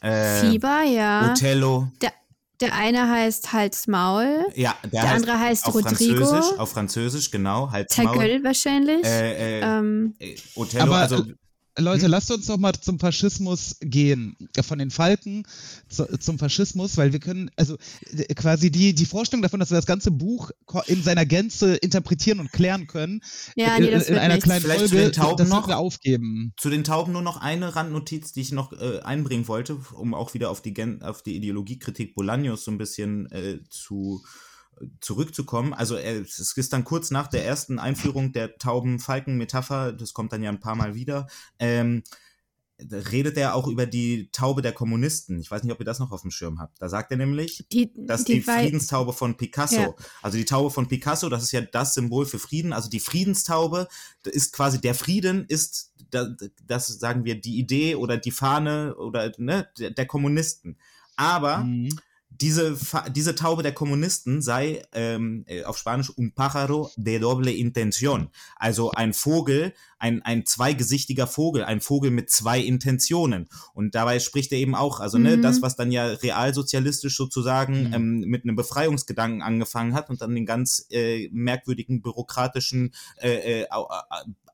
äh, 0.00 0.40
Fieber, 0.40 0.82
ja. 0.84 1.30
Othello. 1.32 1.88
Der, 2.00 2.12
der 2.60 2.74
eine 2.74 3.10
heißt 3.10 3.52
Hals 3.52 3.86
Maul. 3.88 4.46
Ja, 4.54 4.74
der, 4.84 5.02
Der 5.02 5.12
andere 5.12 5.38
heißt 5.38 5.66
auf 5.66 5.74
Rodrigo. 5.74 6.24
Französisch, 6.24 6.58
auf 6.58 6.70
Französisch, 6.70 7.30
genau. 7.30 7.70
Halsmaul. 7.70 8.16
Tagel 8.16 8.44
wahrscheinlich. 8.44 9.04
Äh, 9.04 9.58
äh, 9.58 9.60
ähm, 9.62 10.14
äh, 10.20 10.36
Othello, 10.54 10.84
Aber, 10.84 10.96
also 10.98 11.24
Leute, 11.78 12.06
Hm? 12.06 12.10
lasst 12.10 12.30
uns 12.30 12.46
doch 12.46 12.56
mal 12.58 12.72
zum 12.80 12.98
Faschismus 13.00 13.76
gehen. 13.80 14.36
Äh, 14.56 14.62
Von 14.62 14.78
den 14.78 14.90
Falken 14.90 15.44
zu, 15.88 16.06
zum 16.18 16.38
Faschismus, 16.38 16.96
weil 16.96 17.12
wir 17.12 17.20
können, 17.20 17.50
also 17.56 17.76
äh, 18.12 18.32
quasi 18.34 18.70
die, 18.70 18.94
die 18.94 19.06
Vorstellung 19.06 19.42
davon, 19.42 19.60
dass 19.60 19.70
wir 19.70 19.76
das 19.76 19.86
ganze 19.86 20.10
Buch 20.10 20.50
in 20.86 21.02
seiner 21.02 21.26
Gänze 21.26 21.74
interpretieren 21.76 22.40
und 22.40 22.52
klären 22.52 22.86
können, 22.86 23.20
ja, 23.56 23.76
in, 23.76 23.84
nee, 23.84 23.90
das 23.90 24.04
in 24.08 24.14
wird 24.14 24.20
einer 24.22 24.34
nichts. 24.34 24.44
kleinen 24.44 24.62
Vielleicht 24.62 24.80
zu 24.88 24.88
Folge, 24.90 25.04
den 25.04 25.12
Tauben 25.12 25.36
das 25.38 25.48
noch? 25.48 25.66
wir 25.68 25.78
aufgeben. 25.78 26.52
Zu 26.56 26.70
den 26.70 26.84
Tauben 26.84 27.12
nur 27.12 27.22
noch 27.22 27.38
eine 27.38 27.74
Randnotiz, 27.74 28.32
die 28.32 28.40
ich 28.42 28.52
noch 28.52 28.72
äh, 28.72 29.00
einbringen 29.00 29.48
wollte, 29.48 29.74
um 29.94 30.14
auch 30.14 30.34
wieder 30.34 30.50
auf 30.50 30.62
die, 30.62 30.74
Gen 30.74 31.02
auf 31.02 31.22
die 31.22 31.36
Ideologiekritik 31.36 32.16
Bolaños 32.16 32.58
so 32.58 32.70
ein 32.70 32.78
bisschen 32.78 33.30
äh, 33.32 33.58
zu 33.68 34.22
zurückzukommen. 35.00 35.72
Also 35.74 35.96
äh, 35.96 36.20
es 36.20 36.38
ist 36.56 36.72
dann 36.72 36.84
kurz 36.84 37.10
nach 37.10 37.26
der 37.28 37.44
ersten 37.44 37.78
Einführung 37.78 38.32
der 38.32 38.56
Tauben-Falken-Metapher, 38.58 39.92
das 39.92 40.12
kommt 40.14 40.32
dann 40.32 40.42
ja 40.42 40.50
ein 40.50 40.60
paar 40.60 40.74
Mal 40.76 40.94
wieder, 40.94 41.26
ähm, 41.58 42.02
redet 42.80 43.36
er 43.36 43.54
auch 43.54 43.68
über 43.68 43.86
die 43.86 44.30
Taube 44.32 44.60
der 44.60 44.72
Kommunisten. 44.72 45.38
Ich 45.38 45.48
weiß 45.48 45.62
nicht, 45.62 45.72
ob 45.72 45.78
ihr 45.78 45.84
das 45.84 46.00
noch 46.00 46.10
auf 46.10 46.22
dem 46.22 46.32
Schirm 46.32 46.58
habt. 46.58 46.82
Da 46.82 46.88
sagt 46.88 47.12
er 47.12 47.16
nämlich, 47.16 47.64
Die, 47.70 47.92
dass 47.94 48.24
die, 48.24 48.44
Wei- 48.48 48.62
Friedenstaube 48.64 49.12
von 49.12 49.36
Picasso, 49.36 49.76
Ja. 49.76 49.94
also 50.22 50.36
die 50.36 50.44
Taube 50.44 50.70
von 50.72 50.88
Picasso, 50.88 51.28
das 51.28 51.44
ist 51.44 51.52
ja 51.52 51.60
das 51.60 51.94
Symbol 51.94 52.26
für 52.26 52.40
Frieden, 52.40 52.72
also 52.72 52.90
die 52.90 52.98
Friedenstaube 53.00 53.86
ist 54.24 54.52
quasi 54.52 54.80
der 54.80 54.94
Frieden 54.96 55.44
ist 55.46 55.92
da- 56.10 56.34
das 56.66 56.88
sagen 56.88 57.24
wir 57.24 57.40
die 57.40 57.58
Idee 57.58 57.94
oder 57.94 58.16
die 58.16 58.32
Fahne 58.32 58.96
oder 58.96 59.32
ne, 59.38 59.68
der, 59.78 59.90
der 59.90 60.06
Kommunisten. 60.06 60.76
Aber 61.16 61.58
Mhm. 61.58 61.96
Diese, 62.40 62.76
diese 63.14 63.34
Taube 63.34 63.62
der 63.62 63.72
Kommunisten 63.72 64.42
sei 64.42 64.82
ähm, 64.92 65.44
äh, 65.46 65.64
auf 65.64 65.78
Spanisch 65.78 66.12
un 66.16 66.32
pájaro 66.34 66.90
de 66.96 67.18
doble 67.18 67.52
intención, 67.52 68.28
also 68.56 68.90
ein 68.92 69.12
Vogel, 69.12 69.72
ein, 69.98 70.22
ein 70.22 70.44
zweigesichtiger 70.44 71.26
Vogel, 71.26 71.64
ein 71.64 71.80
Vogel 71.80 72.10
mit 72.10 72.28
zwei 72.30 72.60
Intentionen. 72.60 73.48
Und 73.72 73.94
dabei 73.94 74.18
spricht 74.20 74.52
er 74.52 74.58
eben 74.58 74.74
auch, 74.74 75.00
also 75.00 75.18
ne, 75.18 75.36
Mhm. 75.36 75.42
das, 75.42 75.62
was 75.62 75.76
dann 75.76 75.92
ja 75.92 76.06
realsozialistisch 76.06 77.16
sozusagen 77.16 77.88
Mhm. 77.88 77.94
ähm, 77.94 78.20
mit 78.20 78.44
einem 78.44 78.56
Befreiungsgedanken 78.56 79.42
angefangen 79.42 79.94
hat 79.94 80.10
und 80.10 80.20
dann 80.20 80.34
den 80.34 80.46
ganz 80.46 80.86
äh, 80.90 81.28
merkwürdigen 81.32 82.02
bürokratischen 82.02 82.94
äh, 83.20 83.62
äh, 83.62 83.66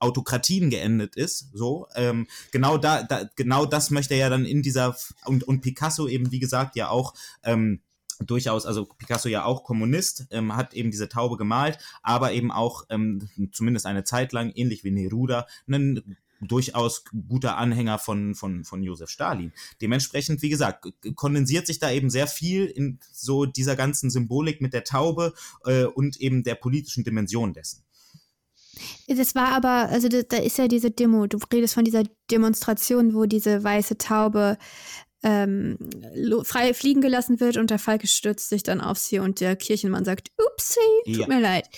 Autokratien 0.00 0.70
geendet 0.70 1.16
ist. 1.16 1.50
So, 1.54 1.86
ähm, 1.94 2.26
genau 2.50 2.78
da, 2.78 3.02
da, 3.02 3.28
genau 3.36 3.66
das 3.66 3.90
möchte 3.90 4.14
er 4.14 4.20
ja 4.20 4.28
dann 4.30 4.44
in 4.44 4.62
dieser 4.62 4.96
und, 5.24 5.44
und 5.44 5.60
Picasso 5.60 6.08
eben, 6.08 6.32
wie 6.32 6.40
gesagt, 6.40 6.74
ja 6.76 6.88
auch 6.88 7.14
ähm, 7.42 7.80
durchaus, 8.18 8.66
also 8.66 8.86
Picasso 8.86 9.28
ja 9.28 9.44
auch 9.44 9.64
Kommunist, 9.64 10.26
ähm, 10.30 10.56
hat 10.56 10.74
eben 10.74 10.90
diese 10.90 11.08
Taube 11.08 11.36
gemalt, 11.36 11.78
aber 12.02 12.32
eben 12.32 12.50
auch 12.50 12.84
ähm, 12.90 13.28
zumindest 13.52 13.86
eine 13.86 14.04
Zeit 14.04 14.32
lang, 14.32 14.50
ähnlich 14.54 14.84
wie 14.84 14.90
Neruda, 14.90 15.46
ein 15.68 16.16
durchaus 16.40 17.04
guter 17.28 17.58
Anhänger 17.58 17.98
von, 17.98 18.34
von, 18.34 18.64
von 18.64 18.82
Josef 18.82 19.10
Stalin. 19.10 19.52
Dementsprechend, 19.80 20.42
wie 20.42 20.48
gesagt, 20.48 20.86
kondensiert 21.14 21.66
sich 21.66 21.78
da 21.78 21.90
eben 21.90 22.10
sehr 22.10 22.26
viel 22.26 22.64
in 22.64 22.98
so 23.12 23.44
dieser 23.44 23.76
ganzen 23.76 24.10
Symbolik 24.10 24.60
mit 24.60 24.72
der 24.72 24.84
Taube 24.84 25.34
äh, 25.64 25.84
und 25.84 26.18
eben 26.18 26.42
der 26.42 26.54
politischen 26.54 27.04
Dimension 27.04 27.52
dessen. 27.52 27.84
Das 29.08 29.34
war 29.34 29.48
aber, 29.48 29.88
also 29.90 30.08
da, 30.08 30.22
da 30.22 30.36
ist 30.38 30.58
ja 30.58 30.68
diese 30.68 30.90
Demo, 30.90 31.26
du 31.26 31.38
redest 31.52 31.74
von 31.74 31.84
dieser 31.84 32.04
Demonstration, 32.30 33.14
wo 33.14 33.24
diese 33.26 33.62
weiße 33.64 33.98
Taube 33.98 34.56
ähm, 35.22 35.76
frei 36.44 36.72
fliegen 36.74 37.00
gelassen 37.00 37.40
wird 37.40 37.56
und 37.58 37.70
der 37.70 37.78
Falke 37.78 38.06
stürzt 38.06 38.48
sich 38.48 38.62
dann 38.62 38.80
auf 38.80 38.98
sie 38.98 39.18
und 39.18 39.40
der 39.40 39.54
Kirchenmann 39.56 40.04
sagt, 40.04 40.30
upsie, 40.38 40.80
tut 41.04 41.16
Ja. 41.16 41.26
mir 41.26 41.40
leid. 41.40 41.68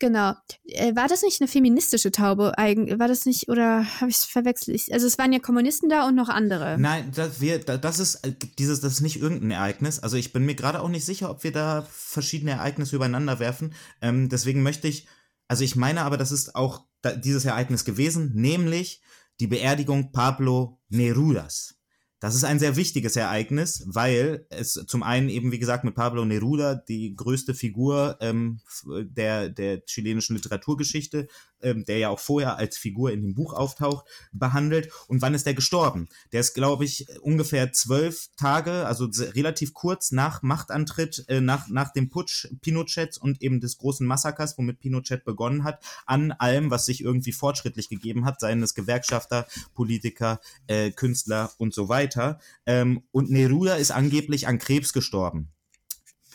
Genau. 0.00 0.32
Äh, 0.64 0.94
war 0.96 1.08
das 1.08 1.22
nicht 1.22 1.40
eine 1.40 1.48
feministische 1.48 2.10
Taube? 2.10 2.56
Eigen, 2.56 2.98
war 2.98 3.06
das 3.08 3.26
nicht, 3.26 3.48
oder 3.48 3.84
habe 4.00 4.10
ich 4.10 4.16
es 4.16 4.24
verwechselt? 4.24 4.80
Also 4.92 5.06
es 5.06 5.18
waren 5.18 5.32
ja 5.32 5.40
Kommunisten 5.40 5.88
da 5.88 6.06
und 6.06 6.14
noch 6.14 6.28
andere. 6.28 6.76
Nein, 6.78 7.10
das, 7.14 7.40
wir, 7.40 7.58
da- 7.58 7.76
das 7.76 7.98
ist 7.98 8.24
äh, 8.26 8.32
dieses, 8.58 8.80
das 8.80 8.94
ist 8.94 9.00
nicht 9.02 9.20
irgendein 9.20 9.50
Ereignis. 9.50 9.98
Also 9.98 10.16
ich 10.16 10.32
bin 10.32 10.44
mir 10.46 10.54
gerade 10.54 10.80
auch 10.80 10.88
nicht 10.88 11.04
sicher, 11.04 11.30
ob 11.30 11.44
wir 11.44 11.52
da 11.52 11.86
verschiedene 11.90 12.52
Ereignisse 12.52 12.96
übereinander 12.96 13.38
werfen. 13.40 13.74
Ähm, 14.00 14.28
deswegen 14.28 14.62
möchte 14.62 14.88
ich, 14.88 15.06
also 15.48 15.64
ich 15.64 15.76
meine 15.76 16.02
aber, 16.02 16.16
das 16.16 16.30
ist 16.30 16.54
auch 16.54 16.86
dieses 17.24 17.44
Ereignis 17.44 17.84
gewesen, 17.84 18.32
nämlich 18.34 19.00
die 19.40 19.46
Beerdigung 19.46 20.12
Pablo 20.12 20.80
Nerudas. 20.88 21.74
Das 22.20 22.34
ist 22.34 22.42
ein 22.42 22.58
sehr 22.58 22.74
wichtiges 22.74 23.14
Ereignis, 23.14 23.84
weil 23.86 24.44
es 24.50 24.72
zum 24.72 25.04
einen 25.04 25.28
eben, 25.28 25.52
wie 25.52 25.60
gesagt, 25.60 25.84
mit 25.84 25.94
Pablo 25.94 26.24
Neruda 26.24 26.74
die 26.74 27.14
größte 27.14 27.54
Figur 27.54 28.18
ähm, 28.20 28.60
der, 28.84 29.48
der 29.48 29.84
chilenischen 29.84 30.34
Literaturgeschichte, 30.34 31.28
ähm, 31.62 31.84
der 31.84 31.98
ja 31.98 32.08
auch 32.08 32.18
vorher 32.18 32.56
als 32.56 32.76
Figur 32.76 33.12
in 33.12 33.22
dem 33.22 33.34
Buch 33.34 33.52
auftaucht, 33.52 34.06
behandelt. 34.32 34.90
Und 35.06 35.22
wann 35.22 35.34
ist 35.34 35.46
der 35.46 35.54
gestorben? 35.54 36.08
Der 36.32 36.40
ist, 36.40 36.54
glaube 36.54 36.84
ich, 36.84 37.06
ungefähr 37.20 37.72
zwölf 37.72 38.28
Tage, 38.36 38.86
also 38.86 39.08
relativ 39.34 39.74
kurz 39.74 40.12
nach 40.12 40.42
Machtantritt, 40.42 41.24
äh, 41.28 41.40
nach, 41.40 41.68
nach 41.68 41.92
dem 41.92 42.08
Putsch 42.08 42.48
Pinochets 42.60 43.18
und 43.18 43.42
eben 43.42 43.60
des 43.60 43.78
großen 43.78 44.06
Massakers, 44.06 44.56
womit 44.58 44.80
Pinochet 44.80 45.24
begonnen 45.24 45.64
hat, 45.64 45.82
an 46.06 46.32
allem, 46.32 46.70
was 46.70 46.86
sich 46.86 47.02
irgendwie 47.02 47.32
fortschrittlich 47.32 47.88
gegeben 47.88 48.24
hat, 48.24 48.40
seien 48.40 48.62
es 48.62 48.74
Gewerkschafter, 48.74 49.46
Politiker, 49.74 50.40
äh, 50.66 50.90
Künstler 50.90 51.50
und 51.58 51.74
so 51.74 51.88
weiter. 51.88 52.38
Ähm, 52.66 53.02
und 53.12 53.30
Neruda 53.30 53.74
ist 53.74 53.90
angeblich 53.90 54.46
an 54.46 54.58
Krebs 54.58 54.92
gestorben. 54.92 55.52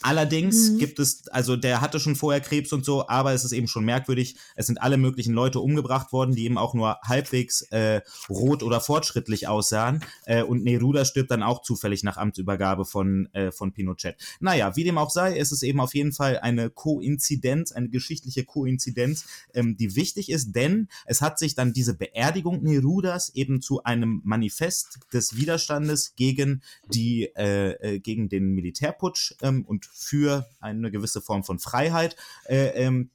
Allerdings 0.04 0.72
Mhm. 0.72 0.78
gibt 0.78 1.00
es, 1.00 1.28
also 1.30 1.56
der 1.56 1.82
hatte 1.82 2.00
schon 2.00 2.16
vorher 2.16 2.42
Krebs 2.42 2.74
und 2.74 2.86
so, 2.86 3.08
aber 3.08 3.34
es 3.34 3.44
ist 3.44 3.52
eben 3.54 3.68
schon 3.68 3.86
merkwürdig, 3.86 4.36
es 4.56 4.68
sind 4.68 4.82
alle 4.82 4.98
möglichen 4.98 5.34
Leute 5.34 5.60
umgebracht 5.60 6.12
worden, 6.12 6.36
die 6.36 6.44
eben 6.46 6.58
auch 6.58 6.74
nur 6.74 7.00
halbwegs 7.04 7.62
äh, 7.72 8.02
rot 8.30 8.64
oder 8.64 8.82
fortschrittlich 8.82 9.48
aussahen. 9.48 10.04
Äh, 10.26 10.44
und 10.44 10.64
Neruda 10.64 11.06
stirbt 11.06 11.32
dann 11.32 11.44
auch 11.44 11.62
zufällig 11.62 12.04
nach 12.04 12.18
Amtsübergabe 12.18 12.86
von, 12.86 13.28
äh, 13.34 13.52
von 13.52 13.72
Pinochet. 13.72 14.16
Naja, 14.40 14.76
wie 14.76 14.84
dem 14.84 14.98
auch 14.98 15.10
sei, 15.10 15.38
ist 15.38 15.52
es 15.52 15.64
eben 15.64 15.80
auf 15.80 15.96
jeden 15.96 16.12
Fall 16.12 16.40
eine 16.40 16.70
Koinzidenz, 16.70 17.72
eine 17.72 17.90
geschichtliche 17.90 18.44
Koinzidenz, 18.44 19.26
ähm, 19.54 19.78
die 19.78 19.96
wichtig 19.96 20.30
ist, 20.30 20.54
denn 20.54 20.88
es 21.06 21.22
hat 21.22 21.40
sich 21.40 21.56
dann 21.56 21.74
diese 21.74 21.94
Beerdigung 21.94 22.62
Nerudas 22.64 23.30
eben 23.36 23.62
zu 23.62 23.84
einem 23.84 24.22
Manifest 24.24 25.00
des 25.14 25.36
Widerstandes 25.38 26.14
gegen 26.16 26.62
die 26.94 27.30
äh, 27.36 27.72
äh, 27.72 28.00
gegen 28.00 28.30
den 28.30 28.54
Militärputsch 28.54 29.36
ähm, 29.42 29.64
und 29.66 29.86
für 29.94 30.48
eine 30.60 30.92
gewisse 30.92 31.22
Form 31.22 31.44
von 31.44 31.60
Freiheit 31.60 32.16
äh, 32.46 32.70
ähm, 32.70 33.12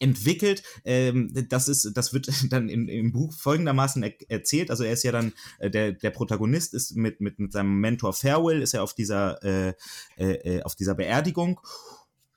entwickelt. 0.00 0.62
Ähm, 0.84 1.32
das 1.48 1.68
ist, 1.68 1.92
das 1.94 2.12
wird 2.12 2.28
dann 2.50 2.68
in, 2.68 2.88
im 2.88 3.12
Buch 3.12 3.32
folgendermaßen 3.32 4.02
er 4.02 4.12
erzählt. 4.28 4.70
Also 4.70 4.84
er 4.84 4.92
ist 4.92 5.04
ja 5.04 5.12
dann 5.12 5.32
äh, 5.58 5.70
der 5.70 5.92
der 5.92 6.10
Protagonist 6.10 6.74
ist 6.74 6.96
mit 6.96 7.20
mit 7.20 7.38
mit 7.38 7.52
seinem 7.52 7.78
Mentor 7.78 8.12
Farewell 8.12 8.62
ist 8.62 8.74
er 8.74 8.82
auf 8.82 8.94
dieser 8.94 9.42
äh, 9.44 9.74
äh, 10.16 10.58
äh, 10.58 10.62
auf 10.62 10.74
dieser 10.74 10.94
Beerdigung 10.94 11.60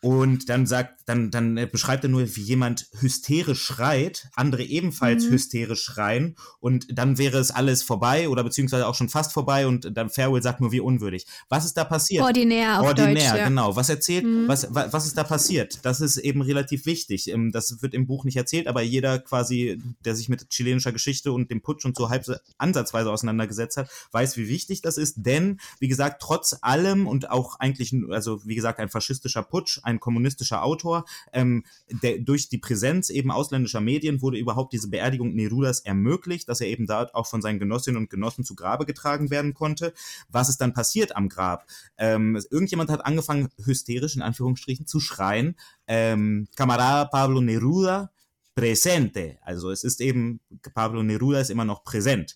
und 0.03 0.49
dann 0.49 0.67
sagt, 0.67 0.99
dann, 1.07 1.31
dann 1.31 1.57
äh, 1.57 1.65
beschreibt 1.69 2.03
er 2.03 2.09
nur, 2.09 2.35
wie 2.35 2.41
jemand 2.41 2.87
hysterisch 2.99 3.61
schreit, 3.63 4.29
andere 4.35 4.63
ebenfalls 4.63 5.25
Mhm. 5.25 5.29
hysterisch 5.31 5.81
schreien 5.83 6.35
und 6.59 6.85
dann 6.97 7.17
wäre 7.17 7.37
es 7.39 7.51
alles 7.51 7.81
vorbei 7.83 8.29
oder 8.29 8.43
beziehungsweise 8.43 8.85
auch 8.87 8.95
schon 8.95 9.09
fast 9.09 9.33
vorbei 9.33 9.65
und 9.65 9.97
dann 9.97 10.09
Farewell 10.09 10.41
sagt 10.43 10.61
nur, 10.61 10.71
wie 10.71 10.79
unwürdig. 10.81 11.25
Was 11.49 11.65
ist 11.65 11.75
da 11.75 11.83
passiert? 11.85 12.23
Ordinär 12.23 12.79
auf 12.81 12.87
Ordinär, 12.87 13.13
Deutsch, 13.13 13.39
ja. 13.39 13.47
genau. 13.47 13.75
Was 13.75 13.89
erzählt, 13.89 14.25
Mhm. 14.25 14.47
was, 14.47 14.73
wa- 14.75 14.87
was 14.91 15.05
ist 15.07 15.17
da 15.17 15.23
passiert? 15.23 15.79
Das 15.83 16.01
ist 16.01 16.17
eben 16.17 16.41
relativ 16.41 16.85
wichtig. 16.85 17.29
Ähm, 17.29 17.51
Das 17.53 17.81
wird 17.81 17.93
im 17.93 18.05
Buch 18.05 18.25
nicht 18.25 18.35
erzählt, 18.37 18.67
aber 18.67 18.81
jeder 18.81 19.19
quasi, 19.19 19.79
der 20.05 20.15
sich 20.15 20.27
mit 20.29 20.49
chilenischer 20.49 20.91
Geschichte 20.91 21.31
und 21.31 21.49
dem 21.49 21.61
Putsch 21.61 21.85
und 21.85 21.95
so 21.95 22.09
halb 22.09 22.25
so 22.25 22.35
ansatzweise 22.57 23.09
auseinandergesetzt 23.11 23.77
hat, 23.77 23.89
weiß, 24.11 24.37
wie 24.37 24.47
wichtig 24.49 24.81
das 24.81 24.97
ist. 24.97 25.15
Denn, 25.17 25.59
wie 25.79 25.87
gesagt, 25.87 26.21
trotz 26.21 26.57
allem 26.61 27.07
und 27.07 27.29
auch 27.31 27.59
eigentlich, 27.59 27.93
also 28.09 28.41
wie 28.45 28.55
gesagt, 28.55 28.79
ein 28.79 28.89
faschistischer 28.89 29.43
Putsch, 29.43 29.79
ein 29.83 29.92
kommunistischer 29.99 30.63
Autor, 30.63 31.05
ähm, 31.31 31.63
der, 31.89 32.19
durch 32.19 32.49
die 32.49 32.57
Präsenz 32.57 33.09
eben 33.09 33.31
ausländischer 33.31 33.81
Medien 33.81 34.21
wurde 34.21 34.37
überhaupt 34.37 34.73
diese 34.73 34.89
Beerdigung 34.89 35.33
Nerudas 35.35 35.79
ermöglicht, 35.81 36.49
dass 36.49 36.61
er 36.61 36.67
eben 36.67 36.87
dort 36.87 37.15
auch 37.15 37.27
von 37.27 37.41
seinen 37.41 37.59
Genossinnen 37.59 38.01
und 38.01 38.09
Genossen 38.09 38.43
zu 38.43 38.55
Grabe 38.55 38.85
getragen 38.85 39.29
werden 39.29 39.53
konnte. 39.53 39.93
Was 40.29 40.49
ist 40.49 40.61
dann 40.61 40.73
passiert 40.73 41.15
am 41.15 41.29
Grab? 41.29 41.65
Ähm, 41.97 42.39
irgendjemand 42.49 42.89
hat 42.89 43.05
angefangen, 43.05 43.49
hysterisch 43.63 44.15
in 44.15 44.21
Anführungsstrichen 44.21 44.87
zu 44.87 44.99
schreien, 44.99 45.55
ähm, 45.87 46.47
Camarada 46.55 47.05
Pablo 47.05 47.41
Neruda 47.41 48.11
presente. 48.55 49.37
Also 49.41 49.71
es 49.71 49.83
ist 49.83 50.01
eben, 50.01 50.39
Pablo 50.73 51.03
Neruda 51.03 51.39
ist 51.39 51.49
immer 51.49 51.65
noch 51.65 51.83
präsent. 51.83 52.35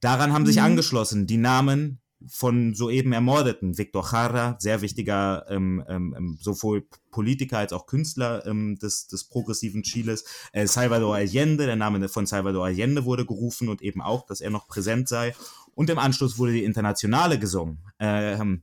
Daran 0.00 0.32
haben 0.32 0.46
sich 0.46 0.56
Mhm. 0.56 0.62
angeschlossen 0.62 1.26
die 1.26 1.36
Namen 1.36 2.00
von 2.26 2.74
soeben 2.74 3.12
Ermordeten. 3.12 3.78
Victor 3.78 4.06
Jara, 4.10 4.56
sehr 4.58 4.80
wichtiger 4.80 5.44
ähm, 5.48 5.84
ähm, 5.88 6.14
ähm, 6.16 6.38
sowohl 6.40 6.86
Politiker 7.10 7.58
als 7.58 7.72
auch 7.72 7.86
Künstler 7.86 8.44
ähm, 8.46 8.78
des, 8.78 9.06
des 9.06 9.24
progressiven 9.24 9.82
Chiles. 9.82 10.24
Äh, 10.52 10.66
Salvador 10.66 11.14
Allende, 11.14 11.66
der 11.66 11.76
Name 11.76 12.08
von 12.08 12.26
Salvador 12.26 12.66
Allende 12.66 13.04
wurde 13.04 13.26
gerufen 13.26 13.68
und 13.68 13.82
eben 13.82 14.00
auch, 14.00 14.26
dass 14.26 14.40
er 14.40 14.50
noch 14.50 14.68
präsent 14.68 15.08
sei. 15.08 15.34
Und 15.74 15.90
im 15.90 15.98
Anschluss 15.98 16.38
wurde 16.38 16.52
die 16.52 16.64
Internationale 16.64 17.38
gesungen. 17.38 17.78
Ähm, 17.98 18.62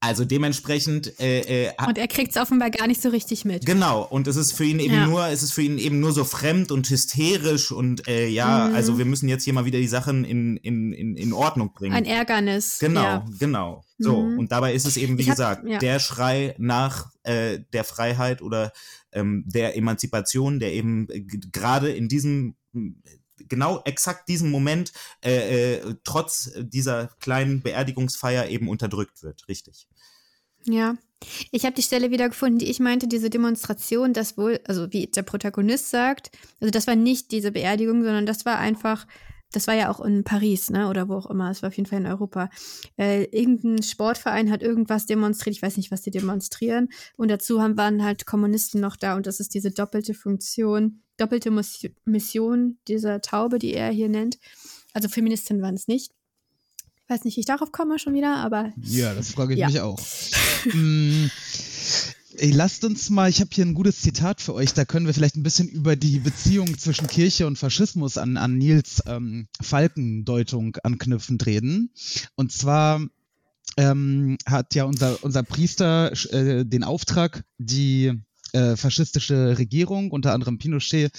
also 0.00 0.24
dementsprechend 0.24 1.18
äh, 1.20 1.66
äh, 1.66 1.70
Und 1.86 1.98
er 1.98 2.06
kriegt 2.06 2.30
es 2.30 2.36
offenbar 2.40 2.70
gar 2.70 2.86
nicht 2.86 3.02
so 3.02 3.08
richtig 3.08 3.44
mit. 3.44 3.66
Genau, 3.66 4.02
und 4.04 4.28
es 4.28 4.36
ist 4.36 4.52
für 4.52 4.64
ihn 4.64 4.78
eben 4.78 4.94
Ja. 4.94 5.06
nur, 5.06 5.26
es 5.26 5.42
ist 5.42 5.52
für 5.52 5.62
ihn 5.62 5.76
eben 5.78 5.98
nur 5.98 6.12
so 6.12 6.22
fremd 6.24 6.70
und 6.70 6.88
hysterisch 6.88 7.72
und 7.72 8.06
äh, 8.06 8.28
ja, 8.28 8.68
Mhm. 8.68 8.74
also 8.76 8.98
wir 8.98 9.04
müssen 9.04 9.28
jetzt 9.28 9.42
hier 9.44 9.52
mal 9.52 9.64
wieder 9.64 9.78
die 9.80 9.88
Sachen 9.88 10.24
in, 10.24 10.56
in, 10.58 10.92
in, 10.92 11.16
in 11.16 11.32
Ordnung 11.32 11.72
bringen. 11.74 11.94
Ein 11.96 12.04
Ärgernis. 12.04 12.78
Genau, 12.78 13.02
Ja. 13.02 13.26
genau. 13.38 13.82
So, 13.98 14.22
Mhm. 14.22 14.38
und 14.38 14.52
dabei 14.52 14.72
ist 14.74 14.86
es 14.86 14.96
eben, 14.96 15.18
wie 15.18 15.24
hab- 15.24 15.30
gesagt, 15.32 15.68
ja. 15.68 15.78
der 15.78 15.98
Schrei 15.98 16.54
nach 16.58 17.10
äh, 17.24 17.58
der 17.72 17.82
Freiheit 17.82 18.40
oder 18.40 18.72
ähm, 19.12 19.42
der 19.46 19.76
Emanzipation, 19.76 20.60
der 20.60 20.72
eben 20.74 21.08
äh, 21.10 21.20
gerade 21.22 21.90
in 21.90 22.08
diesem 22.08 22.54
genau 23.48 23.82
exakt 23.84 24.28
diesem 24.28 24.50
Moment 24.50 24.92
äh, 25.24 25.76
äh, 25.76 25.94
trotz 26.04 26.50
dieser 26.56 27.08
kleinen 27.20 27.62
Beerdigungsfeier 27.62 28.48
eben 28.48 28.68
unterdrückt 28.68 29.22
wird, 29.22 29.48
richtig. 29.48 29.88
Ja. 30.64 30.96
Ich 31.50 31.64
habe 31.64 31.74
die 31.74 31.82
Stelle 31.82 32.10
wieder 32.12 32.28
gefunden, 32.28 32.58
die 32.58 32.70
ich 32.70 32.78
meinte, 32.78 33.08
diese 33.08 33.28
Demonstration, 33.28 34.12
das 34.12 34.38
wohl, 34.38 34.60
also 34.66 34.92
wie 34.92 35.06
der 35.06 35.22
Protagonist 35.22 35.90
sagt, 35.90 36.30
also 36.60 36.70
das 36.70 36.86
war 36.86 36.94
nicht 36.94 37.32
diese 37.32 37.50
Beerdigung, 37.50 38.04
sondern 38.04 38.24
das 38.24 38.44
war 38.46 38.58
einfach, 38.58 39.06
das 39.52 39.66
war 39.66 39.74
ja 39.74 39.90
auch 39.90 40.00
in 40.00 40.24
Paris, 40.24 40.70
ne, 40.70 40.88
oder 40.88 41.08
wo 41.08 41.14
auch 41.14 41.26
immer, 41.30 41.50
es 41.50 41.62
war 41.62 41.68
auf 41.68 41.76
jeden 41.76 41.88
Fall 41.88 42.00
in 42.00 42.06
Europa. 42.06 42.50
Äh, 42.98 43.24
irgendein 43.24 43.82
Sportverein 43.82 44.50
hat 44.50 44.62
irgendwas 44.62 45.06
demonstriert, 45.06 45.56
ich 45.56 45.62
weiß 45.62 45.76
nicht, 45.78 45.90
was 45.90 46.02
die 46.02 46.10
demonstrieren, 46.10 46.88
und 47.16 47.28
dazu 47.30 47.60
haben, 47.62 47.76
waren 47.76 48.04
halt 48.04 48.26
Kommunisten 48.26 48.80
noch 48.80 48.96
da 48.96 49.16
und 49.16 49.26
das 49.26 49.40
ist 49.40 49.54
diese 49.54 49.70
doppelte 49.70 50.12
Funktion, 50.14 51.02
doppelte 51.16 51.50
Mission 52.04 52.78
dieser 52.88 53.20
Taube, 53.22 53.58
die 53.58 53.72
er 53.74 53.90
hier 53.90 54.08
nennt. 54.08 54.38
Also 54.92 55.08
Feministinnen 55.08 55.62
waren 55.62 55.74
es 55.74 55.88
nicht. 55.88 56.12
Ich 57.04 57.10
weiß 57.10 57.24
nicht, 57.24 57.36
wie 57.36 57.40
ich 57.40 57.46
darauf 57.46 57.72
komme 57.72 57.98
schon 57.98 58.12
wieder, 58.14 58.36
aber 58.36 58.72
Ja, 58.82 59.14
das 59.14 59.30
frage 59.32 59.54
ich 59.54 59.60
Ja. 59.60 59.68
mich 59.68 59.80
auch. 59.80 59.98
Mm, 60.74 61.28
ey, 62.38 62.50
lasst 62.50 62.84
uns 62.84 63.10
mal, 63.10 63.28
ich 63.28 63.40
habe 63.40 63.50
hier 63.52 63.64
ein 63.64 63.74
gutes 63.74 64.00
Zitat 64.00 64.40
für 64.40 64.54
euch, 64.54 64.72
da 64.74 64.84
können 64.84 65.06
wir 65.06 65.14
vielleicht 65.14 65.36
ein 65.36 65.42
bisschen 65.42 65.68
über 65.68 65.96
die 65.96 66.18
Beziehung 66.18 66.78
zwischen 66.78 67.06
Kirche 67.06 67.46
und 67.46 67.56
Faschismus 67.58 68.16
an, 68.18 68.36
an 68.36 68.56
Nils 68.58 69.02
ähm, 69.06 69.48
Falkendeutung 69.60 70.76
anknüpfend 70.82 71.44
reden. 71.46 71.90
Und 72.36 72.52
zwar 72.52 73.00
ähm, 73.76 74.38
hat 74.46 74.74
ja 74.74 74.84
unser, 74.84 75.22
unser 75.22 75.42
Priester 75.42 76.12
äh, 76.32 76.64
den 76.64 76.84
Auftrag, 76.84 77.44
die 77.58 78.12
äh, 78.52 78.76
faschistische 78.76 79.58
Regierung, 79.58 80.10
unter 80.10 80.32
anderem 80.32 80.58
Pinochet 80.58 81.12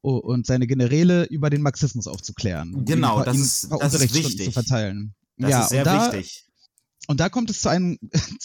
und 0.00 0.46
seine 0.46 0.66
Generäle, 0.66 1.24
über 1.24 1.50
den 1.50 1.62
Marxismus 1.62 2.06
aufzuklären. 2.06 2.84
Genau, 2.84 3.22
das 3.22 3.38
ist- 3.38 3.68
das 3.80 3.94
ist 3.94 4.14
wichtig. 4.14 4.46
zu 4.46 4.52
verteilen. 4.52 5.14
Das 5.36 5.50
ja, 5.50 5.62
ist 5.62 5.68
sehr 5.70 5.84
da, 5.84 6.12
wichtig. 6.12 6.44
Und 7.10 7.18
da 7.18 7.28
kommt 7.28 7.50
es 7.50 7.62
zu 7.62 7.68
einem, 7.68 7.98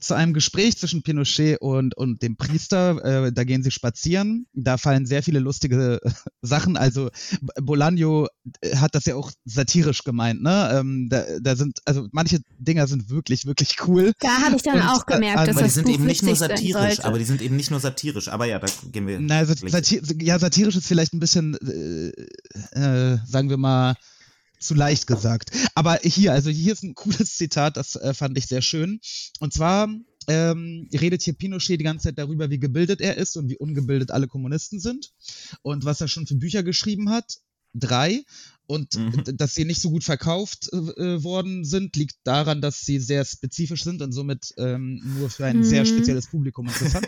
zu, 0.00 0.14
einem 0.14 0.32
Gespräch 0.32 0.78
zwischen 0.78 1.02
Pinochet 1.02 1.60
und, 1.60 1.96
und 1.96 2.22
dem 2.22 2.36
Priester. 2.36 3.26
Äh, 3.26 3.32
da 3.32 3.42
gehen 3.42 3.64
sie 3.64 3.72
spazieren. 3.72 4.46
Da 4.52 4.78
fallen 4.78 5.04
sehr 5.04 5.24
viele 5.24 5.40
lustige 5.40 6.00
äh, 6.00 6.10
Sachen. 6.40 6.76
Also 6.76 7.10
Bolaño 7.58 8.28
äh, 8.60 8.76
hat 8.76 8.94
das 8.94 9.06
ja 9.06 9.16
auch 9.16 9.32
satirisch 9.44 10.04
gemeint. 10.04 10.44
Ne? 10.44 10.70
Ähm, 10.74 11.08
da, 11.10 11.24
da 11.40 11.56
sind, 11.56 11.80
also 11.86 12.06
manche 12.12 12.38
Dinger 12.56 12.86
sind 12.86 13.10
wirklich, 13.10 13.46
wirklich 13.46 13.74
cool. 13.88 14.12
Da 14.20 14.42
habe 14.42 14.54
ich 14.54 14.62
dann 14.62 14.76
Und, 14.76 14.86
auch 14.86 15.04
gemerkt, 15.04 15.38
aber 15.38 15.46
dass 15.46 15.56
Aber 15.56 15.62
die 15.62 15.66
das 15.66 15.74
sind 15.74 15.88
eben 15.88 16.04
nicht 16.04 16.22
nur 16.22 16.36
satirisch, 16.36 17.00
aber 17.00 17.18
die 17.18 17.24
sind 17.24 17.42
eben 17.42 17.56
nicht 17.56 17.72
nur 17.72 17.80
satirisch. 17.80 18.28
Aber 18.28 18.44
ja, 18.44 18.60
da 18.60 18.68
gehen 18.92 19.08
wir. 19.08 19.18
Na, 19.18 19.42
gleich- 19.42 19.72
satir 19.72 20.02
ja, 20.22 20.38
satirisch 20.38 20.76
ist 20.76 20.86
vielleicht 20.86 21.14
ein 21.14 21.18
bisschen, 21.18 21.56
äh, 21.56 22.10
äh, 22.78 23.18
sagen 23.26 23.50
wir 23.50 23.56
mal, 23.56 23.96
zu 24.60 24.74
leicht 24.74 25.06
gesagt. 25.06 25.50
Aber 25.74 25.98
hier, 26.02 26.32
also 26.32 26.50
hier 26.50 26.72
ist 26.72 26.82
ein 26.82 26.94
cooles 26.94 27.36
Zitat, 27.36 27.76
das 27.76 27.96
äh, 27.96 28.14
fand 28.14 28.36
ich 28.38 28.46
sehr 28.46 28.62
schön. 28.62 29.00
Und 29.40 29.52
zwar 29.52 29.88
ähm, 30.26 30.88
redet 30.92 31.22
hier 31.22 31.34
Pinochet 31.34 31.80
die 31.80 31.84
ganze 31.84 32.04
Zeit 32.08 32.18
darüber, 32.18 32.50
wie 32.50 32.58
gebildet 32.58 33.00
er 33.00 33.16
ist 33.16 33.36
und 33.36 33.48
wie 33.48 33.56
ungebildet 33.56 34.10
alle 34.10 34.26
Kommunisten 34.28 34.78
sind 34.80 35.12
und 35.62 35.84
was 35.84 36.00
er 36.00 36.08
schon 36.08 36.26
für 36.26 36.34
Bücher 36.36 36.62
geschrieben 36.62 37.10
hat. 37.10 37.38
Drei. 37.74 38.22
Und 38.66 38.94
Mhm. 38.96 39.24
dass 39.38 39.54
sie 39.54 39.64
nicht 39.64 39.80
so 39.80 39.88
gut 39.90 40.04
verkauft 40.04 40.70
äh, 40.72 41.22
worden 41.24 41.64
sind, 41.64 41.96
liegt 41.96 42.16
daran, 42.24 42.60
dass 42.60 42.80
sie 42.80 42.98
sehr 42.98 43.24
spezifisch 43.24 43.82
sind 43.82 44.02
und 44.02 44.12
somit 44.12 44.52
ähm, 44.58 45.00
nur 45.16 45.30
für 45.30 45.46
ein 45.46 45.64
sehr 45.64 45.82
Mhm. 45.84 45.86
spezielles 45.86 46.26
Publikum 46.26 46.66
interessant. 46.66 47.06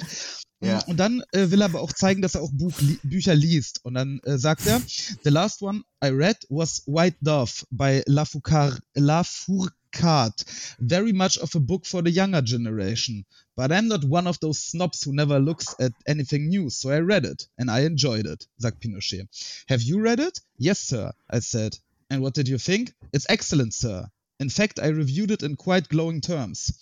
Und 0.86 0.98
dann 0.98 1.22
äh, 1.32 1.50
will 1.50 1.62
er 1.62 1.66
aber 1.66 1.80
auch 1.80 1.92
zeigen, 1.92 2.20
dass 2.20 2.34
er 2.34 2.42
auch 2.42 2.50
Buch 2.52 2.80
li 2.80 2.98
Bücher 3.02 3.34
liest. 3.34 3.84
Und 3.84 3.94
dann 3.94 4.20
äh, 4.24 4.38
sagt 4.38 4.66
er, 4.66 4.80
The 5.24 5.30
last 5.30 5.62
one 5.62 5.82
I 6.04 6.08
read 6.08 6.36
was 6.50 6.82
White 6.86 7.16
Dove 7.22 7.64
by 7.70 8.02
Lafourcade. 8.06 8.78
Lafourcade. 8.94 10.44
Very 10.78 11.12
much 11.12 11.38
of 11.40 11.54
a 11.56 11.58
book 11.58 11.86
for 11.86 12.02
the 12.04 12.10
younger 12.10 12.42
generation. 12.42 13.24
But 13.56 13.72
I'm 13.72 13.88
not 13.88 14.04
one 14.04 14.26
of 14.26 14.38
those 14.40 14.58
snobs 14.58 15.02
who 15.02 15.12
never 15.12 15.38
looks 15.38 15.74
at 15.78 15.92
anything 16.06 16.48
new, 16.48 16.70
so 16.70 16.90
I 16.90 17.00
read 17.00 17.24
it 17.24 17.46
and 17.58 17.70
I 17.70 17.80
enjoyed 17.80 18.26
it, 18.26 18.46
sagt 18.58 18.80
Pinochet. 18.80 19.28
Have 19.68 19.82
you 19.82 20.00
read 20.00 20.20
it? 20.20 20.40
Yes, 20.58 20.78
sir, 20.78 21.12
I 21.28 21.40
said. 21.40 21.76
And 22.10 22.22
what 22.22 22.34
did 22.34 22.48
you 22.48 22.58
think? 22.58 22.92
It's 23.12 23.26
excellent, 23.28 23.74
sir. 23.74 24.06
In 24.40 24.48
fact, 24.50 24.78
I 24.78 24.86
reviewed 24.88 25.30
it 25.30 25.42
in 25.42 25.56
quite 25.56 25.88
glowing 25.90 26.20
terms. 26.22 26.72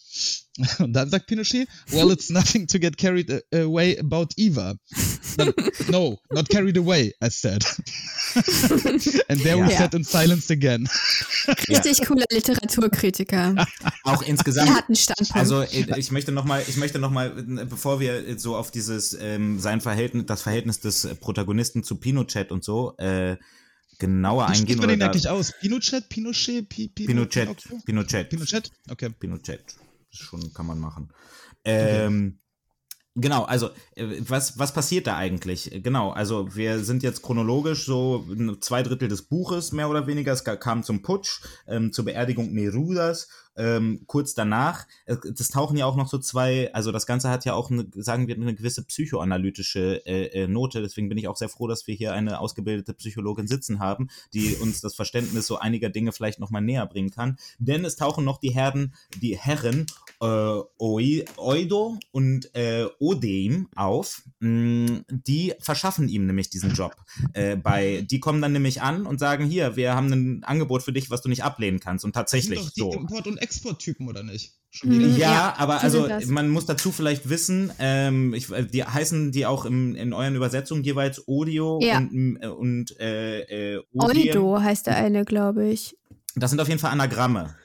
Und 0.79 0.93
dann 0.93 1.11
sagt 1.11 1.27
Pinochet, 1.27 1.69
well, 1.91 2.11
it's 2.11 2.31
nothing 2.31 2.67
to 2.67 2.79
get 2.79 2.97
carried 2.97 3.31
a- 3.31 3.41
away 3.65 3.99
about 3.99 4.29
Eva. 4.37 4.77
Dann, 5.37 5.53
no, 5.89 6.19
not 6.31 6.49
carried 6.49 6.77
away, 6.77 7.13
I 7.23 7.29
said. 7.31 7.65
And 9.29 9.41
there 9.43 9.57
we 9.59 9.71
Ja. 9.71 9.79
sat 9.79 9.95
in 9.95 10.03
silence 10.05 10.51
again. 10.53 10.89
Richtig 11.69 12.07
cooler 12.07 12.25
Literaturkritiker. 12.33 13.55
Auch 14.05 14.23
Er 14.23 14.29
insgesamt. 14.29 14.75
hat 14.75 14.89
einen 14.89 14.97
Standpunkt. 14.97 15.37
Also 15.37 15.63
ich 15.63 16.11
möchte 16.11 16.33
noch 16.33 16.45
mal, 16.45 16.63
ich 16.67 16.77
möchte 16.77 16.99
noch 16.99 17.11
mal, 17.11 17.31
bevor 17.31 18.01
wir 18.01 18.39
so 18.39 18.57
auf 18.57 18.71
dieses 18.71 19.17
ähm, 19.21 19.61
sein 19.61 19.81
Verhältnis, 19.81 20.25
das 20.27 20.43
Verhältnis 20.43 20.81
des 20.81 21.07
Protagonisten 21.21 21.85
zu 21.85 21.97
Pinochet 21.97 22.51
und 22.51 22.65
so 22.65 22.97
äh, 22.99 23.37
genauer 23.99 24.45
Wie 24.45 24.53
eingehen 24.53 24.77
spricht 24.77 24.79
man 24.81 24.89
den 24.89 25.03
eigentlich 25.03 25.29
aus? 25.29 25.53
Pinochet? 25.61 26.09
Pinochet? 26.09 26.69
Pi 26.69 26.89
Pino- 26.89 27.07
Pinochet, 27.07 27.45
Pinocchio? 27.47 27.79
Pinochet, 27.85 28.31
Pinochet? 28.31 28.71
Okay. 28.91 29.11
Pinochet, 29.11 29.65
Das 30.11 30.21
schon 30.21 30.53
kann 30.53 30.67
man 30.67 30.79
machen. 30.79 31.13
Ähm, 31.65 32.39
Genau, 33.21 33.43
also 33.43 33.71
äh, 33.97 34.07
was, 34.21 34.61
was 34.61 34.73
passiert 34.73 35.09
da 35.09 35.17
eigentlich? 35.17 35.71
Genau, 35.83 36.11
also 36.11 36.55
wir 36.55 36.85
sind 36.85 37.03
jetzt 37.03 37.21
chronologisch 37.23 37.85
so 37.85 38.25
zwei 38.61 38.85
Drittel 38.85 39.09
des 39.09 39.23
Buches, 39.23 39.73
mehr 39.73 39.91
oder 39.91 40.07
weniger. 40.07 40.33
Es 40.33 40.45
kam 40.45 40.85
zum 40.85 41.03
Putsch, 41.03 41.41
ähm, 41.67 41.93
zur 41.93 42.05
Beerdigung 42.05 42.53
Nerudas. 42.53 43.29
Ähm, 43.59 44.05
kurz 44.07 44.35
danach, 44.35 44.87
äh, 45.07 45.17
das 45.35 45.49
tauchen 45.49 45.77
ja 45.77 45.85
auch 45.85 45.97
noch 45.97 46.09
so 46.09 46.19
zwei, 46.19 46.73
also 46.73 46.93
das 46.93 47.07
Ganze 47.07 47.29
hat 47.29 47.45
ja 47.45 47.55
auch, 47.55 47.71
eine, 47.71 47.87
sagen 47.97 48.29
wir, 48.29 48.37
eine 48.37 48.55
gewisse 48.55 48.85
psychoanalytische 48.85 50.07
äh, 50.07 50.27
äh, 50.45 50.49
Note. 50.49 50.81
Deswegen 50.81 51.09
bin 51.09 51.19
ich 51.19 51.29
auch 51.29 51.37
sehr 51.37 51.49
froh, 51.49 51.67
dass 51.67 51.87
wir 51.87 51.95
hier 51.95 52.13
eine 52.13 52.39
ausgebildete 52.41 52.95
Psychologin 52.95 53.47
sitzen 53.49 53.81
haben, 53.81 54.09
die 54.33 54.55
uns 54.55 54.81
das 54.81 54.95
Verständnis 54.95 55.47
so 55.47 55.59
einiger 55.59 55.91
Dinge 55.91 56.13
vielleicht 56.13 56.39
nochmal 56.41 56.63
näher 56.63 56.87
bringen 56.87 57.11
kann. 57.11 57.37
Denn 57.59 57.85
es 57.85 57.97
tauchen 57.97 58.25
noch 58.25 58.39
die 58.39 58.51
Herren, 58.51 58.95
die 59.21 59.37
Herren 59.37 59.87
äh, 60.21 60.25
Oi- 60.79 61.25
Oido 61.37 61.99
und 62.13 62.55
äh, 62.55 62.87
Odeim 62.99 63.69
auf. 63.75 64.23
Mm, 64.41 64.99
Die 65.11 65.55
verschaffen 65.61 66.09
ihm 66.09 66.27
nämlich 66.27 66.51
diesen 66.51 66.73
Job. 66.75 66.97
Äh, 67.33 67.57
bei, 67.57 68.07
die 68.09 68.21
kommen 68.21 68.41
dann 68.41 68.53
nämlich 68.53 68.83
an 68.83 69.07
und 69.07 69.19
sagen, 69.19 69.47
hier, 69.47 69.77
wir 69.77 69.95
haben 69.95 70.13
ein 70.13 70.45
Angebot 70.45 70.83
für 70.83 70.93
dich, 70.93 71.11
was 71.11 71.23
du 71.23 71.29
nicht 71.29 71.45
ablehnen 71.45 71.81
kannst. 71.81 72.05
Und 72.05 72.13
tatsächlich 72.13 72.61
so. 72.75 72.93
Import- 72.93 73.27
und 73.27 73.39
Exporttypen, 73.49 74.09
oder 74.09 74.23
nicht? 74.23 74.55
Schon 74.71 74.91
Mhm. 74.91 74.99
wieder? 74.99 75.09
Ja, 75.17 75.33
Ja, 75.33 75.55
aber 75.57 75.83
also 75.83 76.07
man 76.27 76.51
muss 76.51 76.67
dazu 76.67 76.93
vielleicht 76.93 77.29
wissen, 77.31 77.73
ähm, 77.79 78.35
ich, 78.35 78.51
äh, 78.53 78.65
die 78.67 78.85
heißen 78.85 79.33
die 79.33 79.47
auch 79.47 79.65
im, 79.65 79.95
in 79.97 80.13
euren 80.13 80.37
Übersetzungen 80.37 80.85
jeweils 80.85 81.27
Odio 81.27 81.79
Ja. 81.83 81.99
und, 81.99 82.39
äh, 82.43 82.47
und 82.49 83.01
äh, 83.01 83.77
äh. 83.77 83.83
Oido 83.95 84.61
heißt 84.61 84.87
der 84.87 84.97
eine, 84.97 85.25
glaube 85.25 85.67
ich. 85.69 85.97
Das 86.37 86.51
sind 86.51 86.61
auf 86.61 86.69
jeden 86.69 86.81
Fall 86.81 86.91
Anagramme. 86.93 87.57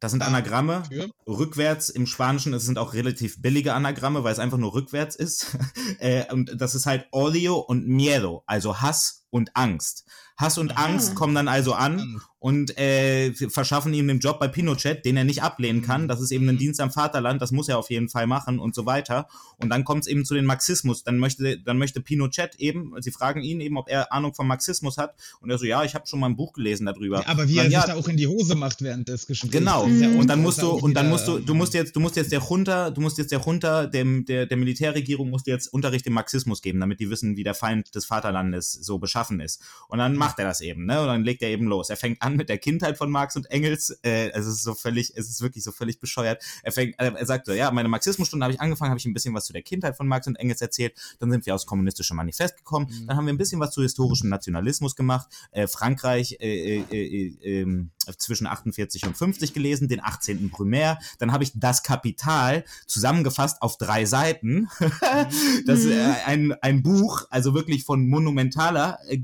Das 0.00 0.12
sind 0.12 0.22
Ah, 0.22 0.26
Anagramme. 0.28 0.82
Für? 0.88 1.10
Rückwärts 1.26 1.90
im 1.90 2.06
Spanischen, 2.06 2.54
es 2.54 2.64
sind 2.64 2.78
auch 2.78 2.94
relativ 2.94 3.42
billige 3.42 3.74
Anagramme, 3.74 4.24
weil 4.24 4.32
es 4.32 4.38
einfach 4.38 4.56
nur 4.58 4.72
rückwärts 4.74 5.14
ist. 5.16 5.56
äh, 5.98 6.30
und 6.32 6.54
das 6.58 6.74
ist 6.74 6.86
halt 6.86 7.06
Odio 7.10 7.56
und 7.58 7.86
Miedo, 7.86 8.42
also 8.46 8.80
Hass 8.80 9.26
und 9.30 9.54
Angst. 9.56 10.04
Hass 10.38 10.56
und 10.56 10.72
Ah. 10.78 10.84
Angst 10.86 11.14
kommen 11.14 11.34
dann 11.34 11.48
also 11.48 11.74
an. 11.74 12.20
Und 12.40 12.76
äh, 12.78 13.32
verschaffen 13.32 13.94
ihm 13.94 14.08
den 14.08 14.18
Job 14.18 14.40
bei 14.40 14.48
Pinochet, 14.48 15.04
den 15.04 15.16
er 15.16 15.24
nicht 15.24 15.42
ablehnen 15.42 15.82
kann. 15.82 16.02
Mhm. 16.04 16.08
Das 16.08 16.20
ist 16.20 16.32
eben 16.32 16.48
ein 16.48 16.56
Mhm. 16.56 16.58
Dienst 16.58 16.80
am 16.80 16.90
Vaterland, 16.90 17.40
das 17.40 17.52
muss 17.52 17.68
er 17.68 17.78
auf 17.78 17.90
jeden 17.90 18.08
Fall 18.08 18.26
machen 18.26 18.58
und 18.58 18.74
so 18.74 18.86
weiter. 18.86 19.28
Und 19.58 19.68
dann 19.68 19.84
kommt 19.84 20.02
es 20.04 20.06
eben 20.08 20.24
zu 20.24 20.34
den 20.34 20.46
Marxismus. 20.46 21.04
Dann 21.04 21.18
möchte, 21.18 21.58
dann 21.60 21.78
möchte 21.78 22.00
Pinochet 22.00 22.56
eben, 22.56 22.94
sie 23.00 23.10
fragen 23.12 23.42
ihn 23.42 23.60
eben, 23.60 23.76
ob 23.76 23.88
er 23.88 24.12
Ahnung 24.12 24.34
vom 24.34 24.48
Marxismus 24.48 24.96
hat. 24.96 25.14
Und 25.40 25.50
er 25.50 25.58
so, 25.58 25.66
ja, 25.66 25.84
ich 25.84 25.94
habe 25.94 26.06
schon 26.06 26.18
mal 26.18 26.26
ein 26.28 26.36
Buch 26.36 26.54
gelesen 26.54 26.86
darüber. 26.86 27.20
Ja, 27.20 27.28
aber 27.28 27.46
wie 27.46 27.58
er 27.58 27.64
Dann, 27.64 27.72
ja, 27.72 27.80
sich 27.82 27.90
da 27.92 27.96
auch 27.98 28.08
in 28.08 28.16
die 28.16 28.26
Hose 28.26 28.54
macht 28.54 28.80
während 28.82 29.08
des 29.08 29.26
Gesprächs. 29.26 29.52
Genau. 29.52 29.82
Auch- 29.82 29.84
Und 30.18 30.26
dann 30.28 30.40
musst 30.40 30.62
du, 30.62 30.70
und 30.70 30.94
dann 30.94 31.08
musst 31.10 31.28
du, 31.28 31.38
du 31.38 31.52
musst 31.54 31.74
jetzt, 31.74 31.94
du 31.94 32.00
musst 32.00 32.16
jetzt 32.16 32.32
der 32.32 32.40
Junta, 32.40 32.90
du 32.90 33.02
musst 33.02 33.18
jetzt 33.18 33.32
der 33.32 33.40
Junta, 33.40 33.86
dem, 33.86 34.24
der, 34.24 34.46
der 34.46 34.56
Militärregierung 34.56 35.28
musst 35.28 35.46
du 35.46 35.50
jetzt 35.50 35.66
Unterricht 35.68 36.06
im 36.06 36.14
Marxismus 36.14 36.62
geben, 36.62 36.80
damit 36.80 37.00
die 37.00 37.10
wissen, 37.10 37.36
wie 37.36 37.44
der 37.44 37.54
Feind 37.54 37.94
des 37.94 38.06
Vaterlandes 38.06 38.72
so 38.72 38.98
beschaffen 38.98 39.40
ist. 39.40 39.60
Und 39.88 39.98
dann 39.98 40.16
macht 40.16 40.38
er 40.38 40.46
das 40.46 40.62
eben, 40.62 40.86
ne? 40.86 41.00
Und 41.02 41.06
dann 41.08 41.22
legt 41.24 41.42
er 41.42 41.50
eben 41.50 41.66
los. 41.66 41.90
Er 41.90 41.96
fängt 41.98 42.22
an 42.22 42.29
mit 42.36 42.48
der 42.48 42.58
Kindheit 42.58 42.96
von 42.98 43.10
Marx 43.10 43.36
und 43.36 43.50
Engels. 43.50 43.90
Äh, 44.02 44.30
es 44.30 44.46
ist 44.46 44.62
so 44.62 44.74
völlig, 44.74 45.12
es 45.16 45.28
ist 45.28 45.42
wirklich 45.42 45.64
so 45.64 45.72
völlig 45.72 46.00
bescheuert. 46.00 46.42
Er 46.62 46.72
fängt, 46.72 46.98
er 46.98 47.26
sagt 47.26 47.46
so, 47.46 47.52
ja, 47.52 47.70
meine 47.70 47.88
Marxismusstunde 47.88 48.44
habe 48.44 48.54
ich 48.54 48.60
angefangen, 48.60 48.90
habe 48.90 48.98
ich 48.98 49.06
ein 49.06 49.12
bisschen 49.14 49.34
was 49.34 49.44
zu 49.44 49.52
der 49.52 49.62
Kindheit 49.62 49.96
von 49.96 50.08
Marx 50.08 50.26
und 50.26 50.36
Engels 50.36 50.60
erzählt. 50.60 50.94
Dann 51.18 51.30
sind 51.30 51.46
wir 51.46 51.54
aufs 51.54 51.66
kommunistische 51.66 52.14
Manifest 52.14 52.56
gekommen. 52.56 52.86
Mhm. 52.90 53.06
Dann 53.06 53.16
haben 53.16 53.26
wir 53.26 53.32
ein 53.32 53.38
bisschen 53.38 53.60
was 53.60 53.72
zu 53.72 53.82
historischem 53.82 54.28
Nationalismus 54.28 54.96
gemacht. 54.96 55.28
Äh, 55.52 55.66
Frankreich 55.66 56.36
äh, 56.40 56.78
äh, 56.80 56.84
äh, 56.90 57.62
äh, 57.62 57.86
zwischen 58.16 58.46
48 58.46 59.06
und 59.06 59.16
50 59.16 59.52
gelesen, 59.52 59.88
den 59.88 60.02
18. 60.02 60.50
Primär. 60.50 60.98
Dann 61.18 61.32
habe 61.32 61.44
ich 61.44 61.52
das 61.54 61.82
Kapital 61.82 62.64
zusammengefasst 62.86 63.60
auf 63.62 63.76
drei 63.76 64.04
Seiten. 64.06 64.68
das 65.66 65.80
ist 65.80 65.90
Mhm. 65.90 65.92
äh, 65.92 66.14
ein, 66.26 66.52
ein 66.62 66.82
Buch, 66.82 67.24
also 67.30 67.54
wirklich 67.54 67.84
von 67.84 68.06
monumentaler 68.08 68.98
äh, 69.08 69.18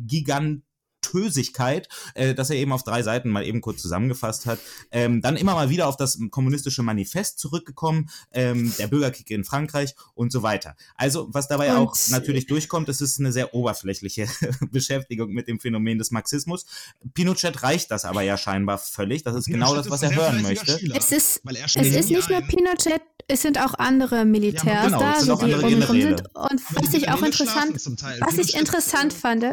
Gigantösigkeit, 1.12 1.88
äh, 2.14 2.34
das 2.34 2.50
er 2.50 2.56
eben 2.56 2.72
auf 2.72 2.82
drei 2.82 3.02
Seiten 3.02 3.30
mal 3.30 3.44
eben 3.44 3.60
kurz 3.60 3.82
zusammengefasst 3.82 4.46
hat. 4.46 4.58
Ähm, 4.90 5.20
dann 5.20 5.36
immer 5.36 5.54
mal 5.54 5.70
wieder 5.70 5.88
auf 5.88 5.96
das 5.96 6.18
kommunistische 6.30 6.82
Manifest 6.82 7.38
zurückgekommen, 7.38 8.10
ähm, 8.32 8.72
der 8.78 8.88
Bürgerkrieg 8.88 9.30
in 9.30 9.44
Frankreich 9.44 9.94
und 10.14 10.32
so 10.32 10.42
weiter. 10.42 10.76
Also, 10.96 11.28
was 11.32 11.48
dabei 11.48 11.70
Und- 11.72 11.76
auch 11.88 11.96
natürlich 12.10 12.46
durchkommt, 12.46 12.88
es 12.88 13.00
ist 13.00 13.20
eine 13.20 13.32
sehr 13.32 13.54
oberflächliche 13.54 14.26
Beschäftigung 14.70 15.30
mit 15.30 15.48
dem 15.48 15.60
Phänomen 15.60 15.98
des 15.98 16.10
Marxismus. 16.10 16.66
Pinochet 17.14 17.62
reicht 17.62 17.90
das 17.90 18.04
aber 18.04 18.22
ja 18.22 18.36
scheinbar 18.36 18.78
völlig. 18.78 19.22
Das 19.22 19.34
ist 19.34 19.46
genau 19.46 19.74
das, 19.74 19.86
Pinochet 19.86 19.90
was 19.90 20.02
er 20.02 20.16
hören 20.16 20.42
möchte. 20.42 20.78
Schüler, 20.78 20.96
Es 20.96 21.12
ist, 21.12 21.40
weil 21.44 21.56
er 21.56 21.66
es 21.66 21.74
ist 21.76 22.10
nicht 22.10 22.30
nur. 22.30 22.40
Pinochet, 22.42 23.00
es 23.28 23.42
sind 23.42 23.58
auch 23.58 23.74
andere 23.78 24.24
Militärs 24.24 24.86
genau, 24.86 25.00
da, 25.00 25.20
die 25.22 25.54
um 25.74 25.82
rum 25.82 26.00
sind. 26.00 26.22
Und 26.34 26.60
was 26.70 26.94
ich 26.94 27.08
auch 27.08 27.22
interessant, 27.22 27.74
was 27.74 28.38
ich 28.38 28.52
Pinochet 28.52 28.54
interessant 28.54 29.12
fand, 29.12 29.44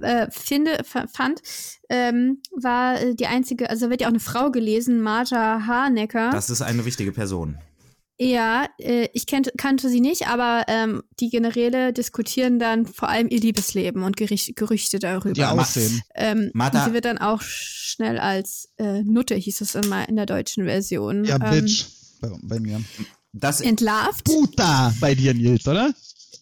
äh, 0.00 0.26
finde, 0.30 0.82
fa- 0.84 1.06
fand, 1.12 1.40
ähm, 1.88 2.40
war 2.56 3.00
äh, 3.00 3.14
die 3.14 3.26
einzige, 3.26 3.70
also 3.70 3.90
wird 3.90 4.00
ja 4.00 4.06
auch 4.08 4.12
eine 4.12 4.20
Frau 4.20 4.50
gelesen, 4.50 5.00
Marja 5.00 5.66
Harnecker. 5.66 6.30
Das 6.30 6.50
ist 6.50 6.62
eine 6.62 6.84
wichtige 6.84 7.12
Person. 7.12 7.58
Ja, 8.16 8.66
äh, 8.78 9.08
ich 9.12 9.26
kennt, 9.26 9.50
kannte 9.58 9.88
sie 9.88 10.00
nicht, 10.00 10.28
aber 10.28 10.64
ähm, 10.68 11.02
die 11.18 11.30
Generäle 11.30 11.92
diskutieren 11.92 12.60
dann 12.60 12.86
vor 12.86 13.08
allem 13.08 13.26
ihr 13.28 13.40
Liebesleben 13.40 14.04
und 14.04 14.16
Gericht, 14.16 14.54
Gerüchte 14.54 15.00
darüber. 15.00 15.36
Ihr 15.36 15.50
Aussehen. 15.50 16.00
Ähm, 16.14 16.50
Martha- 16.54 16.78
und 16.78 16.84
sie 16.90 16.94
wird 16.94 17.06
dann 17.06 17.18
auch 17.18 17.42
schnell 17.42 18.18
als 18.20 18.68
äh, 18.78 19.02
Nutte, 19.02 19.34
hieß 19.34 19.60
es 19.62 19.74
immer 19.74 20.08
in 20.08 20.14
der 20.14 20.26
deutschen 20.26 20.64
Version, 20.64 21.24
Ja, 21.24 21.36
ähm, 21.42 21.64
Bitch. 21.64 21.86
Bei, 22.20 22.30
bei 22.42 22.60
mir. 22.60 22.80
Das, 23.32 23.60
entlarvt. 23.60 24.24
Puta 24.24 24.94
bei 25.00 25.16
dir, 25.16 25.34
Nils, 25.34 25.66
oder? 25.66 25.92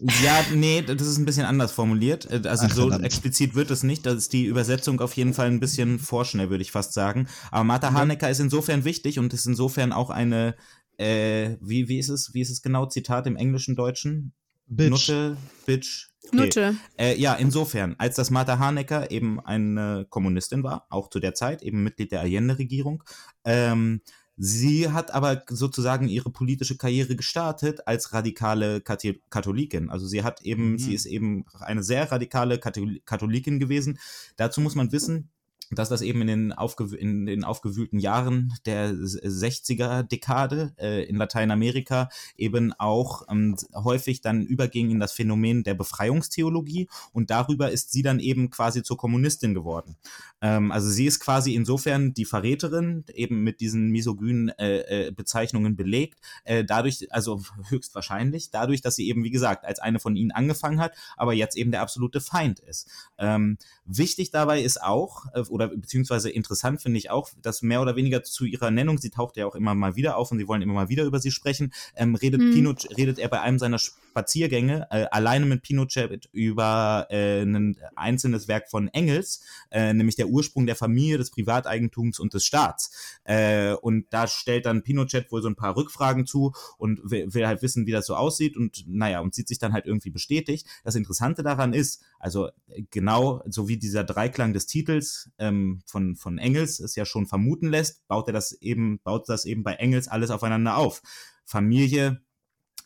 Ja, 0.00 0.44
nee, 0.54 0.82
das 0.82 1.06
ist 1.06 1.18
ein 1.18 1.24
bisschen 1.24 1.44
anders 1.44 1.72
formuliert. 1.72 2.30
Äh, 2.30 2.42
Also 2.48 2.66
Ach, 2.66 2.74
so 2.74 2.82
verdammt. 2.82 3.04
explizit 3.04 3.54
wird 3.54 3.70
es 3.70 3.82
nicht. 3.82 4.06
Das 4.06 4.14
ist 4.14 4.32
die 4.32 4.44
Übersetzung 4.46 5.00
auf 5.00 5.14
jeden 5.14 5.34
Fall 5.34 5.46
ein 5.48 5.60
bisschen 5.60 5.98
vorschnell, 5.98 6.50
würde 6.50 6.62
ich 6.62 6.72
fast 6.72 6.92
sagen. 6.92 7.28
Aber 7.50 7.64
Martha 7.64 7.92
Hanecker 7.92 8.30
ist 8.30 8.40
insofern 8.40 8.84
wichtig 8.84 9.18
und 9.18 9.32
ist 9.32 9.46
insofern 9.46 9.92
auch 9.92 10.10
eine, 10.10 10.54
äh, 10.98 11.56
wie, 11.60 11.88
wie 11.88 11.98
ist 11.98 12.08
es, 12.08 12.34
wie 12.34 12.40
ist 12.40 12.50
es 12.50 12.62
genau, 12.62 12.86
Zitat 12.86 13.26
im 13.26 13.36
englischen, 13.36 13.76
deutschen? 13.76 14.32
Bitch. 14.66 14.90
Nutte, 14.90 15.36
Bitch. 15.66 16.08
Okay. 16.28 16.36
Nutte. 16.36 16.76
Äh, 16.96 17.18
ja, 17.20 17.34
insofern, 17.34 17.94
als 17.98 18.16
das 18.16 18.30
Martha 18.30 18.58
Hanecker 18.58 19.10
eben 19.10 19.40
eine 19.40 20.06
Kommunistin 20.08 20.62
war, 20.62 20.86
auch 20.88 21.10
zu 21.10 21.18
der 21.20 21.34
Zeit, 21.34 21.62
eben 21.62 21.82
Mitglied 21.82 22.12
der 22.12 22.20
Allende-Regierung, 22.20 23.02
ähm, 23.44 24.00
sie 24.44 24.90
hat 24.90 25.12
aber 25.12 25.44
sozusagen 25.48 26.08
ihre 26.08 26.30
politische 26.30 26.76
Karriere 26.76 27.14
gestartet 27.14 27.86
als 27.86 28.12
radikale 28.12 28.80
Katholikin. 28.80 29.88
Also 29.88 30.08
sie 30.08 30.24
hat 30.24 30.42
eben, 30.42 30.72
Mhm. 30.72 30.78
sie 30.78 30.94
ist 30.94 31.06
eben 31.06 31.44
eine 31.60 31.84
sehr 31.84 32.10
radikale 32.10 32.58
Kathol 32.58 33.00
Katholikin 33.04 33.60
gewesen. 33.60 34.00
Dazu 34.36 34.60
muss 34.60 34.74
man 34.74 34.90
wissen, 34.90 35.30
dass 35.74 35.88
das 35.88 36.02
eben 36.02 36.20
in 36.22 36.26
den, 36.26 36.52
aufgew 36.52 36.94
in 36.94 37.26
den 37.26 37.44
aufgewühlten 37.44 37.98
Jahren 37.98 38.52
der 38.66 38.92
60er-Dekade 38.92 40.74
äh, 40.78 41.04
in 41.04 41.16
Lateinamerika 41.16 42.08
eben 42.36 42.72
auch 42.78 43.22
ähm, 43.30 43.56
häufig 43.74 44.20
dann 44.20 44.42
überging 44.42 44.90
in 44.90 45.00
das 45.00 45.12
Phänomen 45.12 45.62
der 45.64 45.74
Befreiungstheologie 45.74 46.88
und 47.12 47.30
darüber 47.30 47.70
ist 47.70 47.92
sie 47.92 48.02
dann 48.02 48.20
eben 48.20 48.50
quasi 48.50 48.82
zur 48.82 48.96
Kommunistin 48.96 49.54
geworden. 49.54 49.96
Ähm, 50.40 50.72
also 50.72 50.90
sie 50.90 51.06
ist 51.06 51.20
quasi 51.20 51.54
insofern 51.54 52.14
die 52.14 52.24
Verräterin, 52.24 53.04
eben 53.14 53.42
mit 53.42 53.60
diesen 53.60 53.90
misogynen 53.90 54.50
äh, 54.50 55.06
äh, 55.06 55.10
Bezeichnungen 55.12 55.76
belegt, 55.76 56.20
äh, 56.44 56.64
dadurch, 56.64 57.06
also 57.10 57.42
höchstwahrscheinlich, 57.68 58.50
dadurch, 58.50 58.80
dass 58.80 58.96
sie 58.96 59.08
eben, 59.08 59.24
wie 59.24 59.30
gesagt, 59.30 59.64
als 59.64 59.78
eine 59.78 60.00
von 60.00 60.16
ihnen 60.16 60.32
angefangen 60.32 60.80
hat, 60.80 60.94
aber 61.16 61.32
jetzt 61.32 61.56
eben 61.56 61.70
der 61.70 61.80
absolute 61.80 62.20
Feind 62.20 62.60
ist. 62.60 62.88
Ähm, 63.18 63.58
wichtig 63.84 64.30
dabei 64.30 64.62
ist 64.62 64.82
auch, 64.82 65.26
äh, 65.34 65.42
oder 65.66 65.76
beziehungsweise 65.76 66.30
interessant 66.30 66.82
finde 66.82 66.98
ich 66.98 67.10
auch, 67.10 67.30
dass 67.42 67.62
mehr 67.62 67.80
oder 67.80 67.96
weniger 67.96 68.22
zu 68.22 68.44
ihrer 68.44 68.70
Nennung, 68.70 68.98
sie 68.98 69.10
taucht 69.10 69.36
ja 69.36 69.46
auch 69.46 69.54
immer 69.54 69.74
mal 69.74 69.96
wieder 69.96 70.16
auf 70.16 70.30
und 70.30 70.38
sie 70.38 70.48
wollen 70.48 70.62
immer 70.62 70.74
mal 70.74 70.88
wieder 70.88 71.04
über 71.04 71.18
sie 71.18 71.30
sprechen, 71.30 71.72
ähm, 71.96 72.14
redet, 72.14 72.40
Mhm. 72.40 72.52
Pinochet, 72.52 72.96
redet 72.96 73.18
er 73.18 73.28
bei 73.28 73.40
einem 73.40 73.58
seiner 73.58 73.78
Spaziergänge 74.12 74.86
äh, 74.90 75.06
alleine 75.10 75.46
mit 75.46 75.62
Pinochet 75.62 76.28
über 76.32 77.06
äh, 77.10 77.42
ein 77.42 77.78
einzelnes 77.96 78.46
Werk 78.46 78.68
von 78.68 78.88
Engels, 78.88 79.42
äh, 79.70 79.94
nämlich 79.94 80.16
der 80.16 80.28
Ursprung 80.28 80.66
der 80.66 80.76
Familie, 80.76 81.16
des 81.16 81.30
Privateigentums 81.30 82.20
und 82.20 82.34
des 82.34 82.44
Staats. 82.44 83.18
Äh, 83.24 83.72
und 83.72 84.06
da 84.10 84.26
stellt 84.26 84.66
dann 84.66 84.82
Pinochet 84.82 85.32
wohl 85.32 85.40
so 85.40 85.48
ein 85.48 85.56
paar 85.56 85.76
Rückfragen 85.76 86.26
zu 86.26 86.52
und 86.76 87.00
will, 87.10 87.32
will 87.32 87.46
halt 87.46 87.62
wissen, 87.62 87.86
wie 87.86 87.92
das 87.92 88.06
so 88.06 88.14
aussieht 88.14 88.56
und 88.56 88.84
naja, 88.86 89.20
und 89.20 89.34
sieht 89.34 89.48
sich 89.48 89.58
dann 89.58 89.72
halt 89.72 89.86
irgendwie 89.86 90.10
bestätigt. 90.10 90.66
Das 90.84 90.94
Interessante 90.94 91.42
daran 91.42 91.72
ist, 91.72 92.02
also 92.18 92.48
äh, 92.68 92.82
genau 92.90 93.42
so 93.46 93.66
wie 93.68 93.78
dieser 93.78 94.04
Dreiklang 94.04 94.52
des 94.52 94.66
Titels 94.66 95.30
ähm, 95.38 95.80
von, 95.86 96.16
von 96.16 96.36
Engels 96.36 96.80
es 96.80 96.96
ja 96.96 97.06
schon 97.06 97.26
vermuten 97.26 97.70
lässt, 97.70 98.06
baut 98.08 98.28
er 98.28 98.34
das 98.34 98.52
eben, 98.60 99.00
baut 99.02 99.28
das 99.30 99.46
eben 99.46 99.62
bei 99.62 99.74
Engels 99.74 100.08
alles 100.08 100.30
aufeinander 100.30 100.76
auf. 100.76 101.00
Familie, 101.46 102.20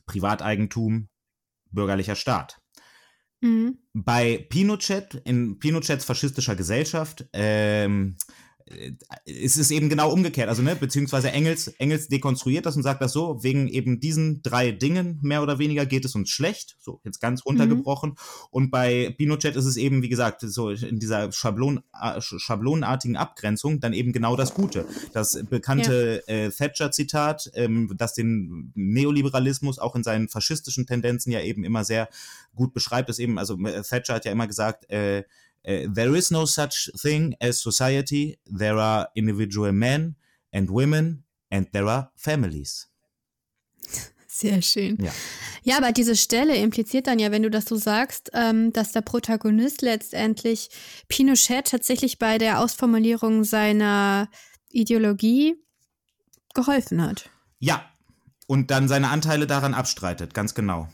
Privateigentum, 0.06 1.08
bürgerlicher 1.70 2.14
Staat. 2.14 2.60
Mhm. 3.40 3.78
Bei 3.92 4.46
Pinochet, 4.48 5.22
in 5.24 5.58
Pinochets 5.58 6.04
faschistischer 6.04 6.56
Gesellschaft, 6.56 7.26
ähm, 7.32 8.16
äh, 8.66 8.92
ist 9.24 9.56
es 9.56 9.70
eben 9.70 9.88
genau 9.88 10.12
umgekehrt. 10.12 10.48
Also, 10.48 10.62
ne, 10.62 10.76
beziehungsweise 10.76 11.30
Engels, 11.30 11.68
Engels 11.78 12.08
dekonstruiert 12.08 12.66
das 12.66 12.76
und 12.76 12.82
sagt 12.82 13.02
das 13.02 13.12
so, 13.12 13.42
wegen 13.42 13.68
eben 13.68 14.00
diesen 14.00 14.42
drei 14.42 14.72
Dingen, 14.72 15.18
mehr 15.22 15.42
oder 15.42 15.58
weniger, 15.58 15.86
geht 15.86 16.04
es 16.04 16.14
uns 16.14 16.30
schlecht. 16.30 16.76
So, 16.80 17.00
jetzt 17.04 17.20
ganz 17.20 17.44
runtergebrochen. 17.46 18.14
Und 18.50 18.70
bei 18.70 19.14
Pinochet 19.16 19.56
ist 19.56 19.66
es 19.66 19.76
eben, 19.76 20.02
wie 20.02 20.08
gesagt, 20.08 20.42
so 20.42 20.70
in 20.70 20.98
dieser 20.98 21.32
Schablon, 21.32 21.82
äh, 21.94 22.18
sch- 22.18 22.38
schablonenartigen 22.38 23.16
Abgrenzung 23.16 23.80
dann 23.80 23.92
eben 23.92 24.12
genau 24.12 24.36
das 24.36 24.54
Gute. 24.54 24.86
Das 25.12 25.42
bekannte 25.48 26.26
äh, 26.28 26.50
Thatcher-Zitat, 26.50 27.50
ähm, 27.54 27.92
das 27.96 28.14
den 28.14 28.72
Neoliberalismus 28.74 29.78
auch 29.78 29.94
in 29.96 30.02
seinen 30.02 30.28
faschistischen 30.28 30.86
Tendenzen 30.86 31.30
ja 31.30 31.40
eben 31.40 31.64
immer 31.64 31.84
sehr 31.84 32.08
gut 32.54 32.74
beschreibt, 32.74 33.10
ist 33.10 33.18
eben, 33.18 33.38
also 33.38 33.58
äh, 33.64 33.82
Thatcher 33.82 34.14
hat 34.14 34.24
ja 34.24 34.32
immer 34.32 34.46
gesagt, 34.46 34.90
äh, 34.90 35.24
äh, 35.66 35.88
there 35.88 36.16
is 36.16 36.30
no 36.30 36.46
such 36.46 36.90
thing 37.00 37.34
as 37.40 37.60
society, 37.60 38.38
there 38.46 38.80
are 38.80 39.08
individual 39.14 39.72
men 39.72 40.16
and 40.52 40.70
women 40.70 41.24
and 41.50 41.70
there 41.72 41.88
are 41.90 42.10
families. 42.16 42.88
Sehr 44.28 44.60
schön. 44.60 44.98
Ja. 45.02 45.12
Ja, 45.62 45.78
aber 45.78 45.92
diese 45.92 46.14
Stelle 46.14 46.56
impliziert 46.56 47.06
dann 47.06 47.18
ja, 47.18 47.30
wenn 47.30 47.42
du 47.42 47.50
das 47.50 47.64
so 47.64 47.76
sagst, 47.76 48.30
ähm, 48.34 48.70
dass 48.72 48.92
der 48.92 49.00
Protagonist 49.00 49.80
letztendlich 49.82 50.68
Pinochet 51.08 51.66
tatsächlich 51.68 52.18
bei 52.18 52.36
der 52.38 52.60
Ausformulierung 52.60 53.44
seiner 53.44 54.28
Ideologie 54.70 55.54
geholfen 56.54 57.02
hat. 57.02 57.30
Ja, 57.60 57.84
und 58.46 58.70
dann 58.70 58.88
seine 58.88 59.08
Anteile 59.08 59.46
daran 59.46 59.72
abstreitet, 59.74 60.34
ganz 60.34 60.54
genau. 60.54 60.88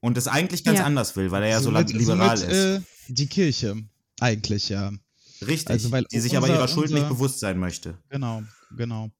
Und 0.00 0.16
es 0.16 0.28
eigentlich 0.28 0.62
ganz 0.64 0.78
Ja. 0.78 0.84
anders 0.84 1.16
will, 1.16 1.30
weil 1.32 1.42
er 1.42 1.48
ja 1.50 1.60
so 1.60 1.70
Somit- 1.70 1.92
liberal 1.92 2.36
somit, 2.36 2.52
ist. 2.52 2.64
Äh, 2.64 2.80
die 3.08 3.26
Kirche, 3.26 3.76
eigentlich, 4.24 4.68
ja. 4.68 4.92
Richtig, 5.46 5.70
also, 5.70 5.90
weil 5.92 6.04
die 6.10 6.20
sich 6.20 6.36
aber 6.36 6.46
unser- 6.46 6.58
ihrer 6.58 6.68
Schuld 6.68 6.86
unser- 6.90 6.94
nicht 7.00 7.08
bewusst 7.08 7.40
sein 7.40 7.58
möchte. 7.58 7.98
Genau, 8.08 8.42
genau. 8.76 9.10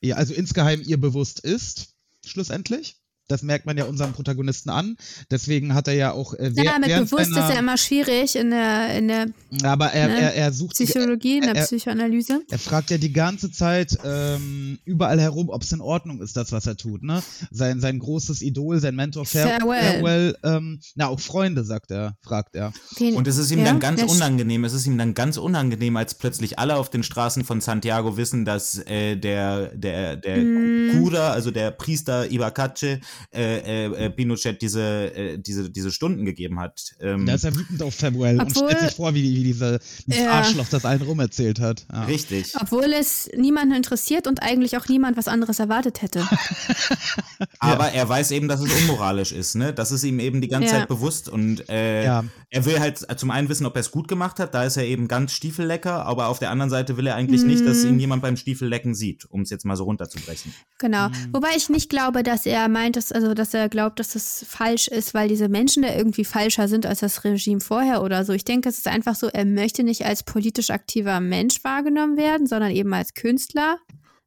Ja, 0.00 0.16
also 0.16 0.34
insgeheim 0.34 0.82
ihr 0.82 1.00
bewusst 1.00 1.40
ist, 1.40 1.94
schlussendlich. 2.26 2.96
Das 3.28 3.42
merkt 3.42 3.64
man 3.64 3.78
ja 3.78 3.84
unserem 3.84 4.12
Protagonisten 4.12 4.68
an. 4.70 4.96
Deswegen 5.30 5.72
hat 5.74 5.88
er 5.88 5.94
ja 5.94 6.12
auch 6.12 6.34
äh, 6.34 6.50
Ja, 6.56 6.78
mit 6.78 6.88
bewusst 6.88 7.28
ist 7.28 7.34
seiner- 7.34 7.52
ja 7.54 7.58
immer 7.58 7.76
schwierig 7.78 8.36
in 8.36 8.50
der, 8.50 8.98
in 8.98 9.08
der 9.08 9.26
Aber 9.62 9.92
er, 9.92 10.08
ne, 10.08 10.20
er, 10.20 10.34
er 10.34 10.52
sucht 10.52 10.72
Psychologie, 10.74 11.38
in 11.38 11.44
der 11.44 11.56
er- 11.56 11.64
Psychoanalyse. 11.64 12.42
Er 12.50 12.58
fragt 12.58 12.90
ja 12.90 12.98
die 12.98 13.12
ganze 13.12 13.50
Zeit 13.50 13.96
ähm, 14.04 14.78
überall 14.84 15.18
herum, 15.20 15.48
ob 15.48 15.62
es 15.62 15.72
in 15.72 15.80
Ordnung 15.80 16.20
ist, 16.20 16.36
das, 16.36 16.52
was 16.52 16.66
er 16.66 16.76
tut. 16.76 17.02
Ne? 17.02 17.22
Sein, 17.50 17.80
sein 17.80 17.98
großes 17.98 18.42
Idol, 18.42 18.78
sein 18.80 18.94
Mentor 18.94 19.24
Farewell. 19.24 19.58
Farewell 19.82 20.36
ähm, 20.42 20.80
na, 20.94 21.08
auch 21.08 21.20
Freunde, 21.20 21.64
sagt 21.64 21.90
er, 21.92 22.16
fragt 22.22 22.54
er. 22.54 22.72
Den- 22.98 23.14
Und 23.14 23.26
es 23.26 23.38
ist 23.38 23.50
ihm 23.50 23.60
ja, 23.60 23.64
dann 23.64 23.80
ganz 23.80 24.02
unangenehm. 24.02 24.64
Es 24.64 24.74
ist 24.74 24.86
ihm 24.86 24.98
dann 24.98 25.14
ganz 25.14 25.38
unangenehm, 25.38 25.96
als 25.96 26.14
plötzlich 26.14 26.58
alle 26.58 26.76
auf 26.76 26.90
den 26.90 27.02
Straßen 27.02 27.44
von 27.44 27.60
Santiago 27.62 28.16
wissen, 28.18 28.44
dass 28.44 28.78
äh, 28.86 29.16
der 29.16 29.68
der 29.74 30.16
der 30.16 30.34
Mm. 30.44 30.90
Cura, 30.98 31.30
also 31.32 31.50
der 31.50 31.70
Priester 31.70 32.30
Ibacache, 32.30 33.00
äh, 33.32 33.86
äh, 33.86 34.06
äh, 34.06 34.10
Pinochet 34.10 34.60
diese 34.62 34.82
äh, 35.14 35.38
diese 35.38 35.70
diese 35.70 35.90
Stunden 35.90 36.24
gegeben 36.24 36.60
hat. 36.60 36.94
Ähm, 37.00 37.26
Da 37.26 37.34
ist 37.34 37.44
er 37.44 37.54
wütend 37.54 37.82
auf 37.82 37.94
und 38.02 38.40
Obwohl- 38.40 38.70
stellt 38.70 38.80
sich 38.80 38.96
vor, 38.96 39.14
wie, 39.14 39.22
wie 39.22 39.44
diese, 39.44 39.78
dieses 40.06 40.22
Ja. 40.22 40.32
Arschloch 40.32 40.68
das 40.68 40.84
allen 40.84 41.02
rum 41.02 41.20
erzählt 41.20 41.60
hat. 41.60 41.86
Ja. 41.92 42.04
richtig. 42.04 42.54
Obwohl 42.60 42.92
es 42.92 43.30
niemanden 43.36 43.74
interessiert 43.74 44.26
und 44.26 44.42
eigentlich 44.42 44.76
auch 44.76 44.88
niemand 44.88 45.16
was 45.16 45.28
anderes 45.28 45.58
erwartet 45.58 46.02
hätte. 46.02 46.20
Aber 47.58 47.88
er 47.92 48.08
weiß 48.08 48.30
eben, 48.32 48.48
dass 48.48 48.60
es 48.60 48.72
unmoralisch 48.82 49.32
ist, 49.32 49.54
ne? 49.54 49.72
Das 49.72 49.92
ist 49.92 50.04
ihm 50.04 50.18
eben 50.20 50.40
die 50.40 50.48
ganze 50.48 50.68
Ja. 50.72 50.80
Zeit 50.80 50.88
bewusst 50.88 51.28
und 51.28 51.68
äh, 51.68 52.04
Ja. 52.04 52.24
er 52.50 52.64
will 52.64 52.78
halt 52.80 52.98
zum 53.18 53.30
einen 53.30 53.48
wissen, 53.48 53.66
ob 53.66 53.76
er 53.76 53.80
es 53.80 53.90
gut 53.90 54.08
gemacht 54.08 54.38
hat, 54.38 54.54
da 54.54 54.64
ist 54.64 54.76
er 54.76 54.84
eben 54.84 55.08
ganz 55.08 55.32
stiefellecker, 55.32 56.04
aber 56.06 56.28
auf 56.28 56.38
der 56.38 56.50
anderen 56.50 56.70
Seite 56.70 56.96
will 56.96 57.06
er 57.06 57.14
eigentlich 57.14 57.42
nicht, 57.44 57.66
dass 57.66 57.82
Mhm. 57.84 57.90
ihn 57.90 58.00
jemand 58.00 58.22
beim 58.22 58.36
Stiefellecken 58.36 58.94
sieht, 58.94 59.24
um 59.30 59.42
es 59.42 59.50
jetzt 59.50 59.64
mal 59.64 59.76
so 59.76 59.84
runterzubrechen. 59.84 60.52
Genau. 60.78 61.08
Mhm. 61.08 61.14
Wobei 61.32 61.48
ich 61.56 61.68
nicht 61.68 61.88
glaube, 61.90 62.22
dass 62.22 62.46
er 62.46 62.68
meint, 62.68 62.96
dass, 63.04 63.12
also 63.12 63.34
dass 63.34 63.54
er 63.54 63.68
glaubt, 63.68 63.98
dass 63.98 64.14
es 64.14 64.44
falsch 64.48 64.88
ist, 64.88 65.14
weil 65.14 65.28
diese 65.28 65.48
Menschen 65.48 65.82
da 65.82 65.94
irgendwie 65.94 66.24
falscher 66.24 66.68
sind 66.68 66.86
als 66.86 67.00
das 67.00 67.24
Regime 67.24 67.60
vorher 67.60 68.02
oder 68.02 68.24
so. 68.24 68.32
Ich 68.32 68.44
denke, 68.44 68.68
es 68.68 68.78
ist 68.78 68.88
einfach 68.88 69.14
so, 69.14 69.28
er 69.28 69.44
möchte 69.44 69.82
nicht 69.82 70.04
als 70.04 70.22
politisch 70.22 70.70
aktiver 70.70 71.20
Mensch 71.20 71.62
wahrgenommen 71.64 72.16
werden, 72.16 72.46
sondern 72.46 72.70
eben 72.70 72.92
als 72.94 73.14
Künstler. 73.14 73.78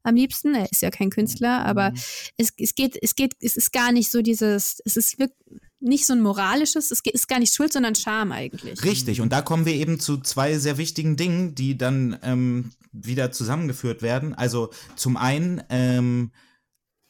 Am 0.04 0.16
liebsten, 0.16 0.56
er 0.56 0.72
ist 0.72 0.82
ja 0.82 0.90
kein 0.90 1.10
Künstler, 1.10 1.66
aber 1.66 1.91
es, 2.38 2.54
es 2.58 2.76
geht, 2.76 2.98
es 3.02 3.16
geht, 3.16 3.34
es 3.41 3.58
ist 3.58 3.74
gar 3.74 3.91
nicht 3.91 4.10
so 4.10 4.22
dieses, 4.22 4.82
es 4.86 4.95
ist 4.95 5.20
wirklich 5.20 5.62
nicht 5.80 6.08
so 6.08 6.14
ein 6.14 6.22
moralisches, 6.22 6.91
es 6.91 7.02
ist 7.02 7.28
gar 7.28 7.40
nicht 7.40 7.54
Schuld, 7.54 7.72
sondern 7.72 7.94
Scham 7.94 8.32
eigentlich. 8.32 8.84
Richtig, 8.84 9.22
und 9.22 9.32
da 9.32 9.41
kommen 9.41 9.66
wir 9.66 9.74
eben 9.74 9.99
zu 9.99 10.18
zwei 10.18 10.58
sehr 10.58 10.78
wichtigen 10.78 11.18
Dingen, 11.18 11.54
die 11.54 11.78
dann 11.78 12.18
ähm, 12.24 12.72
wieder 12.91 13.32
zusammengeführt 13.32 14.02
werden. 14.02 14.34
Also 14.34 14.72
zum 14.95 15.18
einen 15.18 15.62
ähm, 15.70 16.32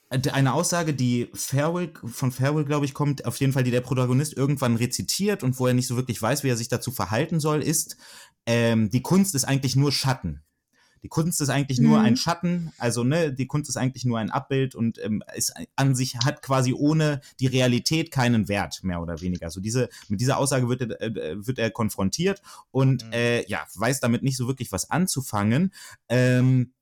eine 0.09 0.53
Aussage, 0.53 0.93
die 0.93 1.29
Farewell, 1.33 1.91
von 2.05 2.31
Farewell, 2.31 2.65
glaube 2.65 2.85
ich, 2.85 2.93
kommt, 2.93 3.25
auf 3.25 3.37
jeden 3.39 3.53
Fall, 3.53 3.63
die 3.63 3.71
der 3.71 3.81
Protagonist 3.81 4.35
irgendwann 4.35 4.75
rezitiert 4.77 5.43
und 5.43 5.59
wo 5.59 5.67
er 5.67 5.73
nicht 5.73 5.87
so 5.87 5.95
wirklich 5.97 6.21
weiß, 6.21 6.43
wie 6.43 6.49
er 6.49 6.57
sich 6.57 6.69
dazu 6.69 6.91
verhalten 6.91 7.39
soll, 7.39 7.61
ist, 7.61 7.97
ähm, 8.45 8.89
die 8.89 9.01
Kunst 9.01 9.35
ist 9.35 9.43
eigentlich 9.45 9.75
nur 9.75 9.91
Schatten. 9.91 10.43
Die 11.03 11.09
Kunst 11.09 11.41
ist 11.41 11.49
eigentlich 11.49 11.79
nur 11.79 11.99
Mhm. 11.99 12.05
ein 12.05 12.17
Schatten, 12.17 12.71
also 12.79 13.03
ne, 13.03 13.31
die 13.31 13.45
Kunst 13.45 13.69
ist 13.69 13.77
eigentlich 13.77 14.03
nur 14.03 14.17
ein 14.17 14.31
Abbild 14.31 14.73
und 14.73 14.97
ähm, 15.03 15.21
ist 15.35 15.53
an 15.75 15.93
sich 15.95 16.15
hat 16.25 16.41
quasi 16.41 16.73
ohne 16.73 17.21
die 17.39 17.45
Realität 17.45 18.09
keinen 18.09 18.47
Wert 18.47 18.79
mehr 18.83 18.99
oder 18.99 19.21
weniger. 19.21 19.45
Also 19.45 19.61
diese 19.61 19.89
mit 20.07 20.21
dieser 20.21 20.37
Aussage 20.37 20.67
wird 20.69 20.81
er, 20.81 20.99
äh, 21.01 21.45
wird 21.45 21.59
er 21.59 21.69
konfrontiert 21.69 22.41
und 22.71 23.05
Mhm. 23.05 23.13
äh, 23.13 23.47
ja 23.47 23.65
weiß 23.75 23.99
damit 23.99 24.23
nicht 24.23 24.37
so 24.37 24.47
wirklich 24.47 24.71
was 24.71 24.89
anzufangen. 24.89 25.71
Ähm, 26.09 26.73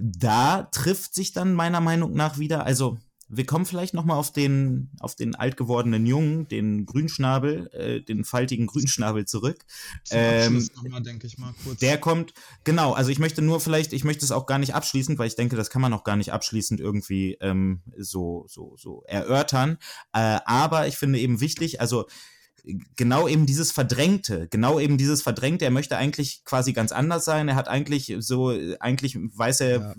da 0.00 0.64
trifft 0.64 1.14
sich 1.14 1.32
dann 1.32 1.54
meiner 1.54 1.80
Meinung 1.80 2.12
nach 2.12 2.38
wieder, 2.38 2.64
also 2.64 2.98
wir 3.28 3.44
kommen 3.44 3.66
vielleicht 3.66 3.92
noch 3.92 4.04
mal 4.04 4.16
auf 4.16 4.32
den 4.32 4.90
auf 5.00 5.14
den 5.14 5.34
alt 5.34 5.56
gewordenen 5.56 6.06
Jungen, 6.06 6.48
den 6.48 6.86
Grünschnabel, 6.86 7.68
äh, 7.72 8.00
den 8.00 8.24
faltigen 8.24 8.66
Grünschnabel 8.66 9.26
zurück. 9.26 9.64
Zum 10.04 10.18
Ähm, 10.18 10.68
nochmal, 10.74 11.02
denke 11.02 11.26
ich 11.26 11.36
mal, 11.36 11.54
kurz. 11.62 11.78
Der 11.80 11.98
kommt, 11.98 12.32
genau, 12.64 12.94
also 12.94 13.10
ich 13.10 13.18
möchte 13.18 13.42
nur 13.42 13.60
vielleicht, 13.60 13.92
ich 13.92 14.04
möchte 14.04 14.24
es 14.24 14.32
auch 14.32 14.46
gar 14.46 14.58
nicht 14.58 14.74
abschließend, 14.74 15.18
weil 15.18 15.28
ich 15.28 15.36
denke, 15.36 15.56
das 15.56 15.68
kann 15.70 15.82
man 15.82 15.92
auch 15.92 16.04
gar 16.04 16.16
nicht 16.16 16.32
abschließend 16.32 16.80
irgendwie 16.80 17.36
ähm, 17.40 17.82
so, 17.98 18.46
so, 18.48 18.76
so 18.78 19.02
erörtern. 19.06 19.78
Äh, 20.14 20.38
aber 20.46 20.86
ich 20.86 20.96
finde 20.96 21.18
eben 21.18 21.40
wichtig, 21.40 21.80
also 21.80 22.06
genau 22.96 23.28
eben 23.28 23.46
dieses 23.46 23.72
Verdrängte, 23.72 24.46
genau 24.50 24.78
eben 24.78 24.98
dieses 24.98 25.22
Verdrängte, 25.22 25.64
er 25.64 25.70
möchte 25.70 25.96
eigentlich 25.96 26.44
quasi 26.44 26.72
ganz 26.72 26.92
anders 26.92 27.24
sein. 27.24 27.48
Er 27.48 27.54
hat 27.54 27.68
eigentlich 27.68 28.14
so, 28.18 28.52
eigentlich 28.80 29.16
weiß 29.18 29.60
er, 29.62 29.80
Ja. 29.80 29.94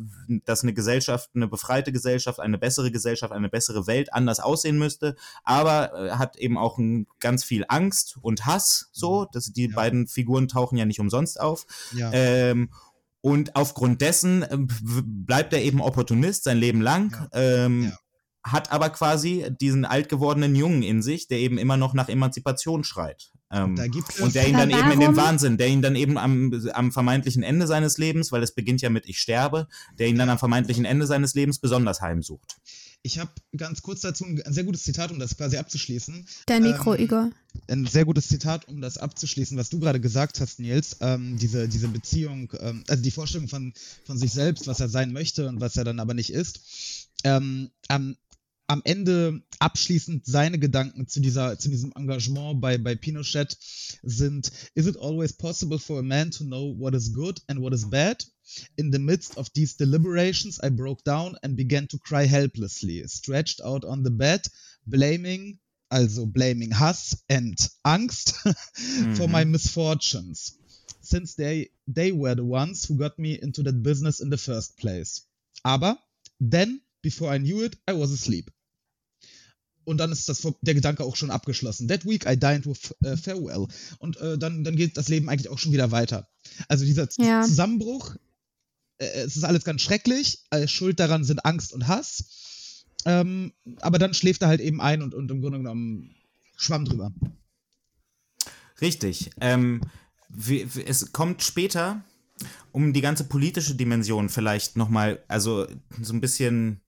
dass 0.46 0.64
eine 0.64 0.74
Gesellschaft, 0.74 1.30
eine 1.34 1.48
befreite 1.48 1.92
Gesellschaft, 1.92 2.40
eine 2.40 2.58
bessere 2.58 2.92
Gesellschaft, 2.92 3.34
eine 3.34 3.50
bessere 3.50 3.88
Welt 3.88 4.14
anders 4.14 4.40
aussehen 4.40 4.78
müsste, 4.78 5.16
aber 5.44 5.94
äh, 5.94 6.12
hat 6.12 6.38
eben 6.38 6.58
auch 6.58 6.78
ein, 6.78 7.08
ganz 7.20 7.44
viel 7.44 7.66
Angst 7.68 8.18
und 8.22 8.46
Hass, 8.46 8.90
so, 8.92 9.26
dass 9.32 9.52
die 9.52 9.68
Ja. 9.70 9.76
beiden 9.76 10.08
Figuren 10.08 10.48
tauchen 10.48 10.78
ja 10.78 10.86
nicht 10.86 11.00
umsonst 11.00 11.40
auf. 11.40 11.66
ja. 11.94 12.12
Ähm, 12.14 12.70
und 13.22 13.56
aufgrund 13.58 14.00
dessen 14.02 14.44
w- 14.50 15.02
bleibt 15.04 15.52
er 15.54 15.62
eben 15.62 15.82
Opportunist 15.82 16.46
sein 16.46 16.58
Leben 16.58 16.80
lang, 16.82 17.28
ähm, 17.34 17.84
Ja. 17.84 17.98
Hat 18.44 18.72
aber 18.72 18.90
quasi 18.90 19.46
diesen 19.60 19.86
alt 19.86 20.10
gewordenen 20.10 20.56
Jungen 20.56 20.84
in 20.84 21.02
sich, 21.02 21.28
der 21.28 21.40
eben 21.40 21.58
immer 21.58 21.78
noch 21.78 21.94
nach 21.94 22.10
Emanzipation 22.10 22.84
schreit. 22.84 23.32
Ähm, 23.52 23.76
da 23.76 23.88
gibt 23.88 24.10
es 24.10 24.20
und 24.20 24.36
der 24.36 24.48
ihn 24.48 24.54
dann 24.54 24.70
eben 24.70 24.92
in 24.92 25.00
den 25.00 25.16
Wahnsinn, 25.16 25.58
der 25.58 25.68
ihn 25.68 25.82
dann 25.82 25.96
eben 25.96 26.18
am, 26.18 26.54
am 26.74 26.92
vermeintlichen 26.92 27.42
Ende 27.42 27.66
seines 27.66 27.98
Lebens, 27.98 28.32
weil 28.32 28.44
es 28.44 28.54
beginnt 28.54 28.82
ja 28.82 28.90
mit 28.90 29.08
Ich 29.08 29.20
sterbe, 29.20 29.68
der 29.98 30.08
ihn 30.08 30.18
dann 30.18 30.30
am 30.30 30.38
vermeintlichen 30.38 30.86
Ende 30.86 31.08
seines 31.08 31.34
Lebens 31.34 31.60
besonders 31.60 32.02
heimsucht. 32.02 32.58
Ich 33.02 33.18
habe 33.18 33.32
ganz 33.56 33.82
kurz 33.82 34.02
dazu 34.02 34.26
ein, 34.26 34.42
sehr 34.50 34.66
gutes 34.66 34.84
Zitat, 34.84 35.12
um 35.12 35.20
das 35.20 35.38
quasi 35.38 35.58
abzuschließen. 35.58 36.28
Dein 36.46 36.64
Mikro, 36.64 36.96
Ähm, 36.96 37.04
Igor. 37.04 37.30
Ein 37.68 37.86
sehr 37.86 38.06
gutes 38.06 38.28
Zitat, 38.28 38.68
um 38.68 38.82
das 38.82 38.98
abzuschließen, 38.98 39.58
was 39.58 39.70
du 39.70 39.80
gerade 39.80 40.02
gesagt 40.02 40.42
hast, 40.42 40.60
Nils. 40.60 40.98
Ähm, 41.00 41.38
diese, 41.38 41.70
diese 41.70 41.88
Beziehung, 41.88 42.52
ähm, 42.60 42.84
also 42.88 43.02
die 43.02 43.12
Vorstellung 43.12 43.48
von, 43.48 43.74
von 44.06 44.18
sich 44.18 44.32
selbst, 44.34 44.68
was 44.68 44.82
er 44.82 44.90
sein 44.90 45.14
möchte 45.14 45.48
und 45.48 45.62
was 45.62 45.78
er 45.78 45.86
dann 45.86 46.00
aber 46.00 46.14
nicht 46.14 46.32
ist. 46.32 47.08
Ähm, 47.24 47.70
am, 47.88 48.18
am 48.70 48.82
Ende 48.86 49.42
abschließend 49.60 50.28
seine 50.28 50.60
Gedanken 50.60 51.08
zu, 51.08 51.20
dieser, 51.22 51.58
zu 51.58 51.70
diesem 51.70 51.92
Engagement 51.94 52.62
bei, 52.62 52.78
bei 52.78 52.96
Pinochet 52.96 53.58
sind: 54.04 54.52
Is 54.76 54.86
it 54.86 54.96
always 54.98 55.34
possible 55.34 55.80
for 55.80 56.00
a 56.00 56.04
man 56.04 56.30
to 56.30 56.44
know 56.44 56.76
what 56.78 56.94
is 56.94 57.12
good 57.12 57.42
and 57.48 57.60
what 57.62 57.74
is 57.74 57.90
bad? 57.90 58.24
In 58.78 58.92
the 58.92 59.00
midst 59.00 59.38
of 59.38 59.50
these 59.56 59.76
deliberations, 59.76 60.60
I 60.64 60.70
broke 60.70 61.04
down 61.04 61.36
and 61.42 61.56
began 61.58 61.88
to 61.88 61.98
cry 61.98 62.26
helplessly, 62.26 63.04
stretched 63.08 63.60
out 63.62 63.84
on 63.86 64.04
the 64.04 64.12
bed, 64.12 64.46
blaming, 64.86 65.58
also 65.90 66.28
blaming 66.28 66.70
Hass 66.72 67.16
and 67.28 67.58
Angst 67.84 68.34
for 69.16 69.28
Mhm. 69.28 69.32
my 69.32 69.44
misfortunes, 69.46 70.54
since 71.02 71.34
they, 71.36 71.70
they 71.88 72.12
were 72.12 72.36
the 72.36 72.46
ones 72.46 72.86
who 72.86 72.98
got 72.98 73.18
me 73.18 73.34
into 73.42 73.64
that 73.64 73.82
business 73.82 74.20
in 74.20 74.30
the 74.30 74.38
first 74.38 74.78
place. 74.78 75.22
Aber 75.64 75.98
then, 76.40 76.82
before 77.02 77.32
I 77.32 77.40
knew 77.40 77.64
it, 77.64 77.76
I 77.88 77.94
was 77.94 78.12
asleep. 78.12 78.52
Und 79.90 79.98
dann 79.98 80.12
ist 80.12 80.30
das, 80.30 80.48
der 80.62 80.74
Gedanke 80.76 81.04
auch 81.04 81.16
schon 81.16 81.32
abgeschlossen. 81.32 81.88
That 81.88 82.06
week 82.06 82.26
I 82.28 82.38
dined 82.38 82.66
with 82.68 82.96
äh, 83.04 83.18
farewell. 83.18 83.68
Und 83.98 84.18
äh, 84.18 84.38
dann, 84.38 84.64
dann 84.64 84.76
geht 84.76 84.96
das 84.98 85.10
Leben 85.10 85.30
eigentlich 85.30 85.50
auch 85.50 85.58
schon 85.58 85.72
wieder 85.72 85.90
weiter. 85.92 86.28
Also 86.68 86.86
dieser 86.86 87.10
Z 87.10 87.26
Ja. 87.26 87.42
Zusammenbruch, 87.44 88.16
äh, 89.00 89.06
es 89.22 89.36
ist 89.36 89.44
alles 89.44 89.64
ganz 89.64 89.82
schrecklich. 89.82 90.44
Äh, 90.52 90.68
Schuld 90.68 91.00
daran 91.00 91.24
sind 91.24 91.44
Angst 91.46 91.74
und 91.74 91.88
Hass. 91.88 92.86
Ähm, 93.06 93.52
aber 93.82 93.98
dann 93.98 94.14
schläft 94.14 94.42
er 94.44 94.50
halt 94.50 94.62
eben 94.62 94.80
ein 94.82 95.02
und, 95.02 95.16
und 95.16 95.32
im 95.32 95.42
Grunde 95.42 95.58
genommen 95.58 96.16
schwamm 96.56 96.86
drüber. 96.86 97.12
Richtig. 98.82 99.32
Ähm, 99.42 99.82
wie, 100.30 100.68
wie- 100.76 100.84
es 100.86 101.12
kommt 101.12 101.42
später, 101.44 102.04
um 102.72 102.94
die 102.94 103.02
ganze 103.02 103.24
politische 103.24 103.76
Dimension 103.76 104.30
vielleicht 104.30 104.78
nochmal, 104.78 105.24
also 105.28 105.68
so 106.02 106.14
ein 106.14 106.22
bisschen 106.22 106.82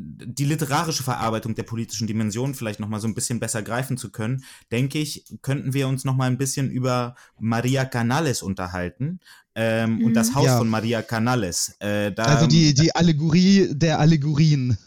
die 0.00 0.44
literarische 0.44 1.02
Verarbeitung 1.02 1.56
der 1.56 1.64
politischen 1.64 2.06
Dimension 2.06 2.54
vielleicht 2.54 2.78
nochmal 2.78 3.00
so 3.00 3.08
ein 3.08 3.14
bisschen 3.14 3.40
besser 3.40 3.62
greifen 3.62 3.96
zu 3.98 4.10
können, 4.12 4.44
denke 4.70 4.98
ich, 4.98 5.24
könnten 5.42 5.74
wir 5.74 5.88
uns 5.88 6.04
nochmal 6.04 6.30
ein 6.30 6.38
bisschen 6.38 6.70
über 6.70 7.16
Maria 7.40 7.84
Canales 7.84 8.40
unterhalten 8.42 9.18
ähm, 9.56 10.04
und 10.04 10.14
das 10.14 10.36
Haus 10.36 10.46
Ja. 10.46 10.58
von 10.58 10.68
Maria 10.68 11.02
Canales. 11.02 11.74
Äh, 11.80 12.12
da, 12.12 12.24
Also 12.26 12.46
die, 12.46 12.74
die 12.74 12.94
Allegorie 12.94 13.70
der 13.72 13.98
Allegorien. 13.98 14.78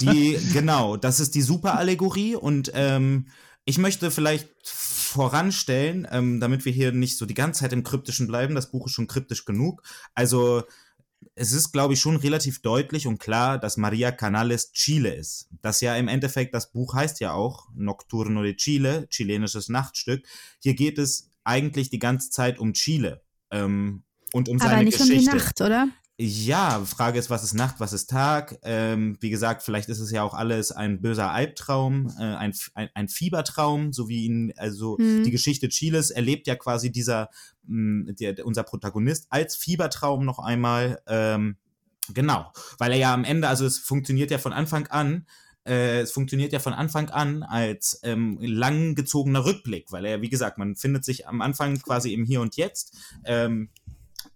die, 0.00 0.38
genau, 0.52 0.96
das 0.96 1.18
ist 1.18 1.34
die 1.34 1.42
Super-Allegorie 1.42 2.36
und 2.36 2.70
ähm, 2.74 3.26
ich 3.64 3.78
möchte 3.78 4.12
vielleicht 4.12 4.48
voranstellen, 4.62 6.06
ähm, 6.12 6.38
damit 6.38 6.64
wir 6.64 6.72
hier 6.72 6.92
nicht 6.92 7.18
so 7.18 7.26
die 7.26 7.34
ganze 7.34 7.60
Zeit 7.60 7.72
im 7.72 7.82
Kryptischen 7.82 8.28
bleiben, 8.28 8.54
das 8.54 8.70
Buch 8.70 8.86
ist 8.86 8.92
schon 8.92 9.08
kryptisch 9.08 9.44
genug. 9.44 9.82
Also 10.14 10.62
es 11.34 11.52
ist, 11.52 11.72
glaube 11.72 11.94
ich, 11.94 12.00
schon 12.00 12.16
relativ 12.16 12.62
deutlich 12.62 13.06
und 13.06 13.18
klar, 13.18 13.58
dass 13.58 13.76
Maria 13.76 14.10
Canales 14.10 14.72
Chile 14.72 15.14
ist. 15.14 15.48
Das 15.62 15.80
ja 15.80 15.96
im 15.96 16.08
Endeffekt, 16.08 16.54
das 16.54 16.72
Buch 16.72 16.94
heißt 16.94 17.20
ja 17.20 17.32
auch 17.32 17.68
Nocturno 17.74 18.42
de 18.42 18.54
Chile, 18.56 19.06
chilenisches 19.08 19.68
Nachtstück. 19.68 20.26
Hier 20.60 20.74
geht 20.74 20.98
es 20.98 21.30
eigentlich 21.44 21.90
die 21.90 21.98
ganze 21.98 22.30
Zeit 22.30 22.58
um 22.58 22.72
Chile 22.72 23.22
ähm, 23.50 24.04
und 24.32 24.48
um 24.48 24.60
Aber 24.60 24.70
seine 24.70 24.84
nicht 24.84 25.00
um 25.00 25.08
Geschichte. 25.08 25.30
die 25.30 25.36
Nacht, 25.36 25.60
oder? 25.60 25.88
Ja, 26.22 26.84
Frage 26.84 27.18
ist, 27.18 27.30
was 27.30 27.42
ist 27.42 27.54
Nacht, 27.54 27.76
was 27.78 27.94
ist 27.94 28.10
Tag? 28.10 28.58
Ähm, 28.62 29.16
wie 29.20 29.30
gesagt, 29.30 29.62
vielleicht 29.62 29.88
ist 29.88 30.00
es 30.00 30.10
ja 30.10 30.22
auch 30.22 30.34
alles 30.34 30.70
ein 30.70 31.00
böser 31.00 31.30
Albtraum, 31.30 32.12
äh, 32.18 32.22
ein, 32.22 32.52
ein, 32.74 32.90
ein 32.92 33.08
Fiebertraum, 33.08 33.94
so 33.94 34.10
wie 34.10 34.26
ihn, 34.26 34.52
also 34.58 34.98
Mhm. 34.98 35.24
die 35.24 35.30
Geschichte 35.30 35.70
Chiles 35.70 36.10
erlebt 36.10 36.46
ja 36.46 36.56
quasi 36.56 36.92
dieser, 36.92 37.30
mh, 37.62 38.12
der, 38.20 38.34
der, 38.34 38.44
unser 38.44 38.64
Protagonist 38.64 39.28
als 39.30 39.56
Fiebertraum 39.56 40.26
noch 40.26 40.40
einmal. 40.40 41.00
Ähm, 41.06 41.56
genau, 42.12 42.52
weil 42.76 42.92
er 42.92 42.98
ja 42.98 43.14
am 43.14 43.24
Ende, 43.24 43.48
also 43.48 43.64
es 43.64 43.78
funktioniert 43.78 44.30
ja 44.30 44.36
von 44.36 44.52
Anfang 44.52 44.88
an, 44.88 45.26
äh, 45.64 46.00
es 46.00 46.12
funktioniert 46.12 46.52
ja 46.52 46.58
von 46.58 46.74
Anfang 46.74 47.08
an 47.08 47.42
als 47.42 47.98
ähm, 48.02 48.36
langgezogener 48.42 49.46
Rückblick, 49.46 49.90
weil 49.90 50.04
er, 50.04 50.20
wie 50.20 50.28
gesagt, 50.28 50.58
man 50.58 50.76
findet 50.76 51.02
sich 51.02 51.26
am 51.26 51.40
Anfang 51.40 51.80
quasi 51.80 52.12
im 52.12 52.26
Hier 52.26 52.42
und 52.42 52.56
Jetzt. 52.56 52.94
Ähm, 53.24 53.70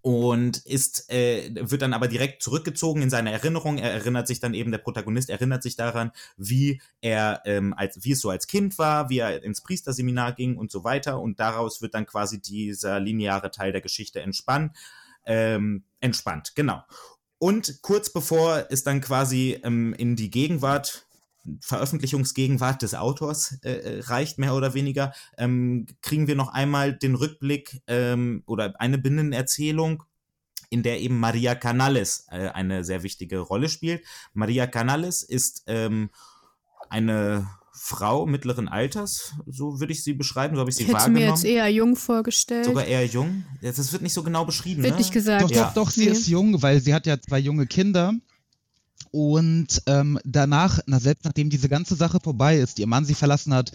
und 0.05 0.59
ist, 0.67 1.11
äh, 1.11 1.51
wird 1.55 1.81
dann 1.81 1.95
aber 1.95 2.09
direkt 2.09 2.43
zurückgezogen 2.43 3.01
in 3.01 3.09
seine 3.09 3.33
Erinnerung. 3.33 3.79
Er 3.79 3.91
erinnert 3.91 4.27
sich 4.29 4.39
dann 4.39 4.53
eben, 4.53 4.71
der 4.71 4.77
Protagonist 4.77 5.31
erinnert 5.31 5.63
sich 5.63 5.77
daran, 5.77 6.13
wie 6.37 6.83
er, 7.01 7.41
ähm, 7.47 7.73
als, 7.73 8.05
wie 8.05 8.13
es 8.13 8.21
so 8.21 8.29
als 8.29 8.47
Kind 8.47 8.77
war, 8.77 9.09
wie 9.09 9.21
er 9.21 9.43
ins 9.43 9.63
Priesterseminar 9.63 10.35
ging 10.35 10.59
und 10.59 10.71
so 10.71 10.85
weiter. 10.85 11.21
Und 11.21 11.41
daraus 11.41 11.81
wird 11.81 11.95
dann 11.95 12.05
quasi 12.05 12.39
dieser 12.39 13.01
lineare 13.01 13.51
Teil 13.51 13.73
der 13.73 13.81
Geschichte 13.81 14.21
entspannt. 14.21 14.77
Ähm, 15.25 15.85
entspannt, 16.01 16.53
genau. 16.55 16.85
Und 17.39 17.81
kurz 17.81 18.13
bevor 18.13 18.67
es 18.69 18.85
dann 18.85 19.01
quasi 19.01 19.59
ähm, 19.65 19.95
in 19.95 20.17
die 20.17 20.29
Gegenwart 20.29 21.07
Veröffentlichungsgegenwart 21.61 22.83
des 22.83 22.95
Autors 22.95 23.59
äh, 23.63 23.71
äh, 23.73 24.01
reicht, 24.01 24.39
mehr 24.39 24.55
oder 24.55 24.75
weniger, 24.75 25.13
ähm, 25.39 25.87
kriegen 26.03 26.27
wir 26.27 26.37
noch 26.37 26.49
einmal 26.49 26.93
den 26.97 27.15
Rückblick 27.15 27.83
ähm, 27.87 28.43
oder 28.47 28.81
eine 28.81 28.99
Binnenerzählung, 28.99 30.03
in 30.71 30.83
der 30.83 31.01
eben 31.01 31.21
Maria 31.21 31.55
Canales 31.55 32.27
äh, 32.31 32.49
eine 32.49 32.85
sehr 32.85 33.03
wichtige 33.03 33.39
Rolle 33.39 33.69
spielt. 33.69 34.03
Maria 34.33 34.67
Canales 34.67 35.23
ist 35.23 35.65
ähm, 35.67 36.11
eine 36.89 37.47
Frau 37.77 38.25
mittleren 38.25 38.69
Alters, 38.69 39.35
so 39.47 39.81
würde 39.81 39.93
ich 39.93 40.05
sie 40.05 40.15
beschreiben, 40.15 40.55
so 40.55 40.61
habe 40.61 40.71
ich 40.71 40.77
sie 40.77 40.85
Ich 40.85 40.89
hätte 40.89 41.11
mir 41.11 41.21
wahrgenommen. 41.21 41.35
jetzt 41.35 41.45
eher 41.45 41.69
jung 41.69 41.97
vorgestellt. 41.97 42.65
Sogar 42.67 42.85
eher 42.85 43.05
jung. 43.05 43.45
Das 43.63 43.93
wird 43.93 44.03
nicht 44.03 44.13
so 44.15 44.23
genau 44.23 44.45
beschrieben. 44.45 44.83
Wird 44.83 44.93
ne? 44.93 44.99
nicht 44.99 45.13
gesagt. 45.13 45.43
Doch, 45.43 45.51
Ja. 45.51 45.65
doch, 45.65 45.75
doch, 45.75 45.91
sie 45.91 46.07
Nee. 46.07 46.13
ist 46.13 46.29
jung, 46.29 46.63
weil 46.63 46.81
sie 46.81 46.95
hat 46.95 47.05
ja 47.07 47.21
zwei 47.21 47.39
junge 47.41 47.67
Kinder. 47.67 48.15
Und 49.15 49.81
ähm, 49.87 50.19
danach, 50.25 50.81
na, 50.87 50.99
selbst 50.99 51.25
nachdem 51.25 51.49
diese 51.49 51.69
ganze 51.69 51.95
Sache 51.95 52.19
vorbei 52.21 52.59
ist, 52.59 52.81
ihr 52.81 52.89
Mann 52.89 53.05
sie 53.05 53.15
verlassen 53.15 53.55
hat, 53.55 53.71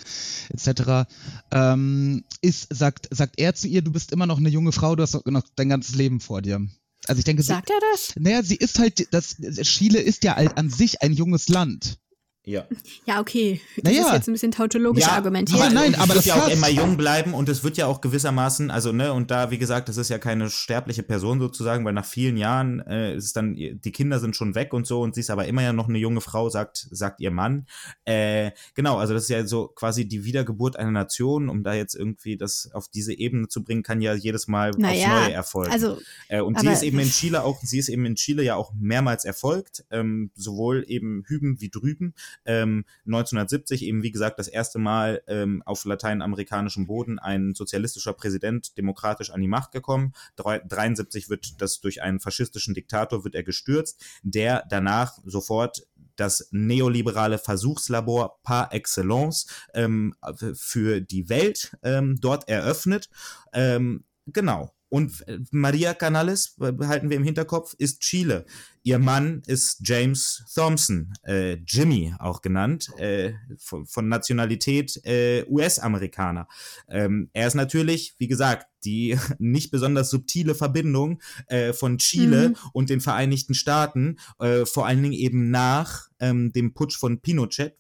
etc., 0.50 1.08
ähm, 1.52 2.26
ist, 2.42 2.68
sagt, 2.76 3.08
sagt 3.10 3.40
er 3.40 3.56
zu 3.56 3.70
ihr, 3.70 3.82
du 3.82 3.90
bist 3.90 4.12
immer 4.12 4.26
noch 4.26 4.38
eine 4.38 4.50
junge 4.50 4.74
Frau, 4.74 4.98
du 4.98 5.04
hast 5.04 5.14
noch, 5.14 5.24
noch 5.28 5.44
dein 5.56 5.70
ganzes 5.70 5.96
Leben 5.96 6.20
vor 6.20 6.42
dir. 6.42 6.60
Also 7.08 7.20
ich 7.20 7.24
denke, 7.24 7.42
sie, 7.42 7.48
Sagt 7.48 7.70
er 7.70 7.80
das? 7.94 8.12
naja, 8.18 8.44
sie 8.44 8.58
ist 8.58 8.80
halt, 8.80 9.08
das, 9.14 9.38
Chile 9.62 10.00
ist 10.02 10.26
ja 10.26 10.34
al- 10.34 10.52
an 10.58 10.70
sich 10.70 11.02
ein 11.02 11.14
junges 11.14 11.48
Land. 11.48 12.00
Ja. 12.46 12.66
Ja, 13.06 13.20
okay. 13.20 13.60
Das 13.78 13.94
Naja. 13.94 14.08
ist 14.08 14.14
jetzt 14.14 14.28
ein 14.28 14.32
bisschen 14.32 14.52
tautologisch 14.52 15.06
argumentiert. 15.08 15.62
aber 15.62 15.72
nein, 15.74 15.94
es 15.94 16.00
aber 16.00 16.08
wird 16.10 16.18
das 16.20 16.26
ja 16.26 16.36
auch 16.36 16.48
immer 16.48 16.70
jung 16.70 16.96
bleiben 16.98 17.34
und 17.34 17.50
es 17.50 17.64
wird 17.64 17.78
ja 17.78 17.86
auch 17.86 18.02
gewissermaßen, 18.02 18.72
also 18.72 18.92
ne, 18.92 19.14
und 19.14 19.30
da, 19.30 19.52
wie 19.52 19.58
gesagt, 19.58 19.90
das 19.90 19.98
ist 19.98 20.10
ja 20.10 20.18
keine 20.18 20.50
sterbliche 20.50 21.04
Person 21.04 21.40
sozusagen, 21.40 21.84
weil 21.86 21.94
nach 21.94 22.06
vielen 22.06 22.38
Jahren 22.38 22.80
äh, 22.88 23.16
ist 23.16 23.26
es 23.26 23.34
dann, 23.34 23.56
die 23.56 23.92
Kinder 23.92 24.20
sind 24.20 24.36
schon 24.36 24.56
weg 24.56 24.74
und 24.74 24.88
so 24.88 25.02
und 25.02 25.16
sie 25.16 25.22
ist 25.22 25.30
aber 25.30 25.46
immer 25.48 25.62
ja 25.62 25.74
noch 25.74 25.90
eine 25.90 25.98
junge 25.98 26.22
Frau, 26.22 26.50
sagt, 26.50 26.88
sagt 26.90 27.20
ihr 27.20 27.30
Mann. 27.30 27.68
Äh, 28.06 28.52
genau, 28.74 28.98
also 28.98 29.14
das 29.14 29.24
ist 29.24 29.30
ja 29.30 29.46
so 29.46 29.68
quasi 29.68 30.08
die 30.08 30.24
Wiedergeburt 30.24 30.78
einer 30.78 30.92
Nation, 30.92 31.50
um 31.50 31.64
da 31.64 31.74
jetzt 31.74 31.94
irgendwie 31.94 32.38
das 32.38 32.70
auf 32.74 32.88
diese 32.88 33.14
Ebene 33.14 33.48
zu 33.50 33.64
bringen, 33.64 33.84
kann 33.84 34.02
ja 34.02 34.14
jedes 34.16 34.48
Mal 34.48 34.70
aufs 34.70 34.80
Naja, 34.80 35.24
Neue 35.26 35.34
erfolgen. 35.34 35.72
also, 35.72 35.98
Äh, 36.30 36.42
und 36.42 36.60
sie 36.60 36.68
ist 36.68 36.84
eben 36.84 37.00
in 37.00 37.10
Chile 37.12 37.44
auch, 37.44 37.60
sie 37.62 37.80
ist 37.80 37.90
eben 37.90 38.06
in 38.06 38.16
Chile 38.16 38.44
ja 38.44 38.56
auch 38.56 38.72
mehrmals 38.80 39.26
erfolgt, 39.26 39.84
ähm, 39.92 40.32
sowohl 40.36 40.86
eben 40.88 41.24
hüben 41.28 41.60
wie 41.60 41.70
drüben. 41.70 42.14
Ähm, 42.46 42.86
1970 43.06 43.84
eben, 43.84 44.04
wie 44.04 44.12
gesagt, 44.12 44.40
das 44.40 44.48
erste 44.48 44.80
Mal 44.80 45.22
ähm, 45.28 45.62
auf 45.66 45.86
lateinamerikanischem 45.86 46.88
Boden 46.88 47.20
ein 47.20 47.54
sozialistischer 47.54 48.14
Präsident 48.14 48.78
demokratisch 48.78 49.32
an 49.32 49.42
die 49.42 49.48
Macht 49.48 49.72
gekommen. 49.72 50.14
Drei- 50.36 50.60
73 50.60 51.30
wird 51.30 51.62
das 51.62 51.82
durch 51.82 52.02
einen 52.02 52.20
faschistischen 52.20 52.74
Diktator 52.74 53.24
wird 53.24 53.36
er 53.36 53.44
gestürzt, 53.44 54.04
der 54.24 54.66
danach 54.70 55.18
sofort 55.26 55.88
das 56.16 56.50
neoliberale 56.52 57.38
Versuchslabor 57.38 58.42
par 58.44 58.74
excellence 58.74 59.48
ähm, 59.74 60.14
für 60.54 61.02
die 61.02 61.30
Welt 61.30 61.78
ähm, 61.84 62.18
dort 62.20 62.50
eröffnet. 62.50 63.10
Ähm, 63.54 64.04
genau. 64.28 64.74
Und 64.90 65.28
äh, 65.28 65.40
Maria 65.52 65.94
Canales, 65.94 66.58
äh, 66.60 66.72
behalten 66.72 67.10
wir 67.10 67.18
im 67.18 67.24
Hinterkopf, 67.24 67.76
ist 67.78 68.02
Chile. 68.02 68.46
Ihr 68.84 69.00
Mann 69.00 69.42
ist 69.48 69.82
James 69.84 70.44
Thompson, 70.54 71.14
äh, 71.24 71.54
Jimmy 71.68 72.14
auch 72.20 72.42
genannt, 72.42 72.90
äh, 72.98 73.34
von, 73.58 73.86
von 73.86 74.08
Nationalität 74.08 75.04
äh, 75.06 75.46
US-Amerikaner. 75.48 76.48
Ähm, 76.88 77.30
er 77.34 77.48
ist 77.48 77.56
natürlich, 77.56 78.16
wie 78.18 78.28
gesagt, 78.28 78.68
die 78.86 79.18
nicht 79.40 79.72
besonders 79.72 80.10
subtile 80.10 80.56
Verbindung 80.56 81.22
äh, 81.48 81.74
von 81.74 81.98
Chile 81.98 82.50
Mhm. 82.50 82.56
und 82.74 82.90
den 82.90 83.02
Vereinigten 83.02 83.54
Staaten, 83.54 84.18
äh, 84.40 84.66
vor 84.66 84.86
allen 84.86 85.02
Dingen 85.04 85.14
eben 85.14 85.52
nach 85.52 86.08
ähm, 86.22 86.52
dem 86.52 86.74
Putsch 86.74 86.98
von 86.98 87.22
Pinochet, 87.22 87.78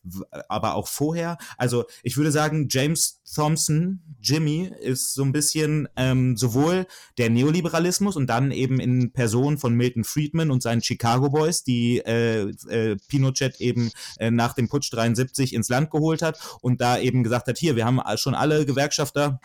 aber 0.47 0.75
auch 0.75 0.87
vorher. 0.87 1.37
Also 1.57 1.85
ich 2.03 2.15
würde 2.17 2.31
sagen, 2.31 2.67
James 2.69 3.21
Thompson, 3.33 4.01
Jimmy, 4.21 4.71
ist 4.81 5.13
so 5.13 5.23
ein 5.23 5.31
bisschen 5.33 5.87
ähm, 5.95 6.37
sowohl 6.37 6.87
der 7.17 7.29
Neoliberalismus 7.29 8.15
und 8.15 8.27
dann 8.27 8.51
eben 8.51 8.79
in 8.79 9.11
Person 9.11 9.57
von 9.57 9.73
Milton 9.75 10.03
Friedman 10.03 10.51
und 10.51 10.63
seinen 10.63 10.81
Chicago 10.89 11.29
Boys, 11.29 11.63
die 11.63 11.99
äh, 11.99 12.49
äh, 12.69 12.97
Pinochet 13.07 13.61
eben 13.61 13.91
äh, 14.17 14.31
nach 14.31 14.53
dem 14.53 14.67
Putsch 14.67 14.91
73 14.91 15.53
ins 15.53 15.69
Land 15.69 15.91
geholt 15.91 16.23
hat 16.23 16.39
und 16.61 16.81
da 16.81 16.97
eben 16.97 17.23
gesagt 17.23 17.47
hat, 17.47 17.57
hier, 17.59 17.75
wir 17.75 17.85
haben 17.85 18.01
schon 18.17 18.33
alle 18.33 18.65
Gewerkschafter 18.65 19.39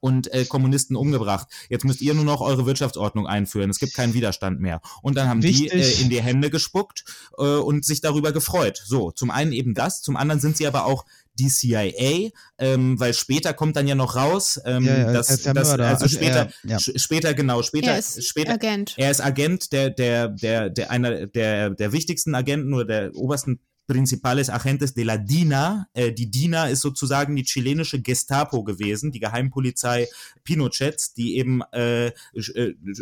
und 0.00 0.32
äh, 0.32 0.44
Kommunisten 0.44 0.96
umgebracht. 0.96 1.48
Jetzt 1.68 1.84
müsst 1.84 2.00
ihr 2.00 2.14
nur 2.14 2.24
noch 2.24 2.40
eure 2.40 2.66
Wirtschaftsordnung 2.66 3.26
einführen. 3.26 3.70
Es 3.70 3.78
gibt 3.78 3.94
keinen 3.94 4.14
Widerstand 4.14 4.60
mehr. 4.60 4.80
Und 5.02 5.16
dann 5.16 5.28
haben 5.28 5.40
die 5.40 5.48
Richtig. 5.48 5.72
äh, 5.72 6.02
in 6.02 6.10
die 6.10 6.22
Hände 6.22 6.50
gespuckt 6.50 7.04
äh, 7.38 7.42
und 7.42 7.84
sich 7.84 8.00
darüber 8.00 8.32
gefreut. 8.32 8.82
So, 8.84 9.10
zum 9.10 9.30
einen 9.30 9.52
eben 9.52 9.74
das, 9.74 10.02
zum 10.02 10.16
anderen 10.16 10.40
sind 10.40 10.56
sie 10.56 10.66
aber 10.66 10.86
auch 10.86 11.04
die 11.34 11.48
CIA, 11.48 12.30
ähm, 12.58 13.00
weil 13.00 13.14
später 13.14 13.54
kommt 13.54 13.76
dann 13.76 13.86
ja 13.88 13.94
noch 13.94 14.16
raus, 14.16 14.60
ähm, 14.64 14.84
Ja, 14.84 14.92
ja, 14.98 15.04
er 15.06 15.12
dass, 15.14 15.28
dass 15.42 15.68
Mörder. 15.68 15.86
also 15.88 16.08
später, 16.08 16.50
er- 16.64 16.70
ja. 16.70 16.78
später 16.78 17.34
genau, 17.34 17.62
später, 17.62 17.92
Er 17.92 17.98
ist 17.98 18.24
später, 18.26 18.52
Agent. 18.52 18.94
er 18.98 19.10
ist 19.10 19.20
Agent, 19.20 19.72
der, 19.72 19.90
der, 19.90 20.28
der, 20.28 20.68
der 20.70 20.90
einer 20.90 21.26
der, 21.26 21.70
der 21.70 21.92
wichtigsten 21.92 22.34
Agenten 22.34 22.74
oder 22.74 22.84
der 22.84 23.16
obersten 23.16 23.60
Principales 23.92 24.48
Agentes 24.48 24.94
de 24.94 25.04
la 25.04 25.18
DINA. 25.18 25.86
Äh, 25.92 26.12
die 26.12 26.30
DINA 26.30 26.68
ist 26.68 26.80
sozusagen 26.80 27.36
die 27.36 27.44
chilenische 27.44 28.00
Gestapo 28.00 28.64
gewesen, 28.64 29.12
die 29.12 29.20
Geheimpolizei 29.20 30.08
Pinochets, 30.44 31.12
die 31.12 31.36
eben 31.36 31.60
äh, 31.72 32.06
äh, 32.06 32.12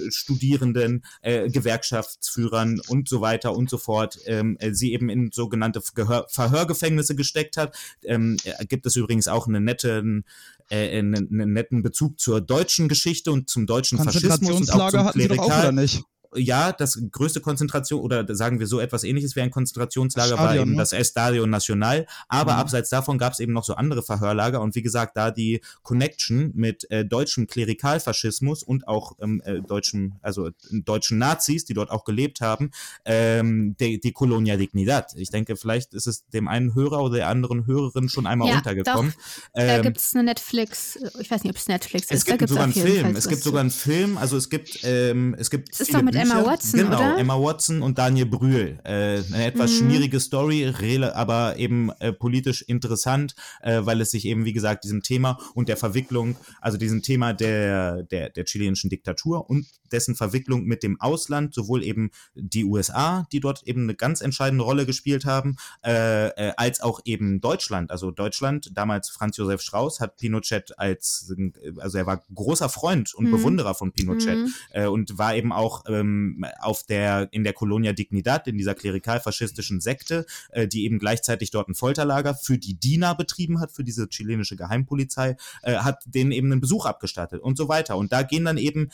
Studierenden, 0.09 1.05
äh, 1.23 1.49
Gewerkschaftsführern 1.49 2.81
und 2.89 3.09
so 3.09 3.21
weiter 3.21 3.55
und 3.55 3.71
so 3.71 3.79
fort, 3.79 4.19
ähm, 4.27 4.57
äh, 4.59 4.75
sie 4.75 4.93
eben 4.93 5.11
in 5.11 5.31
sogenannte 5.31 5.81
Gehör 5.95 6.27
Verhörgefängnisse 6.29 7.15
gesteckt 7.15 7.57
hat. 7.57 7.77
Ähm, 8.03 8.37
äh, 8.43 8.67
gibt 8.67 8.85
es 8.85 8.97
übrigens 8.97 9.29
auch 9.29 9.47
einen 9.47 9.63
netten, 9.63 10.25
einen, 10.73 11.15
einen 11.15 11.53
netten 11.53 11.83
Bezug 11.83 12.21
zur 12.21 12.41
deutschen 12.41 12.89
Geschichte 12.89 13.33
und 13.33 13.49
zum 13.49 13.67
deutschen 13.67 13.99
Faschismus 13.99 14.51
und 14.61 14.71
auch 14.71 14.91
zum 14.91 15.01
Konzentrationslager 15.01 15.05
hatten 15.05 15.21
sie 15.21 15.29
doch 15.29 15.39
auch, 15.39 15.47
Klerikal 15.47 15.69
oder 15.69 15.73
nicht? 15.73 16.05
Ja, 16.35 16.73
das 16.73 17.01
größte 17.11 17.41
Konzentration 17.41 18.01
oder 18.01 18.25
sagen 18.35 18.61
wir 18.61 18.67
so 18.67 18.81
etwas 18.81 19.05
ähnliches 19.05 19.35
wie 19.37 19.41
ein 19.41 19.51
Konzentrationslager 19.51 20.33
war 20.39 20.47
Stadion, 20.47 20.63
eben 20.63 20.73
ne? 20.73 20.79
das 20.79 20.93
Estadio 20.93 21.47
Nacional. 21.47 22.07
Aber 22.29 22.53
Mhm. 22.55 22.59
abseits 22.61 22.89
davon 22.91 23.19
gab 23.19 23.33
es 23.33 23.41
eben 23.41 23.53
noch 23.53 23.65
so 23.65 23.75
andere 23.75 24.03
Verhörlager 24.03 24.61
und 24.61 24.75
wie 24.75 24.83
gesagt, 24.83 25.17
da 25.17 25.31
die 25.31 25.61
Connection 25.83 26.53
mit 26.55 26.91
äh, 26.91 27.05
deutschem 27.05 27.47
Klerikalfaschismus 27.47 28.63
und 28.63 28.87
auch 28.87 29.17
ähm, 29.21 29.43
äh, 29.45 29.61
deutschen, 29.61 30.17
also 30.23 30.49
äh, 30.49 30.53
deutschen 30.71 31.19
Nazis, 31.19 31.65
die 31.65 31.75
dort 31.75 31.91
auch 31.91 32.05
gelebt 32.05 32.41
haben, 32.41 32.71
ähm, 33.05 33.77
die, 33.81 34.01
die 34.01 34.13
Colonia 34.13 34.57
Dignidad. 34.57 35.13
Ich 35.17 35.31
denke, 35.31 35.57
vielleicht 35.57 35.95
ist 35.95 36.07
es 36.07 36.27
dem 36.29 36.49
einen 36.49 36.75
Hörer 36.75 37.03
oder 37.03 37.17
der 37.17 37.29
anderen 37.29 37.67
Hörerin 37.67 38.09
schon 38.09 38.27
einmal 38.27 38.49
Ja, 38.49 38.57
untergekommen. 38.59 39.15
Da 39.53 39.63
Ähm, 39.63 39.83
gibt 39.83 39.99
es 39.99 40.15
eine 40.15 40.25
Netflix, 40.25 40.99
ich 41.19 41.31
weiß 41.31 41.43
nicht, 41.43 41.51
ob 41.51 41.57
es 41.57 41.69
Netflix 41.69 42.07
es 42.11 42.19
ist, 42.19 42.29
da 42.29 42.37
gibt 42.37 42.49
sogar 42.49 42.65
einen 42.65 42.73
Film. 42.73 43.17
Es 43.17 43.29
gibt 43.29 43.43
sogar 43.43 43.61
einen 43.61 43.71
Film. 43.71 44.17
Also 44.17 44.37
es 44.37 44.49
gibt, 44.49 44.81
ähm, 44.85 45.35
es 45.39 45.51
gibt. 45.51 45.71
Das 45.71 45.81
ist 45.81 45.87
viele 45.87 45.99
doch 45.99 46.05
mit 46.05 46.15
Emma. 46.23 46.45
Watson, 46.45 46.81
genau, 46.81 46.97
oder? 46.97 47.19
Emma 47.19 47.35
Watson 47.35 47.83
und 47.83 47.99
Daniel 47.99 48.27
Brühl. 48.27 48.79
Äh, 48.85 49.23
eine 49.33 49.45
etwas 49.47 49.71
Mhm. 49.73 49.77
schmierige 49.77 50.21
Story, 50.21 50.73
aber 51.15 51.57
eben 51.57 51.91
äh, 52.01 52.13
politisch 52.13 52.63
interessant, 52.63 53.35
äh, 53.63 53.81
weil 53.83 54.01
es 54.01 54.11
sich 54.11 54.25
eben, 54.27 54.45
wie 54.45 54.53
gesagt, 54.53 54.85
diesem 54.85 55.03
Thema 55.03 55.39
und 55.55 55.69
der 55.69 55.77
Verwicklung, 55.77 56.37
also 56.61 56.79
diesem 56.79 57.03
Thema 57.03 57.33
der, 57.33 58.03
der, 58.05 58.31
der 58.31 58.45
chilenischen 58.45 58.91
Diktatur 58.91 59.49
und 59.49 59.67
dessen 59.93 60.15
Verwicklung 60.15 60.65
mit 60.65 60.83
dem 60.83 61.01
Ausland, 61.01 61.55
sowohl 61.55 61.83
eben 61.83 62.11
die 62.35 62.65
USA, 62.65 63.27
die 63.33 63.41
dort 63.41 63.63
eben 63.65 63.85
eine 63.85 63.95
ganz 63.95 64.21
entscheidende 64.21 64.65
Rolle 64.65 64.87
gespielt 64.87 65.25
haben, 65.25 65.57
äh, 65.85 66.29
äh, 66.29 66.53
als 66.57 66.81
auch 66.81 67.01
eben 67.05 67.41
Deutschland. 67.41 67.91
Also 67.91 68.11
Deutschland, 68.11 68.71
damals 68.75 69.09
Franz 69.09 69.37
Josef 69.37 69.63
Strauß, 69.63 70.01
hat 70.01 70.17
Pinochet 70.17 70.79
als, 70.79 71.33
also 71.79 71.99
er 71.99 72.07
war 72.07 72.23
großer 72.35 72.69
Freund 72.69 73.15
und 73.15 73.27
Mhm. 73.27 73.31
Bewunderer 73.31 73.75
von 73.75 73.93
Pinochet 73.93 74.39
Mhm. 74.39 74.55
äh, 74.73 74.87
und 74.87 75.19
war 75.19 75.35
eben 75.35 75.53
auch 75.53 75.85
ähm, 75.89 76.45
auf 76.61 76.85
der 76.85 77.29
in 77.33 77.45
der 77.45 77.53
Colonia 77.53 77.93
Dignidad, 77.93 78.47
in 78.49 78.59
dieser 78.59 78.75
klerikal-faschistischen 78.75 79.81
Sekte, 79.81 80.27
äh, 80.51 80.67
die 80.67 80.85
eben 80.85 80.99
gleichzeitig 80.99 81.51
dort 81.51 81.69
ein 81.69 81.75
Folterlager 81.75 82.35
für 82.35 82.59
die 82.59 82.79
DINA 82.79 83.15
betrieben 83.15 83.61
hat, 83.61 83.73
für 83.73 83.85
diese 83.85 84.09
chilenische 84.09 84.57
Geheimpolizei, 84.57 85.37
äh, 85.63 85.77
hat 85.77 86.03
denen 86.07 86.33
eben 86.33 86.51
einen 86.53 86.61
Besuch 86.61 86.87
abgestattet 86.87 87.41
und 87.43 87.57
so 87.57 87.69
weiter. 87.69 87.97
Und 87.97 88.13
da 88.13 88.23
gehen 88.23 88.45
dann 88.45 88.59
eben 88.59 88.91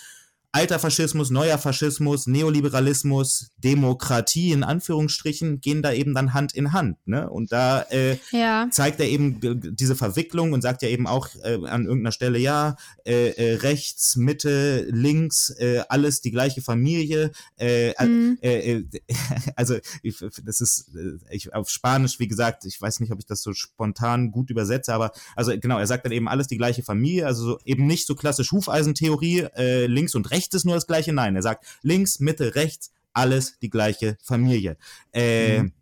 alter 0.52 0.78
Faschismus, 0.78 1.30
neuer 1.30 1.58
Faschismus, 1.58 2.26
Neoliberalismus, 2.26 3.50
Demokratie 3.58 4.52
in 4.52 4.64
Anführungsstrichen 4.64 5.60
gehen 5.60 5.82
da 5.82 5.92
eben 5.92 6.14
dann 6.14 6.32
Hand 6.32 6.54
in 6.54 6.72
Hand. 6.72 6.96
Ne? 7.06 7.28
Und 7.28 7.52
da 7.52 7.82
äh, 7.90 8.16
Ja. 8.30 8.66
zeigt 8.70 8.98
er 9.00 9.06
eben 9.06 9.38
diese 9.76 9.96
Verwicklung 9.96 10.52
und 10.54 10.62
sagt 10.62 10.80
ja 10.82 10.88
eben 10.88 11.06
auch 11.06 11.28
äh, 11.42 11.58
an 11.66 11.84
irgendeiner 11.84 12.12
Stelle, 12.12 12.38
ja, 12.38 12.76
äh, 13.04 13.30
äh, 13.30 13.56
rechts, 13.56 14.16
Mitte, 14.16 14.86
links, 14.90 15.50
äh, 15.50 15.82
alles 15.90 16.22
die 16.22 16.30
gleiche 16.30 16.62
Familie. 16.62 17.32
Äh, 17.58 17.92
Mhm. 18.06 18.38
also 19.56 19.76
ich, 20.02 20.24
das 20.44 20.60
ist 20.60 20.90
ich, 21.30 21.52
auf 21.54 21.68
Spanisch, 21.68 22.18
wie 22.18 22.28
gesagt, 22.28 22.64
ich 22.64 22.80
weiß 22.80 23.00
nicht, 23.00 23.12
ob 23.12 23.18
ich 23.18 23.26
das 23.26 23.42
so 23.42 23.52
spontan 23.52 24.30
gut 24.30 24.50
übersetze, 24.50 24.94
aber 24.94 25.12
also 25.34 25.52
genau, 25.58 25.78
er 25.78 25.86
sagt 25.86 26.04
dann 26.04 26.12
eben 26.12 26.28
alles 26.28 26.46
die 26.46 26.56
gleiche 26.56 26.82
Familie, 26.82 27.26
also 27.26 27.42
so, 27.44 27.58
eben 27.64 27.86
nicht 27.86 28.06
so 28.06 28.14
klassisch 28.14 28.52
Hufeisentheorie, 28.52 29.46
links 29.86 30.14
und 30.14 30.30
rechts 30.30 30.35
ist 30.36 30.64
nur 30.64 30.74
das 30.74 30.86
gleiche, 30.86 31.12
nein, 31.12 31.36
er 31.36 31.42
sagt 31.42 31.64
links, 31.82 32.20
Mitte, 32.20 32.54
rechts, 32.54 32.92
alles 33.12 33.58
die 33.60 33.70
gleiche 33.70 34.16
Familie. 34.22 34.76
Äh, 35.12 35.62
Mhm. 35.62 35.72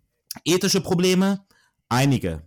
Ethische 0.44 0.80
Probleme, 0.80 1.44
einige. 1.88 2.42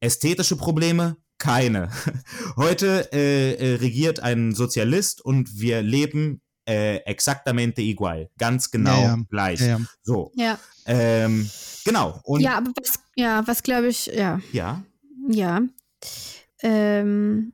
Ästhetische 0.00 0.56
Probleme, 0.56 1.16
keine. 1.38 1.90
Heute 2.56 3.08
äh, 3.12 3.54
äh, 3.54 3.74
regiert 3.76 4.20
ein 4.20 4.54
Sozialist 4.54 5.20
und 5.24 5.60
wir 5.60 5.82
leben 5.82 6.40
äh, 6.68 6.96
exactamente 6.98 7.82
igual. 7.82 8.30
Ganz 8.38 8.70
genau 8.70 9.00
Ja, 9.02 9.16
ja. 9.16 9.18
gleich. 9.28 9.60
Ja, 9.60 9.66
ja. 9.66 9.80
So. 10.02 10.30
Ja. 10.36 10.58
Ähm, 10.86 11.48
genau. 11.84 12.20
Und 12.24 12.40
ja, 12.40 12.58
aber 12.58 12.70
was, 12.80 13.00
ja, 13.16 13.42
was 13.46 13.62
glaube 13.62 13.88
ich, 13.88 14.06
ja, 14.06 14.40
ja. 14.52 14.84
ja. 15.28 15.60
Ähm, 16.62 17.52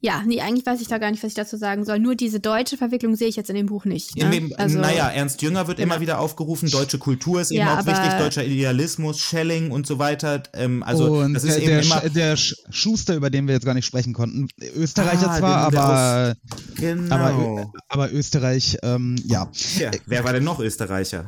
Ja, 0.00 0.22
nee, 0.26 0.40
eigentlich 0.42 0.66
weiß 0.66 0.80
ich 0.82 0.88
da 0.88 0.98
gar 0.98 1.10
nicht, 1.10 1.22
was 1.22 1.28
ich 1.28 1.34
dazu 1.34 1.56
sagen 1.56 1.84
soll. 1.86 1.98
Nur 1.98 2.14
diese 2.14 2.38
deutsche 2.38 2.76
Verwicklung 2.76 3.16
sehe 3.16 3.28
ich 3.28 3.36
jetzt 3.36 3.48
in 3.48 3.56
dem 3.56 3.66
Buch 3.66 3.86
nicht. 3.86 4.14
Ne? 4.16 4.28
dem, 4.30 4.52
also, 4.56 4.78
naja, 4.78 5.08
Ernst 5.08 5.40
Jünger 5.40 5.68
wird 5.68 5.80
immer 5.80 6.00
wieder 6.00 6.18
aufgerufen, 6.20 6.70
deutsche 6.70 6.98
Kultur 6.98 7.40
ist 7.40 7.50
eben 7.50 7.60
Ja, 7.66 7.74
auch 7.74 7.78
aber- 7.78 7.92
wichtig, 7.92 8.12
deutscher 8.18 8.44
Idealismus, 8.44 9.18
Schelling 9.20 9.70
und 9.70 9.86
so 9.86 9.98
weiter. 9.98 10.42
Ähm, 10.52 10.82
also 10.82 11.20
und 11.20 11.32
das 11.34 11.44
ist 11.44 11.54
der, 11.54 11.62
eben 11.62 11.66
der, 11.70 11.82
immer. 11.82 11.96
Sch- 12.02 12.08
der 12.10 12.36
Sch- 12.38 12.54
Schuster, 12.70 13.16
über 13.16 13.30
den 13.30 13.46
wir 13.46 13.54
jetzt 13.54 13.64
gar 13.64 13.72
nicht 13.74 13.86
sprechen 13.86 14.12
konnten, 14.12 14.48
Österreicher 14.76 15.30
Ah, 15.30 15.38
zwar, 15.38 15.56
aber, 15.56 16.36
Genau. 16.76 17.14
aber, 17.14 17.72
aber 17.88 18.12
Österreich, 18.12 18.76
ähm, 18.82 19.16
ja, 19.24 19.46
Tja, 19.46 19.90
wer 20.04 20.24
war 20.24 20.34
denn 20.34 20.44
noch 20.44 20.60
Österreicher? 20.60 21.24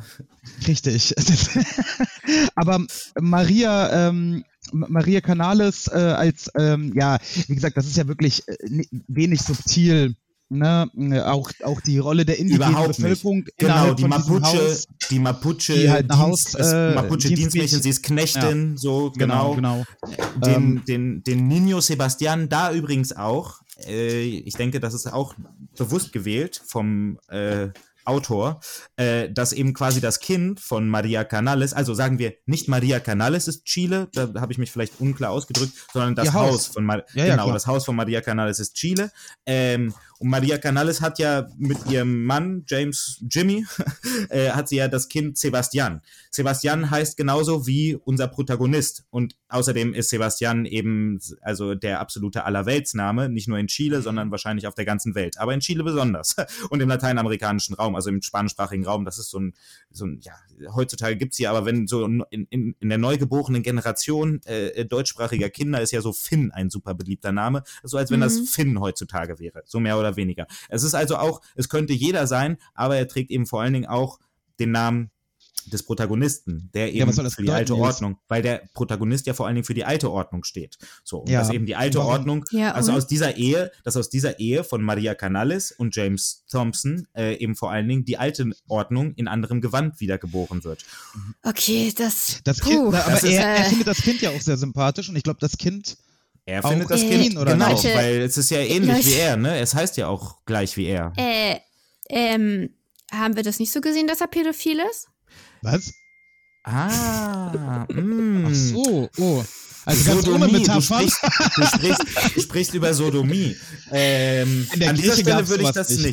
richtig. 0.67 1.15
aber 2.55 2.85
Maria, 3.19 4.09
ähm, 4.09 4.43
Maria 4.71 5.21
Canales 5.21 5.87
äh, 5.87 5.97
als, 5.97 6.49
ähm, 6.57 6.93
ja, 6.95 7.17
wie 7.47 7.55
gesagt, 7.55 7.77
das 7.77 7.85
ist 7.87 7.97
ja 7.97 8.07
wirklich 8.07 8.47
äh, 8.47 8.55
ni- 8.67 8.87
wenig 9.07 9.41
subtil. 9.41 10.15
Ne, 10.51 10.89
Äh, 10.97 11.19
auch, 11.21 11.51
auch 11.63 11.79
die 11.81 11.99
Rolle 11.99 12.25
der 12.25 12.39
indigenen 12.39 12.69
Überhaupt 12.71 12.87
nicht. 12.87 12.97
Bevölkerung 12.97 13.43
Genau, 13.59 13.73
innerhalb 13.75 13.97
die 13.97 14.03
Mapuche, 14.05 14.41
Haus. 14.41 14.87
die 15.11 15.19
Mapuche, 15.19 15.73
die 15.75 15.89
halt 15.91 16.09
Dienst, 16.11 16.19
Haus, 16.19 16.55
äh, 16.55 16.95
Mapuche 16.95 17.17
Dienstmädchen- 17.19 17.81
sie 17.83 17.89
ist 17.89 18.01
Knechtin, 18.01 18.75
so 18.75 19.11
genau. 19.15 19.53
Genau, 19.53 19.85
genau. 20.07 20.43
Den, 20.43 20.53
Ähm, 20.55 20.83
den, 20.87 21.23
den 21.23 21.47
Nino 21.47 21.81
Sebastian 21.81 22.49
da 22.49 22.73
übrigens 22.73 23.15
auch. 23.15 23.59
Äh, 23.87 24.23
ich 24.23 24.55
denke, 24.55 24.79
das 24.79 24.95
ist 24.95 25.05
auch 25.13 25.35
bewusst 25.77 26.13
gewählt 26.13 26.59
vom 26.65 27.19
äh, 27.29 27.67
Autor, 28.09 28.59
äh, 28.97 29.29
dass 29.31 29.53
eben 29.53 29.73
quasi 29.73 30.01
das 30.01 30.19
Kind 30.19 30.59
von 30.59 30.89
Maria 30.89 31.23
Canales, 31.23 31.73
also 31.73 31.93
sagen 31.93 32.19
wir 32.19 32.33
nicht 32.45 32.67
Maria 32.67 32.99
Canales 32.99 33.47
ist 33.47 33.65
Chile, 33.65 34.09
da 34.13 34.33
habe 34.39 34.51
ich 34.51 34.57
mich 34.57 34.71
vielleicht 34.71 34.99
unklar 34.99 35.31
ausgedrückt, 35.31 35.73
sondern 35.93 36.15
das 36.15 36.33
Haus. 36.33 36.51
Haus. 36.51 36.67
von 36.67 36.85
Mar 36.85 37.05
Ja, 37.13 37.25
ja, 37.25 37.31
genau, 37.31 37.43
klar. 37.43 37.53
das 37.53 37.67
Haus 37.67 37.85
von 37.85 37.95
Maria 37.95 38.21
Canales 38.21 38.59
ist 38.59 38.75
Chile. 38.75 39.11
Ähm, 39.45 39.93
und 40.19 40.29
Maria 40.29 40.57
Canales 40.57 40.99
hat 40.99 41.17
ja 41.17 41.47
mit 41.57 41.77
ihrem 41.89 42.25
Mann, 42.25 42.65
James 42.67 43.23
Jimmy, 43.29 43.65
äh, 44.29 44.49
hat 44.49 44.67
sie 44.67 44.75
ja 44.75 44.89
das 44.89 45.07
Kind 45.07 45.37
Sebastian. 45.37 46.01
Sebastian 46.29 46.91
heißt 46.91 47.15
genauso 47.15 47.65
wie 47.67 47.95
unser 47.95 48.27
Protagonist. 48.27 49.05
Und 49.11 49.37
außerdem 49.47 49.93
ist 49.93 50.09
Sebastian 50.09 50.65
eben 50.65 51.19
also 51.41 51.73
der 51.73 52.01
absolute 52.01 52.43
Allerweltsname, 52.43 53.29
nicht 53.29 53.47
nur 53.47 53.57
in 53.59 53.67
Chile, 53.67 54.01
sondern 54.01 54.29
wahrscheinlich 54.29 54.67
auf 54.67 54.75
der 54.75 54.83
ganzen 54.83 55.15
Welt. 55.15 55.37
Aber 55.39 55.53
in 55.53 55.61
Chile 55.61 55.85
besonders. 55.85 56.35
Und 56.69 56.81
im 56.81 56.89
lateinamerikanischen 56.89 57.75
Raum, 57.75 57.95
also 57.95 58.09
im 58.09 58.21
spanischsprachigen 58.21 58.85
Raum, 58.85 59.05
das 59.05 59.19
ist 59.19 59.29
so 59.29 59.39
ein, 59.39 59.53
so 59.89 60.05
ein 60.05 60.19
ja, 60.21 60.33
heutzutage 60.75 61.15
gibt's 61.15 61.37
hier, 61.37 61.49
aber 61.49 61.65
wenn 61.65 61.87
so 61.87 62.03
in, 62.03 62.25
in, 62.29 62.75
in 62.77 62.89
der 62.89 62.97
neugeborenen 62.97 63.63
Generation 63.63 64.41
äh, 64.43 64.83
deutschsprachiger 64.83 65.49
Kinder 65.49 65.81
ist 65.81 65.91
ja 65.91 66.01
so 66.01 66.11
Finn 66.11 66.51
ein 66.51 66.69
super 66.69 66.93
beliebter 66.93 67.31
Name. 67.31 67.63
So 67.83 67.97
als 67.97 68.11
wenn 68.11 68.19
das 68.19 68.39
Mhm. 68.39 68.45
Finn 68.45 68.79
heutzutage 68.79 69.39
wäre. 69.39 69.63
So 69.65 69.79
mehr 69.79 69.97
oder 69.97 70.08
weniger. 70.15 70.47
Es 70.69 70.83
ist 70.83 70.95
also 70.95 71.17
auch, 71.17 71.41
es 71.55 71.69
könnte 71.69 71.93
jeder 71.93 72.27
sein, 72.27 72.57
aber 72.73 72.97
er 72.97 73.07
trägt 73.07 73.31
eben 73.31 73.45
vor 73.45 73.61
allen 73.61 73.73
Dingen 73.73 73.87
auch 73.87 74.19
den 74.59 74.71
Namen 74.71 75.11
des 75.65 75.83
Protagonisten, 75.83 76.69
der 76.73 76.93
eben 76.93 77.07
was 77.07 77.15
soll 77.15 77.25
das 77.25 77.35
für 77.35 77.43
die 77.43 77.51
alte 77.51 77.73
Nils? 77.73 77.85
Ordnung, 77.85 78.17
weil 78.27 78.41
der 78.41 78.63
Protagonist 78.73 79.27
ja 79.27 79.33
vor 79.33 79.45
allen 79.45 79.55
Dingen 79.55 79.65
für 79.65 79.73
die 79.73 79.85
alte 79.85 80.09
Ordnung 80.09 80.43
steht. 80.43 80.77
So, 81.03 81.19
und 81.19 81.29
Ja. 81.29 81.39
dass 81.39 81.51
eben 81.51 81.65
die 81.65 81.75
alte 81.75 81.99
Warum? 81.99 82.11
Ordnung, 82.11 82.45
Ja, 82.51 82.71
also 82.71 82.91
aus 82.93 83.07
dieser 83.07 83.37
Ehe, 83.37 83.71
dass 83.83 83.95
aus 83.97 84.09
dieser 84.09 84.39
Ehe 84.39 84.63
von 84.63 84.81
Maria 84.81 85.13
Canales 85.15 85.71
und 85.71 85.95
James 85.95 86.43
Thompson 86.49 87.07
äh, 87.15 87.35
eben 87.35 87.55
vor 87.55 87.71
allen 87.71 87.87
Dingen 87.87 88.05
die 88.05 88.17
alte 88.17 88.49
Ordnung 88.67 89.13
in 89.15 89.27
anderem 89.27 89.61
Gewand 89.61 89.99
wiedergeboren 89.99 90.63
wird. 90.63 90.85
Okay, 91.43 91.93
das. 91.95 92.39
Das 92.43 92.59
puh, 92.59 92.69
Kind, 92.69 92.91
na, 92.91 93.01
aber 93.03 93.11
das 93.11 93.23
ist, 93.23 93.33
er, 93.33 93.45
er 93.45 93.59
äh, 93.59 93.69
findet 93.69 93.87
das 93.87 93.97
Kind 94.01 94.21
ja 94.21 94.31
auch 94.31 94.41
sehr 94.41 94.57
sympathisch 94.57 95.09
und 95.09 95.15
ich 95.17 95.23
glaube, 95.23 95.39
das 95.39 95.57
Kind, 95.57 95.97
Er 96.49 96.65
Auch 96.65 96.69
findet 96.69 96.89
das 96.89 97.03
ihn, 97.03 97.09
Kind, 97.09 97.37
oder 97.37 97.53
genau? 97.53 97.69
Leute, 97.69 97.93
weil 97.93 98.21
es 98.21 98.37
ist 98.37 98.49
ja 98.49 98.59
ähnlich 98.59 98.95
Leute. 98.95 99.05
wie 99.05 99.13
er, 99.13 99.37
ne? 99.37 99.59
Es 99.59 99.75
heißt 99.75 99.97
ja 99.97 100.07
auch 100.07 100.43
gleich 100.45 100.75
wie 100.77 100.85
er. 100.85 101.13
Äh, 101.15 101.57
ähm, 102.09 102.69
haben 103.11 103.35
wir 103.35 103.43
das 103.43 103.59
nicht 103.59 103.71
so 103.71 103.81
gesehen, 103.81 104.07
dass 104.07 104.21
er 104.21 104.27
pädophil 104.27 104.81
ist? 104.89 105.07
was? 105.61 105.93
Ah, 106.63 107.85
mm. 107.89 108.45
Ach 108.47 108.53
so, 108.53 109.09
oh. 109.17 109.43
Also 109.85 110.03
ganz 110.03 110.27
ohne 110.27 110.45
Sodomie, 110.45 110.63
du 110.63 110.81
sprichst, 110.81 111.17
du, 111.55 111.65
sprichst, 111.65 112.03
du 112.35 112.41
sprichst 112.41 112.73
über 112.73 112.93
Sodomie. 112.93 113.55
Ähm, 113.91 114.67
an 114.71 114.79
dieser 114.79 114.93
Kirche 114.93 115.21
Stelle 115.21 115.47
würde 115.47 115.63
ich 115.63 115.71
das 115.71 115.89
nicht. 115.89 116.03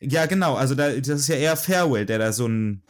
nicht. 0.00 0.12
Ja, 0.12 0.26
genau. 0.26 0.54
Also 0.54 0.74
da, 0.74 0.90
das 0.90 1.20
ist 1.20 1.28
ja 1.28 1.36
eher 1.36 1.56
Farewell, 1.56 2.06
der 2.06 2.18
da 2.18 2.32
so 2.32 2.48
ein, 2.48 2.82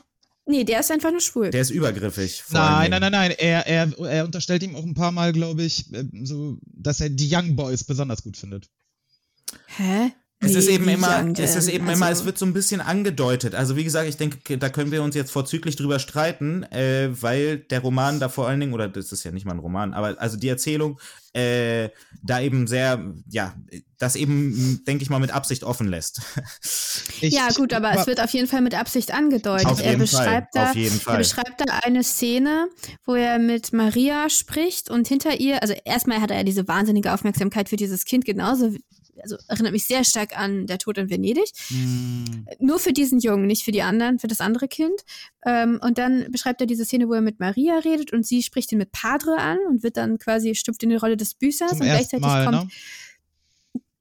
Nee, 0.45 0.65
der 0.65 0.81
ist 0.81 0.91
einfach 0.91 1.11
nur 1.13 1.21
schwul. 1.21 1.51
der 1.51 1.61
ist 1.61 1.71
übergriffig. 1.71 2.43
Nein, 2.51 2.91
Dingen. 2.91 3.01
nein, 3.01 3.13
nein, 3.13 3.13
nein. 3.13 3.31
Er, 3.39 3.67
er, 3.67 3.99
er 3.99 4.25
unterstellt 4.25 4.63
ihm 4.63 4.75
auch 4.75 4.83
ein 4.83 4.95
paar 4.95 5.13
Mal, 5.13 5.33
glaube 5.33 5.63
ich, 5.63 5.93
äh, 5.95 6.05
so, 6.25 6.59
dass 6.65 7.01
er 7.01 7.11
die 7.11 7.33
Young 7.33 7.55
Boys 7.55 7.85
besonders 7.85 8.23
gut 8.25 8.37
findet. 8.37 8.69
Hä? 9.67 10.13
Es 10.45 10.55
ist 10.55 10.69
eben 10.69 10.89
immer, 10.89 11.25
es 11.39 11.57
ist 11.57 11.69
eben 11.69 11.89
immer, 11.89 12.07
Also- 12.07 12.21
es 12.23 12.27
wird 12.27 12.37
so 12.39 12.45
ein 12.47 12.53
bisschen 12.53 12.81
angedeutet. 12.81 13.55
Also 13.55 13.77
wie 13.77 13.85
gesagt, 13.85 14.09
ich 14.09 14.17
denke, 14.17 14.59
da 14.59 14.69
können 14.69 14.91
wir 14.91 15.03
uns 15.03 15.15
jetzt 15.15 15.31
vorzüglich 15.31 15.77
drüber 15.77 15.99
streiten, 15.99 16.65
äh, 16.65 17.09
weil 17.21 17.59
der 17.59 17.81
Roman 17.81 18.19
da 18.21 18.29
vor 18.29 18.49
allen 18.49 18.61
Dingen, 18.61 18.73
oder 18.75 18.89
das 18.89 19.13
ist 19.13 19.25
ja 19.25 19.31
nicht 19.31 19.47
mal 19.47 19.53
ein 19.53 19.61
Roman, 19.61 19.95
aber 19.95 20.21
also 20.21 20.37
die 20.37 20.49
Erzählung 20.49 20.99
äh, 21.35 21.89
da 22.23 22.41
eben 22.43 22.67
sehr, 22.67 23.03
ja, 23.31 23.55
das 23.99 24.17
eben, 24.17 24.83
denke 24.87 25.03
ich 25.03 25.09
mal, 25.09 25.19
mit 25.19 25.31
Absicht 25.31 25.65
offen 25.65 25.89
lässt. 25.89 26.21
Ich, 27.21 27.35
ja, 27.35 27.49
gut, 27.55 27.73
aber 27.73 27.93
es 27.97 28.09
wird 28.09 28.21
auf 28.21 28.31
jeden 28.31 28.49
Fall 28.49 28.63
mit 28.63 28.75
Absicht 28.75 29.15
angedeutet. 29.15 29.67
Auf 29.67 29.81
er 29.81 29.93
jeden 29.93 30.07
Fall, 30.09 30.25
beschreibt 30.25 30.57
da, 30.57 30.71
auf 30.71 30.75
jeden 30.75 30.99
Fall. 30.99 31.15
Er 31.15 31.19
beschreibt 31.19 31.61
da 31.61 31.65
eine 31.85 32.03
Szene, 32.03 32.67
wo 33.07 33.15
er 33.15 33.39
mit 33.39 33.73
Maria 33.73 34.29
spricht 34.29 34.91
und 34.91 35.07
hinter 35.07 35.39
ihr, 35.39 35.63
also 35.63 35.73
erstmal 35.85 36.21
hat 36.21 36.33
er 36.33 36.39
ja 36.39 36.43
diese 36.43 36.67
wahnsinnige 36.67 37.13
Aufmerksamkeit 37.13 37.69
für 37.69 37.77
dieses 37.77 38.05
Kind, 38.05 38.25
genauso, 38.25 38.75
wie- 38.75 38.83
also 39.21 39.37
erinnert 39.49 39.73
mich 39.73 39.85
sehr 39.85 40.05
stark 40.05 40.39
an 40.39 40.67
Der 40.67 40.79
Tod 40.79 40.99
in 40.99 41.11
Venedig. 41.11 41.51
Hm, 41.69 42.47
Nur 42.61 42.79
für 42.79 42.93
diesen 42.93 43.19
Jungen, 43.19 43.47
nicht 43.47 43.65
für 43.65 43.73
die 43.73 43.83
anderen, 43.83 44.19
für 44.19 44.27
das 44.27 44.41
andere 44.41 44.69
Kind. 44.69 45.05
Ähm, 45.45 45.81
und 45.83 45.99
dann 45.99 46.31
beschreibt 46.31 46.61
er 46.61 46.67
diese 46.67 46.85
Szene, 46.85 47.09
wo 47.09 47.15
er 47.15 47.21
mit 47.21 47.41
Maria 47.41 47.79
redet 47.79 48.13
und 48.13 48.27
sie 48.27 48.43
spricht 48.43 48.73
ihn 48.73 48.79
mit 48.79 48.93
Padre 48.93 49.37
an 49.39 49.59
und 49.69 49.83
wird 49.83 49.97
dann 49.97 50.19
quasi, 50.19 50.55
stüpft 50.55 50.83
in 50.83 50.91
die 50.91 50.97
Rolle 50.97 51.17
des 51.17 51.35
Büßers 51.35 51.73
zum 51.73 51.81
und 51.81 51.87
gleichzeitig 51.87 52.27
Mal, 52.27 52.45
kommt 52.45 52.65
ne? 52.65 52.69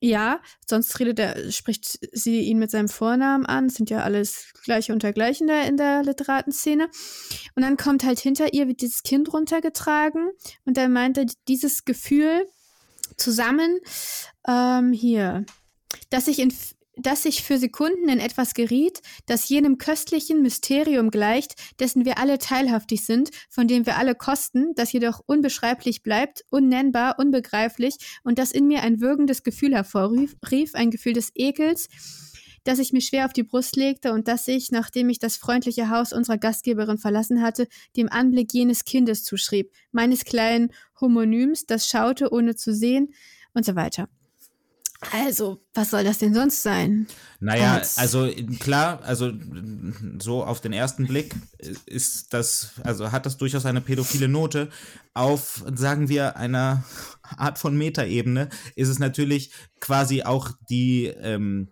ja, 0.04 0.42
sonst 0.68 1.00
redet 1.00 1.20
er, 1.20 1.52
spricht 1.52 2.00
sie 2.12 2.42
ihn 2.42 2.58
mit 2.58 2.72
seinem 2.72 2.90
Vornamen 2.90 3.46
an. 3.46 3.68
Das 3.68 3.76
sind 3.76 3.92
ja 3.92 4.00
alles 4.00 4.52
Gleiche 4.64 4.94
unter 4.94 5.14
Gleichen 5.14 5.48
da 5.48 5.62
in 5.62 5.78
der 5.78 6.02
Literatenszene. 6.02 6.90
Und 7.56 7.62
dann 7.62 7.78
kommt 7.78 8.04
halt 8.04 8.20
hinter 8.20 8.52
ihr, 8.52 8.68
wird 8.68 8.82
dieses 8.82 9.04
Kind 9.04 9.32
runtergetragen. 9.32 10.32
Und 10.66 10.78
dann 10.78 10.92
meint 10.92 11.20
er, 11.20 11.28
dieses 11.48 11.86
Gefühl 11.86 12.48
zusammen, 13.18 13.80
ähm, 14.48 14.94
hier, 14.94 15.46
dass 16.10 16.28
ich 16.28 16.40
in, 16.40 16.54
dass 16.98 17.26
ich 17.26 17.44
für 17.44 17.58
Sekunden 17.58 18.10
in 18.10 18.20
etwas 18.20 18.54
geriet, 18.54 19.02
das 19.26 19.50
jenem 19.50 19.78
köstlichen 19.78 20.42
Mysterium 20.42 21.10
gleicht, 21.10 21.56
dessen 21.80 22.06
wir 22.06 22.18
alle 22.18 22.38
teilhaftig 22.38 23.06
sind, 23.06 23.32
von 23.50 23.68
dem 23.68 23.86
wir 23.86 23.98
alle 23.98 24.16
kosten, 24.16 24.74
das 24.76 24.92
jedoch 24.92 25.22
unbeschreiblich 25.26 26.04
bleibt, 26.04 26.44
unnennbar, 26.50 27.18
unbegreiflich 27.18 27.96
und 28.24 28.40
das 28.40 28.52
in 28.52 28.68
mir 28.68 28.82
ein 28.84 29.02
würgendes 29.02 29.44
Gefühl 29.44 29.74
hervorrief, 29.74 30.36
rief, 30.50 30.76
ein 30.76 30.92
Gefühl 30.92 31.14
des 31.14 31.32
Ekels, 31.36 31.88
das 32.64 32.80
ich 32.80 32.94
mir 32.94 33.02
schwer 33.02 33.26
auf 33.26 33.34
die 33.34 33.44
Brust 33.44 33.76
legte 33.76 34.14
und 34.14 34.28
das 34.28 34.48
ich, 34.48 34.72
nachdem 34.72 35.10
ich 35.10 35.18
das 35.18 35.38
freundliche 35.38 35.90
Haus 35.90 36.14
unserer 36.14 36.38
Gastgeberin 36.38 36.98
verlassen 36.98 37.42
hatte, 37.42 37.68
dem 37.96 38.10
Anblick 38.10 38.54
jenes 38.54 38.86
Kindes 38.86 39.24
zuschrieb, 39.24 39.72
meines 39.92 40.26
kleinen 40.26 40.72
Homonyms, 41.02 41.66
das 41.66 41.88
schaute, 41.88 42.32
ohne 42.32 42.56
zu 42.56 42.74
sehen 42.74 43.14
und 43.54 43.66
so 43.66 43.76
weiter. 43.76 44.08
Also, 45.12 45.64
was 45.74 45.90
soll 45.90 46.04
das 46.04 46.20
denn 46.20 46.36
sonst 46.36 46.62
sein? 46.62 47.08
Naja, 47.40 47.74
Als- 47.74 47.98
also 47.98 48.30
klar, 48.60 49.02
also 49.04 49.32
so 50.20 50.44
auf 50.44 50.62
den 50.62 50.74
ersten 50.74 51.08
Blick 51.08 51.34
ist 51.88 52.32
das, 52.36 52.74
also 52.84 53.12
hat 53.12 53.26
das 53.26 53.38
durchaus 53.38 53.66
eine 53.66 53.82
pädophile 53.82 54.28
Note. 54.28 54.70
Auf, 55.16 55.64
sagen 55.74 56.08
wir, 56.08 56.38
einer 56.38 56.84
Art 57.24 57.58
von 57.58 57.76
Metaebene 57.76 58.50
ist 58.76 58.90
es 58.90 59.00
natürlich 59.00 59.52
quasi 59.80 60.22
auch 60.22 60.52
die, 60.70 61.08
ähm, 61.08 61.70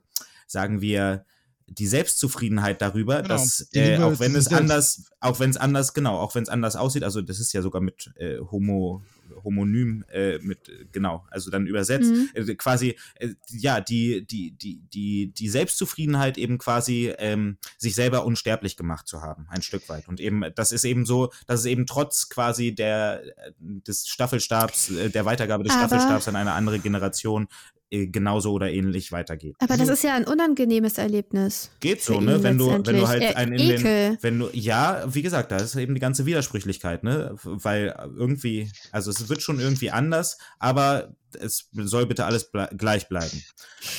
sagen 0.47 0.81
wir, 0.81 1.23
die 1.67 1.85
Selbstzufriedenheit 1.85 2.81
darüber, 2.81 3.17
Genau, 3.21 3.27
dass 3.27 3.69
die 3.71 3.77
äh, 3.77 3.91
Liebe 3.91 4.05
auch 4.07 4.19
wenn 4.19 4.35
es 4.35 4.47
anders, 4.51 5.03
auch 5.19 5.39
wenn 5.39 5.51
es 5.51 5.57
anders, 5.57 5.93
genau, 5.93 6.17
auch 6.17 6.33
wenn 6.33 6.41
es 6.41 6.49
anders 6.49 6.75
aussieht, 6.75 7.03
also 7.03 7.21
das 7.21 7.39
ist 7.39 7.53
ja 7.53 7.61
sogar 7.61 7.79
mit 7.79 8.11
äh, 8.15 8.39
Homo, 8.39 9.03
Homonym, 9.43 10.03
äh, 10.11 10.39
mit, 10.39 10.71
genau, 10.91 11.25
also 11.29 11.49
dann 11.51 11.67
übersetzt, 11.67 12.11
Mhm. 12.11 12.29
äh, 12.33 12.55
quasi, 12.55 12.95
äh, 13.15 13.29
ja, 13.51 13.81
die, 13.81 14.25
die, 14.25 14.51
die, 14.51 14.81
die, 14.93 15.31
die 15.33 15.49
Selbstzufriedenheit 15.49 16.37
eben 16.37 16.57
quasi, 16.57 17.13
ähm, 17.17 17.57
sich 17.77 17.95
selber 17.95 18.25
unsterblich 18.25 18.77
gemacht 18.77 19.07
zu 19.07 19.21
haben, 19.21 19.47
ein 19.49 19.61
Stück 19.61 19.87
weit. 19.89 20.07
Und 20.07 20.19
eben, 20.19 20.43
das 20.55 20.71
ist 20.71 20.83
eben 20.85 21.05
so, 21.05 21.31
dass 21.47 21.61
es 21.61 21.65
eben 21.65 21.85
trotz 21.85 22.29
quasi 22.29 22.73
der, 22.73 23.23
äh, 23.37 23.51
des 23.59 24.07
Staffelstabs, 24.07 24.89
äh, 24.91 25.09
der 25.09 25.25
Weitergabe 25.25 25.63
des 25.63 25.73
Aber- 25.73 25.87
Staffelstabs 25.87 26.27
an 26.27 26.35
eine 26.35 26.53
andere 26.53 26.79
Generation, 26.79 27.47
genauso 27.91 28.51
oder 28.51 28.71
ähnlich 28.71 29.11
weitergeht. 29.11 29.55
Aber 29.59 29.75
das 29.77 29.89
ist 29.89 30.03
ja 30.03 30.13
ein 30.15 30.25
unangenehmes 30.25 30.97
Erlebnis. 30.97 31.71
Geht 31.79 32.03
so, 32.03 32.21
ne? 32.21 32.43
Wenn 32.43 32.57
du, 32.57 32.71
wenn 32.71 32.97
du 32.97 33.07
halt 33.07 33.21
Äh, 33.23 33.33
einen 33.35 33.53
in 33.53 33.59
Ekel. 33.71 33.83
den, 33.83 34.17
wenn 34.21 34.39
du, 34.39 34.49
ja, 34.53 35.03
wie 35.11 35.21
gesagt, 35.23 35.51
da 35.51 35.57
ist 35.57 35.75
eben 35.75 35.95
die 35.95 35.99
ganze 36.01 36.25
Widersprüchlichkeit, 36.25 37.03
ne? 37.03 37.35
Weil 37.43 37.95
irgendwie, 38.17 38.71
also 38.91 39.09
es 39.11 39.27
wird 39.29 39.41
schon 39.41 39.59
irgendwie 39.59 39.89
anders, 39.91 40.37
aber 40.59 41.15
es 41.39 41.69
soll 41.73 42.05
bitte 42.07 42.25
alles 42.25 42.51
ble 42.51 42.69
gleich 42.75 43.07
bleiben. 43.07 43.43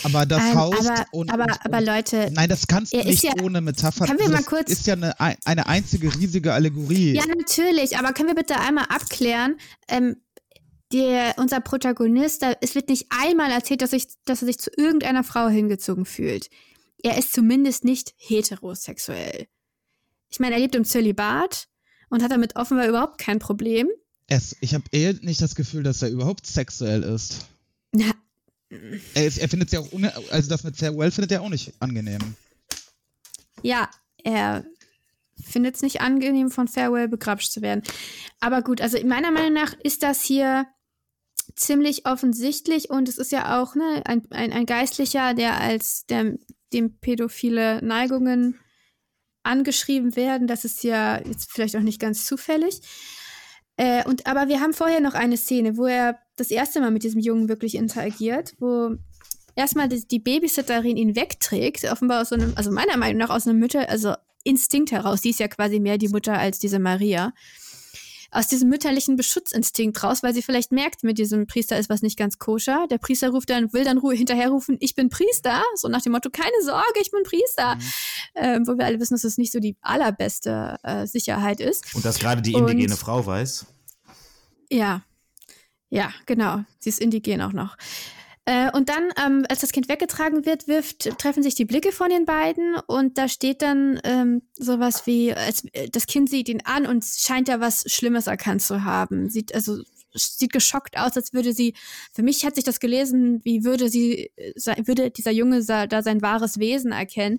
Aber 0.03 0.27
das 0.27 0.43
Ähm, 0.43 0.55
Haus 0.59 0.87
aber, 0.87 1.05
und, 1.13 1.31
aber, 1.33 1.45
und, 1.45 1.59
aber 1.65 1.81
Leute, 1.81 2.29
Nein, 2.33 2.49
das 2.49 2.67
kannst 2.67 2.93
du 2.93 2.99
nicht 2.99 3.23
ja- 3.23 3.33
ohne 3.43 3.61
Metapher. 3.61 4.07
Können 4.07 4.19
wir 4.19 4.29
das 4.31 4.41
mal 4.41 4.43
kurz- 4.45 4.71
ist 4.71 4.87
ja 4.87 4.95
eine, 4.95 5.15
eine 5.19 5.67
einzige 5.67 6.13
riesige 6.15 6.53
Allegorie. 6.53 7.15
ja 7.15 7.25
natürlich, 7.27 7.97
aber 7.97 8.13
können 8.13 8.29
wir 8.29 8.35
bitte 8.35 8.59
einmal 8.59 8.85
abklären, 8.89 9.57
ähm, 9.89 10.17
der, 10.93 11.35
unser 11.39 11.61
Protagonist, 11.61 12.43
da, 12.43 12.53
es 12.61 12.75
wird 12.75 12.89
nicht 12.89 13.07
einmal 13.11 13.51
erzählt, 13.51 13.83
dass, 13.83 13.93
ich, 13.93 14.07
dass 14.25 14.43
er 14.43 14.47
sich 14.47 14.59
zu 14.59 14.71
irgendeiner 14.77 15.25
Frau 15.25 15.49
hingezogen 15.49 16.05
fühlt. 16.05 16.51
Er 17.03 17.17
ist 17.19 17.33
zumindest 17.33 17.85
nicht 17.85 18.15
heterosexuell. 18.17 19.47
Ich 20.31 20.41
meine, 20.41 20.55
er 20.55 20.61
lebt 20.61 20.75
im 20.75 20.85
Zölibat 20.85 21.69
und 22.09 22.23
hat 22.23 22.31
damit 22.31 22.57
offenbar 22.57 22.89
überhaupt 22.89 23.19
kein 23.19 23.39
Problem. 23.39 23.89
Es, 24.27 24.57
ich 24.61 24.75
habe 24.75 24.85
eh 24.93 25.13
nicht 25.23 25.41
das 25.43 25.55
Gefühl, 25.55 25.83
dass 25.83 26.03
er 26.03 26.11
überhaupt 26.11 26.47
sexuell 26.47 27.03
ist. 27.03 27.47
Na, 27.93 28.13
Er, 29.15 29.27
ist, 29.27 29.39
er 29.39 29.49
findet 29.49 29.69
es 29.69 29.73
ja 29.73 29.81
auch, 29.81 30.31
also 30.31 30.49
das 30.49 30.63
mit 30.63 30.77
Farewell 30.77 31.11
findet 31.11 31.33
er 31.33 31.43
auch 31.43 31.49
nicht 31.49 31.73
angenehm. 31.81 32.21
ja, 33.63 33.89
er 34.23 34.65
findet 35.43 35.77
es 35.77 35.83
nicht 35.83 36.01
angenehm, 36.01 36.51
von 36.51 36.69
Farewell 36.69 37.09
begrapscht 37.09 37.51
zu 37.53 37.63
werden. 37.63 37.83
Aber 38.41 38.63
gut, 38.63 38.81
also 38.81 38.99
meiner 39.07 39.31
Meinung 39.31 39.55
nach 39.55 39.73
ist 39.83 40.03
das 40.03 40.23
hier 40.23 40.67
ziemlich 41.61 42.07
offensichtlich 42.07 42.91
und 42.91 43.09
es 43.09 43.19
ist 43.19 43.33
ja 43.33 43.61
auch 43.61 43.75
ne, 43.75 44.03
ein, 44.07 44.23
ein, 44.31 44.53
ein 44.53 44.67
Geistlicher, 44.67 45.35
der 45.35 45.61
als 45.61 46.07
der, 46.07 46.39
dem 46.73 46.99
pädophile 46.99 47.85
Neigungen 47.85 48.59
angeschrieben 49.43 50.17
werden. 50.17 50.47
Das 50.47 50.65
ist 50.65 50.83
ja 50.85 51.19
jetzt 51.19 51.53
vielleicht 51.53 51.77
auch 51.77 51.83
nicht 51.83 52.01
ganz 52.01 52.27
zufällig. 52.27 52.81
Äh, 53.77 54.05
und, 54.09 54.27
aber 54.27 54.49
wir 54.49 54.61
haben 54.61 54.73
vorher 54.73 55.01
noch 55.01 55.15
eine 55.15 55.37
Szene, 55.37 55.77
wo 55.77 55.87
er 55.87 56.19
das 56.37 56.51
erste 56.51 56.81
Mal 56.81 56.91
mit 56.91 57.03
diesem 57.03 57.21
Jungen 57.21 57.49
wirklich 57.49 57.75
interagiert, 57.75 58.55
wo 58.59 58.97
erstmal 59.55 59.89
die, 59.89 60.07
die 60.07 60.19
Babysitterin 60.19 60.97
ihn 60.97 61.15
wegträgt, 61.15 61.85
offenbar 61.85 62.23
aus 62.23 62.31
so 62.31 62.37
einem, 62.37 62.53
also 62.57 62.71
meiner 62.71 62.97
Meinung 62.97 63.19
nach 63.19 63.31
aus 63.31 63.47
einem 63.47 63.59
Mütter, 63.59 63.89
also 63.89 64.15
Instinkt 64.43 64.91
heraus, 64.91 65.21
die 65.21 65.31
ist 65.31 65.41
ja 65.41 65.49
quasi 65.49 65.81
mehr 65.81 65.99
die 65.99 66.09
Mutter 66.09 66.39
als 66.39 66.59
diese 66.59 66.79
Maria. 66.79 67.35
Aus 68.33 68.47
diesem 68.47 68.69
mütterlichen 68.69 69.17
Beschutzinstinkt 69.17 70.03
raus, 70.05 70.23
weil 70.23 70.33
sie 70.35 70.43
vielleicht 70.43 70.71
merkt, 70.71 71.03
mit 71.03 71.19
diesem 71.19 71.47
Priester 71.49 71.79
ist 71.79 71.91
was 71.91 72.01
nicht 72.03 72.17
ganz 72.17 72.39
koscher. 72.39 72.87
Der 72.91 72.99
Priester 72.99 73.31
ruft 73.31 73.51
dann, 73.51 73.73
will 73.73 73.83
dann 73.85 73.99
ru- 73.99 74.13
hinterher 74.15 74.51
rufen, 74.51 74.77
ich 74.81 74.95
bin 74.95 75.09
Priester, 75.09 75.63
so 75.75 75.89
nach 75.89 76.03
dem 76.03 76.13
Motto, 76.13 76.31
keine 76.31 76.63
Sorge, 76.65 77.01
ich 77.01 77.11
bin 77.11 77.23
Priester. 77.25 77.77
Ähm, 78.37 78.67
wo 78.67 78.79
wir 78.79 78.85
alle 78.87 79.01
wissen, 79.01 79.15
dass 79.15 79.23
das 79.23 79.37
nicht 79.39 79.51
so 79.53 79.59
die 79.59 79.77
allerbeste 79.81 80.77
äh, 80.85 81.07
Sicherheit 81.07 81.59
ist. 81.61 81.95
Und 81.95 82.05
dass 82.05 82.19
gerade 82.21 82.41
die 82.43 82.55
Und- 82.55 82.69
indigene 82.71 82.97
Frau 82.97 83.27
weiß. 83.27 83.67
Ja. 84.71 85.03
Ja, 85.89 86.13
genau. 86.27 86.61
Sie 86.79 86.89
ist 86.91 87.01
indigen 87.01 87.43
auch 87.43 87.53
noch. 87.53 87.77
Äh, 88.51 88.69
und 88.73 88.89
dann, 88.89 89.13
ähm, 89.25 89.47
als 89.49 89.61
das 89.61 89.71
Kind 89.71 89.89
weggetragen 89.89 90.45
wird, 90.45 90.67
wirft, 90.67 91.17
treffen 91.21 91.41
sich 91.41 91.55
die 91.55 91.65
Blicke 91.65 91.93
von 91.93 92.11
den 92.11 92.25
beiden 92.25 92.75
und 92.89 93.17
da 93.17 93.29
steht 93.29 93.63
dann 93.63 94.01
ähm, 94.03 94.43
sowas 94.59 95.07
wie, 95.07 95.33
als, 95.33 95.67
äh, 95.73 95.89
das 95.89 96.09
Kind 96.09 96.29
sieht 96.29 96.49
ihn 96.49 96.61
an 96.65 96.85
und 96.85 97.05
scheint 97.05 97.47
ja 97.47 97.61
was 97.61 97.85
Schlimmes 97.87 98.27
erkannt 98.27 98.63
zu 98.63 98.83
haben. 98.83 99.31
Sieht 99.31 99.55
also 99.55 99.85
sieht 100.15 100.53
geschockt 100.53 100.99
aus, 100.99 101.17
als 101.17 101.33
würde 101.33 101.53
sie, 101.53 101.75
für 102.13 102.25
mich 102.25 102.45
hat 102.45 102.57
sich 102.57 102.65
das 102.65 102.81
gelesen, 102.81 103.41
wie 103.45 103.63
würde 103.63 103.89
sie, 103.89 104.33
äh, 104.35 104.53
würde 104.85 105.13
dieser 105.13 105.31
Junge 105.31 105.65
da 105.65 106.03
sein 106.03 106.21
wahres 106.21 106.59
Wesen 106.59 106.91
erkennen. 106.91 107.39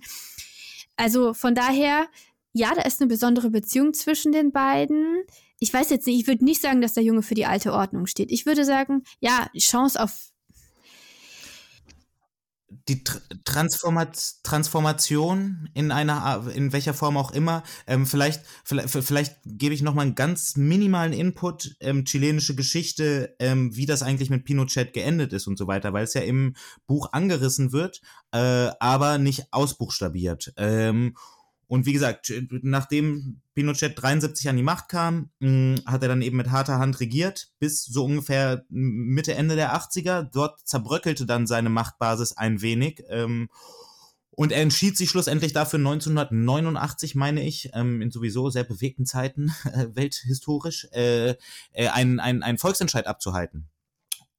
Also 0.96 1.34
von 1.34 1.56
daher, 1.56 2.08
ja, 2.54 2.74
da 2.74 2.84
ist 2.84 3.02
eine 3.02 3.10
besondere 3.10 3.50
Beziehung 3.50 3.94
zwischen 3.94 4.32
den 4.32 4.54
beiden. 4.54 5.24
Ich 5.60 5.74
weiß 5.74 5.90
jetzt 5.90 6.08
nicht, 6.08 6.22
ich 6.22 6.28
würde 6.28 6.46
nicht 6.46 6.62
sagen, 6.62 6.80
dass 6.80 6.94
der 6.94 7.04
Junge 7.04 7.22
für 7.22 7.36
die 7.36 7.48
alte 7.48 7.74
Ordnung 7.74 8.06
steht. 8.06 8.32
Ich 8.32 8.46
würde 8.46 8.64
sagen, 8.64 9.04
ja, 9.20 9.50
Chance 9.58 10.02
auf 10.02 10.31
die 12.88 13.04
Tr 13.04 13.22
Transformat 13.44 14.44
Transformation 14.44 15.70
in 15.74 15.92
einer, 15.92 16.48
in 16.54 16.72
welcher 16.72 16.94
Form 16.94 17.18
auch 17.18 17.32
immer. 17.32 17.64
Ähm, 17.86 18.06
vielleicht, 18.06 18.44
vielleicht, 18.64 18.90
vielleicht 18.90 19.36
gebe 19.46 19.74
ich 19.74 19.82
noch 19.82 19.94
mal 19.94 20.04
einen 20.04 20.16
ganz 20.16 20.56
minimalen 20.56 21.14
Input, 21.14 21.76
ähm, 21.80 22.06
chilenische 22.06 22.56
Geschichte, 22.56 23.36
ähm, 23.40 23.76
wie 23.76 23.86
das 23.86 24.04
eigentlich 24.04 24.30
mit 24.30 24.46
Pinochet 24.46 24.94
geendet 24.94 25.34
ist 25.34 25.48
und 25.48 25.58
so 25.58 25.68
weiter, 25.68 25.94
weil 25.94 26.04
es 26.04 26.14
ja 26.14 26.22
im 26.22 26.56
Buch 26.88 27.10
angerissen 27.12 27.72
wird, 27.72 28.02
äh, 28.32 28.38
aber 28.80 29.18
nicht 29.18 29.48
ausbuchstabiert. 29.52 30.54
Ähm, 30.58 31.16
und 31.72 31.86
wie 31.86 31.94
gesagt, 31.94 32.34
nachdem 32.50 33.40
Pinochet 33.54 33.94
73 33.96 34.50
an 34.50 34.58
die 34.58 34.62
Macht 34.62 34.90
kam, 34.90 35.30
mh, 35.40 35.80
hat 35.86 36.02
er 36.02 36.10
dann 36.10 36.22
eben 36.22 36.36
mit 36.36 36.52
harter 36.52 36.80
Hand 36.80 37.00
regiert, 37.00 37.48
bis 37.60 37.86
so 37.86 38.04
ungefähr 38.04 38.66
Mitte, 38.68 39.36
Ende 39.36 39.56
der 39.56 39.74
80er. 39.74 40.24
Dort 40.24 40.60
zerbröckelte 40.68 41.26
dann 41.26 41.48
seine 41.48 41.70
Machtbasis 41.70 42.36
ein 42.36 42.62
wenig. 42.62 43.06
Ähm, 43.08 43.48
und 44.32 44.52
er 44.52 44.62
entschied 44.62 44.98
sich 44.98 45.10
schlussendlich 45.10 45.54
dafür 45.54 45.80
1989, 45.80 47.16
meine 47.16 47.42
ich, 47.42 47.70
ähm, 47.74 48.02
in 48.02 48.12
sowieso 48.12 48.50
sehr 48.50 48.66
bewegten 48.66 49.06
Zeiten, 49.06 49.54
äh, 49.64 49.88
welthistorisch, 49.96 50.90
äh, 50.92 51.36
äh, 51.72 51.88
einen 51.88 52.58
Volksentscheid 52.58 53.08
abzuhalten. 53.08 53.71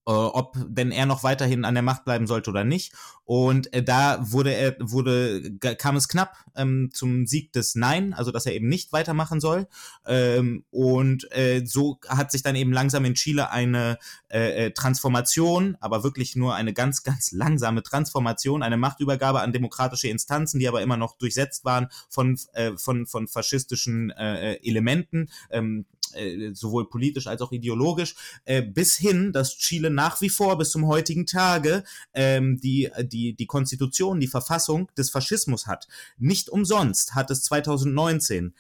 Äh, 0.05 0.11
ob 0.11 0.57
denn 0.67 0.91
er 0.91 1.07
noch 1.07 1.23
weiterhin 1.23 1.65
an 1.65 1.75
der 1.75 1.83
Macht 1.85 2.05
bleiben 2.05 2.27
sollte 2.27 2.51
oder 2.51 2.65
nicht. 2.65 2.93
Und 3.25 3.73
äh, 3.73 3.85
da 3.85 4.19
wurde 4.33 4.53
er, 4.53 4.75
wurde, 4.81 5.57
kam 5.79 5.95
es 5.95 6.09
knapp 6.09 6.37
ähm, 6.57 6.91
zum 6.93 7.29
Sieg 7.29 7.53
des 7.53 7.77
Nein, 7.77 8.13
also 8.13 8.33
dass 8.33 8.45
er 8.45 8.53
eben 8.53 8.69
nicht 8.69 8.93
weitermachen 8.93 9.39
soll. 9.39 9.69
Ähm, 10.05 10.65
und 10.73 11.31
äh, 11.31 11.65
so 11.65 12.01
hat 12.09 12.33
sich 12.33 12.43
dann 12.43 12.57
eben 12.57 12.73
langsam 12.73 13.05
in 13.05 13.15
Chile 13.15 13.53
eine 13.53 13.97
äh, 14.29 14.67
äh, 14.67 14.71
Transformation, 14.73 15.77
aber 15.81 16.03
wirklich 16.03 16.35
nur 16.35 16.57
eine 16.57 16.73
ganz, 16.73 17.05
ganz 17.05 17.31
langsame 17.31 17.85
Transformation, 17.85 18.65
eine 18.65 18.77
Machtübergabe 18.79 19.41
an 19.41 19.53
demokratische 19.53 20.09
Instanzen, 20.09 20.59
die 20.59 20.67
aber 20.67 20.83
immer 20.83 20.97
noch 20.97 21.17
durchsetzt 21.17 21.65
waren 21.65 21.87
von, 22.09 22.37
äh, 22.55 22.73
von, 22.77 23.07
von 23.07 23.29
faschistischen 23.29 24.11
Elementen. 24.11 25.31
Ähm, 25.51 25.87
äh, 26.15 26.53
sowohl 26.55 26.89
politisch 26.89 27.27
als 27.27 27.41
auch 27.41 27.53
ideologisch, 27.53 28.15
äh, 28.45 28.63
bis 28.63 28.97
hin, 28.97 29.33
dass 29.33 29.57
Chile 29.57 29.91
nach 29.91 30.21
wie 30.21 30.31
vor 30.31 30.59
bis 30.59 30.71
zum 30.71 30.87
heutigen 30.87 31.27
Tage 31.27 31.85
ähm, 32.15 32.61
die, 32.61 32.91
die, 33.03 33.35
die 33.35 33.47
Konstitution, 33.47 34.21
die 34.21 34.29
Verfassung 34.29 34.91
des 34.97 35.11
Faschismus 35.11 35.67
hat. 35.67 35.89
Nicht 36.19 36.49
umsonst 36.49 37.15
hat 37.15 37.31
es 37.31 37.43
2019 37.45 38.55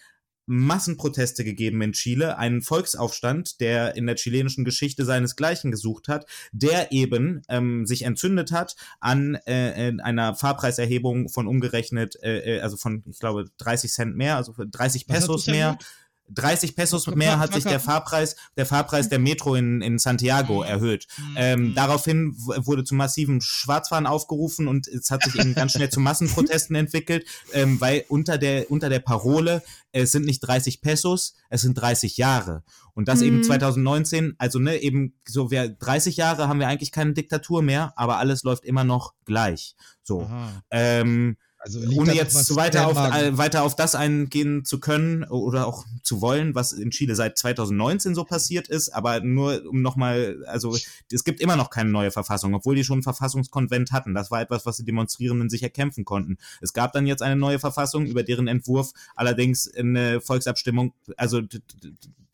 Massenproteste 0.46 1.44
gegeben 1.44 1.80
in 1.82 1.92
Chile, 1.92 2.36
einen 2.36 2.62
Volksaufstand, 2.62 3.60
der 3.60 3.94
in 3.94 4.06
der 4.06 4.16
chilenischen 4.16 4.64
Geschichte 4.64 5.04
seinesgleichen 5.04 5.70
gesucht 5.70 6.08
hat, 6.08 6.26
der 6.52 6.90
eben 6.92 7.42
ähm, 7.48 7.86
sich 7.86 8.02
entzündet 8.02 8.50
hat 8.50 8.74
an 9.00 9.36
äh, 9.46 9.88
in 9.88 10.00
einer 10.00 10.34
Fahrpreiserhebung 10.34 11.28
von 11.28 11.46
umgerechnet, 11.46 12.16
äh, 12.22 12.56
äh, 12.56 12.60
also 12.60 12.76
von, 12.76 13.04
ich 13.08 13.20
glaube, 13.20 13.46
30 13.58 13.92
Cent 13.92 14.16
mehr, 14.16 14.36
also 14.36 14.52
für 14.52 14.66
30 14.66 15.04
Was 15.08 15.14
hat 15.14 15.20
Pesos 15.22 15.46
mehr. 15.46 15.66
erhöht? 15.66 15.86
30 16.34 16.74
Pesos 16.76 17.06
mehr 17.08 17.38
hat 17.38 17.52
sich 17.54 17.64
der? 17.64 17.80
Fahrpreis, 17.80 18.36
der 18.56 18.66
Fahrpreis 18.66 19.08
der 19.08 19.18
Metro 19.18 19.54
in, 19.54 19.82
in 19.82 19.98
Santiago 19.98 20.62
erhöht. 20.62 21.06
Ähm, 21.36 21.74
daraufhin 21.74 22.34
w- 22.36 22.66
wurde 22.66 22.84
zu 22.84 22.94
massiven 22.94 23.40
Schwarzfahren 23.40 24.06
aufgerufen 24.06 24.68
und 24.68 24.88
es 24.88 25.10
hat 25.10 25.22
sich 25.24 25.34
eben 25.38 25.54
ganz 25.54 25.72
schnell 25.72 25.90
zu 25.90 26.00
Massenprotesten 26.00 26.74
entwickelt, 26.76 27.26
ähm, 27.52 27.80
weil 27.80 28.04
unter 28.08 28.38
der, 28.38 28.70
unter 28.70 28.88
der 28.88 29.00
Parole, 29.00 29.62
es 29.92 30.12
sind 30.12 30.24
nicht 30.24 30.40
30 30.40 30.80
Pesos, 30.80 31.34
es 31.50 31.62
sind 31.62 31.74
30 31.74 32.16
Jahre. 32.16 32.62
Und 32.94 33.08
das 33.08 33.22
eben 33.22 33.38
Mhm. 33.38 33.42
2019, 33.44 34.34
also 34.38 34.58
ne, 34.58 34.76
eben 34.76 35.14
so 35.26 35.50
wir 35.50 35.68
30 35.68 36.16
Jahre 36.18 36.48
haben 36.48 36.60
wir 36.60 36.68
eigentlich 36.68 36.92
keine 36.92 37.14
Diktatur 37.14 37.62
mehr, 37.62 37.92
aber 37.96 38.18
alles 38.18 38.42
läuft 38.42 38.64
immer 38.64 38.84
noch 38.84 39.14
gleich. 39.24 39.74
So. 40.02 40.30
Ähm, 40.70 41.36
Also 41.64 41.80
ohne 41.94 42.12
jetzt 42.12 42.44
zu 42.44 42.56
weiter 42.56 42.88
auf, 42.88 42.96
weiter 42.96 43.62
auf 43.62 43.76
das 43.76 43.94
eingehen 43.94 44.64
zu 44.64 44.80
können 44.80 45.22
oder 45.22 45.68
auch 45.68 45.84
zu 46.02 46.20
wollen, 46.20 46.56
was 46.56 46.72
in 46.72 46.90
Chile 46.90 47.14
seit 47.14 47.38
2019 47.38 48.16
so 48.16 48.24
passiert 48.24 48.66
ist, 48.66 48.88
aber 48.88 49.20
nur 49.20 49.64
um 49.66 49.80
nochmal, 49.80 50.42
also 50.48 50.76
es 51.12 51.22
gibt 51.22 51.40
immer 51.40 51.54
noch 51.54 51.70
keine 51.70 51.90
neue 51.90 52.10
Verfassung, 52.10 52.52
obwohl 52.54 52.74
die 52.74 52.82
schon 52.82 52.96
einen 52.96 53.02
Verfassungskonvent 53.04 53.92
hatten. 53.92 54.12
Das 54.12 54.32
war 54.32 54.40
etwas, 54.40 54.66
was 54.66 54.78
die 54.78 54.84
Demonstrierenden 54.84 55.50
sich 55.50 55.62
erkämpfen 55.62 56.04
konnten. 56.04 56.36
Es 56.60 56.72
gab 56.72 56.92
dann 56.92 57.06
jetzt 57.06 57.22
eine 57.22 57.36
neue 57.36 57.60
Verfassung, 57.60 58.06
über 58.06 58.24
deren 58.24 58.48
Entwurf 58.48 58.90
allerdings 59.14 59.72
eine 59.72 60.20
Volksabstimmung, 60.20 60.94
also 61.16 61.42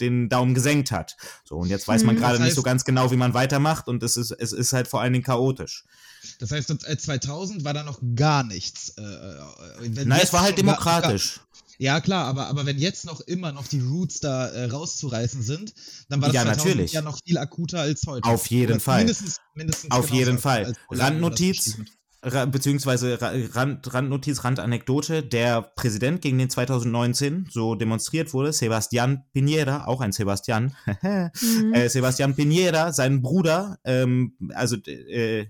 den 0.01 0.31
Daumen 0.31 0.55
gesenkt 0.55 0.91
hat. 0.91 1.19
So, 1.45 1.57
und 1.57 1.69
jetzt 1.69 1.87
weiß 1.87 2.05
man 2.05 2.15
Hm. 2.15 2.23
gerade 2.23 2.43
nicht 2.43 2.55
so 2.55 2.63
ganz 2.63 2.87
genau, 2.87 3.11
wie 3.11 3.17
man 3.17 3.35
weitermacht 3.35 3.89
und 3.89 4.03
es 4.03 4.17
ist, 4.17 4.31
es 4.31 4.53
ist 4.53 4.73
halt 4.73 4.89
vor 4.89 5.03
allen 5.03 5.13
Dingen 5.13 5.25
chaotisch. 5.25 5.85
Das 6.39 6.53
heißt, 6.53 6.71
äh, 6.87 6.97
2000 6.97 7.65
war 7.65 7.75
da 7.75 7.83
noch 7.83 8.01
gar 8.15 8.45
nichts. 8.45 8.91
Äh, 8.97 9.03
äh, 9.03 9.41
wenn 9.81 10.09
Nein, 10.09 10.21
es 10.23 10.33
war 10.33 10.43
halt 10.43 10.57
demokratisch. 10.59 11.41
Ja, 11.81 12.01
klar, 12.01 12.27
aber, 12.27 12.47
aber 12.49 12.67
wenn 12.67 12.79
jetzt 12.79 13.07
noch 13.07 13.21
immer 13.21 13.53
noch 13.53 13.67
die 13.69 13.81
Roots 13.81 14.19
da 14.19 14.49
äh, 14.49 14.65
rauszureißen 14.65 15.43
sind, 15.43 15.73
dann 16.09 16.21
war 16.21 16.29
das 16.29 16.35
Ja, 16.35 16.43
2000 16.43 16.67
natürlich. 16.67 16.93
ja 16.93 17.03
noch 17.03 17.19
viel 17.25 17.39
akuter 17.39 17.81
als 17.81 18.03
heute. 18.07 18.29
Auf 18.29 18.47
jeden 18.49 18.73
Oder 18.73 18.81
Fall. 18.81 18.99
Mindestens, 18.99 19.39
mindestens 19.55 19.91
Auf 19.93 20.11
jeden 20.11 20.39
Fall. 20.39 20.75
Randnotiz, 20.91 21.77
beziehungsweise 22.51 23.21
Ra 23.23 23.31
Rand 23.53 23.95
Randnotiz, 23.95 24.43
Randanekdote, 24.43 25.23
der 25.23 25.63
Präsident, 25.63 26.21
gegen 26.21 26.39
den 26.39 26.51
2019 26.51 27.47
so 27.49 27.77
demonstriert 27.77 28.33
wurde, 28.35 28.51
Sebastián 28.53 29.23
Piñera, 29.33 29.85
auch 29.87 30.01
ein 30.01 30.11
Sebastian, 30.11 30.75
Mhm. 31.03 31.75
äh, 31.75 31.89
Sebastián 31.89 32.35
Piñera, 32.35 32.93
sein 32.93 33.23
Bruder, 33.23 33.79
ähm, 33.85 34.37
also 34.53 34.75
äh, 34.77 35.47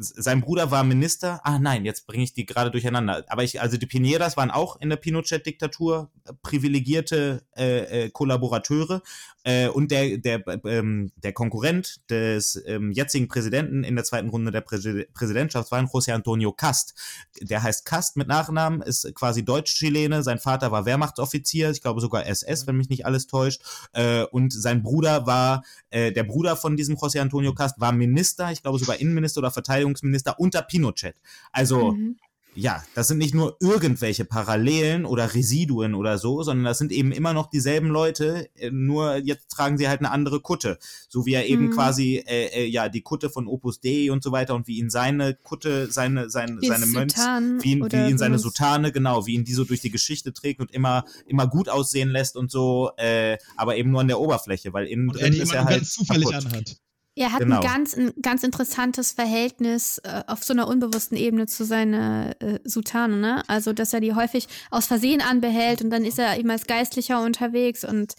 sein 0.00 0.40
Bruder 0.40 0.70
war 0.70 0.82
Minister. 0.82 1.40
Ah 1.44 1.58
nein, 1.58 1.84
jetzt 1.84 2.06
bringe 2.06 2.24
ich 2.24 2.32
die 2.32 2.46
gerade 2.46 2.70
durcheinander. 2.70 3.24
Aber 3.28 3.44
ich, 3.44 3.60
also 3.60 3.76
die 3.76 3.86
Piñeras 3.86 4.36
waren 4.36 4.50
auch 4.50 4.80
in 4.80 4.88
der 4.88 4.96
Pinochet-Diktatur 4.96 6.10
äh, 6.24 6.32
privilegierte 6.42 7.42
äh, 7.56 8.04
äh, 8.04 8.10
Kollaborateure. 8.10 9.02
Äh, 9.42 9.68
und 9.68 9.90
der, 9.90 10.18
der, 10.18 10.42
ähm, 10.64 11.12
der 11.16 11.32
Konkurrent 11.32 12.00
des 12.10 12.62
ähm, 12.66 12.92
jetzigen 12.92 13.28
Präsidenten 13.28 13.84
in 13.84 13.94
der 13.94 14.04
zweiten 14.04 14.28
Runde 14.28 14.50
der 14.50 14.60
Präsi 14.60 15.06
Präsidentschaft 15.14 15.70
war 15.70 15.78
ein 15.78 15.86
José 15.86 16.12
Antonio 16.12 16.52
Cast. 16.52 16.94
Der 17.40 17.62
heißt 17.62 17.84
Cast 17.84 18.16
mit 18.16 18.28
Nachnamen, 18.28 18.82
ist 18.82 19.14
quasi 19.14 19.44
Deutsch-Chilene. 19.44 20.22
Sein 20.22 20.38
Vater 20.38 20.72
war 20.72 20.84
Wehrmachtsoffizier, 20.84 21.70
ich 21.70 21.80
glaube 21.80 22.00
sogar 22.00 22.26
SS, 22.26 22.66
wenn 22.66 22.76
mich 22.76 22.88
nicht 22.88 23.06
alles 23.06 23.26
täuscht. 23.26 23.62
Äh, 23.92 24.24
und 24.24 24.52
sein 24.52 24.82
Bruder 24.82 25.26
war, 25.26 25.62
äh, 25.90 26.12
der 26.12 26.24
Bruder 26.24 26.56
von 26.56 26.76
diesem 26.76 26.96
José 26.96 27.20
Antonio 27.20 27.54
Cast 27.54 27.80
war 27.80 27.92
Minister, 27.92 28.50
ich 28.50 28.62
glaube 28.62 28.78
sogar 28.78 29.00
Innenminister 29.00 29.38
oder 29.40 29.50
Verteidigungsminister 29.50 29.89
unter 30.38 30.62
Pinochet. 30.62 31.16
Also 31.52 31.92
Mhm. 31.92 32.16
ja, 32.56 32.82
das 32.96 33.06
sind 33.06 33.18
nicht 33.18 33.32
nur 33.32 33.56
irgendwelche 33.60 34.24
Parallelen 34.24 35.04
oder 35.04 35.34
Residuen 35.34 35.94
oder 35.94 36.18
so, 36.18 36.42
sondern 36.42 36.64
das 36.64 36.78
sind 36.78 36.90
eben 36.90 37.12
immer 37.12 37.32
noch 37.32 37.48
dieselben 37.48 37.88
Leute, 37.90 38.48
äh, 38.56 38.70
nur 38.72 39.18
jetzt 39.18 39.52
tragen 39.52 39.78
sie 39.78 39.88
halt 39.88 40.00
eine 40.00 40.10
andere 40.10 40.40
Kutte. 40.40 40.76
So 41.08 41.26
wie 41.26 41.34
er 41.34 41.46
eben 41.46 41.66
Mhm. 41.66 41.70
quasi, 41.70 42.16
äh, 42.26 42.46
äh, 42.46 42.66
ja, 42.66 42.88
die 42.88 43.02
Kutte 43.02 43.30
von 43.30 43.46
Opus 43.46 43.80
Dei 43.80 44.10
und 44.10 44.24
so 44.24 44.32
weiter 44.32 44.56
und 44.56 44.66
wie 44.66 44.78
ihn 44.78 44.90
seine 44.90 45.34
Kutte, 45.36 45.92
seine, 45.92 46.28
seine, 46.28 46.60
Wie 46.60 46.66
seine 46.66 46.86
Mönch, 46.86 47.14
wie 47.62 47.70
ihn, 47.70 47.86
wie 47.92 48.10
ihn 48.10 48.18
seine. 48.18 48.38
Sutane, 48.40 48.90
genau, 48.90 49.26
wie 49.26 49.34
ihn 49.34 49.44
die 49.44 49.54
so 49.54 49.62
durch 49.64 49.80
die 49.80 49.90
Geschichte 49.92 50.32
trägt 50.32 50.60
und 50.60 50.72
immer, 50.72 51.04
immer 51.26 51.46
gut 51.46 51.68
aussehen 51.68 52.08
lässt 52.10 52.36
und 52.36 52.50
so, 52.50 52.90
äh, 52.96 53.38
aber 53.56 53.76
eben 53.76 53.92
nur 53.92 54.00
an 54.00 54.08
der 54.08 54.18
Oberfläche, 54.18 54.72
weil 54.72 54.86
innen 54.88 55.08
Und 55.08 55.16
er 55.18 55.22
drin 55.28 55.34
die 55.34 55.38
ist 55.38 55.52
er 55.54 55.64
halt 55.66 55.78
ganz 55.78 55.92
zufällig 55.92 56.28
kaputt. 56.30 56.46
anhat. 56.46 56.80
Er 57.16 57.32
hat 57.32 57.40
Genau. 57.40 57.60
ein 57.60 57.66
ganz, 57.66 57.96
ein 57.96 58.12
ganz 58.22 58.44
interessantes 58.44 59.12
Verhältnis 59.12 59.98
äh, 59.98 60.22
auf 60.26 60.44
so 60.44 60.52
einer 60.52 60.68
unbewussten 60.68 61.16
Ebene 61.16 61.46
zu 61.46 61.64
seiner 61.64 62.34
äh, 62.40 62.60
Sutane, 62.64 63.16
ne? 63.16 63.42
Also, 63.48 63.72
dass 63.72 63.92
er 63.92 64.00
die 64.00 64.14
häufig 64.14 64.46
aus 64.70 64.86
Versehen 64.86 65.20
anbehält 65.20 65.82
und 65.82 65.90
dann 65.90 66.04
ist 66.04 66.18
er 66.18 66.38
eben 66.38 66.50
als 66.50 66.66
Geistlicher 66.66 67.22
unterwegs 67.22 67.84
und 67.84 68.14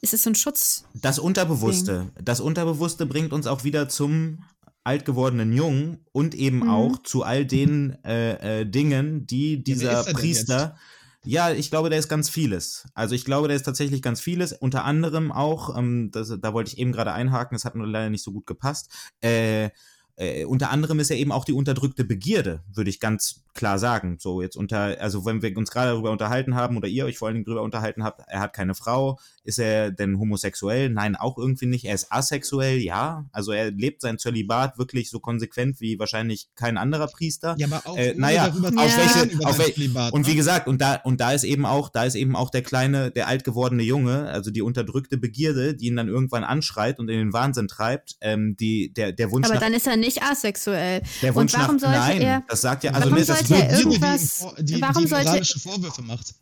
es 0.00 0.12
ist 0.12 0.22
so 0.24 0.30
ein 0.30 0.34
Schutz. 0.34 0.84
Das 0.94 1.18
Unterbewusste, 1.18 2.10
das 2.22 2.40
Unterbewusste 2.40 3.06
bringt 3.06 3.32
uns 3.32 3.46
auch 3.46 3.64
wieder 3.64 3.88
zum 3.88 4.44
alt 4.84 5.04
gewordenen 5.04 5.52
Jungen 5.52 5.98
und 6.12 6.34
eben 6.34 6.58
Mhm. 6.60 6.70
auch 6.70 7.02
zu 7.02 7.22
all 7.22 7.44
den 7.46 7.96
äh, 8.04 8.60
äh, 8.62 8.64
Dingen, 8.66 9.26
die 9.26 9.62
dieser 9.62 9.92
er 9.92 10.04
denn 10.04 10.14
Priester. 10.14 10.76
Ja, 11.24 11.52
ich 11.52 11.70
glaube, 11.70 11.88
da 11.88 11.96
ist 11.96 12.08
ganz 12.08 12.28
vieles. 12.28 12.86
Also 12.94 13.14
ich 13.14 13.24
glaube, 13.24 13.46
da 13.46 13.54
ist 13.54 13.62
tatsächlich 13.62 14.02
ganz 14.02 14.20
vieles. 14.20 14.52
Unter 14.52 14.84
anderem 14.84 15.30
auch, 15.30 15.76
ähm, 15.76 16.10
das, 16.10 16.36
da 16.40 16.52
wollte 16.52 16.72
ich 16.72 16.78
eben 16.78 16.92
gerade 16.92 17.12
einhaken, 17.12 17.54
das 17.54 17.64
hat 17.64 17.76
nur 17.76 17.86
leider 17.86 18.10
nicht 18.10 18.24
so 18.24 18.32
gut 18.32 18.46
gepasst. 18.46 18.90
Äh, 19.20 19.70
äh, 20.16 20.44
unter 20.44 20.70
anderem 20.70 21.00
ist 21.00 21.10
ja 21.10 21.16
eben 21.16 21.32
auch 21.32 21.44
die 21.44 21.52
unterdrückte 21.52 22.04
Begierde, 22.04 22.62
würde 22.74 22.90
ich 22.90 23.00
ganz 23.00 23.44
klar 23.54 23.78
sagen. 23.78 24.16
So 24.18 24.42
jetzt 24.42 24.56
unter, 24.56 25.00
also 25.00 25.24
wenn 25.24 25.42
wir 25.42 25.56
uns 25.56 25.70
gerade 25.70 25.92
darüber 25.92 26.10
unterhalten 26.10 26.54
haben 26.54 26.76
oder 26.76 26.88
ihr 26.88 27.06
euch 27.06 27.18
vor 27.18 27.28
allen 27.28 27.36
Dingen 27.36 27.46
darüber 27.46 27.62
unterhalten 27.62 28.04
habt, 28.04 28.22
er 28.28 28.40
hat 28.40 28.52
keine 28.52 28.74
Frau, 28.74 29.18
ist 29.44 29.58
er 29.58 29.90
denn 29.90 30.18
homosexuell? 30.18 30.88
Nein, 30.88 31.16
auch 31.16 31.36
irgendwie 31.38 31.66
nicht. 31.66 31.84
Er 31.84 31.94
ist 31.94 32.12
asexuell, 32.12 32.78
ja. 32.78 33.26
Also 33.32 33.52
er 33.52 33.70
lebt 33.70 34.00
sein 34.02 34.18
Zölibat 34.18 34.78
wirklich 34.78 35.10
so 35.10 35.18
konsequent 35.20 35.80
wie 35.80 35.98
wahrscheinlich 35.98 36.48
kein 36.54 36.78
anderer 36.78 37.08
Priester. 37.08 37.54
Ja, 37.58 37.66
aber 37.66 37.86
auch 37.88 37.96
Äh, 37.96 38.14
naja, 38.16 38.48
darüber 38.48 38.68
auf 38.68 38.74
zu 38.74 39.00
reden, 39.00 39.10
welche- 39.14 39.34
über 39.34 39.48
auf 39.48 39.56
sein 39.56 39.66
wel- 39.66 39.74
Zölibat, 39.74 40.12
Und 40.12 40.26
wie 40.26 40.30
ne? 40.30 40.36
gesagt, 40.36 40.68
und 40.68 40.80
da, 40.80 40.94
und 40.96 41.20
da 41.20 41.32
ist 41.32 41.44
eben 41.44 41.66
auch, 41.66 41.88
da 41.88 42.04
ist 42.04 42.14
eben 42.14 42.36
auch 42.36 42.50
der 42.50 42.62
kleine, 42.62 43.10
der 43.10 43.26
alt 43.28 43.44
gewordene 43.44 43.82
Junge, 43.82 44.28
also 44.28 44.50
die 44.50 44.62
unterdrückte 44.62 45.18
Begierde, 45.18 45.74
die 45.74 45.86
ihn 45.86 45.96
dann 45.96 46.08
irgendwann 46.08 46.44
anschreit 46.44 46.98
und 47.00 47.08
in 47.08 47.18
den 47.18 47.32
Wahnsinn 47.32 47.66
treibt, 47.68 48.16
ähm, 48.20 48.56
die, 48.58 48.92
der, 48.92 49.12
der 49.12 49.30
Wunsch 49.32 49.46
Aber 49.46 49.54
nach, 49.54 49.62
dann 49.62 49.74
ist 49.74 49.86
er 49.86 49.96
nicht 49.96 50.22
asexuell. 50.22 51.02
der 51.20 51.34
Wunsch 51.34 51.52
und 51.54 51.60
warum 51.60 51.76
nach, 51.76 51.82
sollte 51.82 51.98
nein, 51.98 52.20
er- 52.22 52.44
das 52.48 52.60
sagt 52.60 52.84
ja, 52.84 52.92
also 52.92 53.10
warum 53.10 53.18
ne, 53.18 53.24
das 53.26 53.38
sollte 53.38 53.54
er 53.54 53.76
die 53.76 53.82
ihm 53.82 53.90
irgendwas- 53.92 54.38
vor- 54.38 54.54
die, 54.60 54.80
warum 54.80 55.02
die 55.02 55.08
sollte- 55.08 55.58
Vorwürfe 55.58 56.02
macht. 56.02 56.34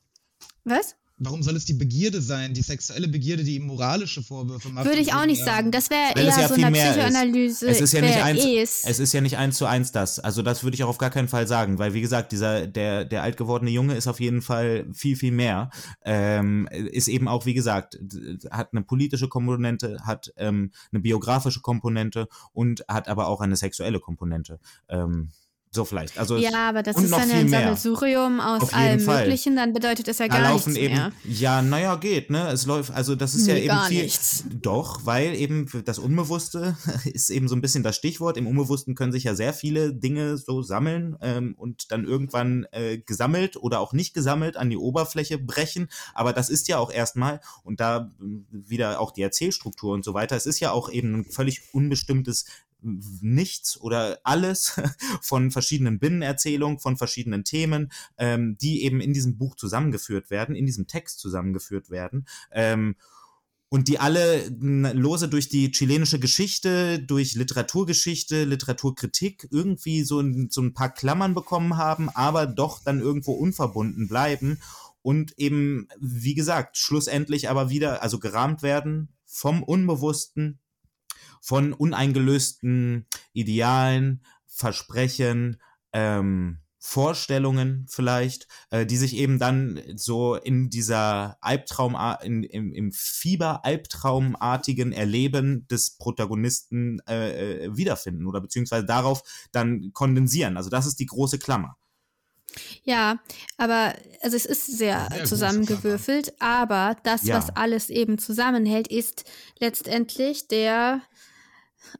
Was? 0.64 0.94
Warum 1.22 1.42
soll 1.42 1.55
es 1.55 1.66
die 1.66 1.74
Begierde 1.74 2.22
sein, 2.22 2.55
die 2.55 2.62
sexuelle 2.62 3.06
Begierde, 3.06 3.44
die 3.44 3.56
ihm 3.56 3.66
moralische 3.66 4.22
Vorwürfe 4.22 4.70
macht? 4.70 4.86
Würde 4.86 5.01
ich 5.01 5.12
auch 5.12 5.26
nicht 5.26 5.44
sagen. 5.44 5.70
Das 5.70 5.90
wäre 5.90 6.14
eher 6.16 6.24
ja 6.24 6.48
so 6.48 6.55
viel 6.55 6.64
eine 6.64 6.72
mehr 6.72 6.90
ist. 6.90 6.97
Psychoanalyse. 6.97 7.68
Es 7.68 7.80
ist 7.82 7.92
ja 7.92 8.01
nicht 8.01 8.22
eins, 8.22 8.42
ist. 8.42 8.86
es 8.88 8.98
ist 8.98 9.12
ja 9.12 9.20
nicht 9.20 9.36
eins 9.36 9.59
zu 9.59 9.66
eins 9.66 9.92
das. 9.92 10.18
Also 10.18 10.40
das 10.40 10.64
würde 10.64 10.76
ich 10.76 10.82
auch 10.82 10.88
auf 10.88 10.97
gar 10.97 11.10
keinen 11.10 11.28
Fall 11.28 11.47
sagen, 11.47 11.78
weil 11.78 11.92
wie 11.92 12.01
gesagt, 12.01 12.32
dieser 12.32 12.66
der 12.66 13.05
der 13.05 13.22
alt 13.22 13.36
gewordene 13.36 13.70
Junge 13.70 13.97
ist 13.97 14.09
auf 14.09 14.18
jeden 14.18 14.40
Fall 14.40 14.86
viel 14.94 15.14
viel 15.14 15.32
mehr. 15.32 15.68
Ähm, 16.06 16.66
ist 16.70 17.09
eben 17.09 17.28
auch 17.28 17.44
wie 17.44 17.55
gesagt 17.55 17.98
hat 18.51 18.70
eine 18.72 18.82
politische 18.82 19.28
Komponente, 19.28 19.98
hat 20.02 20.32
ähm, 20.38 20.72
eine 20.90 21.01
biografische 21.02 21.60
Komponente 21.60 22.28
und 22.52 22.82
hat 22.88 23.09
aber 23.09 23.26
auch 23.28 23.42
eine 23.42 23.56
sexuelle 23.56 24.01
Komponente. 24.01 24.59
Ähm, 24.88 25.28
so 25.72 25.84
vielleicht. 25.84 26.18
Also 26.18 26.36
ja, 26.36 26.68
aber 26.68 26.82
das 26.82 26.97
ist 26.97 27.12
dann 27.12 27.30
ja 27.30 27.36
ein. 27.36 27.48
Sammelsurium 27.48 28.40
aus 28.40 28.72
allem 28.72 28.98
Fall. 28.98 29.20
Möglichen, 29.22 29.55
dann 29.55 29.72
bedeutet 29.72 30.09
das 30.09 30.18
ja 30.18 30.26
da 30.26 30.40
gar 30.40 30.52
nichts 30.52 30.66
eben, 30.74 30.94
mehr. 30.94 31.12
ja, 31.22 31.62
naja, 31.62 31.94
geht, 31.94 32.28
ne? 32.28 32.48
Es 32.48 32.66
läuft, 32.66 32.90
also 32.90 33.14
das 33.14 33.36
ist 33.36 33.47
ja 33.47 33.55
Nee, 33.55 33.60
eben 33.60 33.68
gar 33.68 33.86
viel. 33.86 34.02
nichts. 34.02 34.44
Doch, 34.51 35.06
weil 35.06 35.32
eben 35.36 35.68
das 35.84 36.01
Unbewusste 36.01 36.76
ist 37.05 37.30
eben 37.30 37.47
so 37.47 37.55
ein 37.55 37.60
bisschen 37.60 37.84
das 37.84 37.94
Stichwort. 37.94 38.36
Im 38.36 38.48
Unbewussten 38.48 38.97
können 38.97 39.12
sich 39.12 39.22
ja 39.22 39.36
sehr 39.36 39.55
viele 39.55 39.94
Dinge 39.94 40.38
so 40.38 40.60
sammeln 40.62 41.16
ähm, 41.22 41.55
und 41.56 41.92
dann 41.92 42.05
irgendwann 42.05 42.66
äh, 42.72 42.98
gesammelt 42.98 43.56
oder 43.56 43.78
auch 43.78 43.92
nicht 43.92 44.12
gesammelt 44.12 44.56
an 44.56 44.70
die 44.70 44.76
Oberfläche 44.76 45.38
brechen. 45.38 45.88
Aber 46.14 46.32
das 46.32 46.51
ist 46.51 46.66
ja 46.66 46.78
auch 46.78 46.90
erstmal, 46.90 47.40
und 47.62 47.78
da 47.78 48.10
wieder 48.18 48.98
auch 48.98 49.12
die 49.12 49.22
Erzählstruktur 49.22 49.94
und 49.94 50.05
so 50.05 50.14
weiter, 50.14 50.34
es 50.34 50.47
ist 50.47 50.59
ja 50.59 50.72
auch 50.72 50.90
eben 50.90 51.20
ein 51.20 51.24
völlig 51.24 51.72
unbestimmtes 51.72 52.47
nichts 52.82 53.81
oder 53.81 54.19
alles 54.24 54.81
von 55.23 55.51
verschiedenen 55.51 55.98
Binnenerzählungen, 55.98 56.78
von 56.78 56.97
verschiedenen 56.97 57.44
Themen, 57.44 57.93
ähm, 58.19 58.57
die 58.61 58.82
eben 58.85 59.01
in 59.01 59.12
diesem 59.12 59.36
Buch 59.36 59.57
zusammengeführt 59.57 60.31
werden, 60.31 60.55
in 60.55 60.66
diesem 60.66 60.86
Text 60.86 61.20
zusammengeführt 61.20 61.90
werden. 61.90 62.27
Ähm, 62.52 62.97
und 63.73 63.86
die 63.86 64.01
alle 64.01 64.48
lose 64.48 65.28
durch 65.28 65.48
die 65.48 65.70
chilenische 65.70 66.19
Geschichte, 66.19 66.98
durch 66.98 67.35
Literaturgeschichte, 67.35 68.43
Literaturkritik 68.43 69.47
irgendwie 69.52 70.02
so 70.02 70.19
ein, 70.19 70.48
so 70.51 70.61
ein 70.61 70.74
paar 70.74 70.93
Klammern 70.93 71.35
bekommen 71.35 71.77
haben, 71.77 72.09
aber 72.09 72.47
doch 72.47 72.82
dann 72.82 72.98
irgendwo 72.98 73.32
unverbunden 73.32 74.09
bleiben 74.09 74.59
und 75.02 75.39
eben, 75.39 75.89
wie 76.01 76.35
gesagt, 76.35 76.77
schlussendlich 76.77 77.48
aber 77.48 77.70
wieder, 77.70 78.02
also 78.02 78.19
gerahmt 78.19 78.62
werden 78.62 79.09
vom 79.24 79.62
Unbewussten, 79.62 80.59
von 81.40 81.72
uneingelösten 81.72 83.06
Idealen, 83.32 84.22
Versprechen, 84.46 85.60
ähm, 85.92 86.58
Vorstellungen 86.82 87.84
vielleicht, 87.90 88.48
äh, 88.70 88.86
die 88.86 88.96
sich 88.96 89.14
eben 89.14 89.38
dann 89.38 89.82
so 89.96 90.34
in 90.34 90.70
dieser 90.70 91.36
Albtraum, 91.42 91.94
in, 92.22 92.42
im, 92.42 92.72
im 92.72 92.90
Fieber-Albtraumartigen 92.90 94.92
Erleben 94.92 95.68
des 95.68 95.98
Protagonisten 95.98 97.00
äh, 97.06 97.66
äh, 97.66 97.76
wiederfinden 97.76 98.26
oder 98.26 98.40
beziehungsweise 98.40 98.86
darauf 98.86 99.22
dann 99.52 99.90
kondensieren. 99.92 100.56
Also 100.56 100.70
das 100.70 100.86
ist 100.86 100.98
die 101.00 101.06
große 101.06 101.38
Klammer. 101.38 101.76
Ja, 102.82 103.20
aber 103.58 103.94
also 104.22 104.36
es 104.36 104.46
ist 104.46 104.66
sehr, 104.66 105.06
Sehr 105.12 105.24
zusammengewürfelt, 105.24 106.32
aber 106.40 106.96
das, 107.04 107.24
Ja. 107.24 107.36
was 107.36 107.50
alles 107.50 107.90
eben 107.90 108.18
zusammenhält, 108.18 108.88
ist 108.88 109.24
letztendlich 109.60 110.48
der 110.48 111.02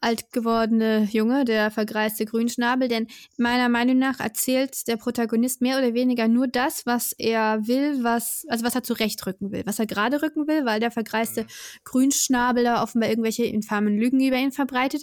alt 0.01 0.33
gewordene 0.33 1.09
Junge, 1.11 1.45
der 1.45 1.71
vergreiste 1.71 2.25
Grünschnabel, 2.25 2.89
denn 2.89 3.07
meiner 3.37 3.69
Meinung 3.69 3.99
nach 3.99 4.21
erzählt 4.21 4.87
der 4.89 4.97
Protagonist 4.97 5.61
mehr 5.61 5.79
oder 5.79 5.95
weniger 5.95 6.29
nur 6.29 6.49
das, 6.49 6.87
was 6.87 7.13
er 7.13 7.67
will, 7.67 8.03
was, 8.03 8.45
also 8.49 8.65
was 8.65 8.75
er 8.75 8.83
zurechtrücken 8.83 9.53
will, 9.53 9.63
was 9.67 9.79
er 9.79 9.87
gerade 9.87 10.23
rücken 10.23 10.47
will, 10.47 10.65
weil 10.65 10.81
der 10.81 10.91
vergreiste 10.91 11.47
Grünschnabel 11.85 12.65
da 12.65 12.83
offenbar 12.83 13.11
irgendwelche 13.11 13.45
infamen 13.45 13.99
Lügen 13.99 14.21
über 14.21 14.37
ihn 14.37 14.53
verbreitet. 14.53 15.03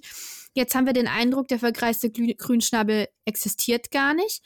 Jetzt 0.53 0.73
haben 0.73 0.85
wir 0.85 0.93
den 0.93 1.07
Eindruck, 1.07 1.47
der 1.47 1.59
vergreiste 1.59 2.09
Grünschnabel 2.09 3.07
existiert 3.25 3.91
gar 3.91 4.13
nicht. 4.13 4.41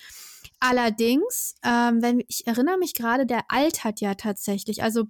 Allerdings, 0.59 1.55
ähm, 1.63 2.01
wenn 2.01 2.23
ich 2.27 2.45
erinnere 2.45 2.77
mich 2.77 2.93
gerade, 2.93 3.25
der 3.25 3.45
altert 3.47 4.01
ja 4.01 4.15
tatsächlich. 4.15 4.83
Also 4.83 5.05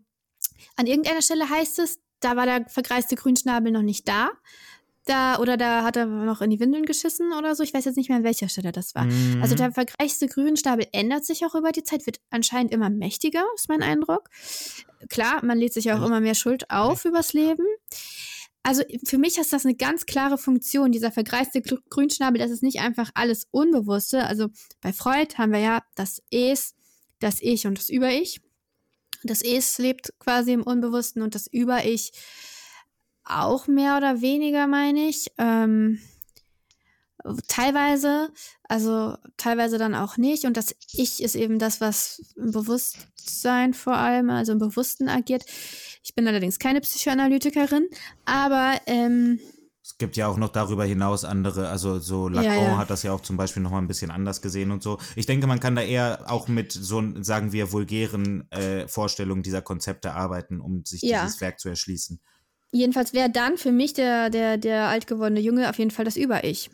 an 0.75 0.85
irgendeiner 0.85 1.21
Stelle 1.21 1.49
heißt 1.49 1.79
es, 1.79 1.99
da 2.19 2.35
war 2.35 2.45
der 2.45 2.69
vergreiste 2.69 3.15
Grünschnabel 3.15 3.71
noch 3.71 3.81
nicht 3.81 4.07
da. 4.07 4.29
Da, 5.05 5.39
oder 5.39 5.57
da 5.57 5.83
hat 5.83 5.97
er 5.97 6.05
noch 6.05 6.41
in 6.41 6.51
die 6.51 6.59
Windeln 6.59 6.85
geschissen 6.85 7.33
oder 7.33 7.55
so. 7.55 7.63
Ich 7.63 7.73
weiß 7.73 7.85
jetzt 7.85 7.95
nicht 7.95 8.09
mehr, 8.09 8.19
an 8.19 8.23
welcher 8.23 8.49
Stelle 8.49 8.71
das 8.71 8.93
war. 8.93 9.05
Mhm. 9.05 9.39
Also 9.41 9.55
der 9.55 9.71
vergleichste 9.71 10.27
Grünstapel 10.27 10.85
ändert 10.91 11.25
sich 11.25 11.43
auch 11.43 11.55
über 11.55 11.71
die 11.71 11.83
Zeit, 11.83 12.05
wird 12.05 12.19
anscheinend 12.29 12.71
immer 12.71 12.89
mächtiger, 12.91 13.43
ist 13.55 13.67
mein 13.67 13.81
Eindruck. 13.81 14.29
Klar, 15.09 15.43
man 15.43 15.57
lädt 15.57 15.73
sich 15.73 15.91
auch 15.91 16.05
immer 16.05 16.19
mehr 16.19 16.35
Schuld 16.35 16.69
auf 16.69 17.05
übers 17.05 17.33
Leben. 17.33 17.65
Also 18.63 18.83
für 19.03 19.17
mich 19.17 19.39
ist 19.39 19.53
das 19.53 19.65
eine 19.65 19.73
ganz 19.73 20.05
klare 20.05 20.37
Funktion, 20.37 20.91
dieser 20.91 21.11
vergreiste 21.11 21.63
Gr- 21.63 21.81
Grünschnabel, 21.89 22.37
das 22.37 22.51
ist 22.51 22.61
nicht 22.61 22.79
einfach 22.79 23.09
alles 23.15 23.47
Unbewusste. 23.49 24.27
Also 24.27 24.49
bei 24.81 24.93
Freud 24.93 25.33
haben 25.35 25.51
wir 25.51 25.59
ja 25.59 25.81
das 25.95 26.21
Es, 26.29 26.75
das 27.19 27.41
Ich 27.41 27.65
und 27.65 27.79
das 27.79 27.89
Über-Ich. 27.89 28.39
Das 29.23 29.41
Es 29.41 29.79
lebt 29.79 30.13
quasi 30.19 30.51
im 30.53 30.61
Unbewussten 30.61 31.23
und 31.23 31.33
das 31.33 31.47
Über-Ich 31.47 32.11
auch 33.31 33.67
mehr 33.67 33.97
oder 33.97 34.21
weniger, 34.21 34.67
meine 34.67 35.07
ich. 35.07 35.31
Ähm, 35.37 35.99
teilweise, 37.47 38.29
also 38.67 39.15
teilweise 39.37 39.77
dann 39.77 39.93
auch 39.95 40.17
nicht. 40.17 40.45
Und 40.45 40.57
das 40.57 40.75
Ich 40.93 41.21
ist 41.21 41.35
eben 41.35 41.59
das, 41.59 41.79
was 41.81 42.33
im 42.35 42.51
Bewusstsein 42.51 43.73
vor 43.73 43.95
allem, 43.95 44.29
also 44.29 44.51
im 44.53 44.59
Bewussten 44.59 45.07
agiert. 45.07 45.43
Ich 46.03 46.15
bin 46.15 46.27
allerdings 46.27 46.57
keine 46.57 46.81
Psychoanalytikerin, 46.81 47.87
aber 48.25 48.79
ähm, 48.87 49.39
Es 49.83 49.97
gibt 49.99 50.15
ja 50.17 50.27
auch 50.27 50.37
noch 50.37 50.49
darüber 50.49 50.83
hinaus 50.85 51.23
andere, 51.25 51.69
also 51.69 51.99
so 51.99 52.27
Lacan 52.27 52.55
Ja, 52.55 52.63
ja. 52.71 52.77
hat 52.77 52.89
das 52.89 53.03
ja 53.03 53.13
auch 53.13 53.21
zum 53.21 53.37
Beispiel 53.37 53.61
nochmal 53.61 53.81
ein 53.81 53.87
bisschen 53.87 54.09
anders 54.09 54.41
gesehen 54.41 54.71
und 54.71 54.81
so. 54.81 54.97
Ich 55.15 55.27
denke, 55.27 55.45
man 55.45 55.59
kann 55.59 55.75
da 55.75 55.81
eher 55.83 56.23
auch 56.27 56.47
mit 56.47 56.71
so, 56.71 57.03
sagen 57.21 57.51
wir, 57.51 57.71
vulgären 57.71 58.49
äh, 58.51 58.87
Vorstellungen 58.87 59.43
dieser 59.43 59.61
Konzepte 59.61 60.13
arbeiten, 60.13 60.59
um 60.59 60.85
sich 60.85 61.01
Ja. 61.03 61.23
dieses 61.23 61.39
Werk 61.41 61.59
zu 61.59 61.69
erschließen. 61.69 62.19
Jedenfalls 62.71 63.13
wäre 63.13 63.29
dann 63.29 63.57
für 63.57 63.71
mich 63.71 63.93
der, 63.93 64.29
der, 64.29 64.57
der 64.57 64.85
alt 64.87 65.07
gewordene 65.07 65.39
Junge 65.41 65.69
auf 65.69 65.77
jeden 65.77 65.91
Fall 65.91 66.05
das 66.05 66.17
Über-Ich. 66.17 66.69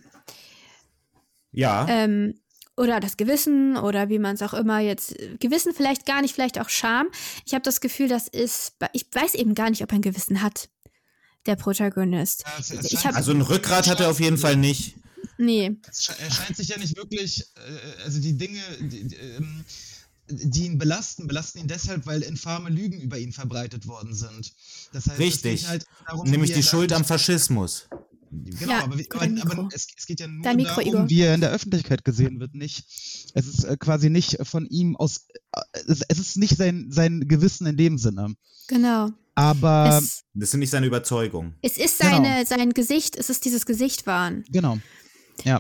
Ja, 1.52 1.88
Ähm, 1.90 2.40
oder 2.76 3.00
das 3.00 3.18
Gewissen 3.18 3.76
oder 3.78 4.10
wie 4.10 4.20
man 4.20 4.36
es 4.36 4.42
auch 4.44 4.54
immer 4.54 4.80
jetzt, 4.80 5.16
Gewissen 5.40 5.74
vielleicht 5.74 6.06
gar 6.06 6.22
nicht, 6.22 6.36
vielleicht 6.36 6.60
auch 6.60 6.70
Scham. 6.70 7.08
Ich 7.46 7.54
habe 7.54 7.64
das 7.64 7.82
Gefühl, 7.82 8.08
das 8.08 8.28
ist, 8.28 8.74
ich 8.94 9.08
weiß 9.12 9.34
eben 9.34 9.56
gar 9.56 9.72
nicht, 9.72 9.82
ob 9.82 9.92
er 9.92 9.98
ein 9.98 10.02
Gewissen 10.04 10.44
hat, 10.44 10.70
der 11.48 11.56
Protagonist. 11.56 12.44
Scheint- 12.62 13.06
hab- 13.06 13.16
also 13.16 13.32
ein 13.32 13.42
Rückgrat 13.42 13.88
hat 13.88 14.00
er 14.00 14.12
auf 14.12 14.20
jeden 14.20 14.38
Fall 14.38 14.56
nicht. 14.58 14.96
Nee, 15.40 15.76
Er 16.20 16.32
scheint 16.32 16.56
sich 16.58 16.68
ja 16.68 16.78
nicht 16.78 16.96
wirklich, 16.96 17.42
äh, 17.56 18.04
also 18.04 18.20
die 18.22 18.38
Dinge, 18.38 18.62
die, 18.82 19.08
die, 19.08 19.16
ähm, 19.16 19.66
die 20.30 20.66
ihn 20.66 20.78
belasten, 20.78 21.28
belasten 21.28 21.60
ihn 21.60 21.68
deshalb, 21.68 22.06
weil 22.06 22.22
infame 22.22 22.70
Lügen 22.70 23.00
über 23.00 23.18
ihn 23.18 23.32
verbreitet 23.32 23.88
worden 23.88 24.14
sind. 24.14 24.54
Das 24.92 25.08
heißt, 25.08 25.20
Richtig. 25.20 25.68
halt 25.68 25.86
darum, 26.08 26.30
Nämlich 26.30 26.54
die 26.54 26.64
Schuld 26.64 26.92
am 26.94 27.06
Faschismus. 27.06 27.88
Genau, 28.30 28.72
Ja, 28.72 28.84
aber, 28.84 28.98
wie, 28.98 29.10
aber, 29.10 29.70
es, 29.74 29.88
es 29.98 30.06
geht 30.06 30.20
ja 30.20 30.28
nur 30.28 30.44
Dein 30.44 30.58
Mikro, 30.58 30.82
darum, 30.82 30.88
Igor. 30.88 31.10
wie 31.10 31.22
er 31.22 31.34
in 31.36 31.42
der 31.42 31.52
Öffentlichkeit 31.52 32.04
gesehen 32.04 32.40
wird, 32.40 32.56
nicht. 32.56 32.86
Es 33.34 33.48
ist 33.48 33.64
äh, 33.64 33.78
quasi 33.78 34.10
nicht 34.10 34.38
von 34.46 34.66
ihm 34.66 34.98
aus, 34.98 35.28
äh, 35.54 35.62
es, 35.88 36.02
es 36.08 36.20
ist 36.20 36.38
nicht 36.38 36.58
sein, 36.58 36.88
sein 36.90 37.28
Gewissen 37.28 37.68
in 37.68 37.78
dem 37.78 37.98
Sinne. 37.98 38.36
genau. 38.68 39.10
Aber, 39.36 40.00
es, 40.02 40.24
Das 40.34 40.50
sind 40.50 40.62
nicht 40.62 40.72
seine 40.72 40.88
Überzeugungen. 40.88 41.56
es 41.62 41.78
ist 41.78 42.00
genau. 42.00 42.16
seine, 42.24 42.46
sein 42.48 42.74
Gesicht, 42.74 43.16
es 43.16 43.30
ist 43.30 43.46
dieses 43.46 43.68
Gesichtwahn. 43.68 44.44
genau. 44.50 44.80
Ja. 45.44 45.60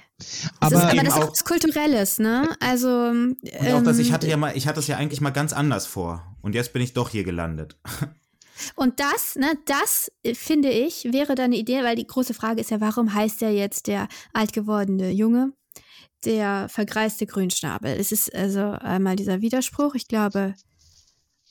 Aber, 0.59 0.75
ist, 0.75 0.83
aber 0.83 0.93
das 0.95 1.03
ist 1.03 1.13
auch- 1.13 1.23
auch 1.23 1.31
was 1.31 1.45
Kulturelles, 1.45 2.19
ne? 2.19 2.49
Also. 2.59 2.87
Und 3.09 3.37
auch, 3.73 3.83
dass 3.83 3.99
ich 3.99 4.07
ähm, 4.07 4.13
hatte 4.13 4.27
ja 4.27 4.37
mal, 4.37 4.55
ich 4.57 4.67
hatte 4.67 4.79
es 4.79 4.87
ja 4.87 4.97
eigentlich 4.97 5.21
mal 5.21 5.29
ganz 5.31 5.53
anders 5.53 5.85
vor. 5.85 6.35
Und 6.41 6.55
jetzt 6.55 6.73
bin 6.73 6.81
ich 6.81 6.93
doch 6.93 7.09
hier 7.09 7.23
gelandet. 7.23 7.77
Und 8.75 8.99
das, 8.99 9.35
ne, 9.35 9.53
das 9.65 10.11
äh, 10.23 10.33
finde 10.33 10.69
ich, 10.71 11.05
wäre 11.11 11.35
dann 11.35 11.45
eine 11.45 11.57
Idee, 11.57 11.83
weil 11.83 11.95
die 11.95 12.07
große 12.07 12.33
Frage 12.33 12.59
ist 12.61 12.71
ja, 12.71 12.81
warum 12.81 13.13
heißt 13.13 13.43
er 13.43 13.51
jetzt 13.51 13.85
der 13.85 14.07
alt 14.33 14.51
gewordene 14.53 15.11
Junge, 15.11 15.53
der 16.25 16.67
vergreiste 16.67 17.27
Grünschnabel? 17.27 17.95
Es 17.99 18.11
ist 18.11 18.33
also 18.33 18.61
einmal 18.61 19.15
dieser 19.15 19.41
Widerspruch, 19.41 19.93
ich 19.93 20.07
glaube, 20.07 20.55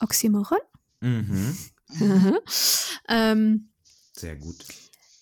Oxymoron. 0.01 0.59
Mhm. 1.01 1.57
ähm, 3.09 3.69
Sehr 4.13 4.35
gut. 4.35 4.57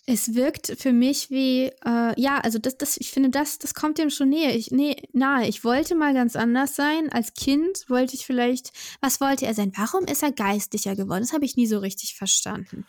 Es 0.06 0.34
wirkt 0.34 0.74
für 0.78 0.92
mich 0.92 1.30
wie, 1.30 1.70
äh, 1.84 2.20
ja, 2.20 2.38
also 2.40 2.58
das, 2.58 2.76
das, 2.76 2.96
ich 2.98 3.10
finde, 3.10 3.30
das, 3.30 3.58
das 3.58 3.72
kommt 3.72 3.98
dem 3.98 4.10
schon 4.10 4.28
näher. 4.28 4.54
Ich, 4.54 4.70
nee, 4.70 4.96
nahe. 5.12 5.48
Ich 5.48 5.64
wollte 5.64 5.94
mal 5.94 6.12
ganz 6.12 6.36
anders 6.36 6.76
sein. 6.76 7.10
Als 7.10 7.32
Kind 7.32 7.88
wollte 7.88 8.14
ich 8.14 8.26
vielleicht, 8.26 8.72
was 9.00 9.20
wollte 9.20 9.46
er 9.46 9.54
sein? 9.54 9.72
Warum 9.76 10.04
ist 10.04 10.22
er 10.22 10.32
geistlicher 10.32 10.94
geworden? 10.94 11.22
Das 11.22 11.32
habe 11.32 11.46
ich 11.46 11.56
nie 11.56 11.66
so 11.66 11.78
richtig 11.78 12.16
verstanden. 12.16 12.84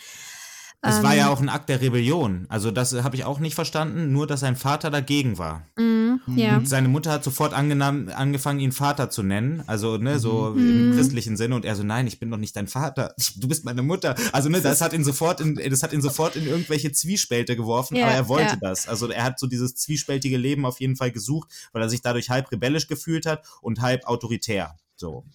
Es 0.82 1.02
war 1.02 1.14
Ähm, 1.14 1.18
ja 1.20 1.30
auch 1.30 1.42
ein 1.42 1.50
Akt 1.50 1.70
der 1.70 1.82
Rebellion. 1.82 2.46
Also 2.50 2.70
das 2.70 2.94
äh, 2.94 3.02
habe 3.04 3.16
ich 3.16 3.24
auch 3.26 3.40
nicht 3.40 3.56
verstanden, 3.56 4.12
nur 4.12 4.28
dass 4.28 4.42
sein 4.42 4.56
Vater 4.56 4.92
dagegen 4.92 5.38
war. 5.40 5.66
Mm, 5.78 6.16
ja. 6.36 6.58
Und 6.58 6.70
seine 6.70 6.88
Mutter 6.90 7.12
hat 7.12 7.24
sofort 7.24 7.54
angefangen, 7.54 8.60
ihn 8.60 8.72
Vater 8.72 9.10
zu 9.10 9.24
nennen. 9.24 9.64
Also, 9.68 9.98
ne, 9.98 10.20
so 10.20 10.52
Mhm. 10.56 10.92
im 10.92 10.96
christlichen 10.96 11.38
Sinne. 11.38 11.56
Und 11.56 11.66
er 11.66 11.76
so, 11.76 11.84
nein, 11.84 12.06
ich 12.08 12.20
bin 12.20 12.30
doch 12.30 12.38
nicht 12.38 12.56
dein 12.56 12.68
Vater. 12.68 13.16
Du 13.38 13.48
bist 13.48 13.66
meine 13.66 13.82
Mutter. 13.82 14.16
Also, 14.32 14.50
ne, 14.50 14.62
das 14.62 14.82
hat 14.82 14.94
ihn 14.94 15.04
sofort 15.04 15.42
in, 15.42 15.56
das 15.56 15.82
hat 15.82 15.92
ihn 15.94 16.02
sofort 16.02 16.36
in 16.36 16.46
irgendwelche 16.48 16.92
Zwiespälte 16.92 17.56
geworfen, 17.56 17.96
Ja, 17.96 18.06
aber 18.06 18.14
er 18.16 18.28
wollte 18.28 18.54
ja. 18.54 18.58
das. 18.62 18.88
Also, 18.88 19.10
er 19.10 19.24
hat 19.24 19.40
so 19.40 19.48
dieses 19.48 19.76
zwiespältige 19.76 20.38
Leben 20.38 20.66
auf 20.66 20.80
jeden 20.80 20.96
Fall 20.96 21.12
gesucht, 21.12 21.50
weil 21.74 21.82
er 21.82 21.90
sich 21.90 22.02
dadurch 22.02 22.30
halb 22.30 22.52
rebellisch 22.52 22.88
gefühlt 22.88 23.26
hat 23.26 23.44
und 23.62 23.82
halb 23.82 24.06
autoritär. 24.06 24.76
So. 24.96 25.26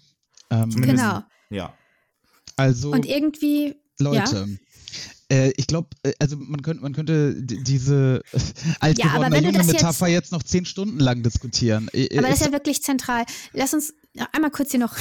ähm, 0.51 0.71
Genau. 0.71 1.23
Ja. 1.51 1.75
also, 2.57 2.93
Und 2.93 3.05
irgendwie, 3.07 3.75
Leute. 3.99 4.47
Äh, 5.31 5.52
ich 5.57 5.66
glaube, 5.66 5.89
also 6.19 6.36
man 6.36 6.61
könnte, 6.62 6.82
man 6.82 6.93
könnte 6.93 7.35
diese 7.40 8.23
äh, 8.32 8.39
alt 8.81 8.98
Ja, 8.98 9.16
junge 9.16 9.52
das 9.52 9.66
jetzt- 9.66 9.73
Metapher 9.74 10.09
jetzt, 10.09 10.32
noch 10.32 10.43
zehn 10.43 10.65
Stunden 10.65 10.98
lang 10.98 11.23
diskutieren. 11.23 11.89
Äh, 11.93 12.19
aber 12.19 12.28
das 12.28 12.40
ist- 12.40 12.47
ja 12.47 12.52
wirklich 12.52 12.82
zentral. 12.82 13.24
Lass 13.52 13.73
uns 13.74 13.94
einmal 14.32 14.51
kurz 14.51 14.73
hier 14.73 14.81
noch. 14.81 14.97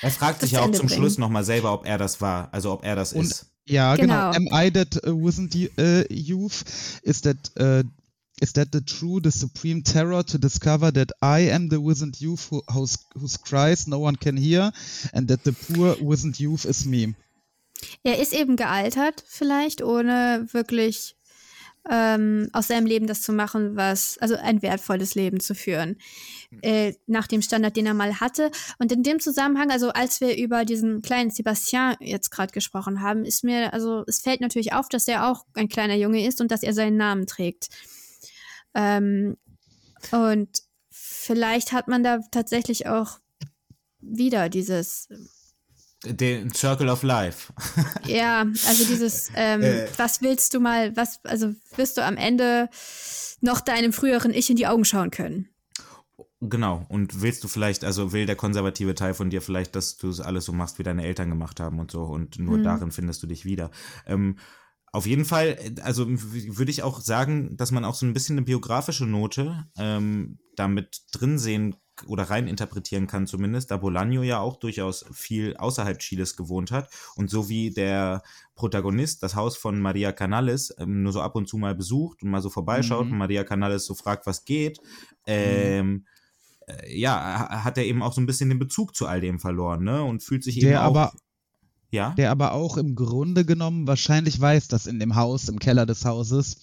Er 0.00 0.10
fragt 0.10 0.40
sich 0.42 0.52
ja 0.52 0.60
auch 0.60 0.66
Ende 0.66 0.78
zum 0.78 0.86
bringen. 0.86 1.00
Schluss 1.00 1.18
nochmal 1.18 1.44
selber, 1.44 1.72
ob 1.72 1.86
er 1.86 1.98
das 1.98 2.20
war. 2.20 2.48
Also, 2.52 2.72
ob 2.72 2.84
er 2.84 2.94
das 2.96 3.12
Und- 3.12 3.24
ist. 3.26 3.46
Ja, 3.64 3.94
genau. 3.94 4.32
Genau. 4.32 4.50
Am 4.56 4.66
I 4.66 4.70
that 4.72 4.96
uh, 5.06 5.10
wasn't 5.10 5.54
you, 5.56 5.68
uh, 5.78 6.02
youth? 6.12 6.64
Is 7.04 7.20
that 7.22 7.36
uh, 7.60 7.84
is 8.40 8.52
that 8.54 8.68
the 8.72 8.80
true, 8.80 9.20
the 9.22 9.30
supreme 9.30 9.84
terror 9.84 10.24
to 10.26 10.36
discover 10.36 10.92
that 10.92 11.12
I 11.22 11.48
am 11.52 11.68
the 11.70 11.76
wizened 11.80 12.16
youth 12.20 12.50
who, 12.50 12.60
whose, 12.72 12.98
whose 13.16 13.38
cries 13.38 13.86
no 13.86 14.00
one 14.00 14.16
can 14.16 14.36
hear, 14.36 14.72
and 15.12 15.28
that 15.28 15.44
the 15.44 15.52
poor 15.52 15.96
wizened 16.00 16.40
youth 16.40 16.64
is 16.64 16.84
me. 16.84 17.14
Er 18.02 18.18
ist 18.18 18.32
eben 18.32 18.56
gealtert, 18.56 19.24
vielleicht, 19.26 19.82
ohne 19.82 20.46
wirklich 20.52 21.16
ähm, 21.90 22.48
aus 22.52 22.68
seinem 22.68 22.86
Leben 22.86 23.06
das 23.06 23.22
zu 23.22 23.32
machen, 23.32 23.76
was, 23.76 24.18
also 24.18 24.36
ein 24.36 24.62
wertvolles 24.62 25.14
Leben 25.14 25.40
zu 25.40 25.54
führen, 25.54 25.96
äh, 26.62 26.94
nach 27.06 27.26
dem 27.26 27.42
Standard, 27.42 27.76
den 27.76 27.86
er 27.86 27.94
mal 27.94 28.20
hatte. 28.20 28.50
Und 28.78 28.92
in 28.92 29.02
dem 29.02 29.18
Zusammenhang, 29.18 29.70
also 29.70 29.90
als 29.90 30.20
wir 30.20 30.36
über 30.36 30.64
diesen 30.64 31.02
kleinen 31.02 31.30
Sebastian 31.30 31.96
jetzt 32.00 32.30
gerade 32.30 32.52
gesprochen 32.52 33.02
haben, 33.02 33.24
ist 33.24 33.42
mir, 33.42 33.72
also 33.72 34.04
es 34.06 34.20
fällt 34.20 34.40
natürlich 34.40 34.72
auf, 34.72 34.88
dass 34.88 35.08
er 35.08 35.28
auch 35.28 35.44
ein 35.54 35.68
kleiner 35.68 35.96
Junge 35.96 36.26
ist 36.26 36.40
und 36.40 36.50
dass 36.52 36.62
er 36.62 36.74
seinen 36.74 36.96
Namen 36.96 37.26
trägt. 37.26 37.68
Ähm, 38.74 39.36
und 40.12 40.62
vielleicht 40.90 41.72
hat 41.72 41.88
man 41.88 42.02
da 42.04 42.20
tatsächlich 42.30 42.86
auch 42.86 43.18
wieder 44.00 44.48
dieses 44.48 45.08
Den 46.04 46.52
Circle 46.52 46.88
of 46.88 47.02
Life. 47.02 47.52
Ja, 48.06 48.40
also 48.40 48.84
dieses, 48.84 49.30
ähm, 49.36 49.62
Äh. 49.62 49.86
was 49.96 50.20
willst 50.22 50.54
du 50.54 50.60
mal, 50.60 50.96
was, 50.96 51.20
also 51.24 51.52
wirst 51.76 51.96
du 51.96 52.04
am 52.04 52.16
Ende 52.16 52.68
noch 53.40 53.60
deinem 53.60 53.92
früheren 53.92 54.32
Ich 54.34 54.50
in 54.50 54.56
die 54.56 54.66
Augen 54.66 54.84
schauen 54.84 55.10
können? 55.10 55.48
Genau. 56.40 56.84
Und 56.88 57.22
willst 57.22 57.44
du 57.44 57.48
vielleicht, 57.48 57.84
also 57.84 58.12
will 58.12 58.26
der 58.26 58.34
konservative 58.34 58.94
Teil 58.96 59.14
von 59.14 59.30
dir 59.30 59.40
vielleicht, 59.40 59.76
dass 59.76 59.96
du 59.96 60.08
es 60.08 60.20
alles 60.20 60.44
so 60.44 60.52
machst, 60.52 60.78
wie 60.80 60.82
deine 60.82 61.04
Eltern 61.04 61.28
gemacht 61.30 61.60
haben 61.60 61.78
und 61.78 61.90
so 61.92 62.02
und 62.02 62.38
nur 62.38 62.58
Mhm. 62.58 62.64
darin 62.64 62.90
findest 62.90 63.22
du 63.22 63.28
dich 63.28 63.44
wieder. 63.44 63.70
Ähm, 64.06 64.38
auf 64.94 65.06
jeden 65.06 65.24
Fall, 65.24 65.56
also 65.82 66.06
würde 66.08 66.70
ich 66.70 66.82
auch 66.82 67.00
sagen, 67.00 67.56
dass 67.56 67.70
man 67.70 67.84
auch 67.84 67.94
so 67.94 68.04
ein 68.04 68.12
bisschen 68.12 68.36
eine 68.36 68.44
biografische 68.44 69.06
Note 69.06 69.64
ähm, 69.78 70.38
damit 70.56 71.02
drin 71.12 71.38
sehen 71.38 71.76
oder 72.06 72.24
rein 72.24 72.46
interpretieren 72.48 73.06
kann 73.06 73.26
zumindest, 73.26 73.70
da 73.70 73.76
Bolaño 73.76 74.22
ja 74.22 74.40
auch 74.40 74.56
durchaus 74.56 75.04
viel 75.12 75.56
außerhalb 75.56 75.98
Chiles 75.98 76.36
gewohnt 76.36 76.70
hat 76.70 76.88
und 77.16 77.30
so 77.30 77.48
wie 77.48 77.70
der 77.70 78.22
Protagonist 78.54 79.22
das 79.22 79.34
Haus 79.34 79.56
von 79.56 79.80
Maria 79.80 80.12
Canales 80.12 80.74
ähm, 80.78 81.02
nur 81.02 81.12
so 81.12 81.20
ab 81.20 81.34
und 81.36 81.48
zu 81.48 81.56
mal 81.58 81.74
besucht 81.74 82.22
und 82.22 82.30
mal 82.30 82.42
so 82.42 82.50
vorbeischaut 82.50 83.06
Mhm. 83.06 83.12
und 83.12 83.18
Maria 83.18 83.44
Canales 83.44 83.86
so 83.86 83.94
fragt, 83.94 84.26
was 84.26 84.44
geht, 84.44 84.78
ähm, 85.26 86.06
äh, 86.66 86.96
ja, 86.98 87.12
ha- 87.14 87.64
hat 87.64 87.78
er 87.78 87.84
eben 87.84 88.02
auch 88.02 88.12
so 88.12 88.20
ein 88.20 88.26
bisschen 88.26 88.48
den 88.48 88.58
Bezug 88.58 88.94
zu 88.94 89.06
all 89.06 89.20
dem 89.20 89.40
verloren, 89.40 89.82
ne? 89.84 90.02
Und 90.02 90.22
fühlt 90.22 90.44
sich 90.44 90.58
eben 90.58 90.68
Der 90.68 90.82
auch. 90.82 90.86
aber, 90.90 91.12
ja? 91.90 92.10
der 92.10 92.30
aber 92.30 92.52
auch 92.52 92.76
im 92.76 92.94
Grunde 92.94 93.44
genommen 93.44 93.86
wahrscheinlich 93.86 94.40
weiß, 94.40 94.68
dass 94.68 94.86
in 94.86 95.00
dem 95.00 95.14
Haus, 95.16 95.48
im 95.48 95.58
Keller 95.58 95.86
des 95.86 96.04
Hauses, 96.04 96.56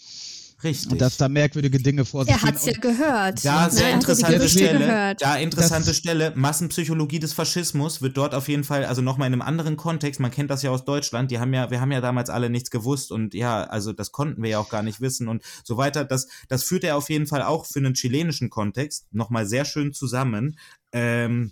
Richtig. 0.64 0.92
Und 0.92 1.00
dass 1.00 1.16
da 1.16 1.30
merkwürdige 1.30 1.80
Dinge 1.80 2.04
vor 2.04 2.26
sich 2.26 2.34
Er 2.34 2.42
hat's 2.42 2.66
ja 2.66 2.74
gehen. 2.74 2.82
gehört. 2.82 3.46
Da 3.46 3.66
Ne? 3.68 3.72
sehr 3.72 3.84
Er 3.88 3.88
hat 3.94 4.02
interessante 4.02 4.50
Stelle. 4.50 4.80
gehört. 4.80 5.22
Da 5.22 5.38
interessante 5.38 5.88
Das- 5.88 5.96
Stelle. 5.98 6.34
Massenpsychologie 6.36 7.20
des 7.20 7.32
Faschismus 7.34 8.02
wird 8.02 8.18
dort 8.18 8.36
auf 8.36 8.48
jeden 8.50 8.64
Fall, 8.66 8.84
also 8.86 9.02
nochmal 9.02 9.28
in 9.28 9.34
einem 9.34 9.42
anderen 9.42 9.78
Kontext. 9.78 10.20
Man 10.20 10.32
kennt 10.32 10.50
das 10.50 10.62
ja 10.62 10.72
aus 10.72 10.84
Deutschland. 10.84 11.32
Die 11.32 11.40
haben 11.40 11.54
ja, 11.54 11.72
wir 11.72 11.80
haben 11.80 11.92
ja 11.94 12.02
damals 12.02 12.30
alle 12.30 12.50
nichts 12.50 12.72
gewusst 12.72 13.12
und 13.12 13.34
ja, 13.34 13.64
also 13.64 13.94
das 13.94 14.12
konnten 14.12 14.44
wir 14.44 14.50
ja 14.50 14.60
auch 14.60 14.70
gar 14.70 14.84
nicht 14.84 15.00
wissen 15.00 15.28
und 15.30 15.44
so 15.64 15.78
weiter. 15.78 16.04
Das, 16.04 16.28
das 16.50 16.64
führt 16.64 16.84
er 16.84 16.98
auf 16.98 17.10
jeden 17.10 17.26
Fall 17.28 17.42
auch 17.44 17.66
für 17.66 17.80
einen 17.80 17.94
chilenischen 17.94 18.50
Kontext 18.50 19.08
nochmal 19.12 19.46
sehr 19.46 19.64
schön 19.64 19.94
zusammen. 19.94 20.58
Ähm, 20.92 21.52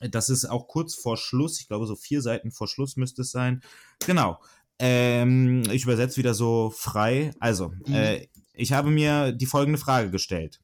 das 0.00 0.28
ist 0.28 0.44
auch 0.44 0.66
kurz 0.68 0.94
vor 0.94 1.16
Schluss. 1.16 1.58
Ich 1.60 1.68
glaube, 1.68 1.86
so 1.86 1.96
vier 1.96 2.20
Seiten 2.20 2.50
vor 2.50 2.68
Schluss 2.68 2.96
müsste 2.96 3.22
es 3.22 3.30
sein. 3.30 3.62
Genau. 4.04 4.38
Ähm, 4.78 5.62
ich 5.70 5.84
übersetze 5.84 6.16
wieder 6.16 6.34
so 6.34 6.72
frei. 6.76 7.30
Also, 7.38 7.72
Mhm. 7.86 7.94
äh, 7.94 8.26
ich 8.54 8.72
habe 8.72 8.90
mir 8.90 9.32
die 9.32 9.46
folgende 9.46 9.78
Frage 9.78 10.10
gestellt. 10.10 10.60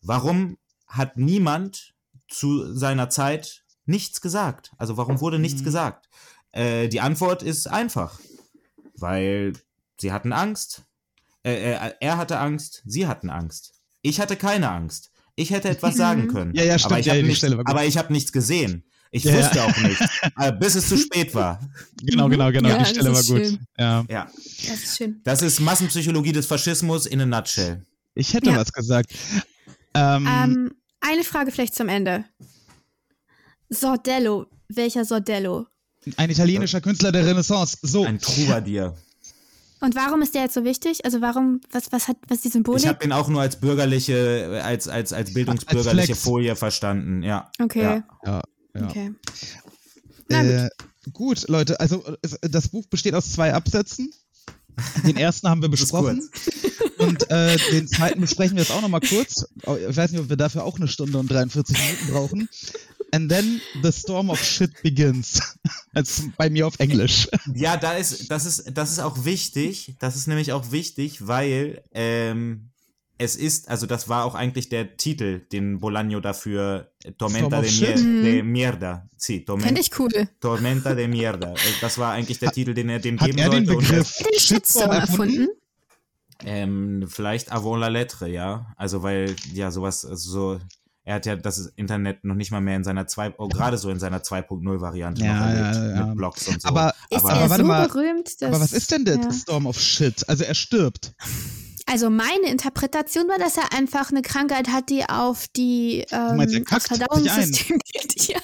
Warum 0.00 0.58
hat 0.86 1.16
niemand 1.16 1.94
zu 2.28 2.74
seiner 2.74 3.10
Zeit 3.10 3.64
nichts 3.86 4.20
gesagt? 4.20 4.72
Also 4.78 4.96
warum 4.96 5.20
wurde 5.20 5.38
nichts 5.38 5.60
Mhm. 5.60 5.64
gesagt? 5.64 6.08
Äh, 6.52 6.88
die 6.88 7.00
Antwort 7.00 7.42
ist 7.42 7.66
einfach. 7.66 8.20
Weil 8.96 9.54
sie 10.00 10.12
hatten 10.12 10.32
Angst. 10.32 10.84
Äh, 11.44 11.72
äh, 11.72 11.94
er 12.00 12.16
hatte 12.16 12.38
Angst, 12.38 12.82
sie 12.86 13.06
hatten 13.06 13.30
Angst. 13.30 13.72
Ich 14.02 14.20
hatte 14.20 14.36
keine 14.36 14.70
Angst. 14.70 15.10
Ich 15.36 15.50
hätte 15.50 15.68
etwas 15.68 15.96
sagen 15.96 16.28
können. 16.28 16.54
Ja, 16.54 16.64
ja, 16.64 16.78
stimmt, 16.78 16.92
aber 16.92 17.00
ich 17.00 17.06
ja, 17.06 17.14
habe 17.14 17.22
nichts, 17.26 17.96
habe 17.96 18.12
nichts 18.12 18.32
gesehen. 18.32 18.84
Ich 19.10 19.24
Ja, 19.24 19.32
ja. 19.32 19.38
wusste 19.38 19.64
auch 19.64 19.76
nichts, 19.78 20.04
äh, 20.38 20.52
bis 20.52 20.74
es 20.74 20.88
zu 20.88 20.96
spät 20.98 21.34
war. 21.34 21.60
Genau, 22.02 22.28
genau, 22.28 22.50
genau. 22.50 22.68
Ja, 22.68 22.78
die 22.78 22.84
Stelle 22.86 23.12
war 23.12 23.22
gut. 23.22 23.26
schön. 23.46 23.58
Ja. 23.78 24.04
Ja, 24.08 24.26
Das 24.68 24.82
ist 24.82 24.96
schön. 24.96 25.20
das 25.24 25.42
ist 25.42 25.60
Massenpsychologie 25.60 26.32
des 26.32 26.46
Faschismus 26.46 27.06
in 27.06 27.20
a 27.20 27.26
nutshell. 27.26 27.84
Ich 28.14 28.32
hätte 28.34 28.50
Ja. 28.50 28.56
was 28.56 28.72
gesagt. 28.72 29.12
Ähm, 29.94 30.26
Ähm, 30.28 30.70
eine 31.00 31.22
Frage 31.24 31.50
vielleicht 31.52 31.74
zum 31.74 31.88
Ende. 31.88 32.24
Sordello. 33.68 34.46
Welcher 34.68 35.04
Sordello? 35.04 35.66
ein 36.16 36.28
italienischer 36.30 36.80
Künstler 36.82 37.12
der 37.12 37.24
Renaissance. 37.24 37.78
So, 37.82 38.04
Ein 38.04 38.18
Troubadour. 38.20 38.96
Und 39.84 39.94
warum 39.94 40.22
ist 40.22 40.34
der 40.34 40.44
jetzt 40.44 40.54
so 40.54 40.64
wichtig? 40.64 41.04
Also 41.04 41.20
warum, 41.20 41.60
was, 41.70 41.92
was 41.92 42.08
hat, 42.08 42.16
was 42.28 42.40
die 42.40 42.48
Symbolik? 42.48 42.82
Ich 42.82 42.88
habe 42.88 43.00
den 43.00 43.12
auch 43.12 43.28
nur 43.28 43.42
als 43.42 43.56
bürgerliche, 43.60 44.62
als, 44.64 44.88
als, 44.88 45.12
als 45.12 45.34
bildungsbürgerliche 45.34 46.14
Flex. 46.14 46.22
Folie 46.22 46.56
verstanden, 46.56 47.22
ja. 47.22 47.50
okay. 47.60 48.02
Ja. 48.24 48.42
ja. 48.74 48.88
Okay. 48.88 49.12
Na 50.30 50.40
gut. 50.40 50.50
Äh, 50.50 50.68
gut, 51.12 51.48
Leute, 51.48 51.80
also 51.80 52.02
das 52.40 52.68
Buch 52.68 52.86
besteht 52.86 53.14
aus 53.14 53.30
zwei 53.30 53.52
Absätzen. 53.52 54.10
Den 55.06 55.18
ersten 55.18 55.50
haben 55.50 55.60
wir 55.60 55.68
besprochen. 55.68 56.30
Und 56.98 57.30
äh, 57.30 57.58
den 57.70 57.86
zweiten 57.86 58.22
besprechen 58.22 58.56
wir 58.56 58.62
jetzt 58.62 58.72
auch 58.72 58.80
nochmal 58.80 59.00
kurz. 59.00 59.46
Oh, 59.66 59.76
Ich 59.76 59.96
weiß 59.96 60.12
nicht, 60.12 60.20
ob 60.20 60.30
wir 60.30 60.36
dafür 60.36 60.64
auch 60.64 60.76
eine 60.78 60.88
Stunde 60.88 61.18
und 61.18 61.30
43 61.30 61.76
Minuten 61.76 62.12
brauchen. 62.12 62.48
And 63.14 63.30
then 63.30 63.60
the 63.82 63.92
storm 63.92 64.28
of 64.30 64.42
shit 64.42 64.70
begins. 64.82 65.56
Also 65.94 66.24
bei 66.36 66.50
mir 66.50 66.66
auf 66.66 66.80
Englisch. 66.80 67.28
Ja, 67.54 67.76
da 67.76 67.92
ist, 67.92 68.28
das 68.30 68.44
ist, 68.44 68.76
das 68.76 68.90
ist 68.90 68.98
auch 68.98 69.24
wichtig. 69.24 69.94
Das 70.00 70.16
ist 70.16 70.26
nämlich 70.26 70.52
auch 70.52 70.72
wichtig, 70.72 71.28
weil 71.28 71.84
ähm, 71.92 72.70
es 73.18 73.36
ist, 73.36 73.68
also 73.68 73.86
das 73.86 74.08
war 74.08 74.24
auch 74.24 74.34
eigentlich 74.34 74.68
der 74.68 74.96
Titel, 74.96 75.40
den 75.52 75.80
Bolaño 75.80 76.20
dafür 76.20 76.90
äh, 77.04 77.12
Tormenta 77.12 77.60
de, 77.60 77.70
mier 77.70 77.94
de 77.94 78.42
Mierda. 78.42 79.08
Sí, 79.16 79.44
Tormen 79.44 79.64
Finde 79.64 79.80
ich 79.80 79.96
cool. 79.98 80.28
Tormenta 80.40 80.94
de 80.94 81.06
Mierda. 81.06 81.54
Das 81.80 81.98
war 81.98 82.12
eigentlich 82.12 82.40
der 82.40 82.50
Titel, 82.50 82.74
den 82.74 82.88
er 82.88 82.98
dem 82.98 83.20
Hat 83.20 83.28
geben 83.28 83.38
er 83.38 83.50
den 83.50 83.66
sollte. 83.66 83.78
und 83.78 83.88
Begriff 83.88 84.12
Den 84.18 84.40
Shitstorm 84.40 84.90
erfunden? 84.90 85.48
Ähm, 86.44 87.06
vielleicht 87.08 87.52
avant 87.52 87.80
la 87.80 87.88
lettre, 87.88 88.28
ja. 88.28 88.74
Also 88.76 89.02
weil, 89.02 89.36
ja, 89.52 89.70
sowas, 89.70 90.04
also 90.04 90.30
so, 90.30 90.60
er 91.04 91.16
hat 91.16 91.26
ja 91.26 91.36
das 91.36 91.66
Internet 91.76 92.24
noch 92.24 92.34
nicht 92.34 92.50
mal 92.50 92.60
mehr 92.60 92.76
in 92.76 92.84
seiner 92.84 93.06
2, 93.06 93.34
oh, 93.38 93.48
gerade 93.48 93.76
so 93.76 93.90
in 93.90 93.98
seiner 93.98 94.20
2.0 94.22 94.80
Variante 94.80 95.22
Ja, 95.22 95.34
noch 95.34 95.46
erlebt, 95.46 95.76
ja, 95.76 95.96
ja. 95.96 96.06
mit 96.06 96.16
Blogs 96.16 96.48
und 96.48 96.62
so. 96.62 96.68
Aber, 96.68 96.94
Ist 97.10 97.18
aber, 97.18 97.28
er 97.30 97.36
aber 97.36 97.50
warte 97.50 97.62
so 97.62 97.68
mal. 97.68 97.88
berühmt, 97.88 98.40
dass, 98.42 98.48
Aber 98.48 98.60
was 98.60 98.72
ist 98.72 98.90
denn 98.90 99.04
der 99.04 99.16
ja. 99.16 99.32
Storm 99.32 99.66
of 99.66 99.78
Shit? 99.78 100.26
Also 100.28 100.44
er 100.44 100.54
stirbt. 100.54 101.12
Also 101.86 102.08
meine 102.08 102.48
Interpretation 102.50 103.28
war, 103.28 103.38
dass 103.38 103.58
er 103.58 103.72
einfach 103.76 104.10
eine 104.10 104.22
Krankheit 104.22 104.68
hat, 104.68 104.88
die 104.88 105.04
auf 105.06 105.46
die 105.54 106.06
ähm, 106.10 106.36
meinst, 106.36 106.54
er 106.54 106.80
Verdauungssystem 106.80 107.78
geht. 107.84 108.34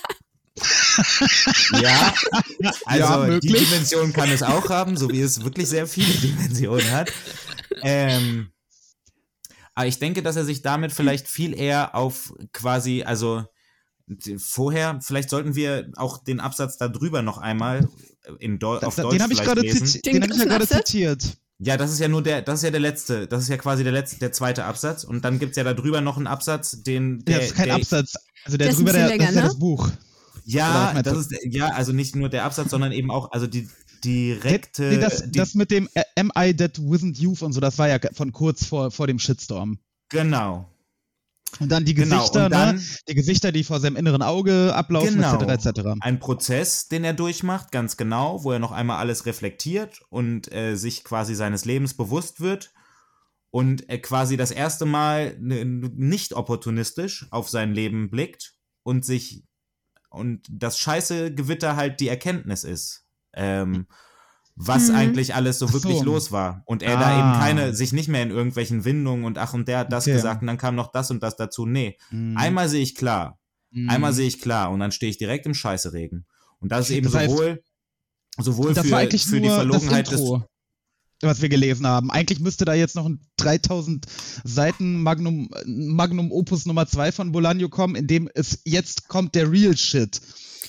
Ja. 1.73 1.81
Ja, 1.81 2.15
also 2.85 3.24
Ja, 3.24 3.39
die. 3.41 3.49
Dimension 3.49 4.12
kann 4.12 4.31
es 4.31 4.43
auch 4.43 4.69
haben, 4.69 4.99
so 4.99 5.09
wie 5.09 5.23
es 5.23 5.43
wirklich 5.43 5.69
sehr 5.69 5.87
viele 5.87 6.12
Dimensionen 6.12 6.91
hat. 6.91 7.11
Ähm, 7.82 8.51
aber 9.81 9.89
ich 9.89 9.98
denke, 9.98 10.23
dass 10.23 10.36
er 10.36 10.44
sich 10.44 10.61
damit 10.62 10.93
vielleicht 10.93 11.27
viel 11.27 11.59
eher 11.59 11.94
auf 11.94 12.35
quasi, 12.52 13.02
also 13.02 13.44
vorher, 14.36 14.98
vielleicht 15.02 15.31
sollten 15.31 15.55
wir 15.55 15.90
auch 15.97 16.23
den 16.23 16.39
Absatz 16.40 16.77
da 16.77 16.89
drüber 16.89 17.23
noch 17.23 17.39
einmal 17.39 17.89
in 18.39 18.59
Deu 18.59 18.77
auf 18.78 18.94
Da- 18.97 19.02
Deutsch 19.05 19.15
den 19.15 19.23
habe 19.23 19.32
ich 19.32 19.40
gerade 19.43 19.62
Den 19.62 19.70
den 19.70 20.23
hab 20.23 20.31
ich 20.31 20.36
ja 20.36 20.44
gerade 20.44 20.69
zitiert. 20.69 21.39
Ja, 21.59 21.77
das 21.77 21.93
ist 21.93 21.98
ja 21.98 22.09
nur 22.09 22.23
der, 22.23 22.43
das 22.43 22.57
ist 22.61 22.65
ja 22.65 22.70
der 22.70 22.81
letzte, 22.81 23.27
das 23.27 23.43
ist 23.43 23.48
ja 23.48 23.57
quasi 23.57 23.82
der 23.85 23.93
letzte, 23.93 24.19
der 24.19 24.32
zweite 24.32 24.65
Absatz 24.65 25.05
und 25.05 25.24
dann 25.24 25.39
gibt's 25.39 25.57
ja 25.57 25.65
da 25.65 25.74
drüber 25.74 26.01
noch 26.01 26.16
einen 26.16 26.27
Absatz, 26.27 26.82
den 26.82 27.19
Ja, 27.20 27.24
der, 27.24 27.36
das 27.39 27.47
ist 27.47 27.55
kein 27.55 27.66
der, 27.66 27.74
Absatz. 27.77 28.15
Also 28.44 28.57
der 28.59 28.73
drüber, 28.73 28.93
der, 28.93 29.09
länger, 29.09 29.19
das 29.24 29.31
ist 29.31 29.36
ja 29.36 29.43
ne? 29.43 29.48
das 29.48 29.59
Buch. 29.59 29.90
Ja, 30.44 31.02
das 31.02 31.19
ist 31.19 31.31
der- 31.31 31.48
ja, 31.51 31.69
also 31.69 31.93
nicht 31.93 32.16
nur 32.16 32.28
der 32.28 32.44
Absatz, 32.44 32.70
sondern 32.70 32.93
eben 32.93 33.11
auch 33.11 33.32
also 33.32 33.47
die 33.47 33.69
direkte 34.05 34.82
Nee, 34.90 34.98
das, 34.98 35.22
die, 35.24 35.32
das 35.39 35.55
mit 35.55 35.70
dem 35.70 35.89
äh, 35.94 36.02
Am 36.16 36.31
I 36.36 36.55
That 36.55 36.78
Wasn't 36.78 37.18
Youth 37.18 37.43
und 37.43 37.52
so, 37.52 37.60
das 37.60 37.78
war 37.78 37.89
ja 37.89 37.98
von 38.12 38.32
kurz 38.32 38.64
vor, 38.66 38.90
vor 38.90 39.06
dem 39.06 39.18
Shitstorm. 39.18 39.78
genau. 40.09 40.66
Und 41.59 41.68
dann 41.68 41.85
die 41.85 41.94
Genau, 41.94 42.18
Gesichter, 42.18 42.44
und 42.44 42.52
dann- 42.52 42.77
ne? 42.77 42.82
Die 43.09 43.14
Gesichter, 43.16 43.51
die 43.51 43.64
vor 43.64 43.81
seinem 43.81 43.97
inneren 43.97 44.22
Auge 44.22 44.72
ablaufen, 44.72 45.16
Genau. 45.16 45.35
etc. 45.43 45.66
etc. 45.66 45.81
Ein 45.98 46.20
Prozess, 46.20 46.86
den 46.86 47.02
er 47.02 47.12
durchmacht, 47.12 47.72
ganz 47.72 47.97
genau, 47.97 48.44
wo 48.44 48.52
er 48.52 48.60
noch 48.60 48.70
einmal 48.70 48.98
alles 48.98 49.27
reflektiert 49.27 50.01
und 50.10 50.52
äh, 50.52 50.77
sich 50.77 51.02
quasi 51.02 51.35
seines 51.35 51.64
Lebens 51.64 51.94
bewusst 51.94 52.40
wird 52.40 52.70
und 53.51 53.89
er 53.89 54.01
quasi 54.01 54.36
das 54.36 54.52
erste 54.52 54.86
Mal 54.86 55.36
nicht 55.40 56.35
opportunistisch 56.35 57.27
auf 57.32 57.48
sein 57.48 57.74
Leben 57.74 58.10
blickt 58.10 58.55
und 58.85 59.05
sich 59.05 59.43
und 60.09 60.47
das 60.48 60.78
scheiße 60.78 61.35
Gewitter 61.35 61.74
halt 61.74 61.98
die 61.98 62.09
Erkenntnis 62.09 62.62
ist. 62.62 63.06
Ähm, 63.35 63.86
was 64.57 64.89
Mhm. 64.89 64.94
eigentlich 64.97 65.35
alles 65.35 65.59
so 65.59 65.73
wirklich 65.73 65.98
so. 65.98 66.05
los 66.05 66.32
war. 66.32 66.62
Und 66.66 66.82
er 66.82 66.97
da 66.98 67.07
Ah. 67.07 67.19
eben 67.19 67.40
keine, 67.40 67.74
sich 67.74 67.93
nicht 67.93 68.09
mehr 68.09 68.23
in 68.23 68.31
irgendwelchen 68.31 68.85
Windungen 68.85 69.24
und 69.24 69.39
ach 69.39 69.55
und 69.55 69.69
der 69.69 69.78
hat 69.78 69.93
das 69.93 70.05
Okay. 70.05 70.15
gesagt 70.16 70.43
und 70.43 70.48
dann 70.48 70.59
kam 70.59 70.74
noch 70.74 70.93
das 70.93 71.11
und 71.11 71.23
das 71.23 71.36
dazu. 71.36 71.65
Nee. 71.66 71.97
Mhm. 72.11 72.36
Einmal 72.36 72.69
sehe 72.69 72.82
ich 72.82 72.94
klar. 72.94 73.39
Mhm. 73.70 73.89
Einmal 73.89 74.12
sehe 74.12 74.27
ich 74.28 74.40
klar 74.40 74.70
und 74.70 74.81
dann 74.81 74.93
stehe 74.93 75.09
ich 75.11 75.16
direkt 75.19 75.47
im 75.47 75.55
Scheißeregen. 75.55 76.27
Und 76.59 76.73
das 76.73 76.90
ist 76.90 76.97
eben 76.97 77.07
Das 77.11 77.15
heißt- 77.15 77.31
sowohl, 77.31 77.62
sowohl 78.39 78.74
für, 78.74 78.82
für 78.85 79.40
die 79.40 79.48
Verlogenheit 79.48 80.11
des. 80.11 80.20
Was 81.23 81.43
wir 81.43 81.51
gelesen 81.51 81.86
haben. 81.86 82.11
Eigentlich 82.11 82.40
müsste 82.40 82.65
da 82.65 82.73
jetzt 82.73 82.97
noch 82.97 83.05
ein 83.07 83.20
3000 83.36 84.07
Seiten 84.43 85.02
Magnum, 85.02 85.51
Magnum 85.66 86.32
Opus 86.32 86.65
Nummer 86.65 86.86
2 86.86 87.12
von 87.12 87.31
Bolaño 87.32 87.69
kommen, 87.69 87.94
in 87.94 88.07
dem 88.07 88.28
es 88.35 88.61
jetzt 88.65 89.07
kommt 89.09 89.35
der 89.35 89.51
Real 89.51 89.77
Shit. 89.77 90.20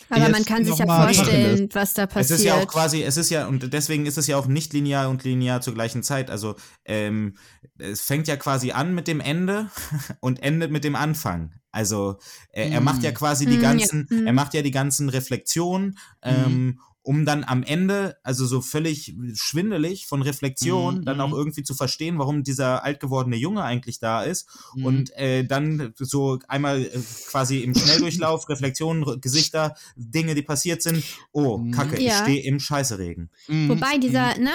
Aber 0.10 0.30
man 0.30 0.46
kann 0.46 0.64
sich 0.66 0.78
ja 0.78 0.86
vorstellen, 0.86 1.70
was 1.74 1.94
da 1.94 2.04
Es 2.04 2.10
passiert. 2.10 2.40
ist 2.40 2.46
ja 2.46 2.56
auch 2.56 2.68
quasi, 2.68 3.02
es 3.04 3.18
ist 3.18 3.30
ja, 3.30 3.48
und 3.48 3.72
deswegen 3.74 4.06
ist 4.06 4.18
es 4.18 4.28
ja 4.28 4.38
auch 4.38 4.48
nicht 4.48 4.74
linear 4.74 5.10
und 5.10 5.24
linear 5.24 5.62
zur 5.62 5.74
gleichen 5.74 6.04
Zeit. 6.04 6.30
Also 6.30 6.56
ähm, 6.86 7.36
es 7.78 8.02
fängt 8.02 8.28
ja 8.28 8.36
quasi 8.36 8.72
an 8.72 8.94
mit 8.96 9.08
dem 9.08 9.20
Ende 9.20 9.70
und 10.20 10.42
endet 10.44 10.72
mit 10.72 10.84
dem 10.84 10.96
Anfang. 10.96 11.54
Also 11.72 12.18
er 12.52 12.82
Mm. 12.82 12.84
macht 12.84 13.04
ja 13.04 13.12
quasi 13.14 13.46
die 13.46 13.58
Mm, 13.58 13.62
ja. 13.62 13.70
ganzen, 13.72 14.08
Mm. 14.10 14.28
er 14.28 14.34
macht 14.34 14.54
ja 14.54 14.62
die 14.62 14.72
ganzen 14.72 15.08
Reflexionen, 15.08 15.98
ähm, 16.22 16.80
um 17.04 17.26
dann 17.26 17.44
am 17.44 17.64
Ende, 17.64 18.18
also 18.24 18.46
so 18.46 18.62
völlig 18.62 19.16
schwindelig 19.34 20.06
von 20.08 20.22
Reflexion, 20.22 21.00
Mm, 21.00 21.06
dann 21.06 21.22
auch 21.22 21.32
irgendwie 21.34 21.64
zu 21.64 21.74
verstehen, 21.74 22.20
warum 22.20 22.44
dieser 22.44 22.84
alt 22.84 23.00
gewordene 23.00 23.38
Junge 23.38 23.64
eigentlich 23.64 24.00
da 24.00 24.24
ist. 24.24 24.48
Mhm. 24.76 24.86
Und 24.86 25.18
äh, 25.18 25.44
dann 25.44 25.94
so 25.98 26.40
einmal 26.48 26.82
äh, 26.82 27.00
quasi 27.30 27.60
im 27.60 27.74
Schnelldurchlauf, 27.76 28.48
Reflexionen, 28.50 29.20
Gesichter, 29.22 29.76
Dinge, 29.96 30.36
die 30.36 30.44
passiert 30.44 30.82
sind. 30.84 31.04
Oh, 31.32 31.58
Mhm. 31.58 31.72
Kacke, 31.72 31.98
ich 31.98 32.04
Ja. 32.04 32.22
stehe 32.24 32.44
im 32.44 32.60
Scheißeregen. 32.60 33.30
Mhm. 33.48 33.70
Wobei 33.70 33.98
dieser, 33.98 34.38
ne, 34.38 34.52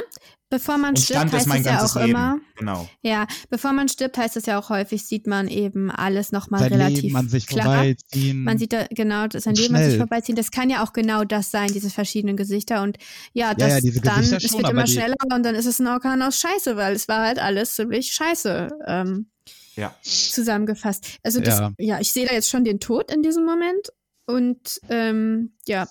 bevor 0.49 0.79
man 0.79 0.97
stirbt, 0.97 1.33
heißt 1.33 1.47
es 1.49 1.65
ja 1.65 1.85
auch 1.85 1.97
Leben. 1.97 2.11
immer, 2.11 2.39
Genau. 2.57 2.89
ja, 3.03 3.27
bevor 3.51 3.73
man 3.73 3.89
stirbt, 3.89 4.17
heißt 4.17 4.37
es 4.37 4.47
ja 4.47 4.59
auch 4.59 4.71
häufig, 4.71 5.05
sieht 5.07 5.27
man 5.27 5.49
eben 5.49 5.91
alles 5.91 6.33
nochmal 6.33 6.63
relativ 6.69 7.03
Leben 7.03 7.17
an 7.17 7.29
sich 7.29 7.47
klar. 7.47 7.65
vorbeiziehen. 7.67 8.45
Man 8.45 8.59
sieht 8.59 8.73
da 8.73 8.87
genau, 8.91 9.27
dass 9.27 9.45
sein 9.45 9.55
Leben 9.55 9.75
an 9.75 9.85
sich 9.91 9.99
vorbeiziehen. 9.99 10.37
Das 10.37 10.51
kann 10.51 10.71
ja 10.71 10.83
auch 10.85 10.93
genau 10.93 11.25
das 11.25 11.51
sein, 11.51 11.69
diese 11.73 11.91
verschiedenen 11.91 12.37
Gesichter. 12.37 12.83
Und 12.83 12.99
ja, 13.33 13.49
Ja, 13.49 13.55
das 13.55 13.73
ja, 13.75 13.81
diese 13.81 14.01
dann, 14.01 14.17
Gesichter 14.21 14.37
es 14.39 14.51
schon, 14.51 14.59
wird 14.63 14.71
immer 14.71 14.87
schneller 14.87 15.17
und 15.35 15.43
dann 15.45 15.55
ist 15.55 15.67
es 15.67 15.79
ein 15.81 15.87
Orkan 15.89 16.23
aus 16.23 16.39
Scheiße, 16.41 16.77
weil 16.77 16.95
es 16.95 17.09
war 17.09 17.23
halt 17.27 17.39
alles 17.39 17.75
ziemlich 17.75 18.13
scheiße 18.13 18.69
ähm, 18.87 19.31
Ja. 19.75 19.95
zusammengefasst. 20.03 21.07
Also 21.23 21.41
das, 21.41 21.59
Ja. 21.59 21.73
ja. 21.79 22.01
ich 22.01 22.13
sehe 22.13 22.27
da 22.27 22.35
jetzt 22.35 22.49
schon 22.51 22.65
den 22.65 22.81
Tod 22.81 23.11
in 23.11 23.23
diesem 23.23 23.45
Moment. 23.45 23.89
Und 24.29 24.81
ähm, 24.89 25.53
ja, 25.67 25.87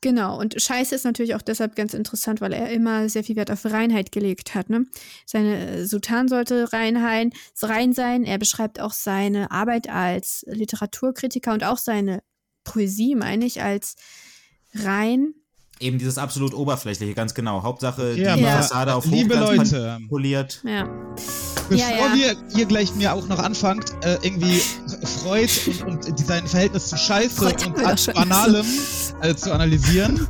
Genau, 0.00 0.38
und 0.38 0.60
Scheiße 0.62 0.94
ist 0.94 1.04
natürlich 1.04 1.34
auch 1.34 1.42
deshalb 1.42 1.74
ganz 1.74 1.92
interessant, 1.92 2.40
weil 2.40 2.52
er 2.52 2.70
immer 2.70 3.08
sehr 3.08 3.24
viel 3.24 3.34
Wert 3.34 3.50
auf 3.50 3.64
Reinheit 3.64 4.12
gelegt 4.12 4.54
hat. 4.54 4.70
Ne? 4.70 4.86
Seine 5.26 5.86
Sultan 5.86 6.28
sollte 6.28 6.72
Reinheit, 6.72 7.32
rein 7.62 7.92
sein. 7.92 8.22
Er 8.22 8.38
beschreibt 8.38 8.78
auch 8.78 8.92
seine 8.92 9.50
Arbeit 9.50 9.88
als 9.88 10.44
Literaturkritiker 10.46 11.52
und 11.52 11.64
auch 11.64 11.78
seine 11.78 12.22
Poesie, 12.62 13.16
meine 13.16 13.44
ich, 13.44 13.60
als 13.60 13.96
rein. 14.72 15.34
Eben 15.80 15.98
dieses 15.98 16.18
absolut 16.18 16.54
oberflächliche, 16.54 17.14
ganz 17.14 17.34
genau. 17.34 17.62
Hauptsache 17.62 18.12
Ja, 18.14 18.36
die 18.36 18.42
Fassade 18.42 18.94
auf 18.94 19.04
liebe 19.06 19.38
Hochglanz 19.40 19.70
Leute. 19.72 19.98
poliert. 20.08 20.60
Ja. 20.64 20.88
Bevor 21.68 21.76
Ja, 21.76 21.90
ja. 21.90 22.14
wir 22.14 22.58
ihr 22.58 22.66
gleich 22.66 22.94
mir 22.94 23.12
auch 23.14 23.28
noch 23.28 23.38
anfangt, 23.38 23.92
äh, 24.04 24.16
irgendwie 24.22 24.60
Freud 25.22 25.50
und, 25.86 26.06
und 26.08 26.18
sein 26.26 26.46
Verhältnis 26.46 26.88
zu 26.88 26.96
Scheiße 26.96 27.36
Freud 27.36 27.64
und 27.66 28.00
schon. 28.00 28.14
Banalem 28.14 28.66
äh, 29.22 29.34
zu 29.34 29.52
analysieren. 29.52 30.26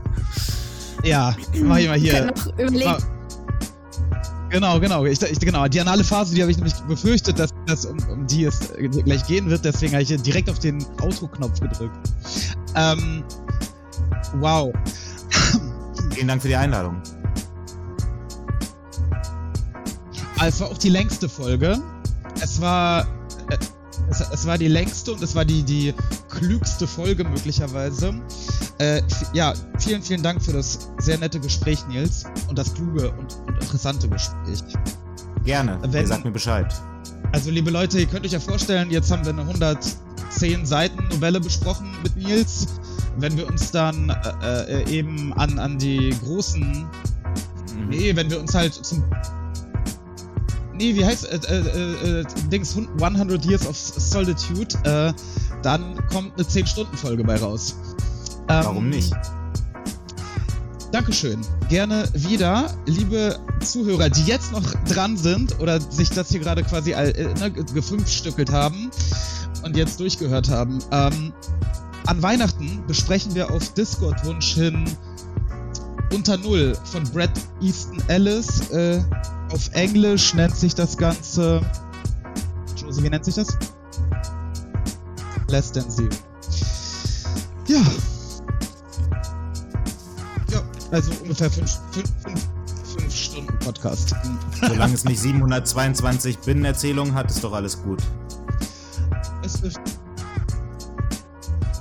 Ja, 1.04 1.34
mach 1.62 1.78
ich 1.78 1.88
mal 1.88 1.98
hier. 1.98 2.32
Mal- 2.58 2.98
Genau, 4.50 4.80
genau. 4.80 5.04
Ich, 5.04 5.20
ich, 5.20 5.38
genau. 5.40 5.68
Die 5.68 5.78
anale 5.80 6.02
Phase, 6.02 6.34
die 6.34 6.40
habe 6.40 6.50
ich 6.50 6.56
nämlich 6.56 6.74
befürchtet, 6.88 7.38
dass, 7.38 7.50
dass 7.66 7.84
um, 7.84 7.98
um 8.10 8.26
die 8.26 8.44
es 8.44 8.70
äh, 8.70 8.88
gleich 8.88 9.26
gehen 9.26 9.50
wird. 9.50 9.62
Deswegen 9.64 9.92
habe 9.92 10.02
ich 10.02 10.08
hier 10.08 10.16
direkt 10.18 10.48
auf 10.48 10.58
den 10.58 10.84
Outro-Knopf 11.02 11.60
gedrückt. 11.60 11.94
Ähm, 12.74 13.22
wow. 14.40 14.72
Vielen 16.14 16.28
Dank 16.28 16.42
für 16.42 16.48
die 16.48 16.56
Einladung. 16.56 17.00
Es 20.44 20.60
war 20.60 20.68
auch 20.68 20.78
die 20.78 20.88
längste 20.90 21.28
Folge. 21.28 21.80
Es 22.40 22.60
war. 22.60 23.02
äh, 23.50 23.58
Es, 24.10 24.20
es 24.20 24.46
war 24.46 24.56
die 24.56 24.68
längste 24.68 25.12
und 25.12 25.22
es 25.22 25.34
war 25.34 25.44
die, 25.44 25.62
die 25.62 25.92
klügste 26.30 26.86
Folge 26.86 27.24
möglicherweise. 27.24 28.14
Äh, 28.78 29.02
ja, 29.34 29.52
vielen, 29.78 30.02
vielen 30.02 30.22
Dank 30.22 30.40
für 30.42 30.52
das 30.52 30.88
sehr 30.98 31.18
nette 31.18 31.40
Gespräch, 31.40 31.86
Nils. 31.88 32.24
Und 32.48 32.56
das 32.58 32.72
kluge 32.74 33.10
und, 33.10 33.36
und 33.46 33.60
interessante 33.62 34.08
Gespräch. 34.08 34.62
Gerne. 35.44 35.78
Wenn- 35.82 36.02
Ihr 36.02 36.06
sagt 36.06 36.24
mir 36.24 36.30
Bescheid. 36.30 36.72
Also, 37.32 37.50
liebe 37.50 37.70
Leute, 37.70 37.98
ihr 38.00 38.06
könnt 38.06 38.24
euch 38.24 38.32
ja 38.32 38.40
vorstellen, 38.40 38.90
jetzt 38.90 39.10
haben 39.10 39.24
wir 39.24 39.32
eine 39.32 39.42
110 39.42 40.64
Seiten 40.64 41.08
Novelle 41.08 41.40
besprochen 41.40 41.90
mit 42.02 42.16
Nils. 42.16 42.68
Wenn 43.18 43.36
wir 43.36 43.46
uns 43.48 43.70
dann 43.70 44.10
äh, 44.42 44.82
äh, 44.82 44.90
eben 44.90 45.32
an, 45.34 45.58
an 45.58 45.78
die 45.78 46.14
großen 46.24 46.86
Mhm. 47.74 47.88
Nee, 47.90 48.16
wenn 48.16 48.30
wir 48.30 48.40
uns 48.40 48.54
halt 48.54 48.72
zum. 48.74 49.04
Nee, 50.74 50.94
wie 50.96 51.04
heißt 51.04 51.26
äh, 51.30 51.36
äh, 51.36 52.20
äh, 52.20 52.24
Dings 52.50 52.76
100 52.76 53.44
Years 53.44 53.66
of 53.66 53.76
Solitude, 53.76 54.74
äh, 54.84 55.12
dann 55.62 55.94
kommt 56.08 56.32
eine 56.34 56.44
10-Stunden-Folge 56.44 57.22
bei 57.24 57.36
raus. 57.36 57.76
Ähm, 58.48 58.64
Warum 58.64 58.88
nicht? 58.90 59.12
Dankeschön. 60.92 61.40
Gerne 61.68 62.08
wieder. 62.14 62.74
Liebe 62.86 63.38
Zuhörer, 63.60 64.08
die 64.08 64.22
jetzt 64.22 64.52
noch 64.52 64.62
dran 64.88 65.16
sind 65.16 65.60
oder 65.60 65.80
sich 65.80 66.08
das 66.10 66.30
hier 66.30 66.40
gerade 66.40 66.62
quasi 66.64 66.94
all- 66.94 67.10
äh, 67.14 67.34
ne, 67.34 67.50
ge- 67.50 67.64
gefünfstückelt 67.74 68.50
haben 68.50 68.90
und 69.64 69.76
jetzt 69.76 70.00
durchgehört 70.00 70.48
haben. 70.48 70.78
Ähm, 70.90 71.32
an 72.08 72.22
Weihnachten 72.22 72.82
besprechen 72.86 73.34
wir 73.34 73.50
auf 73.50 73.74
Discord-Wunsch 73.74 74.54
hin 74.54 74.84
unter 76.12 76.38
Null 76.38 76.74
von 76.84 77.04
Brad 77.04 77.30
Easton 77.60 78.02
Ellis. 78.08 78.70
Äh, 78.70 79.02
auf 79.52 79.68
Englisch 79.74 80.32
nennt 80.32 80.56
sich 80.56 80.74
das 80.74 80.96
Ganze. 80.96 81.60
Josie, 82.76 83.02
wie 83.02 83.10
nennt 83.10 83.26
sich 83.26 83.34
das? 83.34 83.58
Less 85.48 85.70
than 85.70 85.88
zero. 85.90 86.08
Ja. 87.66 87.82
Ja, 90.50 90.62
also 90.90 91.12
ungefähr 91.22 91.50
fünf, 91.50 91.78
fünf, 91.92 92.10
fünf, 92.22 92.48
fünf 92.96 93.14
Stunden 93.14 93.58
Podcast. 93.58 94.14
Solange 94.66 94.94
es 94.94 95.04
nicht 95.04 95.20
722 95.20 96.38
Binnenerzählungen 96.38 97.14
hat, 97.14 97.30
ist 97.30 97.44
doch 97.44 97.52
alles 97.52 97.82
gut. 97.82 98.02
Es 99.42 99.62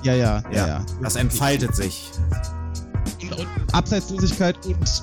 Ja, 0.02 0.14
ja, 0.14 0.42
ja, 0.52 0.66
ja. 0.66 0.86
Das 1.02 1.16
entfaltet 1.16 1.74
sich. 1.74 2.10
Abseitslosigkeit 3.72 4.64
und 4.66 5.02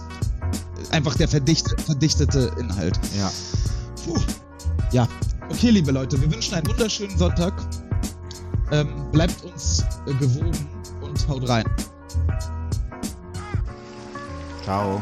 einfach 0.91 1.15
der 1.15 1.27
verdichte, 1.27 1.75
verdichtete 1.83 2.51
Inhalt. 2.59 2.99
Ja. 3.17 3.31
Puh. 4.03 4.19
Ja. 4.91 5.07
Okay, 5.49 5.69
liebe 5.69 5.91
Leute, 5.91 6.19
wir 6.19 6.31
wünschen 6.31 6.55
einen 6.55 6.67
wunderschönen 6.67 7.17
Sonntag. 7.17 7.53
Ähm, 8.71 8.87
bleibt 9.11 9.43
uns 9.43 9.83
äh, 10.07 10.13
gewogen 10.13 10.67
und 11.01 11.27
haut 11.27 11.47
rein. 11.47 11.65
Ciao. 14.63 15.01